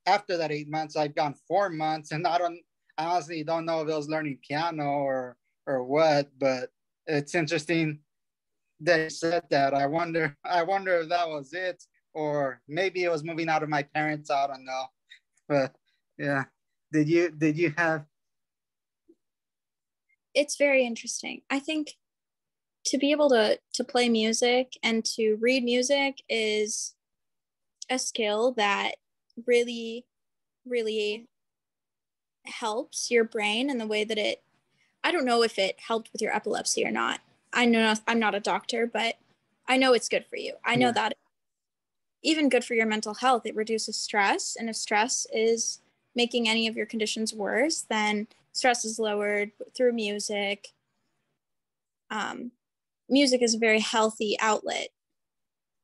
after 0.06 0.36
that 0.38 0.50
eight 0.50 0.68
months 0.68 0.96
i've 0.96 1.14
gone 1.14 1.34
four 1.46 1.68
months 1.70 2.10
and 2.12 2.26
i 2.26 2.38
don't 2.38 2.58
I 2.58 2.69
honestly 3.06 3.44
don't 3.44 3.66
know 3.66 3.82
if 3.82 3.88
it 3.88 3.94
was 3.94 4.08
learning 4.08 4.38
piano 4.46 4.84
or 4.84 5.36
or 5.66 5.82
what 5.84 6.28
but 6.38 6.70
it's 7.06 7.34
interesting 7.34 8.00
they 8.80 9.08
said 9.08 9.44
that. 9.50 9.74
I 9.74 9.86
wonder, 9.86 10.36
I 10.44 10.62
wonder 10.62 11.00
if 11.00 11.10
that 11.10 11.28
was 11.28 11.52
it, 11.52 11.82
or 12.14 12.60
maybe 12.66 13.04
it 13.04 13.10
was 13.10 13.22
moving 13.22 13.48
out 13.48 13.62
of 13.62 13.68
my 13.68 13.82
parents. 13.82 14.30
I 14.30 14.46
don't 14.46 14.64
know, 14.64 14.84
but 15.48 15.74
yeah. 16.18 16.44
Did 16.92 17.08
you 17.08 17.30
did 17.30 17.56
you 17.56 17.72
have? 17.76 18.04
It's 20.34 20.56
very 20.56 20.84
interesting. 20.84 21.42
I 21.48 21.60
think 21.60 21.92
to 22.86 22.98
be 22.98 23.12
able 23.12 23.28
to 23.30 23.60
to 23.74 23.84
play 23.84 24.08
music 24.08 24.72
and 24.82 25.04
to 25.16 25.36
read 25.40 25.62
music 25.62 26.16
is 26.28 26.94
a 27.88 27.98
skill 27.98 28.52
that 28.54 28.94
really 29.46 30.06
really 30.66 31.28
helps 32.44 33.10
your 33.10 33.24
brain 33.24 33.70
in 33.70 33.78
the 33.78 33.86
way 33.86 34.04
that 34.04 34.18
it 34.18 34.42
I 35.02 35.12
don't 35.12 35.24
know 35.24 35.42
if 35.42 35.58
it 35.58 35.76
helped 35.78 36.10
with 36.12 36.20
your 36.20 36.34
epilepsy 36.34 36.84
or 36.84 36.90
not. 36.90 37.20
I 37.52 37.64
know 37.64 37.94
I'm 38.06 38.18
not 38.18 38.34
a 38.34 38.40
doctor, 38.40 38.86
but 38.86 39.16
I 39.66 39.76
know 39.76 39.94
it's 39.94 40.08
good 40.08 40.26
for 40.26 40.36
you. 40.36 40.54
I 40.64 40.76
know 40.76 40.88
yeah. 40.88 40.92
that 40.92 41.16
even 42.22 42.48
good 42.48 42.64
for 42.64 42.74
your 42.74 42.86
mental 42.86 43.14
health. 43.14 43.46
It 43.46 43.56
reduces 43.56 43.98
stress. 43.98 44.56
And 44.58 44.68
if 44.68 44.76
stress 44.76 45.26
is 45.32 45.80
making 46.14 46.48
any 46.48 46.68
of 46.68 46.76
your 46.76 46.86
conditions 46.86 47.32
worse, 47.32 47.86
then 47.88 48.26
stress 48.52 48.84
is 48.84 48.98
lowered 48.98 49.52
through 49.74 49.92
music. 49.92 50.68
Um, 52.10 52.52
music 53.08 53.42
is 53.42 53.54
a 53.54 53.58
very 53.58 53.80
healthy 53.80 54.36
outlet. 54.40 54.88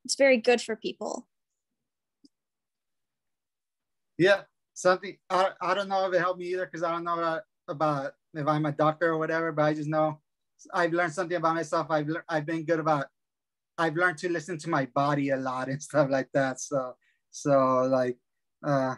It's 0.05 0.15
very 0.15 0.37
good 0.37 0.61
for 0.61 0.75
people. 0.75 1.27
Yeah, 4.17 4.41
something 4.77 5.17
I, 5.29 5.49
I 5.59 5.73
don't 5.73 5.89
know 5.89 6.07
if 6.07 6.13
it 6.13 6.19
helped 6.19 6.39
me 6.39 6.53
either 6.53 6.65
because 6.65 6.83
I 6.83 6.91
don't 6.91 7.03
know 7.03 7.41
about, 7.67 8.13
if 8.35 8.47
I'm 8.47 8.65
a 8.67 8.71
doctor 8.71 9.09
or 9.09 9.17
whatever, 9.17 9.51
but 9.51 9.63
I 9.63 9.73
just 9.73 9.89
know 9.89 10.21
I've 10.71 10.93
learned 10.93 11.13
something 11.13 11.35
about 11.35 11.55
myself. 11.55 11.87
I've 11.89 12.09
I've 12.29 12.45
been 12.45 12.63
good 12.63 12.79
about. 12.79 13.07
I've 13.77 13.95
learned 13.95 14.17
to 14.19 14.29
listen 14.29 14.57
to 14.59 14.69
my 14.69 14.85
body 14.93 15.29
a 15.29 15.37
lot 15.37 15.69
and 15.69 15.81
stuff 15.89 16.09
like 16.09 16.29
that. 16.33 16.61
So 16.61 16.93
so 17.31 17.87
like, 17.89 18.17
uh, 18.63 18.95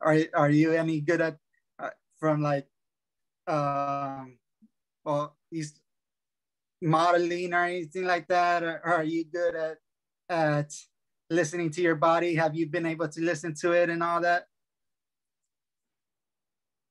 are 0.00 0.18
are 0.34 0.50
you 0.50 0.72
any 0.72 1.00
good 1.00 1.20
at 1.20 1.36
uh, 1.78 1.90
from 2.18 2.42
like, 2.42 2.66
um, 3.46 4.38
well, 5.04 5.36
he's 5.50 5.78
modeling 6.80 7.52
or 7.52 7.64
anything 7.64 8.04
like 8.04 8.28
that, 8.28 8.62
or, 8.62 8.80
or 8.84 8.94
are 8.94 9.04
you 9.04 9.24
good 9.24 9.54
at 9.54 9.76
at 10.30 10.72
listening 11.28 11.70
to 11.72 11.82
your 11.82 11.96
body? 11.96 12.34
Have 12.34 12.54
you 12.54 12.66
been 12.66 12.86
able 12.86 13.08
to 13.08 13.20
listen 13.20 13.54
to 13.60 13.72
it 13.72 13.90
and 13.90 14.02
all 14.02 14.22
that? 14.22 14.46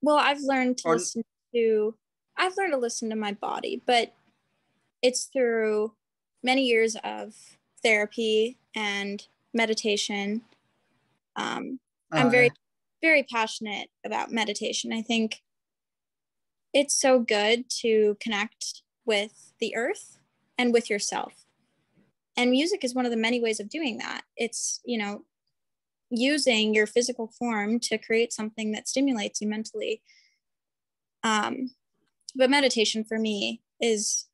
Well, 0.02 0.18
I've 0.18 0.41
learned 0.41 0.78
to 0.80 0.88
or, 0.88 0.94
listen 0.95 1.24
to 1.53 1.95
I've 2.38 2.56
learned 2.57 2.74
to 2.74 2.78
listen 2.78 3.10
to 3.10 3.15
my 3.15 3.34
body, 3.34 3.82
but 3.86 4.14
it's 5.02 5.26
through 5.26 5.94
many 6.44 6.64
years 6.64 6.95
of 7.03 7.34
therapy 7.82 8.57
and 8.76 9.26
meditation. 9.53 10.41
Um, 11.36 11.80
I'm 12.11 12.30
very, 12.30 12.52
very 13.02 13.24
passionate 13.24 13.90
about 14.06 14.32
meditation. 14.32 14.94
I 14.94 15.02
think 15.02 15.41
it's 16.74 16.99
so 16.99 17.19
good 17.19 17.69
to 17.82 18.18
connect 18.19 18.84
with 19.06 19.53
the 19.60 19.76
earth 19.76 20.19
and 20.57 20.74
with 20.74 20.90
yourself. 20.90 21.34
And 22.36 22.52
music 22.52 22.84
is 22.84 22.94
one 22.94 23.06
of 23.06 23.11
the 23.11 23.18
many 23.18 23.41
ways 23.41 23.60
of 23.60 23.69
doing 23.69 23.98
that. 23.98 24.22
It's, 24.36 24.80
you 24.86 24.98
know, 24.99 25.24
using 26.09 26.73
your 26.73 26.88
physical 26.88 27.31
form 27.38 27.79
to 27.81 27.97
create 27.97 28.31
something 28.31 28.71
that 28.71 28.88
stimulates 28.88 29.41
you 29.41 29.47
mentally. 29.47 30.01
Um, 31.23 31.71
but 32.35 32.49
meditation 32.49 33.03
for 33.03 33.19
me 33.19 33.61
is 33.81 34.27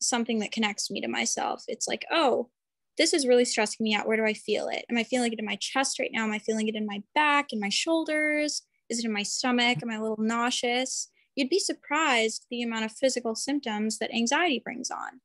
something 0.00 0.38
that 0.40 0.52
connects 0.52 0.90
me 0.90 1.00
to 1.00 1.08
myself. 1.08 1.64
It's 1.68 1.88
like, 1.88 2.04
oh, 2.10 2.50
this 2.96 3.14
is 3.14 3.26
really 3.26 3.44
stressing 3.44 3.82
me 3.82 3.94
out. 3.94 4.06
Where 4.06 4.16
do 4.16 4.24
I 4.24 4.34
feel 4.34 4.68
it? 4.68 4.84
Am 4.90 4.98
I 4.98 5.04
feeling 5.04 5.32
it 5.32 5.38
in 5.38 5.44
my 5.44 5.56
chest 5.56 5.98
right 5.98 6.10
now? 6.12 6.24
Am 6.24 6.32
I 6.32 6.38
feeling 6.40 6.68
it 6.68 6.74
in 6.74 6.84
my 6.84 7.02
back, 7.14 7.52
in 7.52 7.60
my 7.60 7.68
shoulders? 7.68 8.62
Is 8.88 8.98
it 8.98 9.04
in 9.04 9.12
my 9.12 9.22
stomach? 9.22 9.78
Am 9.82 9.90
I 9.90 9.94
a 9.94 10.02
little 10.02 10.16
nauseous? 10.18 11.08
You'd 11.36 11.50
be 11.50 11.60
surprised 11.60 12.46
the 12.50 12.62
amount 12.62 12.84
of 12.84 12.92
physical 12.92 13.36
symptoms 13.36 13.98
that 13.98 14.12
anxiety 14.12 14.60
brings 14.62 14.90
on. 14.90 15.20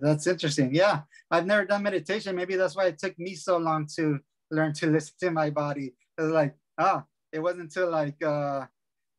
That's 0.00 0.26
interesting. 0.26 0.74
Yeah, 0.74 1.02
I've 1.30 1.46
never 1.46 1.64
done 1.64 1.82
meditation. 1.82 2.36
Maybe 2.36 2.56
that's 2.56 2.76
why 2.76 2.86
it 2.86 2.98
took 2.98 3.18
me 3.18 3.34
so 3.34 3.58
long 3.58 3.86
to 3.96 4.18
learn 4.50 4.72
to 4.74 4.86
listen 4.88 5.14
to 5.20 5.30
my 5.30 5.50
body. 5.50 5.94
It 6.18 6.22
was 6.22 6.32
like, 6.32 6.54
ah, 6.78 7.04
it 7.32 7.40
wasn't 7.40 7.62
until 7.62 7.90
like 7.90 8.22
uh, 8.22 8.66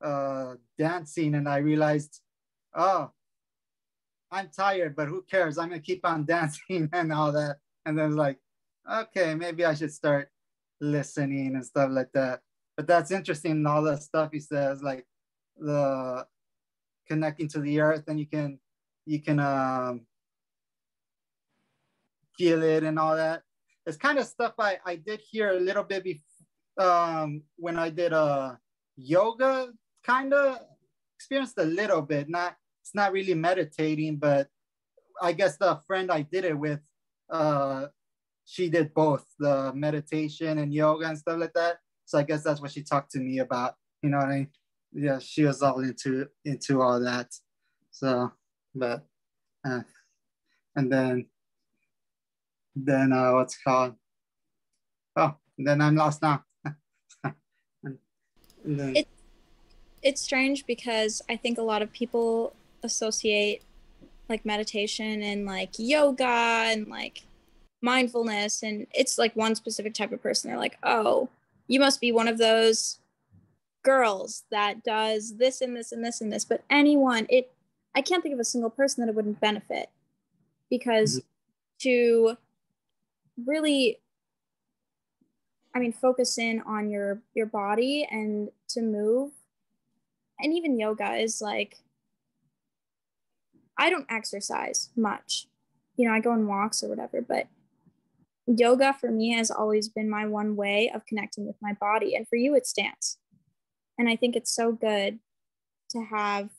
uh, 0.02 0.56
dancing 0.78 1.36
and 1.36 1.48
I 1.48 1.58
realized, 1.58 2.22
oh, 2.76 3.12
I'm 4.32 4.50
tired, 4.50 4.96
but 4.96 5.08
who 5.08 5.24
cares? 5.24 5.58
I'm 5.58 5.70
gonna 5.70 5.82
keep 5.82 6.06
on 6.06 6.26
dancing 6.36 6.90
and 6.92 7.14
all 7.14 7.32
that. 7.32 7.58
And 7.86 7.98
then 7.98 8.16
like, 8.16 8.40
okay, 8.92 9.36
maybe 9.36 9.66
I 9.66 9.74
should 9.74 9.94
start 9.94 10.30
listening 10.82 11.56
and 11.56 11.66
stuff 11.66 11.90
like 11.92 12.12
that. 12.14 12.42
But 12.76 12.88
that's 12.88 13.12
interesting, 13.12 13.66
all 13.66 13.84
the 13.84 13.98
stuff 13.98 14.32
he 14.34 14.40
says, 14.40 14.82
like 14.82 15.06
the 15.58 16.26
connecting 17.08 17.48
to 17.50 17.60
the 17.60 17.80
earth, 17.80 18.04
and 18.08 18.20
you 18.20 18.26
can 18.26 18.60
you 19.06 19.22
can 19.22 19.40
um, 19.40 20.02
feel 22.38 22.64
it 22.64 22.84
and 22.84 23.00
all 23.00 23.16
that. 23.16 23.42
It's 23.86 23.98
kind 23.98 24.18
of 24.18 24.26
stuff 24.26 24.54
I, 24.60 24.78
I 24.86 24.96
did 24.96 25.22
hear 25.30 25.52
a 25.52 25.60
little 25.60 25.84
bit 25.84 26.04
before 26.04 26.22
um, 26.78 27.44
when 27.58 27.78
I 27.78 27.90
did 27.90 28.14
a 28.14 28.60
yoga 28.96 29.70
kind 30.06 30.34
of 30.34 30.60
experienced 31.16 31.58
a 31.58 31.66
little 31.66 32.02
bit. 32.02 32.30
Not 32.30 32.56
it's 32.82 32.96
not 32.96 33.12
really 33.12 33.34
meditating, 33.34 34.18
but 34.18 34.48
I 35.22 35.32
guess 35.34 35.58
the 35.58 35.80
friend 35.88 36.12
I 36.12 36.24
did 36.24 36.44
it 36.46 36.58
with, 36.58 36.82
uh, 37.30 37.88
she 38.46 38.70
did 38.70 38.94
both 38.94 39.26
the 39.40 39.72
meditation 39.74 40.58
and 40.58 40.74
yoga 40.74 41.08
and 41.08 41.18
stuff 41.18 41.40
like 41.40 41.54
that. 41.54 41.78
So 42.06 42.18
I 42.18 42.24
guess 42.24 42.44
that's 42.44 42.62
what 42.62 42.72
she 42.72 42.84
talked 42.84 43.12
to 43.12 43.20
me 43.20 43.40
about. 43.40 43.76
You 44.02 44.10
know 44.10 44.18
what 44.18 44.28
I 44.28 44.36
mean? 44.36 44.48
Yeah, 44.92 45.20
she 45.20 45.44
was 45.44 45.62
all 45.62 45.80
into 45.80 46.28
into 46.44 46.82
all 46.82 47.00
that. 47.00 47.30
So, 47.92 48.32
but 48.76 49.06
uh, 49.66 49.82
and 50.76 50.92
then 50.92 51.28
then 52.76 53.14
uh, 53.14 53.34
what's 53.34 53.58
called? 53.62 53.96
Oh, 55.16 55.36
then 55.58 55.82
I'm 55.82 55.96
lost 55.96 56.22
now. 56.22 56.44
then, 58.66 58.96
it, 58.96 59.08
it's 60.02 60.22
strange 60.22 60.66
because 60.66 61.22
I 61.30 61.36
think 61.38 61.58
a 61.58 61.64
lot 61.64 61.82
of 61.82 61.92
people 61.92 62.56
associate 62.84 63.64
like 64.30 64.46
meditation 64.46 65.22
and 65.22 65.46
like 65.46 65.72
yoga 65.78 66.26
and 66.26 66.88
like 66.88 67.24
mindfulness 67.82 68.64
and 68.64 68.88
it's 68.94 69.18
like 69.18 69.36
one 69.36 69.56
specific 69.56 69.94
type 69.94 70.12
of 70.12 70.24
person 70.24 70.50
they're 70.50 70.60
like 70.60 70.78
oh 70.84 71.28
you 71.68 71.80
must 71.80 72.00
be 72.00 72.12
one 72.12 72.28
of 72.28 72.38
those 72.38 73.00
girls 73.84 74.44
that 74.52 74.84
does 74.84 75.38
this 75.38 75.60
and 75.60 75.76
this 75.76 75.92
and 75.92 76.04
this 76.04 76.22
and 76.22 76.32
this 76.32 76.46
but 76.46 76.64
anyone 76.70 77.26
it 77.30 77.52
i 77.94 78.02
can't 78.02 78.24
think 78.24 78.34
of 78.34 78.40
a 78.40 78.46
single 78.46 78.70
person 78.70 79.02
that 79.02 79.12
it 79.12 79.16
wouldn't 79.16 79.42
benefit 79.42 79.90
because 80.70 81.20
mm-hmm. 81.20 81.28
to 81.80 82.38
really 83.46 84.00
i 85.76 85.80
mean 85.80 85.92
focus 85.92 86.38
in 86.38 86.62
on 86.62 86.90
your 86.90 87.22
your 87.34 87.46
body 87.46 88.08
and 88.10 88.50
to 88.68 88.82
move 88.82 89.32
and 90.40 90.54
even 90.54 90.80
yoga 90.80 91.14
is 91.14 91.42
like 91.42 91.78
I 93.78 93.90
don't 93.90 94.06
exercise 94.10 94.90
much. 94.96 95.48
You 95.98 96.08
know, 96.08 96.14
I 96.14 96.20
go 96.20 96.32
on 96.32 96.48
walks 96.48 96.84
or 96.84 96.90
whatever, 96.90 97.22
but 97.22 97.48
yoga 98.46 98.94
for 98.94 99.10
me 99.10 99.34
has 99.34 99.50
always 99.50 99.90
been 99.90 100.10
my 100.10 100.26
one 100.26 100.56
way 100.56 100.92
of 100.94 101.06
connecting 101.06 101.46
with 101.46 101.56
my 101.62 101.74
body. 101.74 102.16
And 102.16 102.28
for 102.28 102.36
you, 102.36 102.56
it's 102.56 102.74
dance. 102.74 103.18
And 103.98 104.10
I 104.10 104.16
think 104.16 104.36
it's 104.36 104.54
so 104.54 104.72
good 104.72 105.20
to 105.92 106.04
have 106.04 106.50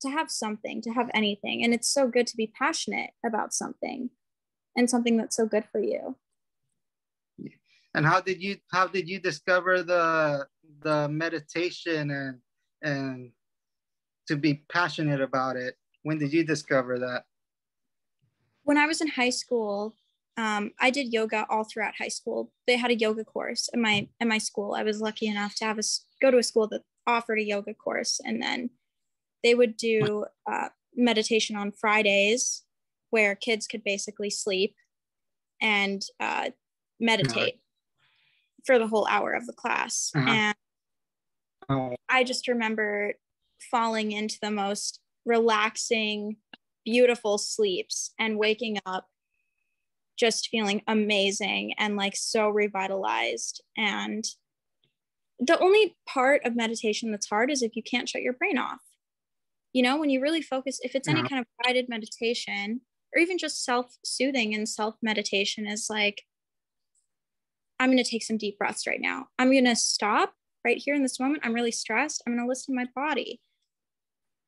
to 0.00 0.10
have 0.10 0.30
something, 0.30 0.82
to 0.82 0.90
have 0.90 1.10
anything. 1.14 1.64
And 1.64 1.72
it's 1.72 1.88
so 1.88 2.08
good 2.08 2.26
to 2.26 2.36
be 2.36 2.52
passionate 2.58 3.10
about 3.24 3.54
something 3.54 4.10
and 4.76 4.88
something 4.88 5.16
that's 5.16 5.36
so 5.36 5.46
good 5.46 5.64
for 5.70 5.80
you. 5.80 6.16
And 7.94 8.04
how 8.04 8.20
did 8.20 8.42
you 8.42 8.56
how 8.72 8.88
did 8.88 9.08
you 9.08 9.20
discover 9.20 9.82
the 9.82 10.46
the 10.82 11.08
meditation 11.08 12.10
and 12.10 12.38
and 12.82 13.30
to 14.26 14.36
be 14.36 14.64
passionate 14.68 15.20
about 15.20 15.56
it? 15.56 15.76
When 16.02 16.18
did 16.18 16.32
you 16.32 16.44
discover 16.44 16.98
that? 16.98 17.24
When 18.64 18.78
I 18.78 18.86
was 18.86 19.00
in 19.00 19.08
high 19.08 19.30
school, 19.30 19.94
um, 20.36 20.72
I 20.80 20.90
did 20.90 21.12
yoga 21.12 21.46
all 21.48 21.64
throughout 21.64 21.94
high 21.96 22.08
school. 22.08 22.50
They 22.66 22.76
had 22.76 22.90
a 22.90 22.98
yoga 22.98 23.24
course 23.24 23.68
in 23.72 23.80
my 23.80 24.08
in 24.20 24.28
my 24.28 24.38
school. 24.38 24.74
I 24.74 24.82
was 24.82 25.00
lucky 25.00 25.28
enough 25.28 25.54
to 25.56 25.64
have 25.64 25.78
a 25.78 25.82
go 26.20 26.30
to 26.30 26.38
a 26.38 26.42
school 26.42 26.66
that 26.68 26.82
offered 27.06 27.38
a 27.38 27.44
yoga 27.44 27.74
course, 27.74 28.20
and 28.24 28.42
then 28.42 28.70
they 29.44 29.54
would 29.54 29.76
do 29.76 30.24
uh, 30.50 30.70
meditation 30.96 31.54
on 31.54 31.70
Fridays, 31.70 32.63
where 33.14 33.34
kids 33.34 33.66
could 33.66 33.84
basically 33.84 34.28
sleep 34.28 34.74
and 35.62 36.02
uh, 36.18 36.50
meditate 36.98 37.60
for 38.66 38.78
the 38.78 38.88
whole 38.88 39.06
hour 39.08 39.32
of 39.32 39.46
the 39.46 39.52
class. 39.52 40.10
Uh-huh. 40.14 40.28
And 40.28 40.56
Oh, 41.68 41.94
I 42.08 42.24
just 42.24 42.48
remember 42.48 43.14
falling 43.70 44.12
into 44.12 44.38
the 44.42 44.50
most 44.50 45.00
relaxing, 45.24 46.36
beautiful 46.84 47.38
sleeps 47.38 48.12
and 48.18 48.38
waking 48.38 48.78
up 48.84 49.06
just 50.16 50.48
feeling 50.48 50.82
amazing 50.86 51.74
and 51.78 51.96
like 51.96 52.14
so 52.14 52.48
revitalized. 52.48 53.62
And 53.76 54.24
the 55.40 55.58
only 55.58 55.96
part 56.06 56.44
of 56.44 56.54
meditation 56.54 57.10
that's 57.10 57.28
hard 57.28 57.50
is 57.50 57.62
if 57.62 57.74
you 57.74 57.82
can't 57.82 58.08
shut 58.08 58.22
your 58.22 58.34
brain 58.34 58.58
off. 58.58 58.80
You 59.72 59.82
know, 59.82 59.98
when 59.98 60.10
you 60.10 60.20
really 60.20 60.42
focus, 60.42 60.78
if 60.82 60.94
it's 60.94 61.08
any 61.08 61.26
kind 61.28 61.40
of 61.40 61.46
guided 61.64 61.88
meditation 61.88 62.82
or 63.14 63.20
even 63.20 63.38
just 63.38 63.64
self 63.64 63.96
soothing 64.04 64.54
and 64.54 64.68
self 64.68 64.96
meditation, 65.02 65.66
is 65.66 65.86
like, 65.88 66.22
I'm 67.78 67.90
going 67.90 68.02
to 68.02 68.08
take 68.08 68.22
some 68.22 68.38
deep 68.38 68.58
breaths 68.58 68.86
right 68.86 69.00
now. 69.00 69.26
I'm 69.38 69.50
going 69.50 69.64
to 69.64 69.76
stop 69.76 70.34
right 70.64 70.78
here 70.78 70.94
in 70.94 71.02
this 71.02 71.20
moment. 71.20 71.42
I'm 71.44 71.54
really 71.54 71.72
stressed. 71.72 72.22
I'm 72.26 72.34
going 72.34 72.44
to 72.44 72.48
listen 72.48 72.74
to 72.74 72.80
my 72.80 72.88
body. 72.94 73.40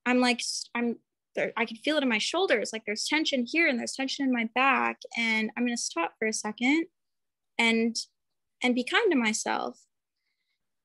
I'm 0.05 0.21
like, 0.21 0.41
I'm 0.75 0.97
there. 1.35 1.53
I 1.57 1.65
can 1.65 1.77
feel 1.77 1.97
it 1.97 2.03
in 2.03 2.09
my 2.09 2.19
shoulders. 2.19 2.71
Like 2.73 2.85
there's 2.87 3.07
tension 3.07 3.45
here 3.47 3.69
and 3.69 3.79
there's 3.79 3.93
tension 3.93 4.25
in 4.25 4.33
my 4.33 4.49
back. 4.55 4.99
And 5.17 5.51
I'm 5.57 5.65
going 5.65 5.77
to 5.77 5.83
stop 5.83 6.13
for 6.19 6.29
a 6.29 6.33
second 6.33 6.87
and, 7.59 7.97
and 8.63 8.75
be 8.75 8.85
kind 8.85 9.11
to 9.11 9.17
myself. 9.19 9.81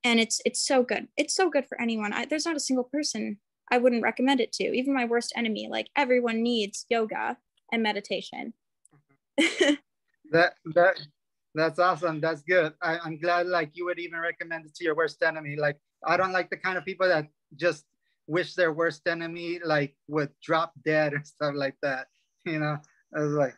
And 0.03 0.19
it's, 0.19 0.41
it's 0.45 0.65
so 0.65 0.83
good. 0.83 1.07
It's 1.15 1.35
so 1.35 1.49
good 1.49 1.67
for 1.67 1.79
anyone. 1.79 2.11
I, 2.11 2.25
there's 2.25 2.45
not 2.45 2.55
a 2.55 2.61
single 2.61 2.83
person 2.83 3.37
I 3.71 3.77
wouldn't 3.77 4.03
recommend 4.03 4.41
it 4.41 4.51
to, 4.53 4.63
even 4.65 4.93
my 4.93 5.05
worst 5.05 5.31
enemy. 5.35 5.69
Like 5.71 5.89
everyone 5.95 6.43
needs 6.43 6.85
yoga 6.89 7.37
and 7.71 7.83
meditation. 7.83 8.53
that 9.37 10.55
that 10.73 10.99
that's 11.53 11.79
awesome. 11.79 12.21
That's 12.21 12.41
good. 12.41 12.73
I, 12.81 12.99
I'm 12.99 13.19
glad 13.19 13.47
like 13.47 13.71
you 13.73 13.85
would 13.85 13.99
even 13.99 14.19
recommend 14.19 14.65
it 14.65 14.75
to 14.75 14.83
your 14.83 14.95
worst 14.95 15.21
enemy. 15.21 15.55
Like 15.55 15.77
I 16.05 16.17
don't 16.17 16.31
like 16.31 16.49
the 16.49 16.57
kind 16.57 16.77
of 16.77 16.85
people 16.85 17.07
that 17.07 17.27
just 17.55 17.85
wish 18.27 18.53
their 18.55 18.71
worst 18.71 19.07
enemy 19.07 19.59
like 19.63 19.95
would 20.07 20.29
drop 20.41 20.73
dead 20.85 21.13
and 21.17 21.25
stuff 21.25 21.53
like 21.55 21.75
that. 21.81 22.07
You 22.45 22.59
know, 22.59 22.77
I 23.15 23.21
was 23.21 23.33
like, 23.33 23.55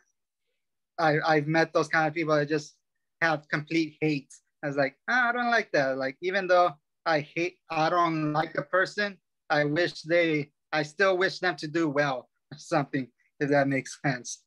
I 0.98 1.18
I've 1.26 1.46
met 1.46 1.72
those 1.72 1.88
kind 1.88 2.08
of 2.08 2.14
people 2.14 2.34
that 2.34 2.48
just 2.48 2.74
have 3.20 3.48
complete 3.48 3.96
hate. 4.00 4.32
I 4.62 4.68
was 4.68 4.76
like, 4.76 4.96
ah, 5.08 5.28
I 5.28 5.32
don't 5.32 5.50
like 5.50 5.70
that. 5.72 5.98
Like 5.98 6.16
even 6.22 6.46
though 6.46 6.70
I 7.06 7.20
hate, 7.20 7.56
I 7.70 7.90
don't 7.90 8.32
like 8.32 8.56
a 8.56 8.62
person. 8.62 9.18
I 9.50 9.64
wish 9.64 10.02
they, 10.02 10.50
I 10.72 10.82
still 10.82 11.18
wish 11.18 11.38
them 11.38 11.56
to 11.56 11.68
do 11.68 11.88
well 11.88 12.28
or 12.50 12.58
something. 12.58 13.08
If 13.40 13.50
that 13.50 13.68
makes 13.68 13.98
sense. 14.04 14.42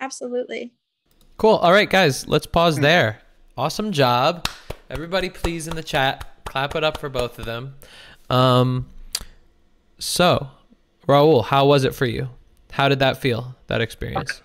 Absolutely. 0.00 0.72
Cool. 1.36 1.56
All 1.56 1.72
right, 1.72 1.88
guys, 1.88 2.26
let's 2.26 2.46
pause 2.46 2.78
there. 2.78 3.20
Awesome 3.56 3.92
job. 3.92 4.48
Everybody, 4.88 5.30
please, 5.30 5.68
in 5.68 5.76
the 5.76 5.82
chat, 5.82 6.44
clap 6.44 6.74
it 6.74 6.84
up 6.84 6.98
for 6.98 7.08
both 7.08 7.38
of 7.38 7.44
them. 7.44 7.74
Um, 8.30 8.88
so, 9.98 10.48
Raul, 11.08 11.44
how 11.44 11.66
was 11.66 11.84
it 11.84 11.94
for 11.94 12.06
you? 12.06 12.30
How 12.72 12.88
did 12.88 12.98
that 13.00 13.18
feel, 13.18 13.54
that 13.68 13.80
experience? 13.80 14.42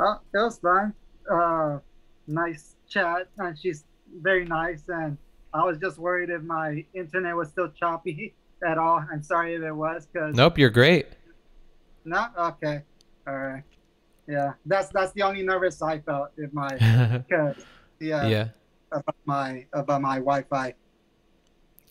Oh, 0.00 0.18
it 0.34 0.38
was 0.38 0.58
fun. 0.58 0.94
Uh, 1.30 1.78
nice 2.26 2.76
chat, 2.88 3.28
and 3.38 3.58
she's 3.58 3.84
very 4.20 4.44
nice. 4.44 4.84
And 4.88 5.16
I 5.54 5.64
was 5.64 5.78
just 5.78 5.98
worried 5.98 6.30
if 6.30 6.42
my 6.42 6.84
internet 6.94 7.36
was 7.36 7.48
still 7.48 7.68
choppy 7.68 8.34
at 8.66 8.78
all. 8.78 9.04
I'm 9.12 9.22
sorry 9.22 9.54
if 9.54 9.62
it 9.62 9.72
was, 9.72 10.08
cause 10.14 10.34
Nope, 10.34 10.58
you're 10.58 10.70
great. 10.70 11.06
No, 12.04 12.26
okay, 12.38 12.82
all 13.26 13.36
right, 13.36 13.62
yeah. 14.26 14.52
That's 14.66 14.88
that's 14.90 15.12
the 15.12 15.22
only 15.22 15.42
nervous 15.42 15.80
I 15.82 15.98
felt 16.00 16.30
in 16.38 16.50
my, 16.52 16.76
yeah, 17.30 17.52
yeah. 18.28 18.48
about 18.90 19.16
my 19.24 19.66
about 19.72 20.00
my 20.02 20.16
Wi-Fi. 20.16 20.74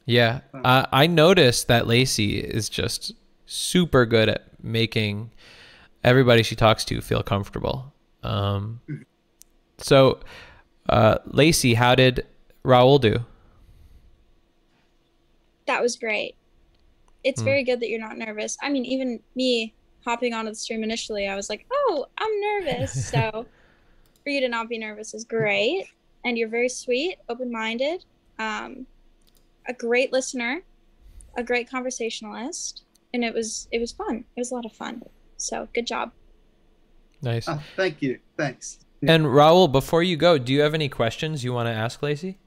Yeah, 0.06 0.42
uh, 0.54 0.86
I 0.92 1.08
noticed 1.08 1.68
that 1.68 1.88
Lacey 1.88 2.40
is 2.40 2.70
just 2.70 3.14
super 3.46 4.06
good 4.06 4.30
at 4.30 4.64
making 4.64 5.32
everybody 6.04 6.44
she 6.44 6.56
talks 6.56 6.84
to 6.86 7.02
feel 7.02 7.22
comfortable. 7.24 7.94
Um, 8.24 8.82
so, 9.78 10.20
uh, 10.90 11.20
Lacey, 11.26 11.76
how 11.76 11.96
did 11.96 12.26
Raul 12.66 13.00
do? 13.00 13.26
that 15.68 15.82
was 15.82 15.96
great. 15.96 16.36
It's 17.24 17.42
Mm. 17.42 17.46
very 17.46 17.64
good 17.64 17.80
that 17.80 17.88
you're 17.88 18.00
not 18.00 18.18
nervous. 18.18 18.58
I 18.62 18.70
mean, 18.70 18.84
even 18.84 19.22
me 19.36 19.74
hopping 20.06 20.34
onto 20.34 20.52
the 20.52 20.56
stream 20.56 20.84
initially, 20.84 21.28
I 21.28 21.36
was 21.36 21.50
like, 21.50 21.66
oh, 21.72 22.06
I'm 22.18 22.42
nervous. 22.42 23.08
so 23.12 23.46
for 24.24 24.30
you 24.30 24.42
to 24.42 24.50
not 24.50 24.70
be 24.70 24.78
nervous 24.78 25.14
is 25.14 25.24
great. 25.24 25.88
And 26.24 26.38
you're 26.38 26.50
very 26.50 26.70
sweet, 26.70 27.18
open 27.30 27.52
minded, 27.52 28.06
um, 28.38 28.86
a 29.68 29.74
great 29.74 30.12
listener, 30.12 30.62
a 31.36 31.44
great 31.44 31.70
conversationalist. 31.70 32.84
And 33.14 33.24
it 33.24 33.34
was 33.34 33.68
it 33.72 33.80
was 33.80 33.92
fun. 33.92 34.24
It 34.36 34.40
was 34.40 34.52
a 34.52 34.56
lot 34.56 34.66
of 34.66 34.72
fun. 34.72 35.04
So 35.38 35.68
good 35.74 35.88
job. 35.88 36.12
Nice. 37.22 37.48
Oh, 37.48 37.62
thank 37.76 38.02
you, 38.02 38.20
thanks. 38.38 38.80
And 39.08 39.26
Raul, 39.26 39.72
before 39.72 40.04
you 40.04 40.16
go, 40.16 40.38
do 40.38 40.54
you 40.54 40.62
have 40.62 40.74
any 40.74 40.88
questions 40.88 41.44
you 41.44 41.54
want 41.54 41.68
to 41.68 41.72
ask 41.72 42.02
Lacey? 42.04 42.38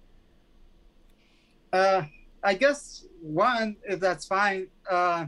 Uh, 1.72 2.04
I 2.44 2.54
guess 2.54 3.04
one, 3.20 3.76
if 3.84 3.98
that's 3.98 4.26
fine, 4.26 4.68
uh, 4.88 5.26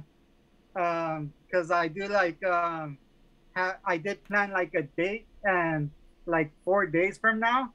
um, 0.78 1.32
because 1.46 1.70
I 1.70 1.88
do 1.88 2.06
like, 2.08 2.42
um, 2.44 2.98
ha- 3.56 3.76
I 3.84 3.96
did 3.96 4.22
plan 4.24 4.50
like 4.52 4.74
a 4.74 4.82
date, 4.82 5.26
and 5.44 5.90
like 6.26 6.50
four 6.64 6.86
days 6.86 7.18
from 7.18 7.38
now, 7.40 7.72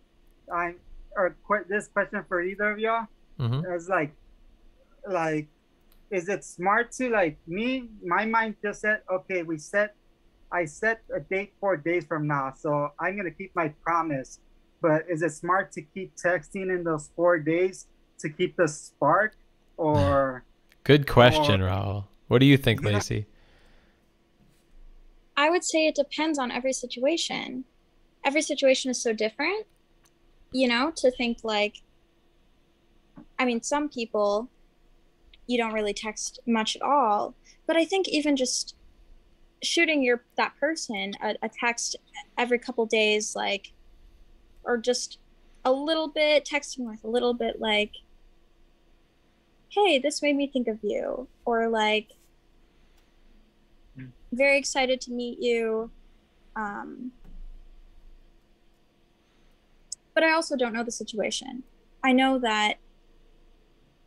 I'm 0.54 0.76
or 1.16 1.36
qu- 1.48 1.66
this 1.68 1.88
question 1.88 2.24
for 2.28 2.42
either 2.42 2.72
of 2.72 2.80
y'all 2.80 3.08
Mm-hmm. 3.40 3.74
is 3.74 3.90
like, 3.90 4.12
like, 5.10 5.48
is 6.12 6.30
it 6.30 6.44
smart 6.44 6.92
to 6.94 7.10
like 7.10 7.38
me? 7.48 7.90
My 8.06 8.26
mind 8.26 8.56
just 8.64 8.82
said, 8.82 9.02
okay, 9.12 9.42
we 9.44 9.58
set, 9.58 9.96
I 10.52 10.66
set 10.66 11.02
a 11.16 11.20
date 11.22 11.54
four 11.60 11.76
days 11.78 12.06
from 12.06 12.28
now, 12.28 12.54
so 12.56 12.90
I'm 13.00 13.18
gonna 13.18 13.32
keep 13.32 13.56
my 13.56 13.70
promise. 13.84 14.40
But 14.82 15.06
is 15.10 15.22
it 15.22 15.32
smart 15.32 15.72
to 15.74 15.82
keep 15.82 16.16
texting 16.18 16.70
in 16.76 16.84
those 16.84 17.10
four 17.16 17.40
days 17.40 17.88
to 18.20 18.30
keep 18.30 18.56
the 18.58 18.68
spark, 18.68 19.36
or 19.78 20.44
Good 20.84 21.08
question, 21.08 21.62
Or- 21.62 21.70
Raul. 21.70 22.04
What 22.32 22.40
do 22.40 22.46
you 22.46 22.56
think. 22.56 22.82
Lacey? 22.82 23.26
I 25.36 25.50
would 25.50 25.66
say 25.66 25.86
it 25.86 25.96
depends 25.96 26.40
on 26.40 26.50
every 26.50 26.72
situation. 26.72 27.66
Every 28.24 28.42
situation 28.42 28.90
is 28.90 29.04
so 29.04 29.12
different, 29.12 29.68
you 30.54 30.70
know, 30.70 30.94
to 30.96 31.12
think 31.12 31.40
like, 31.44 31.82
I 33.38 33.44
mean, 33.44 33.62
some 33.62 33.90
people 33.90 34.48
you 35.46 35.58
don't 35.58 35.74
really 35.74 35.94
text 35.94 36.40
much 36.48 36.78
at 36.78 36.82
all, 36.82 37.36
but 37.68 37.76
I 37.76 37.84
think 37.84 38.08
even 38.08 38.38
just 38.38 38.78
shooting 39.62 40.02
your 40.02 40.24
that 40.38 40.54
person 40.58 41.12
a, 41.22 41.36
a 41.42 41.50
text 41.50 41.98
every 42.38 42.60
couple 42.60 42.86
days, 42.86 43.36
like, 43.36 43.74
or 44.64 44.78
just 44.78 45.18
a 45.66 45.72
little 45.74 46.08
bit, 46.08 46.48
texting 46.50 46.90
with 46.90 47.04
a 47.04 47.10
little 47.10 47.34
bit, 47.34 47.60
like, 47.60 47.92
hey, 49.68 50.00
this 50.00 50.22
made 50.22 50.38
me 50.38 50.48
think 50.48 50.70
of 50.70 50.80
you, 50.82 51.28
or 51.44 51.68
like, 51.68 52.12
very 54.32 54.58
excited 54.58 55.02
to 55.02 55.12
meet 55.12 55.40
you. 55.40 55.92
Um, 56.56 57.12
but 60.14 60.24
I 60.24 60.32
also 60.34 60.56
don't 60.56 60.74
know 60.74 60.84
the 60.84 60.92
situation. 60.92 61.64
I 62.04 62.12
know 62.14 62.40
that 62.40 62.76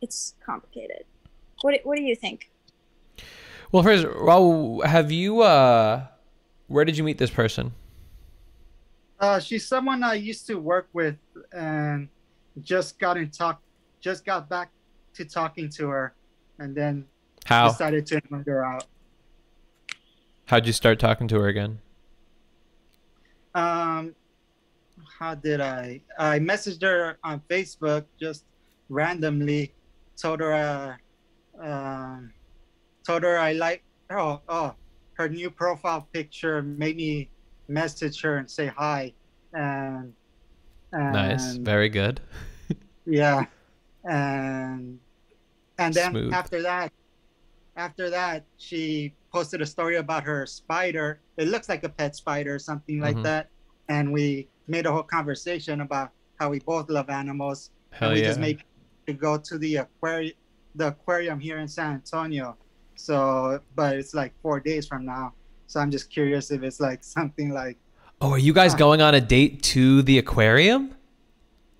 it's 0.01 0.35
complicated. 0.45 1.03
What 1.61 1.79
What 1.83 1.97
do 1.97 2.03
you 2.03 2.15
think? 2.15 2.49
Well, 3.71 3.83
first, 3.83 4.05
Raul, 4.05 4.85
have 4.85 5.11
you? 5.11 5.41
uh 5.41 6.05
Where 6.67 6.85
did 6.85 6.97
you 6.97 7.03
meet 7.03 7.17
this 7.17 7.31
person? 7.31 7.73
uh, 9.19 9.39
she's 9.39 9.65
someone 9.65 10.03
I 10.03 10.15
used 10.15 10.45
to 10.47 10.55
work 10.55 10.89
with, 10.93 11.15
and 11.53 12.09
just 12.61 12.99
got 12.99 13.15
in 13.17 13.29
talk, 13.31 13.61
just 14.01 14.25
got 14.25 14.49
back 14.49 14.69
to 15.15 15.23
talking 15.25 15.69
to 15.77 15.87
her, 15.87 16.13
and 16.59 16.75
then 16.75 17.05
How? 17.45 17.69
decided 17.69 18.05
to 18.07 18.15
invite 18.29 18.45
her 18.47 18.63
out. 18.65 18.85
How'd 20.47 20.67
you 20.67 20.73
start 20.73 20.99
talking 20.99 21.27
to 21.29 21.39
her 21.39 21.47
again? 21.47 21.79
Um, 23.55 24.13
how 25.19 25.33
did 25.35 25.61
I? 25.61 26.01
I 26.19 26.39
messaged 26.39 26.81
her 26.83 27.17
on 27.23 27.41
Facebook 27.49 28.05
just 28.19 28.45
randomly. 28.89 29.73
Told 30.21 30.39
her, 30.41 30.53
uh, 31.59 31.65
um, 31.65 32.31
told 33.05 33.23
her 33.23 33.37
I 33.37 33.53
like. 33.53 33.83
Oh, 34.11 34.39
oh, 34.47 34.75
her 35.13 35.27
new 35.27 35.49
profile 35.49 36.07
picture 36.13 36.61
made 36.61 36.95
me 36.95 37.29
message 37.67 38.21
her 38.21 38.37
and 38.37 38.49
say 38.49 38.67
hi, 38.67 39.13
and, 39.53 40.13
and 40.91 41.13
Nice. 41.13 41.55
Very 41.55 41.89
good. 41.89 42.21
yeah, 43.05 43.45
and 44.03 44.99
and 45.79 45.93
then 45.93 46.11
Smooth. 46.11 46.33
after 46.33 46.61
that, 46.61 46.91
after 47.75 48.09
that, 48.09 48.45
she 48.57 49.13
posted 49.33 49.61
a 49.61 49.65
story 49.65 49.97
about 49.97 50.23
her 50.23 50.45
spider. 50.45 51.19
It 51.37 51.47
looks 51.49 51.67
like 51.69 51.83
a 51.83 51.89
pet 51.89 52.15
spider, 52.15 52.55
or 52.55 52.59
something 52.59 52.99
like 52.99 53.17
Mhm. 53.17 53.23
that, 53.23 53.49
and 53.89 54.11
we 54.13 54.47
made 54.67 54.85
a 54.85 54.91
whole 54.91 55.03
conversation 55.03 55.81
about 55.81 56.09
how 56.39 56.49
we 56.49 56.59
both 56.59 56.89
love 56.89 57.09
animals. 57.09 57.71
Hell 57.91 58.09
and 58.09 58.15
we 58.15 58.21
yeah. 58.21 58.27
just 58.29 58.39
made 58.39 58.63
to 59.07 59.13
go 59.13 59.37
to 59.37 59.57
the 59.57 59.77
aquarium, 59.77 60.33
the 60.75 60.87
aquarium 60.87 61.39
here 61.39 61.59
in 61.59 61.67
San 61.67 61.93
Antonio. 61.93 62.57
So, 62.95 63.59
but 63.75 63.95
it's 63.97 64.13
like 64.13 64.33
four 64.41 64.59
days 64.59 64.87
from 64.87 65.05
now. 65.05 65.33
So 65.67 65.79
I'm 65.79 65.91
just 65.91 66.09
curious 66.09 66.51
if 66.51 66.63
it's 66.63 66.79
like 66.79 67.03
something 67.03 67.51
like 67.51 67.77
Oh, 68.21 68.31
are 68.31 68.37
you 68.39 68.53
guys 68.53 68.73
going 68.73 69.01
on 69.01 69.13
a 69.13 69.19
date 69.21 69.61
to 69.63 70.01
the 70.01 70.17
aquarium? 70.17 70.95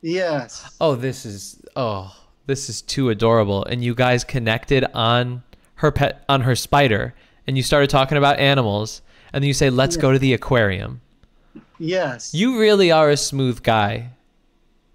yes, 0.02 0.76
Oh, 0.82 0.96
this 0.96 1.26
is 1.26 1.62
oh, 1.76 2.14
this 2.46 2.70
is 2.70 2.82
too 2.82 3.10
adorable. 3.10 3.64
And 3.66 3.84
you 3.84 3.96
guys 3.96 4.24
connected 4.24 4.86
on 4.94 5.44
her 5.76 5.92
pet 5.92 6.24
on 6.30 6.42
her 6.42 6.56
spider 6.56 7.14
and 7.48 7.58
you 7.58 7.64
started 7.64 7.90
talking 7.90 8.18
about 8.18 8.40
animals 8.40 9.02
and 9.34 9.44
then 9.44 9.48
you 9.48 9.54
say 9.54 9.70
let's 9.70 9.98
go 9.98 10.12
to 10.12 10.20
the 10.20 10.34
aquarium. 10.34 11.02
yes. 11.80 12.34
You 12.34 12.60
really 12.60 12.92
are 12.92 13.10
a 13.10 13.18
smooth 13.18 13.62
guy. 13.64 14.10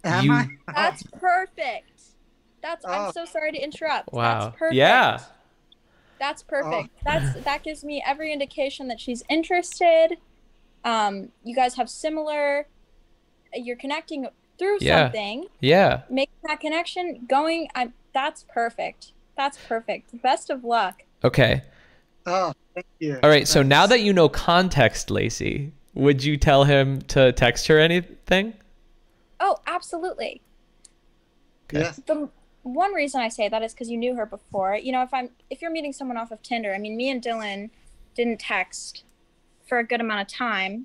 Am 0.05 0.25
you- 0.25 0.33
I? 0.33 0.47
That's 0.75 1.03
perfect. 1.03 1.87
That's. 2.63 2.85
Oh. 2.87 2.91
I'm 2.91 3.13
so 3.13 3.25
sorry 3.25 3.53
to 3.53 3.59
interrupt. 3.59 4.13
Wow. 4.13 4.41
That's 4.45 4.57
perfect. 4.57 4.75
Yeah. 4.77 5.21
That's 6.19 6.43
perfect. 6.43 6.91
That's 7.05 7.45
that 7.45 7.63
gives 7.63 7.83
me 7.85 8.03
every 8.07 8.33
indication 8.33 8.89
that 8.89 9.01
she's 9.01 9.23
interested. 9.31 10.17
Um, 10.85 11.31
you 11.45 11.55
guys 11.55 11.75
have 11.77 11.89
similar. 11.91 12.67
You're 13.55 13.77
connecting 13.77 14.27
through 14.59 14.79
Yeah. 14.81 15.05
something. 15.07 15.47
Yeah. 15.61 16.03
Making 16.11 16.35
that 16.45 16.61
connection, 16.61 17.27
going. 17.29 17.69
i'm 17.75 17.95
That's 18.13 18.45
perfect. 18.53 19.13
That's 19.41 19.57
perfect. 19.67 20.21
Best 20.21 20.51
of 20.51 20.65
luck. 20.65 21.03
Okay. 21.25 21.63
Oh, 22.27 22.53
thank 22.75 22.85
you. 22.99 23.19
All 23.23 23.31
right. 23.31 23.49
So 23.49 23.63
now 23.63 23.87
that 23.87 24.03
you 24.03 24.13
know 24.13 24.29
context, 24.29 25.11
Lacey, 25.11 25.73
would 25.95 26.23
you 26.23 26.37
tell 26.37 26.65
him 26.65 27.01
to 27.09 27.33
text 27.33 27.67
her 27.69 27.79
anything? 27.79 28.53
Oh, 29.41 29.57
absolutely. 29.67 30.43
yes, 31.73 32.03
the 32.07 32.29
one 32.65 32.93
reason 32.93 33.23
I 33.23 33.29
say 33.29 33.49
that 33.49 33.63
is 33.63 33.73
because 33.73 33.89
you 33.89 33.97
knew 33.97 34.15
her 34.15 34.27
before. 34.27 34.75
You 34.77 34.93
know, 34.93 35.03
if 35.03 35.15
I'm 35.15 35.31
if 35.49 35.63
you're 35.63 35.71
meeting 35.71 35.95
someone 35.95 36.19
off 36.19 36.31
of 36.31 36.43
Tinder, 36.43 36.75
I 36.75 36.79
mean, 36.79 36.95
me 36.95 37.09
and 37.09 37.23
Dylan 37.23 37.71
didn't 38.15 38.41
text 38.41 39.05
for 39.67 39.79
a 39.79 39.87
good 39.87 40.03
amount 40.03 40.21
of 40.21 40.29
time 40.29 40.85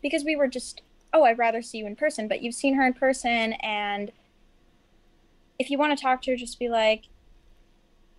because 0.00 0.24
we 0.24 0.36
were 0.36 0.48
just, 0.48 0.80
oh, 1.12 1.24
I'd 1.24 1.36
rather 1.36 1.60
see 1.60 1.76
you 1.76 1.86
in 1.86 1.96
person. 1.96 2.28
But 2.28 2.40
you've 2.40 2.54
seen 2.54 2.76
her 2.76 2.86
in 2.86 2.94
person, 2.94 3.52
and 3.60 4.10
if 5.58 5.68
you 5.68 5.76
want 5.76 5.94
to 5.98 6.02
talk 6.02 6.22
to 6.22 6.30
her, 6.30 6.36
just 6.38 6.58
be 6.58 6.70
like, 6.70 7.02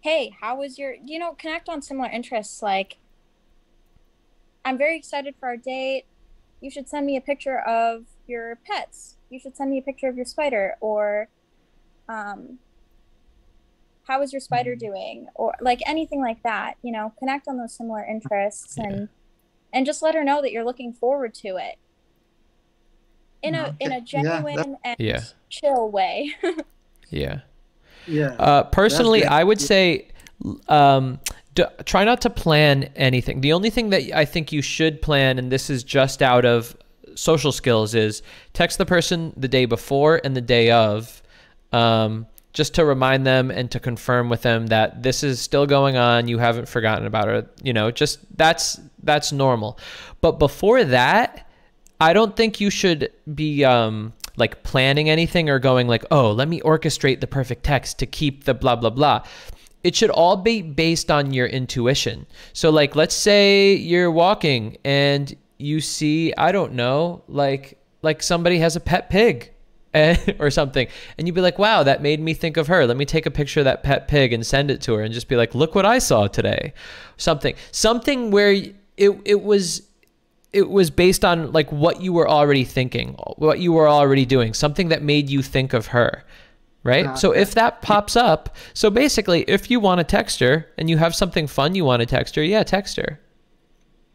hey, 0.01 0.31
how 0.41 0.57
was 0.57 0.77
your, 0.79 0.95
you 1.05 1.19
know, 1.19 1.33
connect 1.33 1.69
on 1.69 1.81
similar 1.81 2.09
interests. 2.09 2.61
Like, 2.61 2.97
I'm 4.65 4.77
very 4.77 4.97
excited 4.97 5.35
for 5.39 5.47
our 5.49 5.57
date. 5.57 6.05
You 6.59 6.69
should 6.71 6.87
send 6.89 7.05
me 7.05 7.17
a 7.17 7.21
picture 7.21 7.59
of 7.59 8.03
your 8.27 8.59
pets. 8.67 9.17
You 9.29 9.39
should 9.39 9.55
send 9.55 9.71
me 9.71 9.77
a 9.79 9.81
picture 9.81 10.07
of 10.07 10.15
your 10.15 10.25
spider 10.25 10.75
or 10.81 11.29
um 12.09 12.59
how 14.07 14.21
is 14.21 14.33
your 14.33 14.39
spider 14.39 14.75
doing 14.75 15.27
or 15.35 15.53
like 15.61 15.79
anything 15.85 16.19
like 16.19 16.41
that 16.43 16.73
you 16.81 16.91
know 16.91 17.13
connect 17.19 17.47
on 17.47 17.57
those 17.57 17.77
similar 17.77 18.03
interests 18.03 18.77
and 18.77 19.07
and 19.71 19.85
just 19.85 20.01
let 20.01 20.15
her 20.15 20.23
know 20.23 20.41
that 20.41 20.51
you're 20.51 20.65
looking 20.65 20.91
forward 20.91 21.33
to 21.33 21.49
it 21.57 21.75
in 23.43 23.53
a 23.55 23.75
in 23.79 23.91
a 23.91 23.95
Yeah, 23.95 23.99
that- 23.99 24.05
genuine 24.05 24.75
and 24.83 24.95
Yeah. 24.99 25.21
chill 25.49 25.89
way 25.89 26.31
Yeah. 27.09 27.41
Yeah. 28.07 28.35
Uh, 28.39 28.63
personally. 28.63 29.25
I 29.25 29.43
would 29.43 29.61
say 29.61 30.07
um, 30.67 31.19
d- 31.55 31.63
try 31.85 32.03
not 32.03 32.21
to 32.21 32.29
plan 32.29 32.89
anything. 32.95 33.41
The 33.41 33.53
only 33.53 33.69
thing 33.69 33.89
that 33.91 34.15
I 34.15 34.25
think 34.25 34.51
you 34.51 34.61
should 34.61 35.01
plan, 35.01 35.39
and 35.39 35.51
this 35.51 35.69
is 35.69 35.83
just 35.83 36.21
out 36.21 36.45
of 36.45 36.75
social 37.15 37.51
skills, 37.51 37.95
is 37.95 38.21
text 38.53 38.77
the 38.77 38.85
person 38.85 39.33
the 39.37 39.47
day 39.47 39.65
before 39.65 40.21
and 40.23 40.35
the 40.35 40.41
day 40.41 40.71
of, 40.71 41.21
um, 41.71 42.27
just 42.53 42.75
to 42.75 42.83
remind 42.83 43.25
them 43.25 43.49
and 43.49 43.71
to 43.71 43.79
confirm 43.79 44.27
with 44.29 44.41
them 44.41 44.67
that 44.67 45.03
this 45.03 45.23
is 45.23 45.39
still 45.39 45.65
going 45.65 45.95
on. 45.95 46.27
You 46.27 46.37
haven't 46.37 46.67
forgotten 46.67 47.05
about 47.05 47.29
it. 47.29 47.47
You 47.63 47.73
know, 47.73 47.91
just 47.91 48.19
that's 48.37 48.79
that's 49.03 49.31
normal. 49.31 49.79
But 50.19 50.33
before 50.33 50.83
that, 50.83 51.47
I 51.99 52.13
don't 52.13 52.35
think 52.35 52.59
you 52.59 52.69
should 52.69 53.11
be 53.33 53.63
um, 53.63 54.13
like 54.37 54.63
planning 54.63 55.09
anything 55.09 55.49
or 55.49 55.59
going 55.59 55.87
like, 55.87 56.05
oh, 56.11 56.31
let 56.31 56.47
me 56.47 56.61
orchestrate 56.61 57.19
the 57.19 57.27
perfect 57.27 57.63
text 57.63 57.99
to 57.99 58.05
keep 58.05 58.45
the 58.45 58.53
blah 58.53 58.75
blah 58.75 58.89
blah. 58.89 59.23
It 59.83 59.95
should 59.95 60.11
all 60.11 60.37
be 60.37 60.61
based 60.61 61.09
on 61.09 61.33
your 61.33 61.47
intuition. 61.47 62.27
So 62.53 62.69
like, 62.69 62.95
let's 62.95 63.15
say 63.15 63.73
you're 63.73 64.11
walking 64.11 64.77
and 64.85 65.35
you 65.57 65.81
see, 65.81 66.33
I 66.37 66.51
don't 66.51 66.73
know, 66.73 67.23
like 67.27 67.77
like 68.01 68.23
somebody 68.23 68.59
has 68.59 68.75
a 68.75 68.79
pet 68.79 69.09
pig. 69.09 69.51
or 70.39 70.49
something 70.49 70.87
and 71.17 71.27
you'd 71.27 71.33
be 71.33 71.41
like 71.41 71.59
wow 71.59 71.83
that 71.83 72.01
made 72.01 72.21
me 72.21 72.33
think 72.33 72.55
of 72.55 72.67
her 72.67 72.87
let 72.87 72.95
me 72.95 73.03
take 73.03 73.25
a 73.25 73.29
picture 73.31 73.59
of 73.59 73.65
that 73.65 73.83
pet 73.83 74.07
pig 74.07 74.31
and 74.31 74.45
send 74.47 74.71
it 74.71 74.79
to 74.79 74.93
her 74.93 75.03
and 75.03 75.13
just 75.13 75.27
be 75.27 75.35
like 75.35 75.53
look 75.53 75.75
what 75.75 75.85
i 75.85 75.99
saw 75.99 76.27
today 76.27 76.73
something 77.17 77.53
something 77.71 78.31
where 78.31 78.53
it, 78.53 79.21
it 79.25 79.41
was 79.41 79.81
it 80.53 80.69
was 80.69 80.89
based 80.89 81.23
on 81.23 81.51
like 81.51 81.71
what 81.71 82.01
you 82.01 82.13
were 82.13 82.27
already 82.27 82.63
thinking, 82.63 83.15
what 83.37 83.59
you 83.59 83.71
were 83.71 83.87
already 83.87 84.25
doing, 84.25 84.53
something 84.53 84.89
that 84.89 85.01
made 85.01 85.29
you 85.29 85.41
think 85.41 85.73
of 85.73 85.87
her. 85.87 86.23
Right? 86.83 87.15
so 87.15 87.31
if 87.31 87.53
that 87.53 87.83
pops 87.83 88.15
up, 88.15 88.55
so 88.73 88.89
basically 88.89 89.43
if 89.43 89.69
you 89.69 89.79
want 89.79 89.99
to 89.99 90.03
text 90.03 90.39
her 90.39 90.65
and 90.79 90.89
you 90.89 90.97
have 90.97 91.13
something 91.13 91.45
fun 91.45 91.75
you 91.75 91.85
want 91.85 91.99
to 91.99 92.07
text 92.07 92.35
her, 92.35 92.43
yeah, 92.43 92.63
text 92.63 92.97
her. 92.97 93.19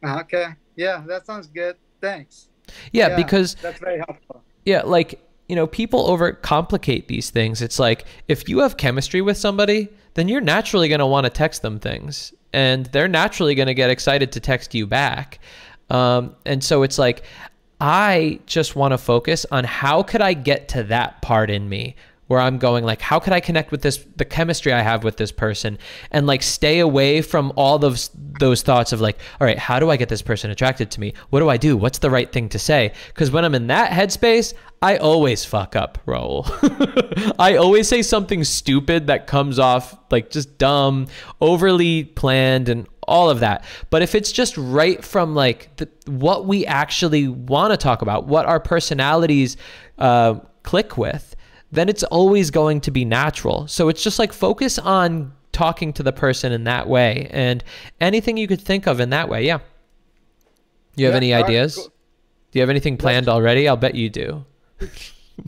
okay. 0.05 0.49
Yeah, 0.75 1.05
that 1.07 1.27
sounds 1.27 1.47
good. 1.47 1.77
Thanks. 2.01 2.49
Yeah, 2.93 3.15
because 3.15 3.55
that's 3.63 3.79
very 3.79 3.99
helpful. 3.99 4.43
yeah, 4.65 4.83
like, 4.83 5.23
you 5.49 5.55
know, 5.55 5.69
people 5.69 6.09
overcomplicate 6.09 7.07
these 7.07 7.31
things. 7.31 7.63
It's 7.63 7.79
like 7.79 8.05
if 8.27 8.49
you 8.49 8.59
have 8.59 8.77
chemistry 8.77 9.21
with 9.23 9.37
somebody, 9.37 9.89
then 10.15 10.27
you're 10.27 10.41
naturally 10.41 10.89
going 10.89 10.99
to 10.99 11.07
want 11.07 11.25
to 11.25 11.31
text 11.31 11.63
them 11.63 11.79
things 11.79 12.33
and 12.53 12.87
they're 12.87 13.07
naturally 13.07 13.55
going 13.55 13.67
to 13.67 13.75
get 13.75 13.91
excited 13.91 14.33
to 14.33 14.41
text 14.41 14.75
you 14.75 14.87
back. 14.87 15.39
Um, 15.91 16.37
and 16.45 16.63
so 16.63 16.83
it's 16.83 16.99
like, 16.99 17.23
I 17.81 18.41
just 18.47 18.75
want 18.75 18.93
to 18.93 18.99
focus 18.99 19.45
on 19.51 19.65
how 19.65 20.03
could 20.03 20.23
I 20.23 20.33
get 20.33 20.69
to 20.69 20.83
that 20.85 21.21
part 21.23 21.51
in 21.51 21.69
me 21.69 21.95
where 22.27 22.41
I'm 22.41 22.59
going 22.59 22.85
like 22.85 23.01
how 23.01 23.21
could 23.21 23.33
I 23.33 23.41
connect 23.41 23.71
with 23.71 23.83
this 23.83 24.05
the 24.17 24.25
chemistry 24.25 24.73
I 24.73 24.81
have 24.83 25.05
with 25.05 25.17
this 25.17 25.31
person 25.31 25.79
and 26.11 26.27
like 26.27 26.43
stay 26.43 26.81
away 26.81 27.23
from 27.23 27.53
all 27.57 27.79
those 27.79 28.11
those 28.41 28.63
thoughts 28.63 28.93
of 28.93 29.01
like 29.01 29.19
all 29.41 29.47
right 29.47 29.59
how 29.59 29.79
do 29.79 29.91
I 29.91 29.97
get 29.97 30.09
this 30.09 30.23
person 30.23 30.51
attracted 30.51 30.91
to 30.93 31.01
me? 31.01 31.15
What 31.31 31.41
do 31.41 31.49
I 31.49 31.57
do? 31.57 31.77
What's 31.77 31.99
the 31.99 32.11
right 32.11 32.31
thing 32.31 32.49
to 32.51 32.59
say? 32.59 32.93
Because 33.09 33.31
when 33.31 33.45
I'm 33.45 33.55
in 33.55 33.69
that 33.69 33.91
headspace 33.93 34.55
I 34.83 34.99
always 34.99 35.45
fuck 35.45 35.75
up 35.75 35.99
Raul. 36.07 36.45
I 37.39 37.57
always 37.57 37.89
say 37.89 38.03
something 38.03 38.45
stupid 38.45 39.07
that 39.07 39.27
comes 39.27 39.59
off 39.59 39.97
like 40.11 40.31
just 40.31 40.59
dumb 40.59 41.07
overly 41.41 42.05
planned 42.05 42.69
and 42.69 42.87
all 43.07 43.31
of 43.31 43.41
that. 43.41 43.65
But 43.91 44.03
if 44.03 44.15
it's 44.15 44.33
just 44.33 44.57
right 44.57 45.05
from 45.05 45.35
like 45.35 45.74
the, 45.77 45.89
what 46.07 46.47
we 46.47 46.66
actually 46.66 47.28
want 47.28 47.73
to 47.73 47.77
talk 47.77 48.03
about, 48.03 48.27
what 48.27 48.47
our 48.47 48.61
personalities 48.61 49.57
uh, 49.99 50.41
click 50.62 50.97
with, 50.99 51.35
then 51.73 51.89
it's 51.89 52.05
always 52.05 52.51
going 52.51 52.81
to 52.83 52.91
be 52.91 53.05
natural. 53.05 53.66
So 53.66 53.89
it's 53.89 54.03
just 54.03 54.19
like 54.19 54.33
focus 54.33 54.78
on 54.78 55.33
talking 55.53 55.93
to 55.95 56.03
the 56.03 56.12
person 56.12 56.53
in 56.53 56.65
that 56.65 56.89
way 56.89 57.28
and 57.31 57.65
anything 58.01 58.37
you 58.37 58.47
could 58.47 58.61
think 58.61 58.87
of 58.87 59.01
in 59.01 59.11
that 59.11 59.28
way. 59.28 59.45
Yeah. 59.47 59.59
You 60.97 61.07
have 61.07 61.15
Yeah, 61.15 61.16
any 61.16 61.35
ideas? 61.35 61.77
Do 61.77 62.59
you 62.59 62.61
have 62.61 62.70
anything 62.70 62.97
planned 62.97 63.28
already? 63.28 63.69
I'll 63.69 63.77
bet 63.77 63.95
you 63.95 64.09
do. 64.09 64.45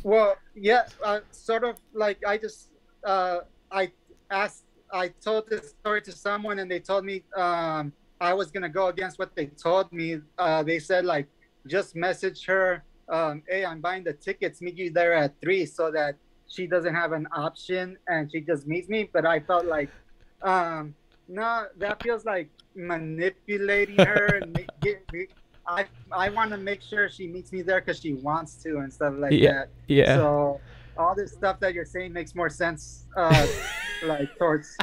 Well, 0.03 0.37
yeah, 0.55 0.83
uh, 1.03 1.21
sort 1.31 1.65
of 1.65 1.77
like 1.95 2.19
I 2.27 2.37
just 2.37 2.69
uh, 3.05 3.41
I 3.71 3.91
asked, 4.31 4.65
I 4.93 5.09
told 5.09 5.49
this 5.49 5.71
story 5.81 6.03
to 6.03 6.13
someone, 6.13 6.59
and 6.59 6.71
they 6.71 6.81
told 6.81 7.05
me 7.05 7.25
um, 7.37 7.93
I 8.21 8.33
was 8.35 8.51
gonna 8.51 8.69
go 8.69 8.89
against 8.89 9.19
what 9.19 9.35
they 9.37 9.47
told 9.47 9.93
me. 9.93 10.21
Uh, 10.39 10.63
they 10.63 10.79
said 10.79 11.05
like 11.05 11.27
just 11.67 11.95
message 11.97 12.45
her, 12.47 12.83
um, 13.11 13.43
hey, 13.49 13.65
I'm 13.65 13.81
buying 13.81 14.05
the 14.05 14.13
tickets, 14.13 14.61
meet 14.63 14.77
you 14.77 14.91
there 14.91 15.15
at 15.15 15.35
three, 15.43 15.67
so 15.67 15.91
that 15.93 16.17
she 16.49 16.67
doesn't 16.67 16.95
have 16.95 17.13
an 17.13 17.27
option 17.35 17.97
and 18.09 18.31
she 18.31 18.41
just 18.41 18.67
meets 18.67 18.89
me. 18.89 19.09
But 19.13 19.27
I 19.27 19.41
felt 19.41 19.67
like, 19.67 19.91
um, 20.43 20.95
no, 21.29 21.67
that 21.79 22.03
feels 22.03 22.25
like 22.25 22.49
manipulating 22.75 23.99
her 23.99 24.41
get, 24.81 25.07
I 25.67 25.87
I 26.11 26.31
want 26.31 26.51
to 26.53 26.57
make 26.57 26.81
sure 26.81 27.09
she 27.11 27.29
meets 27.29 27.53
me 27.53 27.63
there 27.63 27.81
because 27.81 28.01
she 28.01 28.15
wants 28.15 28.63
to 28.63 28.79
and 28.79 28.93
stuff 28.93 29.15
like 29.19 29.33
Yeah, 29.33 29.53
that. 29.53 29.69
yeah. 29.89 30.15
So 30.17 30.61
all 30.99 31.15
this 31.15 31.33
stuff 31.33 31.61
that 31.61 31.75
you're 31.75 31.85
saying 31.85 32.13
makes 32.13 32.35
more 32.35 32.51
sense, 32.51 33.07
uh, 33.17 33.47
like 34.05 34.37
towards 34.39 34.77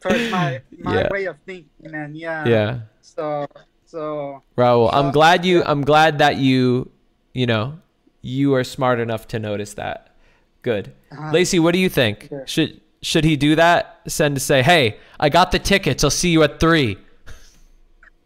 towards 0.00 0.30
my 0.30 0.60
my 0.78 1.00
Yeah. 1.02 1.08
way 1.10 1.24
of 1.26 1.36
thinking 1.46 1.94
and 1.94 2.16
yeah. 2.16 2.46
Yeah. 2.46 2.80
So 3.00 3.46
So 3.84 4.42
Raul, 4.56 4.90
I'm 4.92 5.06
Uh, 5.06 5.10
glad 5.12 5.44
you 5.44 5.58
yeah. 5.58 5.70
I'm 5.70 5.82
glad 5.82 6.18
that 6.18 6.36
you 6.36 6.90
you 7.32 7.46
know 7.46 7.78
you 8.20 8.54
are 8.54 8.64
smart 8.64 8.98
enough 9.00 9.26
to 9.28 9.38
notice 9.38 9.74
that. 9.74 10.14
Good. 10.62 10.92
Uh-huh. 11.10 11.30
Lacey, 11.32 11.58
what 11.58 11.72
do 11.72 11.78
you 11.78 11.88
think? 11.88 12.28
Sure. 12.28 12.46
Should 12.46 12.80
should 13.02 13.24
he 13.24 13.36
do 13.36 13.54
that? 13.56 14.00
Send 14.06 14.36
to 14.36 14.40
say, 14.40 14.62
"Hey, 14.62 14.98
I 15.18 15.28
got 15.28 15.50
the 15.50 15.58
tickets. 15.58 16.04
I'll 16.04 16.10
see 16.10 16.30
you 16.30 16.42
at 16.42 16.60
3." 16.60 16.98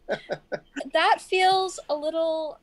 that 0.92 1.20
feels 1.20 1.80
a 1.88 1.94
little 1.96 2.60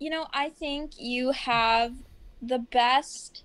you 0.00 0.10
know 0.10 0.26
i 0.32 0.48
think 0.48 0.90
you 0.98 1.30
have 1.30 1.92
the 2.42 2.58
best 2.58 3.44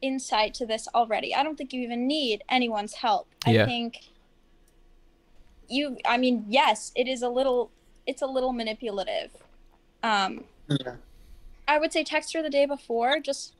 insight 0.00 0.54
to 0.54 0.64
this 0.66 0.86
already 0.94 1.34
i 1.34 1.42
don't 1.42 1.56
think 1.58 1.72
you 1.72 1.80
even 1.82 2.06
need 2.06 2.42
anyone's 2.48 2.94
help 2.94 3.26
Yeah. 3.46 3.62
i 3.62 3.66
think 3.66 4.00
you 5.68 5.96
i 6.04 6.16
mean 6.16 6.44
yes 6.48 6.92
it 6.96 7.08
is 7.08 7.22
a 7.22 7.28
little 7.28 7.70
it's 8.06 8.22
a 8.22 8.26
little 8.26 8.52
manipulative 8.52 9.30
um 10.02 10.44
yeah. 10.68 10.94
i 11.66 11.78
would 11.78 11.92
say 11.92 12.04
text 12.04 12.32
her 12.34 12.42
the 12.42 12.50
day 12.50 12.64
before 12.66 13.18
just 13.20 13.54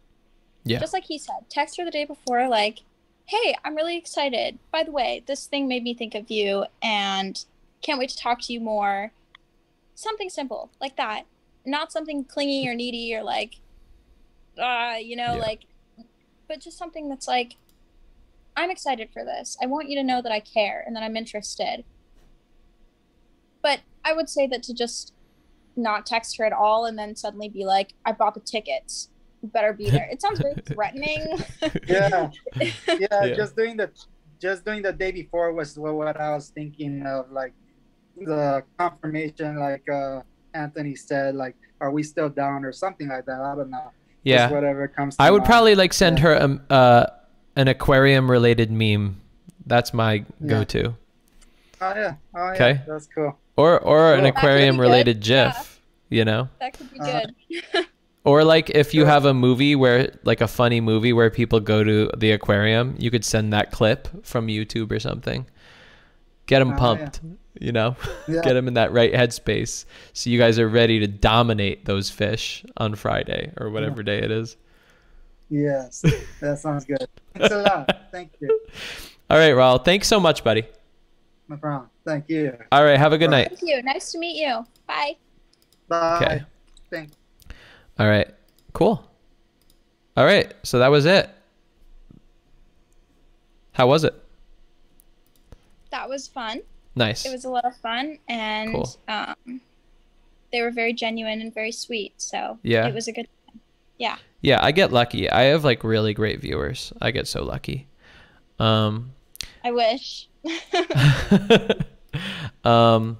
Yeah. 0.65 0.79
just 0.79 0.93
like 0.93 1.05
he 1.05 1.19
said 1.19 1.41
text 1.49 1.77
her 1.79 1.85
the 1.85 1.91
day 1.91 2.05
before 2.05 2.49
like 2.49 2.81
hey 3.27 3.57
i'm 3.65 3.75
really 3.75 3.97
excited 3.97 4.59
by 4.73 4.83
the 4.85 4.91
way 4.93 5.23
this 5.27 5.47
thing 5.47 5.69
made 5.69 5.83
me 5.83 5.93
think 5.93 6.15
of 6.15 6.31
you 6.31 6.65
and 6.83 7.45
can't 7.83 7.99
wait 7.99 8.11
to 8.11 8.17
talk 8.17 8.41
to 8.43 8.53
you 8.53 8.61
more 8.61 9.13
something 9.95 10.31
simple 10.31 10.71
like 10.81 10.97
that 10.97 11.25
not 11.67 11.93
something 11.93 12.25
clingy 12.25 12.67
or 12.69 12.75
needy 12.75 13.15
or 13.15 13.23
like 13.23 13.57
uh 14.57 14.95
you 15.01 15.15
know 15.17 15.35
Yeah. 15.35 15.41
like 15.43 15.61
but 16.49 16.61
just 16.61 16.79
something 16.79 17.09
that's 17.09 17.29
like 17.29 17.57
i'm 18.57 18.71
excited 18.71 19.11
for 19.13 19.25
this. 19.25 19.57
I 19.63 19.67
want 19.67 19.89
you 19.89 19.97
to 19.99 20.05
know 20.05 20.21
that 20.23 20.33
i 20.33 20.41
care 20.41 20.83
and 20.87 20.97
that 20.97 21.03
i'm 21.03 21.17
interested. 21.17 21.85
But 23.63 23.81
i 24.05 24.13
would 24.13 24.29
say 24.29 24.47
that 24.49 24.63
to 24.65 24.75
just 24.75 25.13
not 25.77 26.07
text 26.07 26.37
her 26.39 26.45
at 26.45 26.53
all 26.53 26.87
and 26.87 26.99
then 26.99 27.15
suddenly 27.15 27.49
be 27.49 27.65
like 27.65 27.93
i 28.05 28.13
bought 28.13 28.35
the 28.35 28.41
tickets. 28.41 29.11
You 29.43 29.49
better 29.49 29.73
be 29.73 29.89
there. 29.89 30.09
It 30.11 30.21
sounds 30.21 30.41
very 30.41 30.55
threatening. 30.67 31.39
Yeah, 31.87 32.31
yeah, 32.89 33.25
Yeah. 33.25 33.35
Just 33.35 33.55
doing 33.55 33.77
the, 33.77 33.91
just 34.41 34.65
doing 34.65 34.83
the 34.83 34.93
day 34.93 35.13
before 35.13 35.53
was 35.53 35.79
what, 35.79 35.95
what 35.95 36.21
I 36.21 36.35
was 36.35 36.49
thinking 36.49 37.07
of, 37.07 37.31
like 37.31 37.53
the 38.17 38.65
confirmation, 38.79 39.61
like 39.61 39.89
uh 39.89 40.23
Anthony 40.55 40.97
said, 40.97 41.37
like, 41.37 41.55
are 41.81 41.93
we 41.93 42.03
still 42.03 42.29
down? 42.29 42.65
or 42.65 42.73
something 42.73 43.09
like 43.09 43.27
that? 43.27 43.41
I 43.41 43.55
don't 43.55 43.71
know. 43.71 43.93
Just 44.29 44.39
Yeah. 44.51 44.51
whatever 44.51 44.89
comes. 44.89 45.17
To 45.17 45.23
I 45.23 45.31
would 45.31 45.43
mind. 45.43 45.47
probably 45.47 45.75
like 45.75 45.93
send 45.93 46.19
Yeah. 46.19 46.25
her 46.25 46.43
um, 46.43 46.61
uh 46.71 47.07
an 47.57 47.69
aquarium 47.69 48.31
related 48.31 48.71
meme. 48.71 49.21
That's 49.67 49.93
my 49.93 50.13
Yeah. 50.15 50.25
go-to. 50.47 50.95
Oh 51.81 51.95
yeah. 51.95 52.15
Oh 52.35 52.39
yeah. 52.47 52.53
Okay. 52.53 52.81
That's 52.87 53.07
cool. 53.15 53.37
Or 53.57 53.79
or 53.81 54.15
an 54.15 54.21
Cool. 54.21 54.25
That 54.25 54.35
could 54.35 54.35
be 54.35 54.39
aquarium 54.39 54.81
related 54.81 55.17
good. 55.21 55.27
Yeah. 55.29 55.53
gif, 55.53 55.81
you 56.11 56.25
know? 56.25 56.49
that 56.61 56.73
could 56.79 56.93
be 56.93 57.01
Uh-huh. 57.01 57.21
good 57.75 57.87
Or 58.25 58.45
like 58.45 58.69
if 58.71 58.93
you 58.93 59.07
have 59.07 59.25
a 59.25 59.33
movie 59.33 59.75
where 59.75 60.13
like 60.25 60.41
a 60.43 60.49
funny 60.49 60.81
movie 60.81 61.13
where 61.15 61.31
people 61.31 61.61
go 61.61 61.83
to 61.83 62.11
the 62.17 62.33
aquarium, 62.33 62.95
you 62.99 63.11
could 63.11 63.25
send 63.25 63.53
that 63.55 63.71
clip 63.73 64.09
from 64.27 64.49
YouTube 64.49 64.93
or 64.93 65.01
something. 65.01 65.47
Get 66.47 66.59
them 66.59 66.69
Oh, 66.69 66.73
yeah. 66.73 66.79
pumped, 66.79 67.21
you 67.61 67.73
know? 67.73 67.97
Yeah. 68.29 68.43
Get 68.43 68.53
them 68.53 68.69
in 68.69 68.75
that 68.75 68.93
right 68.93 69.11
headspace 69.11 69.87
so 70.13 70.29
you 70.29 70.39
guys 70.39 70.59
are 70.59 70.69
ready 70.69 70.99
to 70.99 71.07
dominate 71.07 71.87
those 71.87 72.11
fish 72.11 72.63
on 72.77 72.95
Friday 72.95 73.53
or 73.57 73.71
whatever 73.71 74.03
day 74.03 74.19
it 74.19 74.31
is. 74.31 74.59
Yes. 75.49 76.05
That 76.41 76.59
sounds 76.59 76.85
good. 76.85 77.07
Thanks 77.33 77.55
a 77.55 77.63
lot. 77.63 78.03
Thank 78.13 78.33
you. 78.41 78.61
All 79.31 79.39
right, 79.39 79.55
Raul, 79.55 79.83
thanks 79.83 80.09
so 80.09 80.21
much, 80.21 80.45
buddy. 80.45 80.65
No 81.49 81.57
problem. 81.57 81.89
Thank 82.05 82.29
you. 82.29 82.55
All 82.71 82.85
right, 82.85 82.99
have 82.99 83.15
a 83.15 83.19
good 83.19 83.31
night. 83.31 83.49
thank 83.49 83.63
you 83.63 83.83
nice 83.83 84.13
to 84.13 84.19
meet 84.19 84.37
you 84.37 84.67
bye 84.87 85.17
Bye. 85.89 86.17
Okay. 86.17 86.43
Thanks. 86.91 87.17
All 87.99 88.07
right. 88.07 88.29
Cool. 88.75 89.03
All 90.17 90.25
right. 90.25 90.53
So 90.65 90.81
that 90.81 90.89
was 90.89 91.07
it. 91.07 91.31
How 93.73 93.87
was 93.87 94.05
it? 94.05 94.15
that 95.91 96.09
was 96.09 96.27
fun 96.29 96.61
Nice. 96.99 97.25
it 97.25 97.33
was 97.33 97.45
a 97.45 97.51
lot 97.51 97.65
of 97.65 97.75
fun 97.77 98.19
and 98.29 98.73
Cool. 98.75 98.91
um 99.09 99.61
they 100.53 100.61
were 100.63 100.71
very 100.71 100.93
genuine 100.93 101.41
and 101.41 101.53
very 101.55 101.73
sweet 101.73 102.13
so 102.19 102.59
Yeah. 102.63 102.87
it 102.87 102.95
was 102.95 103.09
a 103.09 103.13
good 103.13 103.29
yeah 103.99 104.17
yeah, 104.41 104.61
I 104.63 104.71
get 104.71 104.93
lucky. 104.93 105.29
I 105.29 105.43
have 105.51 105.65
like 105.65 105.83
really 105.83 106.15
great 106.15 106.41
viewers. 106.41 106.93
I 107.03 107.11
get 107.11 107.27
so 107.27 107.43
lucky. 107.45 107.89
Um 108.61 109.13
i 109.65 109.73
wish 109.73 110.29
um 112.65 113.19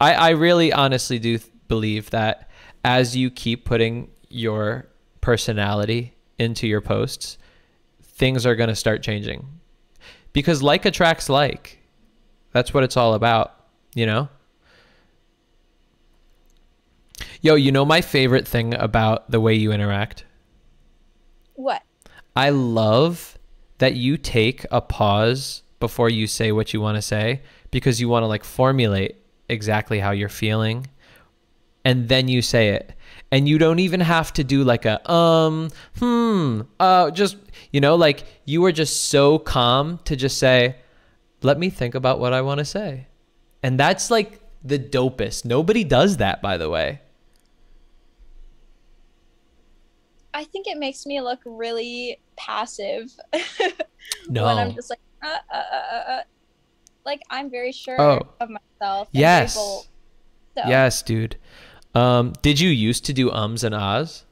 I 0.00 0.14
I 0.14 0.30
really 0.30 0.72
honestly 0.72 1.18
do 1.18 1.38
th- 1.38 1.50
believe 1.68 2.10
that 2.10 2.50
as 2.84 3.16
you 3.16 3.30
keep 3.30 3.64
putting 3.64 4.10
your 4.28 4.86
personality 5.20 6.14
into 6.38 6.66
your 6.66 6.80
posts, 6.80 7.38
things 8.02 8.44
are 8.44 8.56
going 8.56 8.68
to 8.68 8.74
start 8.76 9.02
changing. 9.02 9.46
Because 10.32 10.62
like 10.62 10.84
attracts 10.84 11.28
like. 11.28 11.78
That's 12.52 12.72
what 12.72 12.84
it's 12.84 12.96
all 12.96 13.14
about, 13.14 13.54
you 13.94 14.06
know? 14.06 14.28
Yo, 17.40 17.54
you 17.54 17.72
know 17.72 17.84
my 17.84 18.00
favorite 18.00 18.46
thing 18.46 18.74
about 18.74 19.30
the 19.30 19.40
way 19.40 19.54
you 19.54 19.72
interact? 19.72 20.24
what 21.54 21.82
I 22.34 22.50
love 22.50 23.38
that 23.78 23.94
you 23.94 24.16
take 24.16 24.64
a 24.70 24.80
pause 24.80 25.62
before 25.80 26.08
you 26.08 26.26
say 26.26 26.52
what 26.52 26.72
you 26.72 26.80
want 26.80 26.96
to 26.96 27.02
say 27.02 27.42
because 27.70 28.00
you 28.00 28.08
want 28.08 28.22
to 28.22 28.26
like 28.26 28.44
formulate 28.44 29.16
exactly 29.48 29.98
how 29.98 30.12
you're 30.12 30.28
feeling 30.28 30.86
and 31.84 32.08
then 32.08 32.28
you 32.28 32.42
say 32.42 32.68
it. 32.68 32.94
And 33.32 33.48
you 33.48 33.58
don't 33.58 33.80
even 33.80 34.00
have 34.00 34.32
to 34.34 34.44
do 34.44 34.62
like 34.62 34.84
a 34.84 35.10
um 35.10 35.70
hmm 35.98 36.62
uh 36.78 37.10
just 37.10 37.36
you 37.72 37.80
know 37.80 37.96
like 37.96 38.24
you 38.44 38.60
were 38.60 38.72
just 38.72 39.08
so 39.08 39.38
calm 39.38 39.98
to 40.04 40.16
just 40.16 40.38
say 40.38 40.76
let 41.44 41.58
me 41.58 41.70
think 41.70 41.94
about 41.94 42.18
what 42.20 42.32
I 42.32 42.40
want 42.42 42.58
to 42.58 42.64
say. 42.64 43.06
And 43.62 43.78
that's 43.78 44.10
like 44.10 44.40
the 44.64 44.78
dopest. 44.78 45.44
Nobody 45.44 45.84
does 45.84 46.16
that 46.18 46.40
by 46.42 46.56
the 46.56 46.68
way. 46.70 47.00
i 50.34 50.44
think 50.44 50.66
it 50.66 50.78
makes 50.78 51.04
me 51.04 51.20
look 51.20 51.40
really 51.44 52.18
passive 52.38 53.12
No. 54.30 54.46
when 54.46 54.56
i'm 54.58 54.72
just 54.74 54.88
like 54.90 54.98
uh, 55.22 55.26
uh, 55.52 55.56
uh, 55.56 55.76
uh, 55.76 56.10
uh. 56.12 56.22
like 57.04 57.20
i'm 57.30 57.50
very 57.50 57.70
sure 57.70 58.00
Oh. 58.00 58.20
of 58.40 58.48
myself 58.48 59.08
Yes. 59.12 59.54
So, 59.54 59.82
Yes, 60.56 61.02
dude. 61.02 61.36
Um, 61.94 62.32
did 62.42 62.58
you 62.60 62.68
used 62.70 63.04
to 63.06 63.12
do 63.12 63.30
ums 63.30 63.62
and 63.62 63.74
ahs? 63.74 64.24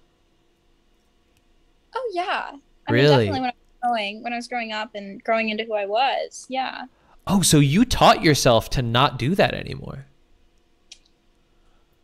oh 1.95 2.11
yeah 2.15 2.53
I 2.89 2.93
Really? 2.93 3.31
mean, 3.31 3.33
definitely 3.35 3.41
when 3.41 3.45
i 3.45 3.53
was 3.53 3.79
growing 3.83 4.23
when 4.23 4.33
i 4.33 4.37
was 4.37 4.49
growing 4.49 4.73
up 4.73 4.91
and 4.95 5.23
growing 5.23 5.51
into 5.51 5.65
who 5.65 5.75
i 5.75 5.85
was 5.87 6.47
yeah 6.49 6.85
Oh, 7.27 7.43
so 7.43 7.59
you 7.59 7.85
taught 7.85 8.23
yourself 8.23 8.71
to 8.71 8.83
not 8.83 9.19
do 9.19 9.35
that 9.35 9.55
anymore. 9.55 10.07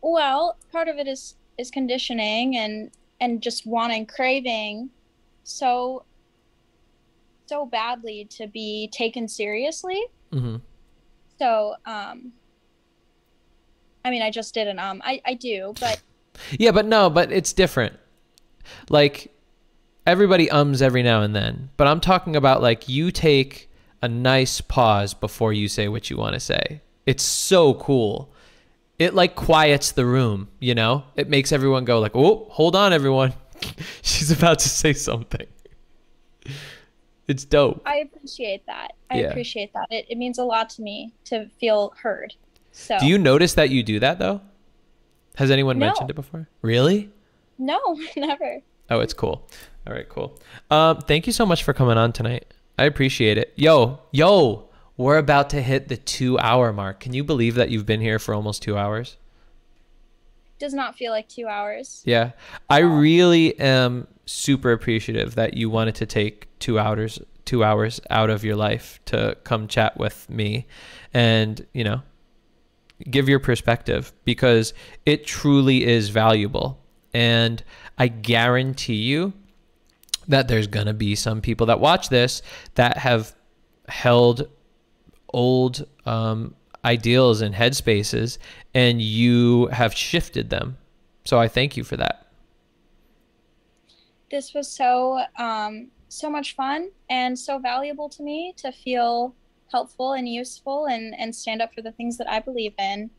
Well, 0.01 0.57
part 0.71 0.87
of 0.87 0.97
it 0.97 1.07
is 1.07 1.35
is 1.57 1.71
conditioning 1.71 2.55
and 2.57 2.91
and 3.19 3.41
just 3.41 3.65
wanting 3.65 4.05
craving 4.05 4.89
so 5.43 6.03
so 7.47 7.65
badly 7.65 8.25
to 8.25 8.47
be 8.47 8.89
taken 8.91 9.27
seriously. 9.27 10.01
hmm 10.31 10.57
So, 11.39 11.75
um 11.85 12.33
I 14.05 14.09
mean, 14.09 14.21
I 14.21 14.31
just 14.31 14.53
did 14.53 14.67
an 14.69 14.79
um. 14.79 15.01
I 15.03 15.21
I 15.25 15.33
do, 15.33 15.73
but 15.81 15.99
Yeah, 16.51 16.71
but 16.71 16.85
no, 16.85 17.09
but 17.09 17.31
it's 17.31 17.51
different. 17.51 17.93
Like 18.89 19.33
everybody 20.05 20.49
ums 20.49 20.81
every 20.81 21.03
now 21.03 21.21
and 21.21 21.35
then, 21.35 21.69
but 21.75 21.87
I'm 21.87 21.99
talking 21.99 22.35
about 22.35 22.61
like 22.61 22.87
you 22.87 23.11
take 23.11 23.69
a 24.01 24.07
nice 24.07 24.61
pause 24.61 25.13
before 25.13 25.53
you 25.53 25.67
say 25.67 25.87
what 25.87 26.09
you 26.09 26.17
want 26.17 26.33
to 26.33 26.39
say. 26.39 26.81
It's 27.05 27.23
so 27.23 27.73
cool. 27.75 28.31
It 28.99 29.13
like 29.13 29.35
quiets 29.35 29.91
the 29.91 30.05
room, 30.05 30.49
you 30.59 30.73
know? 30.75 31.03
It 31.15 31.29
makes 31.29 31.51
everyone 31.51 31.85
go 31.85 31.99
like, 31.99 32.15
"Oh, 32.15 32.47
hold 32.49 32.75
on 32.75 32.93
everyone. 32.93 33.33
She's 34.01 34.31
about 34.31 34.59
to 34.59 34.69
say 34.69 34.93
something." 34.93 35.45
It's 37.27 37.43
dope. 37.43 37.81
I 37.85 37.97
appreciate 37.97 38.65
that. 38.67 38.93
I 39.09 39.19
Yeah. 39.19 39.27
appreciate 39.27 39.73
that. 39.73 39.87
It 39.91 40.05
it 40.09 40.17
means 40.17 40.37
a 40.37 40.43
lot 40.45 40.69
to 40.71 40.81
me 40.81 41.13
to 41.25 41.47
feel 41.59 41.93
heard. 42.01 42.33
So 42.71 42.97
Do 42.99 43.05
you 43.07 43.17
notice 43.17 43.53
that 43.55 43.69
you 43.69 43.83
do 43.83 43.99
that 43.99 44.19
though? 44.19 44.41
Has 45.35 45.51
anyone 45.51 45.77
No. 45.77 45.87
mentioned 45.87 46.09
it 46.09 46.15
before? 46.15 46.47
Really? 46.61 47.09
No, 47.57 47.79
never. 48.17 48.61
Oh, 48.89 48.99
it's 49.01 49.13
cool. 49.13 49.47
All 49.85 49.93
right, 49.93 50.07
cool. 50.07 50.39
Um, 50.71 50.99
thank 51.01 51.27
you 51.27 51.33
so 51.33 51.45
much 51.45 51.63
for 51.63 51.73
coming 51.73 51.97
on 51.97 52.13
tonight. 52.13 52.45
I 52.77 52.85
appreciate 52.85 53.37
it. 53.37 53.53
Yo, 53.55 53.99
yo, 54.11 54.69
we're 54.97 55.17
about 55.17 55.49
to 55.51 55.61
hit 55.61 55.87
the 55.87 55.97
two 55.97 56.37
hour 56.39 56.71
mark. 56.71 56.99
Can 56.99 57.13
you 57.13 57.23
believe 57.23 57.55
that 57.55 57.69
you've 57.69 57.85
been 57.85 58.01
here 58.01 58.19
for 58.19 58.33
almost 58.33 58.61
two 58.61 58.77
hours? 58.77 59.17
Does 60.59 60.73
not 60.73 60.95
feel 60.95 61.11
like 61.11 61.29
2 61.29 61.47
hours. 61.47 62.01
Yeah. 62.03 62.31
I 62.67 62.79
really 62.79 63.59
am 63.59 64.07
super 64.25 64.71
appreciative 64.71 65.35
that 65.35 65.55
you 65.55 65.69
wanted 65.69 65.93
to 65.95 66.07
take 66.07 66.47
two 66.59 66.79
hours 66.79 67.19
two 67.45 67.63
hours 67.63 68.01
out 68.09 68.29
of 68.29 68.43
your 68.43 68.57
life 68.57 68.99
to 69.05 69.37
come 69.45 69.67
chat 69.67 69.97
with 69.97 70.29
me. 70.29 70.67
And, 71.13 71.65
you 71.73 71.83
know, 71.83 72.01
give 73.09 73.29
your 73.29 73.39
perspective 73.39 74.11
because 74.25 74.73
it 75.05 75.25
truly 75.25 75.85
is 75.85 76.09
valuable. 76.09 76.77
And 77.13 77.63
I 77.97 78.09
guarantee 78.09 78.95
you 78.95 79.31
that 80.27 80.47
there's 80.47 80.67
going 80.67 80.87
to 80.87 80.93
be 80.93 81.15
some 81.15 81.41
people 81.41 81.67
that 81.67 81.79
watch 81.79 82.09
this 82.09 82.41
that 82.75 82.97
have 82.97 83.35
held 83.87 84.49
old 85.29 85.87
um, 86.05 86.55
ideals 86.83 87.41
and 87.41 87.55
headspaces 87.55 88.37
and 88.73 89.01
you 89.01 89.67
have 89.67 89.93
shifted 89.93 90.49
them. 90.49 90.77
So 91.25 91.39
I 91.39 91.47
thank 91.47 91.75
you 91.75 91.83
for 91.83 91.97
that. 91.97 92.27
This 94.29 94.53
was 94.53 94.69
so 94.69 95.21
um, 95.37 95.87
so 96.09 96.29
much 96.29 96.55
fun 96.55 96.89
and 97.09 97.37
so 97.37 97.59
valuable 97.59 98.09
to 98.09 98.23
me 98.23 98.53
to 98.57 98.71
feel 98.71 99.35
helpful 99.71 100.13
and 100.13 100.27
useful 100.27 100.85
and 100.85 101.13
and 101.17 101.33
stand 101.35 101.61
up 101.61 101.73
for 101.73 101.81
the 101.81 101.91
things 101.91 102.17
that 102.17 102.29
I 102.29 102.39
believe 102.39 102.73
in. 102.77 103.09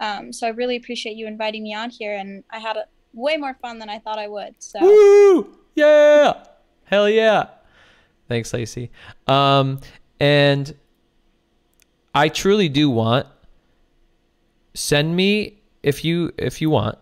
Um, 0.00 0.32
so 0.32 0.46
I 0.46 0.50
really 0.50 0.76
appreciate 0.76 1.16
you 1.16 1.26
inviting 1.26 1.62
me 1.62 1.74
on 1.74 1.90
here, 1.90 2.16
and 2.16 2.42
I 2.50 2.58
had 2.58 2.76
a, 2.78 2.84
way 3.12 3.36
more 3.36 3.54
fun 3.60 3.78
than 3.78 3.90
I 3.90 3.98
thought 3.98 4.18
I 4.18 4.28
would. 4.28 4.54
So 4.58 4.80
Woo! 4.80 5.58
Yeah. 5.74 6.44
Hell 6.84 7.08
yeah. 7.08 7.46
Thanks, 8.28 8.52
Lacey. 8.52 8.90
Um, 9.26 9.80
and 10.18 10.74
I 12.14 12.28
truly 12.28 12.68
do 12.68 12.90
want 12.90 13.26
send 14.74 15.16
me 15.16 15.58
if 15.82 16.04
you 16.04 16.32
if 16.38 16.60
you 16.60 16.70
want 16.70 16.96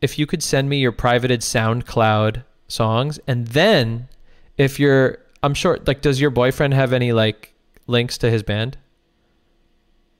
if 0.00 0.18
you 0.18 0.26
could 0.26 0.42
send 0.42 0.68
me 0.68 0.78
your 0.78 0.92
privated 0.92 1.40
SoundCloud 1.40 2.44
songs 2.68 3.20
and 3.26 3.46
then 3.48 4.08
if 4.56 4.80
you're 4.80 5.18
I'm 5.42 5.54
sure 5.54 5.78
like 5.86 6.00
does 6.00 6.20
your 6.20 6.30
boyfriend 6.30 6.74
have 6.74 6.92
any 6.92 7.12
like 7.12 7.52
links 7.86 8.18
to 8.18 8.30
his 8.30 8.42
band? 8.42 8.76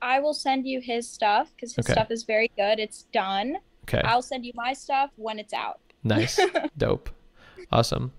I 0.02 0.20
will 0.20 0.34
send 0.34 0.66
you 0.66 0.80
his 0.80 1.08
stuff 1.08 1.50
because 1.54 1.74
his 1.74 1.84
Okay. 1.86 1.92
stuff 1.92 2.10
is 2.10 2.22
very 2.24 2.50
good. 2.56 2.78
It's 2.78 3.02
done. 3.12 3.56
Okay. 3.84 4.00
I'll 4.04 4.22
send 4.22 4.46
you 4.46 4.52
my 4.54 4.72
stuff 4.72 5.10
when 5.16 5.38
it's 5.38 5.52
out. 5.52 5.80
Nice. 6.04 6.38
Dope. 6.78 7.10
Awesome. 7.72 8.12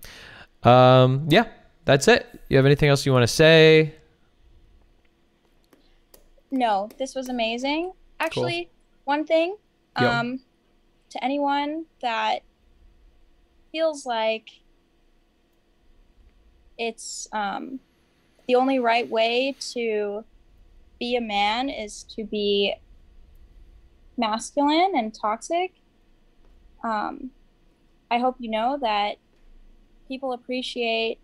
Um, 0.62 1.26
yeah, 1.28 1.46
that's 1.84 2.08
it. 2.08 2.26
You 2.48 2.56
have 2.56 2.66
anything 2.66 2.88
else 2.88 3.04
you 3.04 3.12
want 3.12 3.24
to 3.24 3.34
say? 3.34 3.94
No, 6.50 6.88
this 6.98 7.14
was 7.14 7.28
amazing. 7.28 7.92
Actually, 8.20 8.70
one 9.04 9.24
thing, 9.24 9.56
Yo. 10.00 10.08
um, 10.08 10.40
to 11.10 11.24
anyone 11.24 11.86
that 12.00 12.42
feels 13.72 14.06
like 14.06 14.50
it's 16.78 17.28
um, 17.32 17.80
the 18.46 18.54
only 18.54 18.78
right 18.78 19.08
way 19.08 19.56
to 19.72 20.24
be 20.98 21.16
a 21.16 21.20
man 21.20 21.68
is 21.68 22.04
to 22.04 22.24
be 22.24 22.74
masculine 24.16 24.92
and 24.94 25.14
toxic. 25.14 25.72
Um, 26.84 27.30
I 28.10 28.18
hope 28.18 28.36
you 28.38 28.50
know 28.50 28.78
that 28.80 29.16
people 30.12 30.34
appreciate 30.34 31.18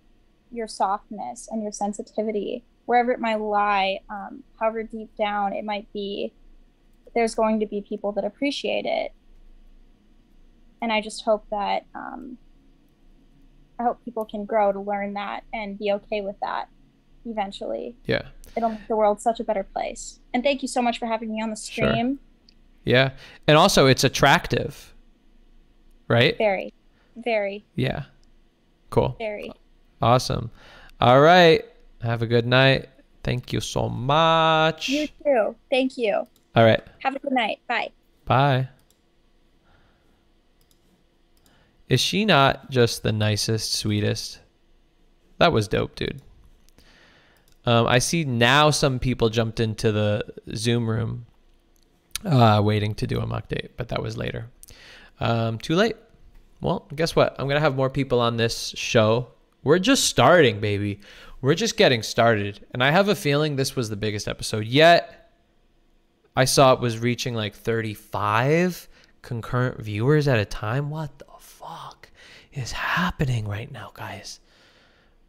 your 0.50 0.66
softness 0.66 1.46
and 1.50 1.62
your 1.62 1.72
sensitivity 1.72 2.64
wherever 2.86 3.12
it 3.12 3.20
might 3.20 3.34
lie, 3.38 4.00
um, 4.08 4.42
however 4.58 4.82
deep 4.82 5.14
down 5.14 5.52
it 5.52 5.62
might 5.62 5.92
be, 5.92 6.32
there's 7.14 7.34
going 7.34 7.60
to 7.60 7.66
be 7.66 7.82
people 7.86 8.12
that 8.12 8.24
appreciate 8.24 8.86
it. 8.86 9.12
And 10.80 10.90
I 10.90 11.02
just 11.02 11.22
hope 11.22 11.44
that 11.50 11.84
um, 11.94 12.38
I 13.78 13.82
hope 13.82 14.02
people 14.06 14.24
can 14.24 14.46
grow 14.46 14.72
to 14.72 14.80
learn 14.80 15.12
that 15.14 15.44
and 15.52 15.78
be 15.78 15.92
okay 15.92 16.22
with 16.22 16.36
that 16.40 16.70
eventually. 17.26 17.94
Yeah. 18.06 18.28
It'll 18.56 18.70
make 18.70 18.88
the 18.88 18.96
world 18.96 19.20
such 19.20 19.38
a 19.38 19.44
better 19.44 19.64
place. 19.64 20.20
And 20.32 20.42
thank 20.42 20.62
you 20.62 20.68
so 20.68 20.80
much 20.80 20.98
for 20.98 21.04
having 21.04 21.30
me 21.30 21.42
on 21.42 21.50
the 21.50 21.56
Sure. 21.56 21.90
stream. 21.90 22.20
Yeah. 22.86 23.10
And 23.46 23.58
also 23.58 23.84
it's 23.86 24.02
attractive. 24.02 24.94
Right? 26.08 26.38
Very, 26.38 26.72
very, 27.16 27.66
Yeah. 27.74 28.04
Cool. 28.90 29.16
very. 29.18 29.52
Awesome. 30.00 30.50
All 31.00 31.20
right. 31.20 31.64
Have 32.02 32.22
a 32.22 32.26
good 32.26 32.46
night. 32.46 32.88
Thank 33.22 33.52
you 33.52 33.60
so 33.60 33.88
much. 33.88 34.88
You 34.88 35.08
too. 35.24 35.56
Thank 35.70 35.98
you. 35.98 36.26
All 36.54 36.64
right. 36.64 36.80
Have 37.00 37.16
a 37.16 37.18
good 37.18 37.32
night. 37.32 37.60
Bye. 37.66 37.90
Bye. 38.24 38.68
Is 41.88 42.00
she 42.00 42.24
not 42.24 42.70
just 42.70 43.02
the 43.02 43.12
nicest, 43.12 43.72
sweetest? 43.72 44.40
That 45.38 45.52
was 45.52 45.68
dope, 45.68 45.94
dude. 45.94 46.20
Um, 47.64 47.86
I 47.86 47.98
see 47.98 48.24
now 48.24 48.70
some 48.70 48.98
people 48.98 49.28
jumped 49.28 49.60
into 49.60 49.92
the 49.92 50.24
Zoom 50.54 50.88
room 50.88 51.26
uh, 52.24 52.60
waiting 52.64 52.94
to 52.96 53.06
do 53.06 53.20
a 53.20 53.26
mock 53.26 53.48
date, 53.48 53.72
but 53.76 53.88
that 53.88 54.02
was 54.02 54.16
later. 54.16 54.48
Um, 55.20 55.58
too 55.58 55.74
late. 55.74 55.96
Well, 56.60 56.88
guess 56.94 57.14
what? 57.14 57.36
I'm 57.38 57.46
going 57.46 57.56
to 57.56 57.60
have 57.60 57.76
more 57.76 57.90
people 57.90 58.20
on 58.20 58.36
this 58.36 58.74
show. 58.76 59.28
We're 59.62 59.78
just 59.78 60.04
starting, 60.04 60.60
baby. 60.60 61.00
We're 61.40 61.54
just 61.54 61.76
getting 61.76 62.02
started. 62.02 62.66
And 62.72 62.82
I 62.82 62.90
have 62.90 63.08
a 63.08 63.14
feeling 63.14 63.56
this 63.56 63.76
was 63.76 63.90
the 63.90 63.96
biggest 63.96 64.26
episode 64.26 64.64
yet. 64.66 65.32
I 66.36 66.44
saw 66.44 66.72
it 66.72 66.80
was 66.80 66.98
reaching 66.98 67.34
like 67.34 67.54
35 67.54 68.88
concurrent 69.22 69.80
viewers 69.80 70.28
at 70.28 70.38
a 70.38 70.44
time. 70.44 70.90
What 70.90 71.18
the 71.18 71.26
fuck 71.38 72.10
is 72.52 72.72
happening 72.72 73.46
right 73.46 73.70
now, 73.70 73.90
guys? 73.94 74.40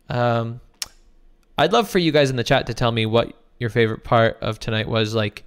Um, 0.10 0.62
I'd 1.58 1.74
love 1.74 1.90
for 1.90 2.00
you 2.00 2.12
guys 2.12 2.30
in 2.30 2.36
the 2.36 2.44
chat 2.44 2.68
to 2.68 2.74
tell 2.74 2.92
me 2.92 3.06
what 3.06 3.34
your 3.60 3.70
favorite 3.70 4.04
part 4.04 4.38
of 4.42 4.60
tonight 4.60 4.88
was. 4.88 5.14
Like 5.14 5.44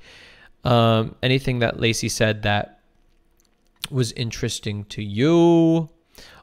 um, 0.65 1.15
anything 1.23 1.61
that 1.61 1.81
Lacey 1.81 2.09
said 2.09 2.43
that 2.43 2.81
was 3.91 4.13
interesting 4.13 4.85
to 4.85 5.03
you. 5.03 5.91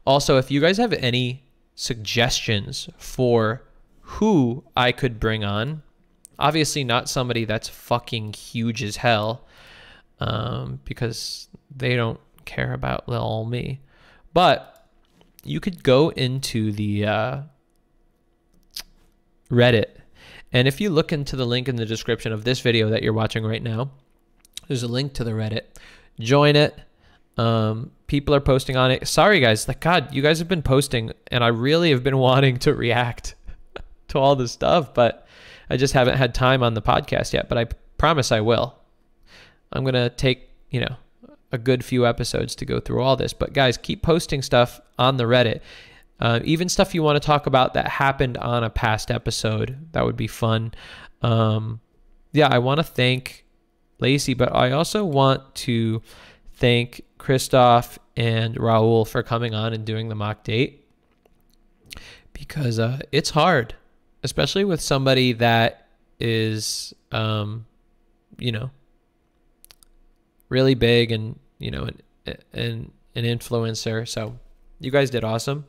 Also, 0.06 0.38
if 0.38 0.50
you 0.52 0.60
guys 0.62 0.78
have 0.78 0.94
any 0.94 1.44
suggestions 1.76 2.90
for 2.98 3.64
who 4.02 4.64
I 4.76 4.92
could 4.92 5.20
bring 5.20 5.44
on, 5.44 5.84
obviously 6.38 6.84
not 6.84 7.10
somebody 7.10 7.46
that's 7.46 7.70
fucking 7.70 8.34
huge 8.34 8.84
as 8.84 8.98
hell, 8.98 9.46
um, 10.20 10.80
because 10.86 11.48
they 11.76 11.96
don't 11.96 12.20
care 12.46 12.74
about 12.74 13.08
little 13.08 13.46
me. 13.46 13.82
But 14.34 14.88
you 15.44 15.60
could 15.60 15.84
go 15.84 16.10
into 16.10 16.72
the 16.72 17.06
uh, 17.06 17.42
Reddit, 19.52 20.00
and 20.52 20.68
if 20.68 20.82
you 20.82 20.90
look 20.90 21.14
into 21.14 21.36
the 21.36 21.46
link 21.46 21.68
in 21.68 21.76
the 21.76 21.86
description 21.86 22.32
of 22.32 22.44
this 22.44 22.60
video 22.60 22.90
that 22.90 23.04
you're 23.04 23.14
watching 23.14 23.46
right 23.46 23.62
now, 23.62 23.92
there's 24.68 24.84
a 24.84 24.88
link 24.88 25.14
to 25.14 25.24
the 25.24 25.32
Reddit. 25.32 25.64
Join 26.20 26.56
it. 26.56 26.78
Um, 27.40 27.92
people 28.08 28.36
are 28.36 28.42
posting 28.42 28.76
on 28.76 28.92
it. 28.92 29.08
Sorry, 29.08 29.40
guys. 29.40 29.66
Like, 29.66 29.80
God, 29.80 30.14
you 30.14 30.22
guys 30.22 30.40
have 30.40 30.50
been 30.50 30.62
posting, 30.62 31.14
and 31.32 31.42
I 31.42 31.48
really 31.48 31.92
have 31.92 32.04
been 32.04 32.18
wanting 32.30 32.58
to 32.60 32.74
react 32.74 33.36
to 34.10 34.20
all 34.20 34.36
this 34.36 34.52
stuff, 34.52 34.94
but 34.94 35.26
I 35.70 35.78
just 35.78 35.94
haven't 35.94 36.18
had 36.18 36.36
time 36.36 36.64
on 36.64 36.74
the 36.74 36.82
podcast 36.82 37.32
yet. 37.32 37.48
But 37.48 37.58
I 37.58 37.66
promise 37.98 38.34
I 38.34 38.42
will. 38.42 38.76
I'm 39.72 39.84
going 39.84 39.94
to 39.94 40.10
take, 40.10 40.50
you 40.70 40.82
know, 40.82 40.98
a 41.54 41.58
good 41.58 41.86
few 41.86 42.06
episodes 42.06 42.56
to 42.56 42.66
go 42.66 42.82
through 42.82 43.02
all 43.02 43.16
this. 43.16 43.32
But, 43.32 43.54
guys, 43.54 43.78
keep 43.78 44.02
posting 44.02 44.42
stuff 44.42 44.82
on 44.98 45.16
the 45.16 45.24
Reddit. 45.24 45.62
Uh, 46.20 46.42
even 46.44 46.68
stuff 46.68 46.94
you 46.94 47.02
want 47.02 47.22
to 47.22 47.26
talk 47.26 47.48
about 47.48 47.74
that 47.76 47.88
happened 47.88 48.38
on 48.38 48.66
a 48.66 48.70
past 48.70 49.10
episode. 49.12 49.88
That 49.94 50.04
would 50.04 50.18
be 50.18 50.28
fun. 50.28 50.74
Um, 51.22 51.80
yeah, 52.34 52.50
I 52.52 52.60
want 52.60 52.80
to 52.80 52.84
thank 52.84 53.46
Lacey, 54.00 54.34
but 54.34 54.54
I 54.54 54.72
also 54.72 55.06
want 55.06 55.56
to 55.56 56.02
thank 56.56 57.06
Christoph 57.20 58.00
and 58.18 58.56
Raul 58.56 59.08
for 59.08 59.22
coming 59.22 59.54
on 59.54 59.74
and 59.74 59.86
doing 59.86 60.10
the 60.10 60.16
mock 60.16 60.44
date 60.44 60.84
because 62.34 62.80
uh, 62.80 63.00
it's 63.12 63.30
hard, 63.30 63.76
especially 64.24 64.66
with 64.66 64.82
somebody 64.82 65.34
that 65.34 65.88
is, 66.20 66.94
um, 67.12 67.66
you 68.40 68.52
know, 68.52 68.72
really 70.50 70.74
big 70.74 71.12
and 71.12 71.38
you 71.60 71.70
know, 71.70 71.84
an, 72.26 72.38
an 72.54 72.92
an 73.16 73.26
influencer. 73.26 74.08
So 74.08 74.40
you 74.80 74.90
guys 74.90 75.10
did 75.10 75.24
awesome. 75.24 75.66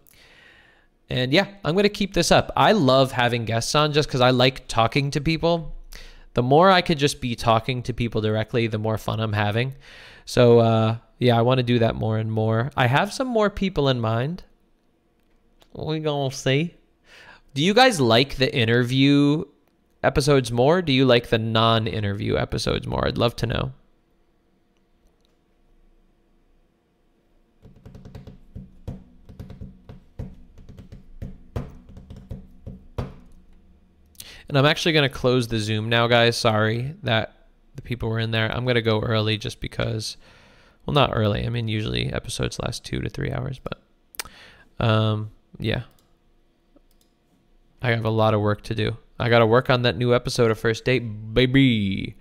And 1.10 1.32
yeah, 1.32 1.48
I'm 1.64 1.74
going 1.74 1.82
to 1.82 1.88
keep 1.88 2.14
this 2.14 2.30
up. 2.30 2.52
I 2.56 2.72
love 2.72 3.10
having 3.10 3.44
guests 3.44 3.74
on 3.74 3.92
just 3.92 4.08
because 4.08 4.20
I 4.20 4.30
like 4.30 4.68
talking 4.68 5.10
to 5.10 5.20
people. 5.20 5.74
The 6.34 6.42
more 6.42 6.70
I 6.70 6.82
could 6.82 6.98
just 6.98 7.20
be 7.20 7.34
talking 7.34 7.82
to 7.82 7.92
people 7.92 8.20
directly, 8.20 8.68
the 8.68 8.78
more 8.78 8.96
fun 8.96 9.18
I'm 9.18 9.32
having. 9.32 9.74
So 10.24 10.60
uh, 10.60 10.98
yeah, 11.20 11.38
I 11.38 11.42
want 11.42 11.58
to 11.58 11.62
do 11.62 11.78
that 11.78 11.94
more 11.94 12.18
and 12.18 12.32
more. 12.32 12.70
I 12.76 12.86
have 12.88 13.12
some 13.12 13.28
more 13.28 13.50
people 13.50 13.88
in 13.88 14.00
mind. 14.00 14.42
We 15.72 16.00
gonna 16.00 16.32
see. 16.32 16.74
Do 17.54 17.62
you 17.62 17.74
guys 17.74 18.00
like 18.00 18.36
the 18.36 18.52
interview 18.52 19.44
episodes 20.02 20.50
more? 20.50 20.82
Do 20.82 20.92
you 20.92 21.04
like 21.04 21.28
the 21.28 21.38
non-interview 21.38 22.36
episodes 22.36 22.86
more? 22.86 23.06
I'd 23.06 23.18
love 23.18 23.36
to 23.36 23.46
know. 23.46 23.72
And 34.48 34.58
I'm 34.58 34.66
actually 34.66 34.92
going 34.92 35.08
to 35.08 35.14
close 35.14 35.46
the 35.46 35.60
Zoom 35.60 35.88
now, 35.88 36.08
guys. 36.08 36.36
Sorry 36.36 36.96
that 37.04 37.46
the 37.76 37.82
people 37.82 38.08
were 38.08 38.18
in 38.18 38.32
there. 38.32 38.50
I'm 38.50 38.64
gonna 38.64 38.82
go 38.82 39.00
early 39.00 39.38
just 39.38 39.60
because, 39.60 40.16
well, 40.90 41.06
not 41.06 41.16
early. 41.16 41.46
I 41.46 41.48
mean, 41.50 41.68
usually 41.68 42.12
episodes 42.12 42.58
last 42.58 42.84
two 42.84 43.00
to 43.00 43.08
three 43.08 43.30
hours, 43.30 43.60
but 43.60 43.80
um, 44.84 45.30
yeah, 45.60 45.82
I 47.80 47.90
have 47.90 48.04
a 48.04 48.10
lot 48.10 48.34
of 48.34 48.40
work 48.40 48.62
to 48.62 48.74
do. 48.74 48.96
I 49.16 49.28
got 49.28 49.38
to 49.38 49.46
work 49.46 49.70
on 49.70 49.82
that 49.82 49.96
new 49.96 50.12
episode 50.12 50.50
of 50.50 50.58
First 50.58 50.84
Date, 50.84 51.00
baby. 51.32 52.16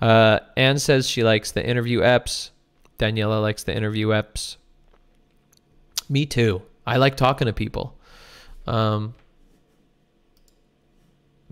Uh, 0.00 0.38
Anne 0.56 0.78
says 0.78 1.06
she 1.06 1.24
likes 1.24 1.52
the 1.52 1.66
interview 1.66 2.00
eps. 2.00 2.52
Daniela 2.98 3.42
likes 3.42 3.64
the 3.64 3.76
interview 3.76 4.08
eps. 4.08 4.56
Me 6.08 6.24
too. 6.24 6.62
I 6.86 6.96
like 6.96 7.18
talking 7.18 7.46
to 7.46 7.52
people. 7.52 7.98
Um, 8.66 9.14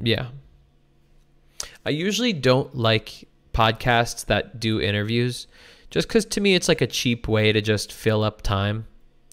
yeah. 0.03 0.29
I 1.85 1.91
usually 1.91 2.33
don't 2.33 2.75
like 2.75 3.29
podcasts 3.53 4.25
that 4.27 4.59
do 4.61 4.81
interviews 4.81 5.47
just 5.95 6.09
because 6.09 6.25
to 6.25 6.41
me 6.41 6.57
it's 6.57 6.67
like 6.67 6.81
a 6.81 6.89
cheap 6.89 7.29
way 7.29 7.53
to 7.53 7.61
just 7.61 7.93
fill 7.93 8.25
up 8.25 8.43
time. 8.43 8.85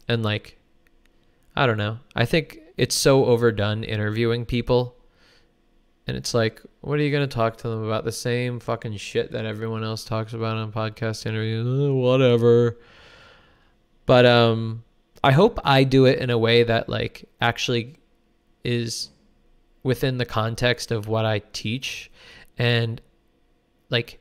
And 0.08 0.22
like, 0.22 0.60
I 1.56 1.66
don't 1.66 1.80
know. 1.80 1.98
I 2.16 2.26
think 2.26 2.60
it's 2.78 2.94
so 2.94 3.26
overdone 3.26 3.84
interviewing 3.84 4.46
people. 4.46 4.96
And 6.06 6.16
it's 6.16 6.36
like, 6.36 6.62
what 6.82 7.00
are 7.00 7.02
you 7.02 7.10
going 7.10 7.28
to 7.28 7.36
talk 7.36 7.58
to 7.58 7.68
them 7.68 7.84
about? 7.84 8.06
The 8.06 8.12
same 8.12 8.60
fucking 8.60 8.96
shit 8.98 9.32
that 9.32 9.44
everyone 9.48 9.84
else 9.84 10.06
talks 10.06 10.34
about 10.34 10.56
on 10.56 10.72
podcast 10.72 11.26
interviews. 11.26 11.90
Uh, 11.90 11.96
whatever. 11.96 12.78
But 14.06 14.28
um 14.28 14.84
I 15.24 15.32
hope 15.32 15.60
I 15.64 15.84
do 15.84 16.06
it 16.06 16.20
in 16.20 16.30
a 16.30 16.38
way 16.38 16.62
that 16.62 16.88
like 16.88 17.28
actually 17.42 17.96
is 18.64 19.10
within 19.82 20.20
the 20.20 20.26
context 20.26 20.92
of 20.92 21.08
what 21.08 21.26
I 21.26 21.40
teach 21.54 22.12
and 22.60 23.02
like 23.90 24.20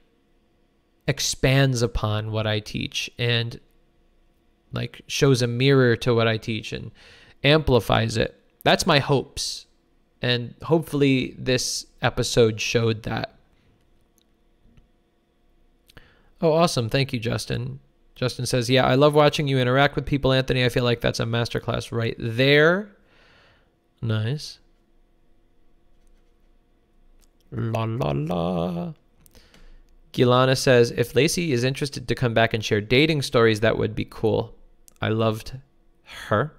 expands 1.11 1.83
upon 1.83 2.31
what 2.31 2.47
I 2.47 2.61
teach 2.61 3.11
and 3.19 3.59
like 4.73 5.03
shows 5.09 5.43
a 5.43 5.49
mirror 5.49 5.97
to 5.97 6.15
what 6.15 6.29
I 6.29 6.37
teach 6.37 6.73
and 6.73 6.93
amplifies 7.43 8.17
it. 8.17 8.41
That's 8.63 8.87
my 8.87 9.01
hopes. 9.01 9.67
And 10.23 10.55
hopefully 10.63 11.35
this 11.37 11.87
episode 12.01 12.61
showed 12.61 13.03
that. 13.03 13.35
Oh, 16.41 16.53
awesome. 16.53 16.89
Thank 16.89 17.13
you, 17.13 17.19
Justin. 17.19 17.81
Justin 18.15 18.47
says, 18.47 18.71
Yeah, 18.71 18.87
I 18.87 18.95
love 18.95 19.15
watching 19.15 19.49
you 19.49 19.59
interact 19.59 19.97
with 19.97 20.07
people, 20.07 20.33
Anthony. 20.33 20.65
I 20.65 20.69
feel 20.69 20.85
like 20.85 21.01
that's 21.01 21.21
a 21.21 21.25
masterclass 21.25 21.91
right 21.91 22.15
there. 22.19 22.91
Nice. 24.01 24.59
La 27.51 27.85
la 27.85 28.13
la. 28.15 28.93
Gilana 30.13 30.57
says, 30.57 30.91
If 30.91 31.15
Lacey 31.15 31.53
is 31.53 31.65
interested 31.65 32.09
to 32.09 32.15
come 32.15 32.35
back 32.35 32.55
and 32.55 32.65
share 32.65 32.81
dating 32.81 33.23
stories, 33.23 33.61
that 33.61 33.79
would 33.79 33.95
be 33.95 34.07
cool. 34.09 34.55
I 35.01 35.09
loved 35.09 35.59
her. 36.29 36.53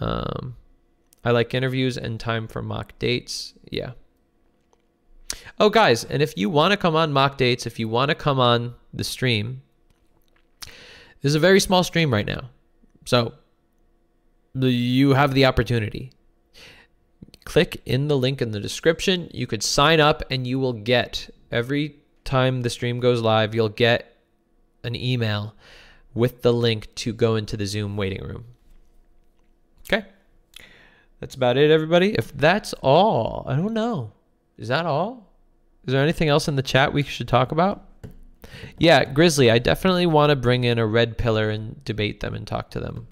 Um, 0.00 0.56
I 1.24 1.30
like 1.30 1.54
interviews 1.54 1.96
and 1.96 2.20
time 2.20 2.48
for 2.48 2.62
mock 2.62 2.98
dates. 2.98 3.54
Yeah. 3.70 3.92
Oh, 5.58 5.70
guys, 5.70 6.04
and 6.04 6.22
if 6.22 6.36
you 6.36 6.50
want 6.50 6.72
to 6.72 6.76
come 6.76 6.94
on 6.94 7.12
mock 7.12 7.38
dates, 7.38 7.66
if 7.66 7.78
you 7.78 7.88
want 7.88 8.10
to 8.10 8.14
come 8.14 8.38
on 8.38 8.74
the 8.92 9.04
stream, 9.04 9.62
this 10.62 11.30
is 11.30 11.34
a 11.34 11.40
very 11.40 11.60
small 11.60 11.82
stream 11.82 12.12
right 12.12 12.26
now. 12.26 12.50
So 13.06 13.34
you 14.54 15.14
have 15.14 15.34
the 15.34 15.46
opportunity. 15.46 16.12
Click 17.44 17.80
in 17.86 18.08
the 18.08 18.16
link 18.16 18.42
in 18.42 18.50
the 18.50 18.60
description. 18.60 19.30
You 19.32 19.46
could 19.46 19.62
sign 19.62 20.00
up 20.00 20.22
and 20.30 20.46
you 20.46 20.58
will 20.58 20.72
get 20.72 21.30
every 21.50 21.96
time 22.26 22.62
the 22.62 22.70
stream 22.70 23.00
goes 23.00 23.22
live, 23.22 23.54
you'll 23.54 23.68
get 23.68 24.16
an 24.84 24.94
email 24.94 25.54
with 26.14 26.42
the 26.42 26.52
link 26.52 26.94
to 26.96 27.12
go 27.12 27.36
into 27.36 27.56
the 27.56 27.66
Zoom 27.66 27.96
waiting 27.96 28.22
room. 28.22 28.44
Okay. 29.90 30.06
That's 31.20 31.34
about 31.34 31.56
it, 31.56 31.70
everybody. 31.70 32.14
If 32.14 32.36
that's 32.36 32.72
all, 32.74 33.44
I 33.46 33.56
don't 33.56 33.74
know. 33.74 34.12
Is 34.58 34.68
that 34.68 34.86
all? 34.86 35.32
Is 35.86 35.92
there 35.92 36.02
anything 36.02 36.28
else 36.28 36.48
in 36.48 36.56
the 36.56 36.62
chat 36.62 36.92
we 36.92 37.02
should 37.02 37.28
talk 37.28 37.52
about? 37.52 37.84
Yeah, 38.78 39.04
Grizzly, 39.04 39.50
I 39.50 39.58
definitely 39.58 40.06
want 40.06 40.30
to 40.30 40.36
bring 40.36 40.64
in 40.64 40.78
a 40.78 40.86
red 40.86 41.18
piller 41.18 41.50
and 41.50 41.82
debate 41.84 42.20
them 42.20 42.34
and 42.34 42.46
talk 42.46 42.70
to 42.70 42.80
them. 42.80 43.06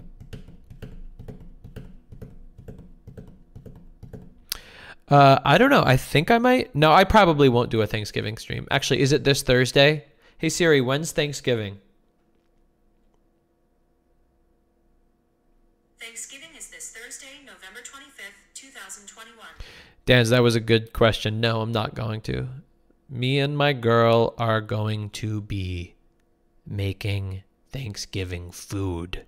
Uh, 5.07 5.39
I 5.45 5.57
don't 5.57 5.69
know. 5.69 5.83
I 5.85 5.97
think 5.97 6.31
I 6.31 6.39
might. 6.39 6.75
No, 6.75 6.91
I 6.91 7.03
probably 7.03 7.47
won't 7.47 7.69
do 7.69 7.81
a 7.81 7.87
Thanksgiving 7.87 8.37
stream. 8.37 8.67
Actually, 8.71 9.01
is 9.01 9.11
it 9.11 9.23
this 9.23 9.43
Thursday? 9.43 10.05
Hey 10.37 10.49
Siri, 10.49 10.81
when's 10.81 11.11
Thanksgiving? 11.11 11.79
Thanksgiving 15.99 16.49
is 16.57 16.69
this 16.69 16.91
Thursday, 16.91 17.39
November 17.45 17.79
25th, 17.79 18.53
2021. 18.53 19.47
Dan's, 20.05 20.29
that 20.29 20.43
was 20.43 20.55
a 20.55 20.59
good 20.59 20.93
question. 20.93 21.39
No, 21.39 21.61
I'm 21.61 21.71
not 21.71 21.95
going 21.95 22.21
to. 22.21 22.47
Me 23.09 23.39
and 23.39 23.57
my 23.57 23.73
girl 23.73 24.33
are 24.37 24.61
going 24.61 25.09
to 25.11 25.41
be 25.41 25.95
making 26.65 27.43
Thanksgiving 27.71 28.51
food. 28.51 29.25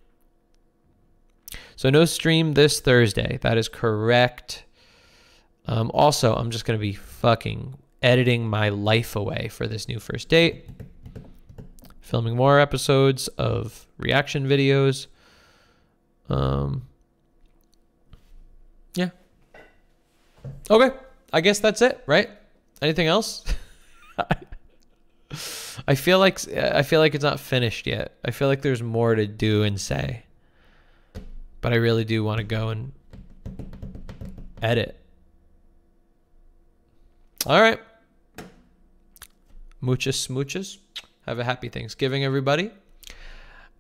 So 1.76 1.90
no 1.90 2.06
stream 2.06 2.54
this 2.54 2.80
Thursday. 2.80 3.38
That 3.42 3.58
is 3.58 3.70
correct. 3.70 4.66
Um, 5.68 5.92
also, 5.94 6.34
I'm 6.34 6.50
just 6.50 6.66
going 6.66 6.80
to 6.80 6.82
be 6.82 6.94
fucking 6.94 7.78
editing 8.02 8.48
my 8.48 8.70
life 8.70 9.16
away 9.16 9.50
for 9.50 9.68
this 9.68 9.88
new 9.88 10.00
first 10.00 10.30
date. 10.30 10.66
Filming 12.02 12.36
more 12.38 12.60
episodes 12.60 13.28
of 13.30 13.86
reaction 13.98 14.48
videos. 14.48 15.08
Um, 16.30 16.84
yeah. 18.96 19.10
Okay. 20.70 20.96
I 21.34 21.42
guess 21.42 21.60
that's 21.60 21.82
it, 21.82 22.02
right? 22.06 22.30
Anything 22.82 23.08
else? 23.08 23.44
I 25.88 25.96
feel 25.96 26.20
like 26.20 26.40
I 26.56 26.84
feel 26.84 27.02
like 27.02 27.14
it's 27.14 27.24
not 27.24 27.40
finished 27.40 27.86
yet. 27.86 28.18
I 28.24 28.32
feel 28.32 28.48
like 28.48 28.62
there's 28.62 28.82
more 28.82 29.14
to 29.14 29.28
do 29.28 29.64
and 29.64 29.80
say. 29.80 30.24
But 31.60 31.74
I 31.74 31.76
really 31.76 32.06
do 32.06 32.24
want 32.24 32.38
to 32.38 32.44
go 32.44 32.70
and 32.70 32.94
edit. 34.62 34.98
All 37.48 37.62
right. 37.62 37.80
Muchas 39.80 40.28
smooches. 40.28 40.80
Have 41.26 41.40
a 41.40 41.46
happy 41.46 41.70
Thanksgiving, 41.70 42.26
everybody. 42.26 42.72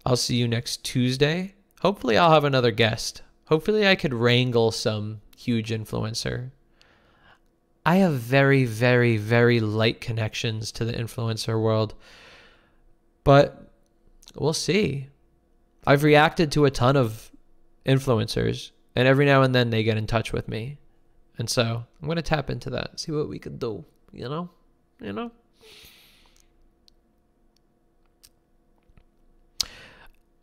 I'll 0.06 0.15
see 0.15 0.38
you 0.38 0.48
next 0.48 0.85
Tuesday. 0.85 1.53
Hopefully, 1.81 2.18
I'll 2.18 2.31
have 2.31 2.45
another 2.45 2.72
guest. 2.72 3.23
Hopefully, 3.49 3.85
I 3.85 3.95
could 3.95 4.14
wrangle 4.14 4.72
some 4.72 5.19
huge 5.35 5.69
influencer. 5.69 6.52
I 7.85 7.98
have 7.98 8.14
very, 8.14 8.64
very, 8.64 9.18
very 9.18 9.60
light 9.60 9.99
connections 9.99 10.72
to 10.72 10.85
the 10.85 10.94
influencer 10.94 11.61
world, 11.61 11.94
but 13.26 13.69
we'll 14.34 14.53
see. 14.53 15.10
I've 15.85 16.03
reacted 16.03 16.53
to 16.53 16.64
a 16.64 16.72
ton 16.72 16.95
of 16.95 17.34
influencers, 17.85 18.72
and 18.95 19.10
every 19.10 19.26
now 19.26 19.41
and 19.41 19.53
then 19.53 19.72
they 19.72 19.84
get 19.84 19.98
in 19.98 20.07
touch 20.07 20.31
with 20.31 20.48
me. 20.48 20.77
And 21.38 21.50
so 21.50 21.84
I'm 22.02 22.08
going 22.08 22.16
to 22.16 22.22
tap 22.22 22.50
into 22.50 22.70
that, 22.72 23.00
see 23.00 23.12
what 23.12 23.30
we 23.30 23.40
could 23.40 23.60
do, 23.60 23.86
you 24.12 24.28
know? 24.28 24.50
You 25.00 25.14
know? 25.14 25.32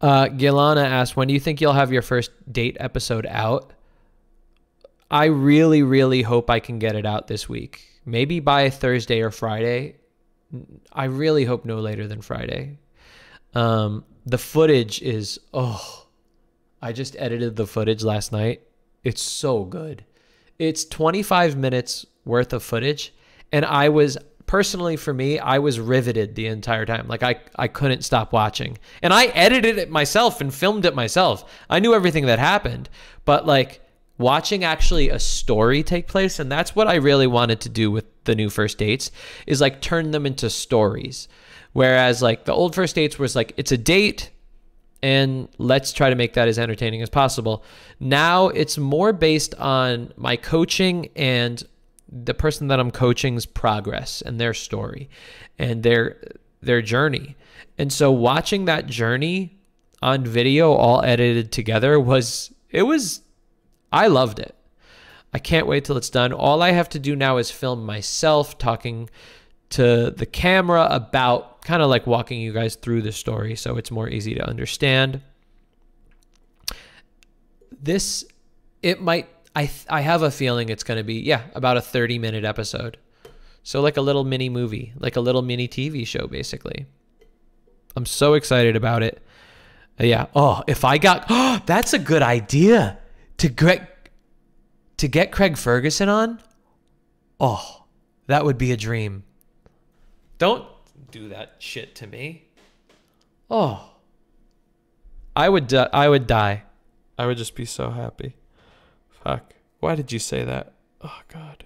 Uh, 0.01 0.27
Gilana 0.27 0.85
asked, 0.85 1.17
when 1.17 1.29
do 1.29 1.35
you 1.35 1.41
think 1.41 1.61
you'll 1.61 1.73
have 1.73 1.93
your 1.93 2.03
first 2.03 2.31
date 2.53 2.77
episode 2.79 3.27
out? 3.27 3.73
I 5.11 5.27
really, 5.27 5.83
really 5.83 6.23
hope 6.23 6.51
I 6.51 6.61
can 6.61 6.79
get 6.79 6.95
it 6.95 7.07
out 7.07 7.27
this 7.27 7.49
week. 7.49 7.89
Maybe 8.05 8.39
by 8.41 8.71
Thursday 8.71 9.23
or 9.23 9.31
Friday. 9.31 9.97
I 10.93 11.05
really 11.05 11.45
hope 11.45 11.65
no 11.65 11.81
later 11.81 12.07
than 12.07 12.21
Friday. 12.21 12.79
Um, 13.55 14.05
the 14.27 14.39
footage 14.39 15.01
is, 15.03 15.41
oh, 15.53 16.07
I 16.83 16.93
just 16.93 17.17
edited 17.19 17.57
the 17.57 17.67
footage 17.67 18.05
last 18.05 18.31
night. 18.31 18.61
It's 19.03 19.23
so 19.23 19.65
good. 19.65 20.05
It's 20.59 20.85
25 20.85 21.57
minutes 21.57 22.07
worth 22.25 22.53
of 22.53 22.63
footage. 22.63 23.13
And 23.53 23.65
I 23.65 23.89
was 23.89 24.17
personally 24.47 24.97
for 24.97 25.13
me, 25.13 25.39
I 25.39 25.59
was 25.59 25.81
riveted 25.81 26.35
the 26.35 26.47
entire 26.47 26.87
time. 26.87 27.07
Like 27.09 27.23
I, 27.23 27.41
I 27.57 27.69
couldn't 27.69 28.03
stop 28.03 28.33
watching. 28.33 28.79
And 29.03 29.13
I 29.13 29.27
edited 29.27 29.79
it 29.79 29.91
myself 29.91 30.41
and 30.41 30.53
filmed 30.53 30.85
it 30.85 30.95
myself. 30.95 31.51
I 31.69 31.81
knew 31.81 31.95
everything 31.95 32.27
that 32.27 32.39
happened. 32.39 32.89
But 33.25 33.47
like 33.47 33.81
watching 34.19 34.65
actually 34.65 35.11
a 35.11 35.19
story 35.19 35.83
take 35.83 36.07
place, 36.07 36.39
and 36.39 36.51
that's 36.51 36.77
what 36.77 36.89
I 36.89 36.97
really 36.97 37.27
wanted 37.27 37.61
to 37.63 37.69
do 37.69 37.91
with 37.91 38.05
the 38.25 38.35
new 38.35 38.51
first 38.51 38.79
dates, 38.79 39.11
is 39.47 39.61
like 39.61 39.81
turn 39.81 40.11
them 40.11 40.27
into 40.27 40.51
stories. 40.51 41.29
Whereas 41.73 42.23
like 42.23 42.45
the 42.45 42.53
old 42.53 42.75
first 42.75 42.95
dates 42.95 43.19
was 43.19 43.35
like 43.35 43.53
it's 43.57 43.73
a 43.73 43.79
date 43.79 44.31
and 45.05 45.51
let's 45.59 45.93
try 45.93 46.09
to 46.09 46.17
make 46.17 46.33
that 46.33 46.49
as 46.49 46.59
entertaining 46.59 47.03
as 47.03 47.11
possible. 47.11 47.63
Now 48.01 48.49
it's 48.49 48.79
more 48.79 49.13
based 49.13 49.55
on 49.57 50.11
my 50.17 50.37
coaching 50.37 51.11
and 51.15 51.63
the 52.09 52.33
person 52.33 52.69
that 52.69 52.81
I'm 52.81 52.91
coaching's 52.91 53.45
progress 53.45 54.23
and 54.23 54.41
their 54.41 54.55
story 54.55 55.11
and 55.59 55.83
their 55.83 56.23
their 56.63 56.81
journey. 56.81 57.37
And 57.77 57.93
so 57.93 58.11
watching 58.11 58.65
that 58.65 58.87
journey 58.87 59.59
on 60.01 60.25
video 60.25 60.73
all 60.73 61.05
edited 61.05 61.53
together 61.53 62.01
was 62.01 62.55
it 62.71 62.85
was 62.85 63.21
I 63.93 64.07
loved 64.07 64.39
it. 64.39 64.55
I 65.35 65.39
can't 65.39 65.67
wait 65.67 65.85
till 65.85 65.99
it's 65.99 66.09
done. 66.09 66.33
All 66.33 66.63
I 66.63 66.71
have 66.71 66.89
to 66.91 66.99
do 66.99 67.15
now 67.15 67.37
is 67.37 67.51
film 67.51 67.85
myself 67.85 68.57
talking 68.57 69.11
to 69.71 70.15
the 70.17 70.25
camera 70.25 70.89
about 70.91 71.54
kind 71.65 71.83
of 71.83 71.89
like 71.89 72.07
walking 72.07 72.41
you 72.41 72.53
guys 72.53 72.77
through 72.77 73.03
the 73.03 73.13
story 73.13 73.57
so 73.57 73.77
it's 73.77 73.91
more 73.91 74.09
easy 74.09 74.35
to 74.35 74.47
understand. 74.47 75.21
This 77.83 78.25
it 78.83 79.01
might 79.01 79.29
I 79.57 79.71
I 79.89 80.03
have 80.03 80.23
a 80.23 80.31
feeling 80.31 80.69
it's 80.69 80.85
going 80.85 80.99
to 80.99 81.05
be 81.05 81.15
yeah, 81.15 81.43
about 81.55 81.77
a 81.77 81.81
30 81.81 82.19
minute 82.19 82.45
episode. 82.45 82.99
So 83.63 83.81
like 83.81 83.97
a 83.97 84.03
little 84.03 84.25
mini 84.25 84.51
movie, 84.51 84.93
like 84.99 85.17
a 85.17 85.21
little 85.21 85.43
mini 85.43 85.67
TV 85.67 86.07
show 86.07 86.27
basically. 86.27 86.87
I'm 87.97 88.07
so 88.07 88.35
excited 88.35 88.77
about 88.77 89.03
it. 89.03 89.23
Uh, 89.99 90.05
yeah. 90.05 90.27
Oh, 90.35 90.63
if 90.67 90.85
I 90.85 90.99
got 90.99 91.27
oh, 91.31 91.61
that's 91.67 91.95
a 91.95 91.99
good 91.99 92.23
idea 92.23 92.99
to 93.39 93.49
get 93.49 94.11
to 94.99 95.09
get 95.09 95.33
Craig 95.33 95.57
Ferguson 95.57 96.09
on. 96.09 96.41
Oh, 97.41 97.85
that 98.27 98.45
would 98.45 98.59
be 98.59 98.73
a 98.73 98.77
dream. 98.77 99.25
Don't 100.39 100.67
do 101.15 101.29
that 101.29 101.55
shit 101.61 101.95
to 101.95 102.09
me. 102.09 102.43
Oh. 103.49 103.93
I 105.37 105.49
would 105.49 105.69
di- 105.69 105.89
I 105.93 106.09
would 106.09 106.27
die. 106.27 106.65
I 107.17 107.27
would 107.27 107.37
just 107.37 107.55
be 107.55 107.65
so 107.65 107.91
happy. 107.91 108.35
Fuck. 109.23 109.55
Why 109.79 109.95
did 109.95 110.11
you 110.11 110.19
say 110.19 110.45
that? 110.45 110.73
Oh 111.03 111.21
god. 111.29 111.65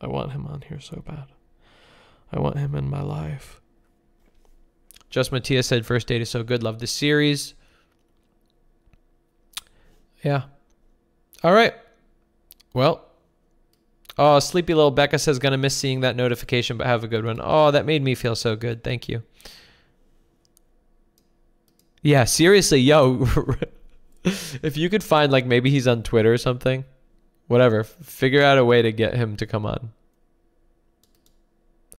I 0.00 0.06
want 0.06 0.32
him 0.32 0.46
on 0.46 0.62
here 0.62 0.80
so 0.80 1.02
bad. 1.06 1.26
I 2.32 2.40
want 2.40 2.56
him 2.56 2.74
in 2.74 2.88
my 2.88 3.02
life. 3.02 3.60
Just 5.10 5.32
Matthias 5.32 5.66
said 5.66 5.84
first 5.84 6.06
date 6.06 6.22
is 6.22 6.30
so 6.30 6.42
good. 6.42 6.62
Love 6.62 6.78
the 6.78 6.86
series. 6.86 7.54
Yeah. 10.24 10.44
All 11.44 11.52
right. 11.52 11.74
Well. 12.72 13.04
Oh, 14.18 14.40
sleepy 14.40 14.74
little 14.74 14.90
Becca 14.90 15.18
says 15.18 15.38
gonna 15.38 15.56
miss 15.56 15.76
seeing 15.76 16.00
that 16.00 16.16
notification, 16.16 16.76
but 16.76 16.88
have 16.88 17.04
a 17.04 17.08
good 17.08 17.24
one. 17.24 17.40
Oh, 17.42 17.70
that 17.70 17.86
made 17.86 18.02
me 18.02 18.14
feel 18.14 18.34
so 18.34 18.56
good. 18.56 18.82
Thank 18.82 19.08
you. 19.08 19.22
Yeah, 22.02 22.24
seriously, 22.24 22.80
yo. 22.80 23.26
if 24.24 24.76
you 24.76 24.90
could 24.90 25.04
find 25.04 25.30
like 25.30 25.46
maybe 25.46 25.70
he's 25.70 25.86
on 25.86 26.02
Twitter 26.02 26.32
or 26.32 26.38
something, 26.38 26.84
whatever. 27.46 27.84
Figure 27.84 28.42
out 28.42 28.58
a 28.58 28.64
way 28.64 28.82
to 28.82 28.92
get 28.92 29.14
him 29.14 29.36
to 29.36 29.46
come 29.46 29.64
on. 29.64 29.92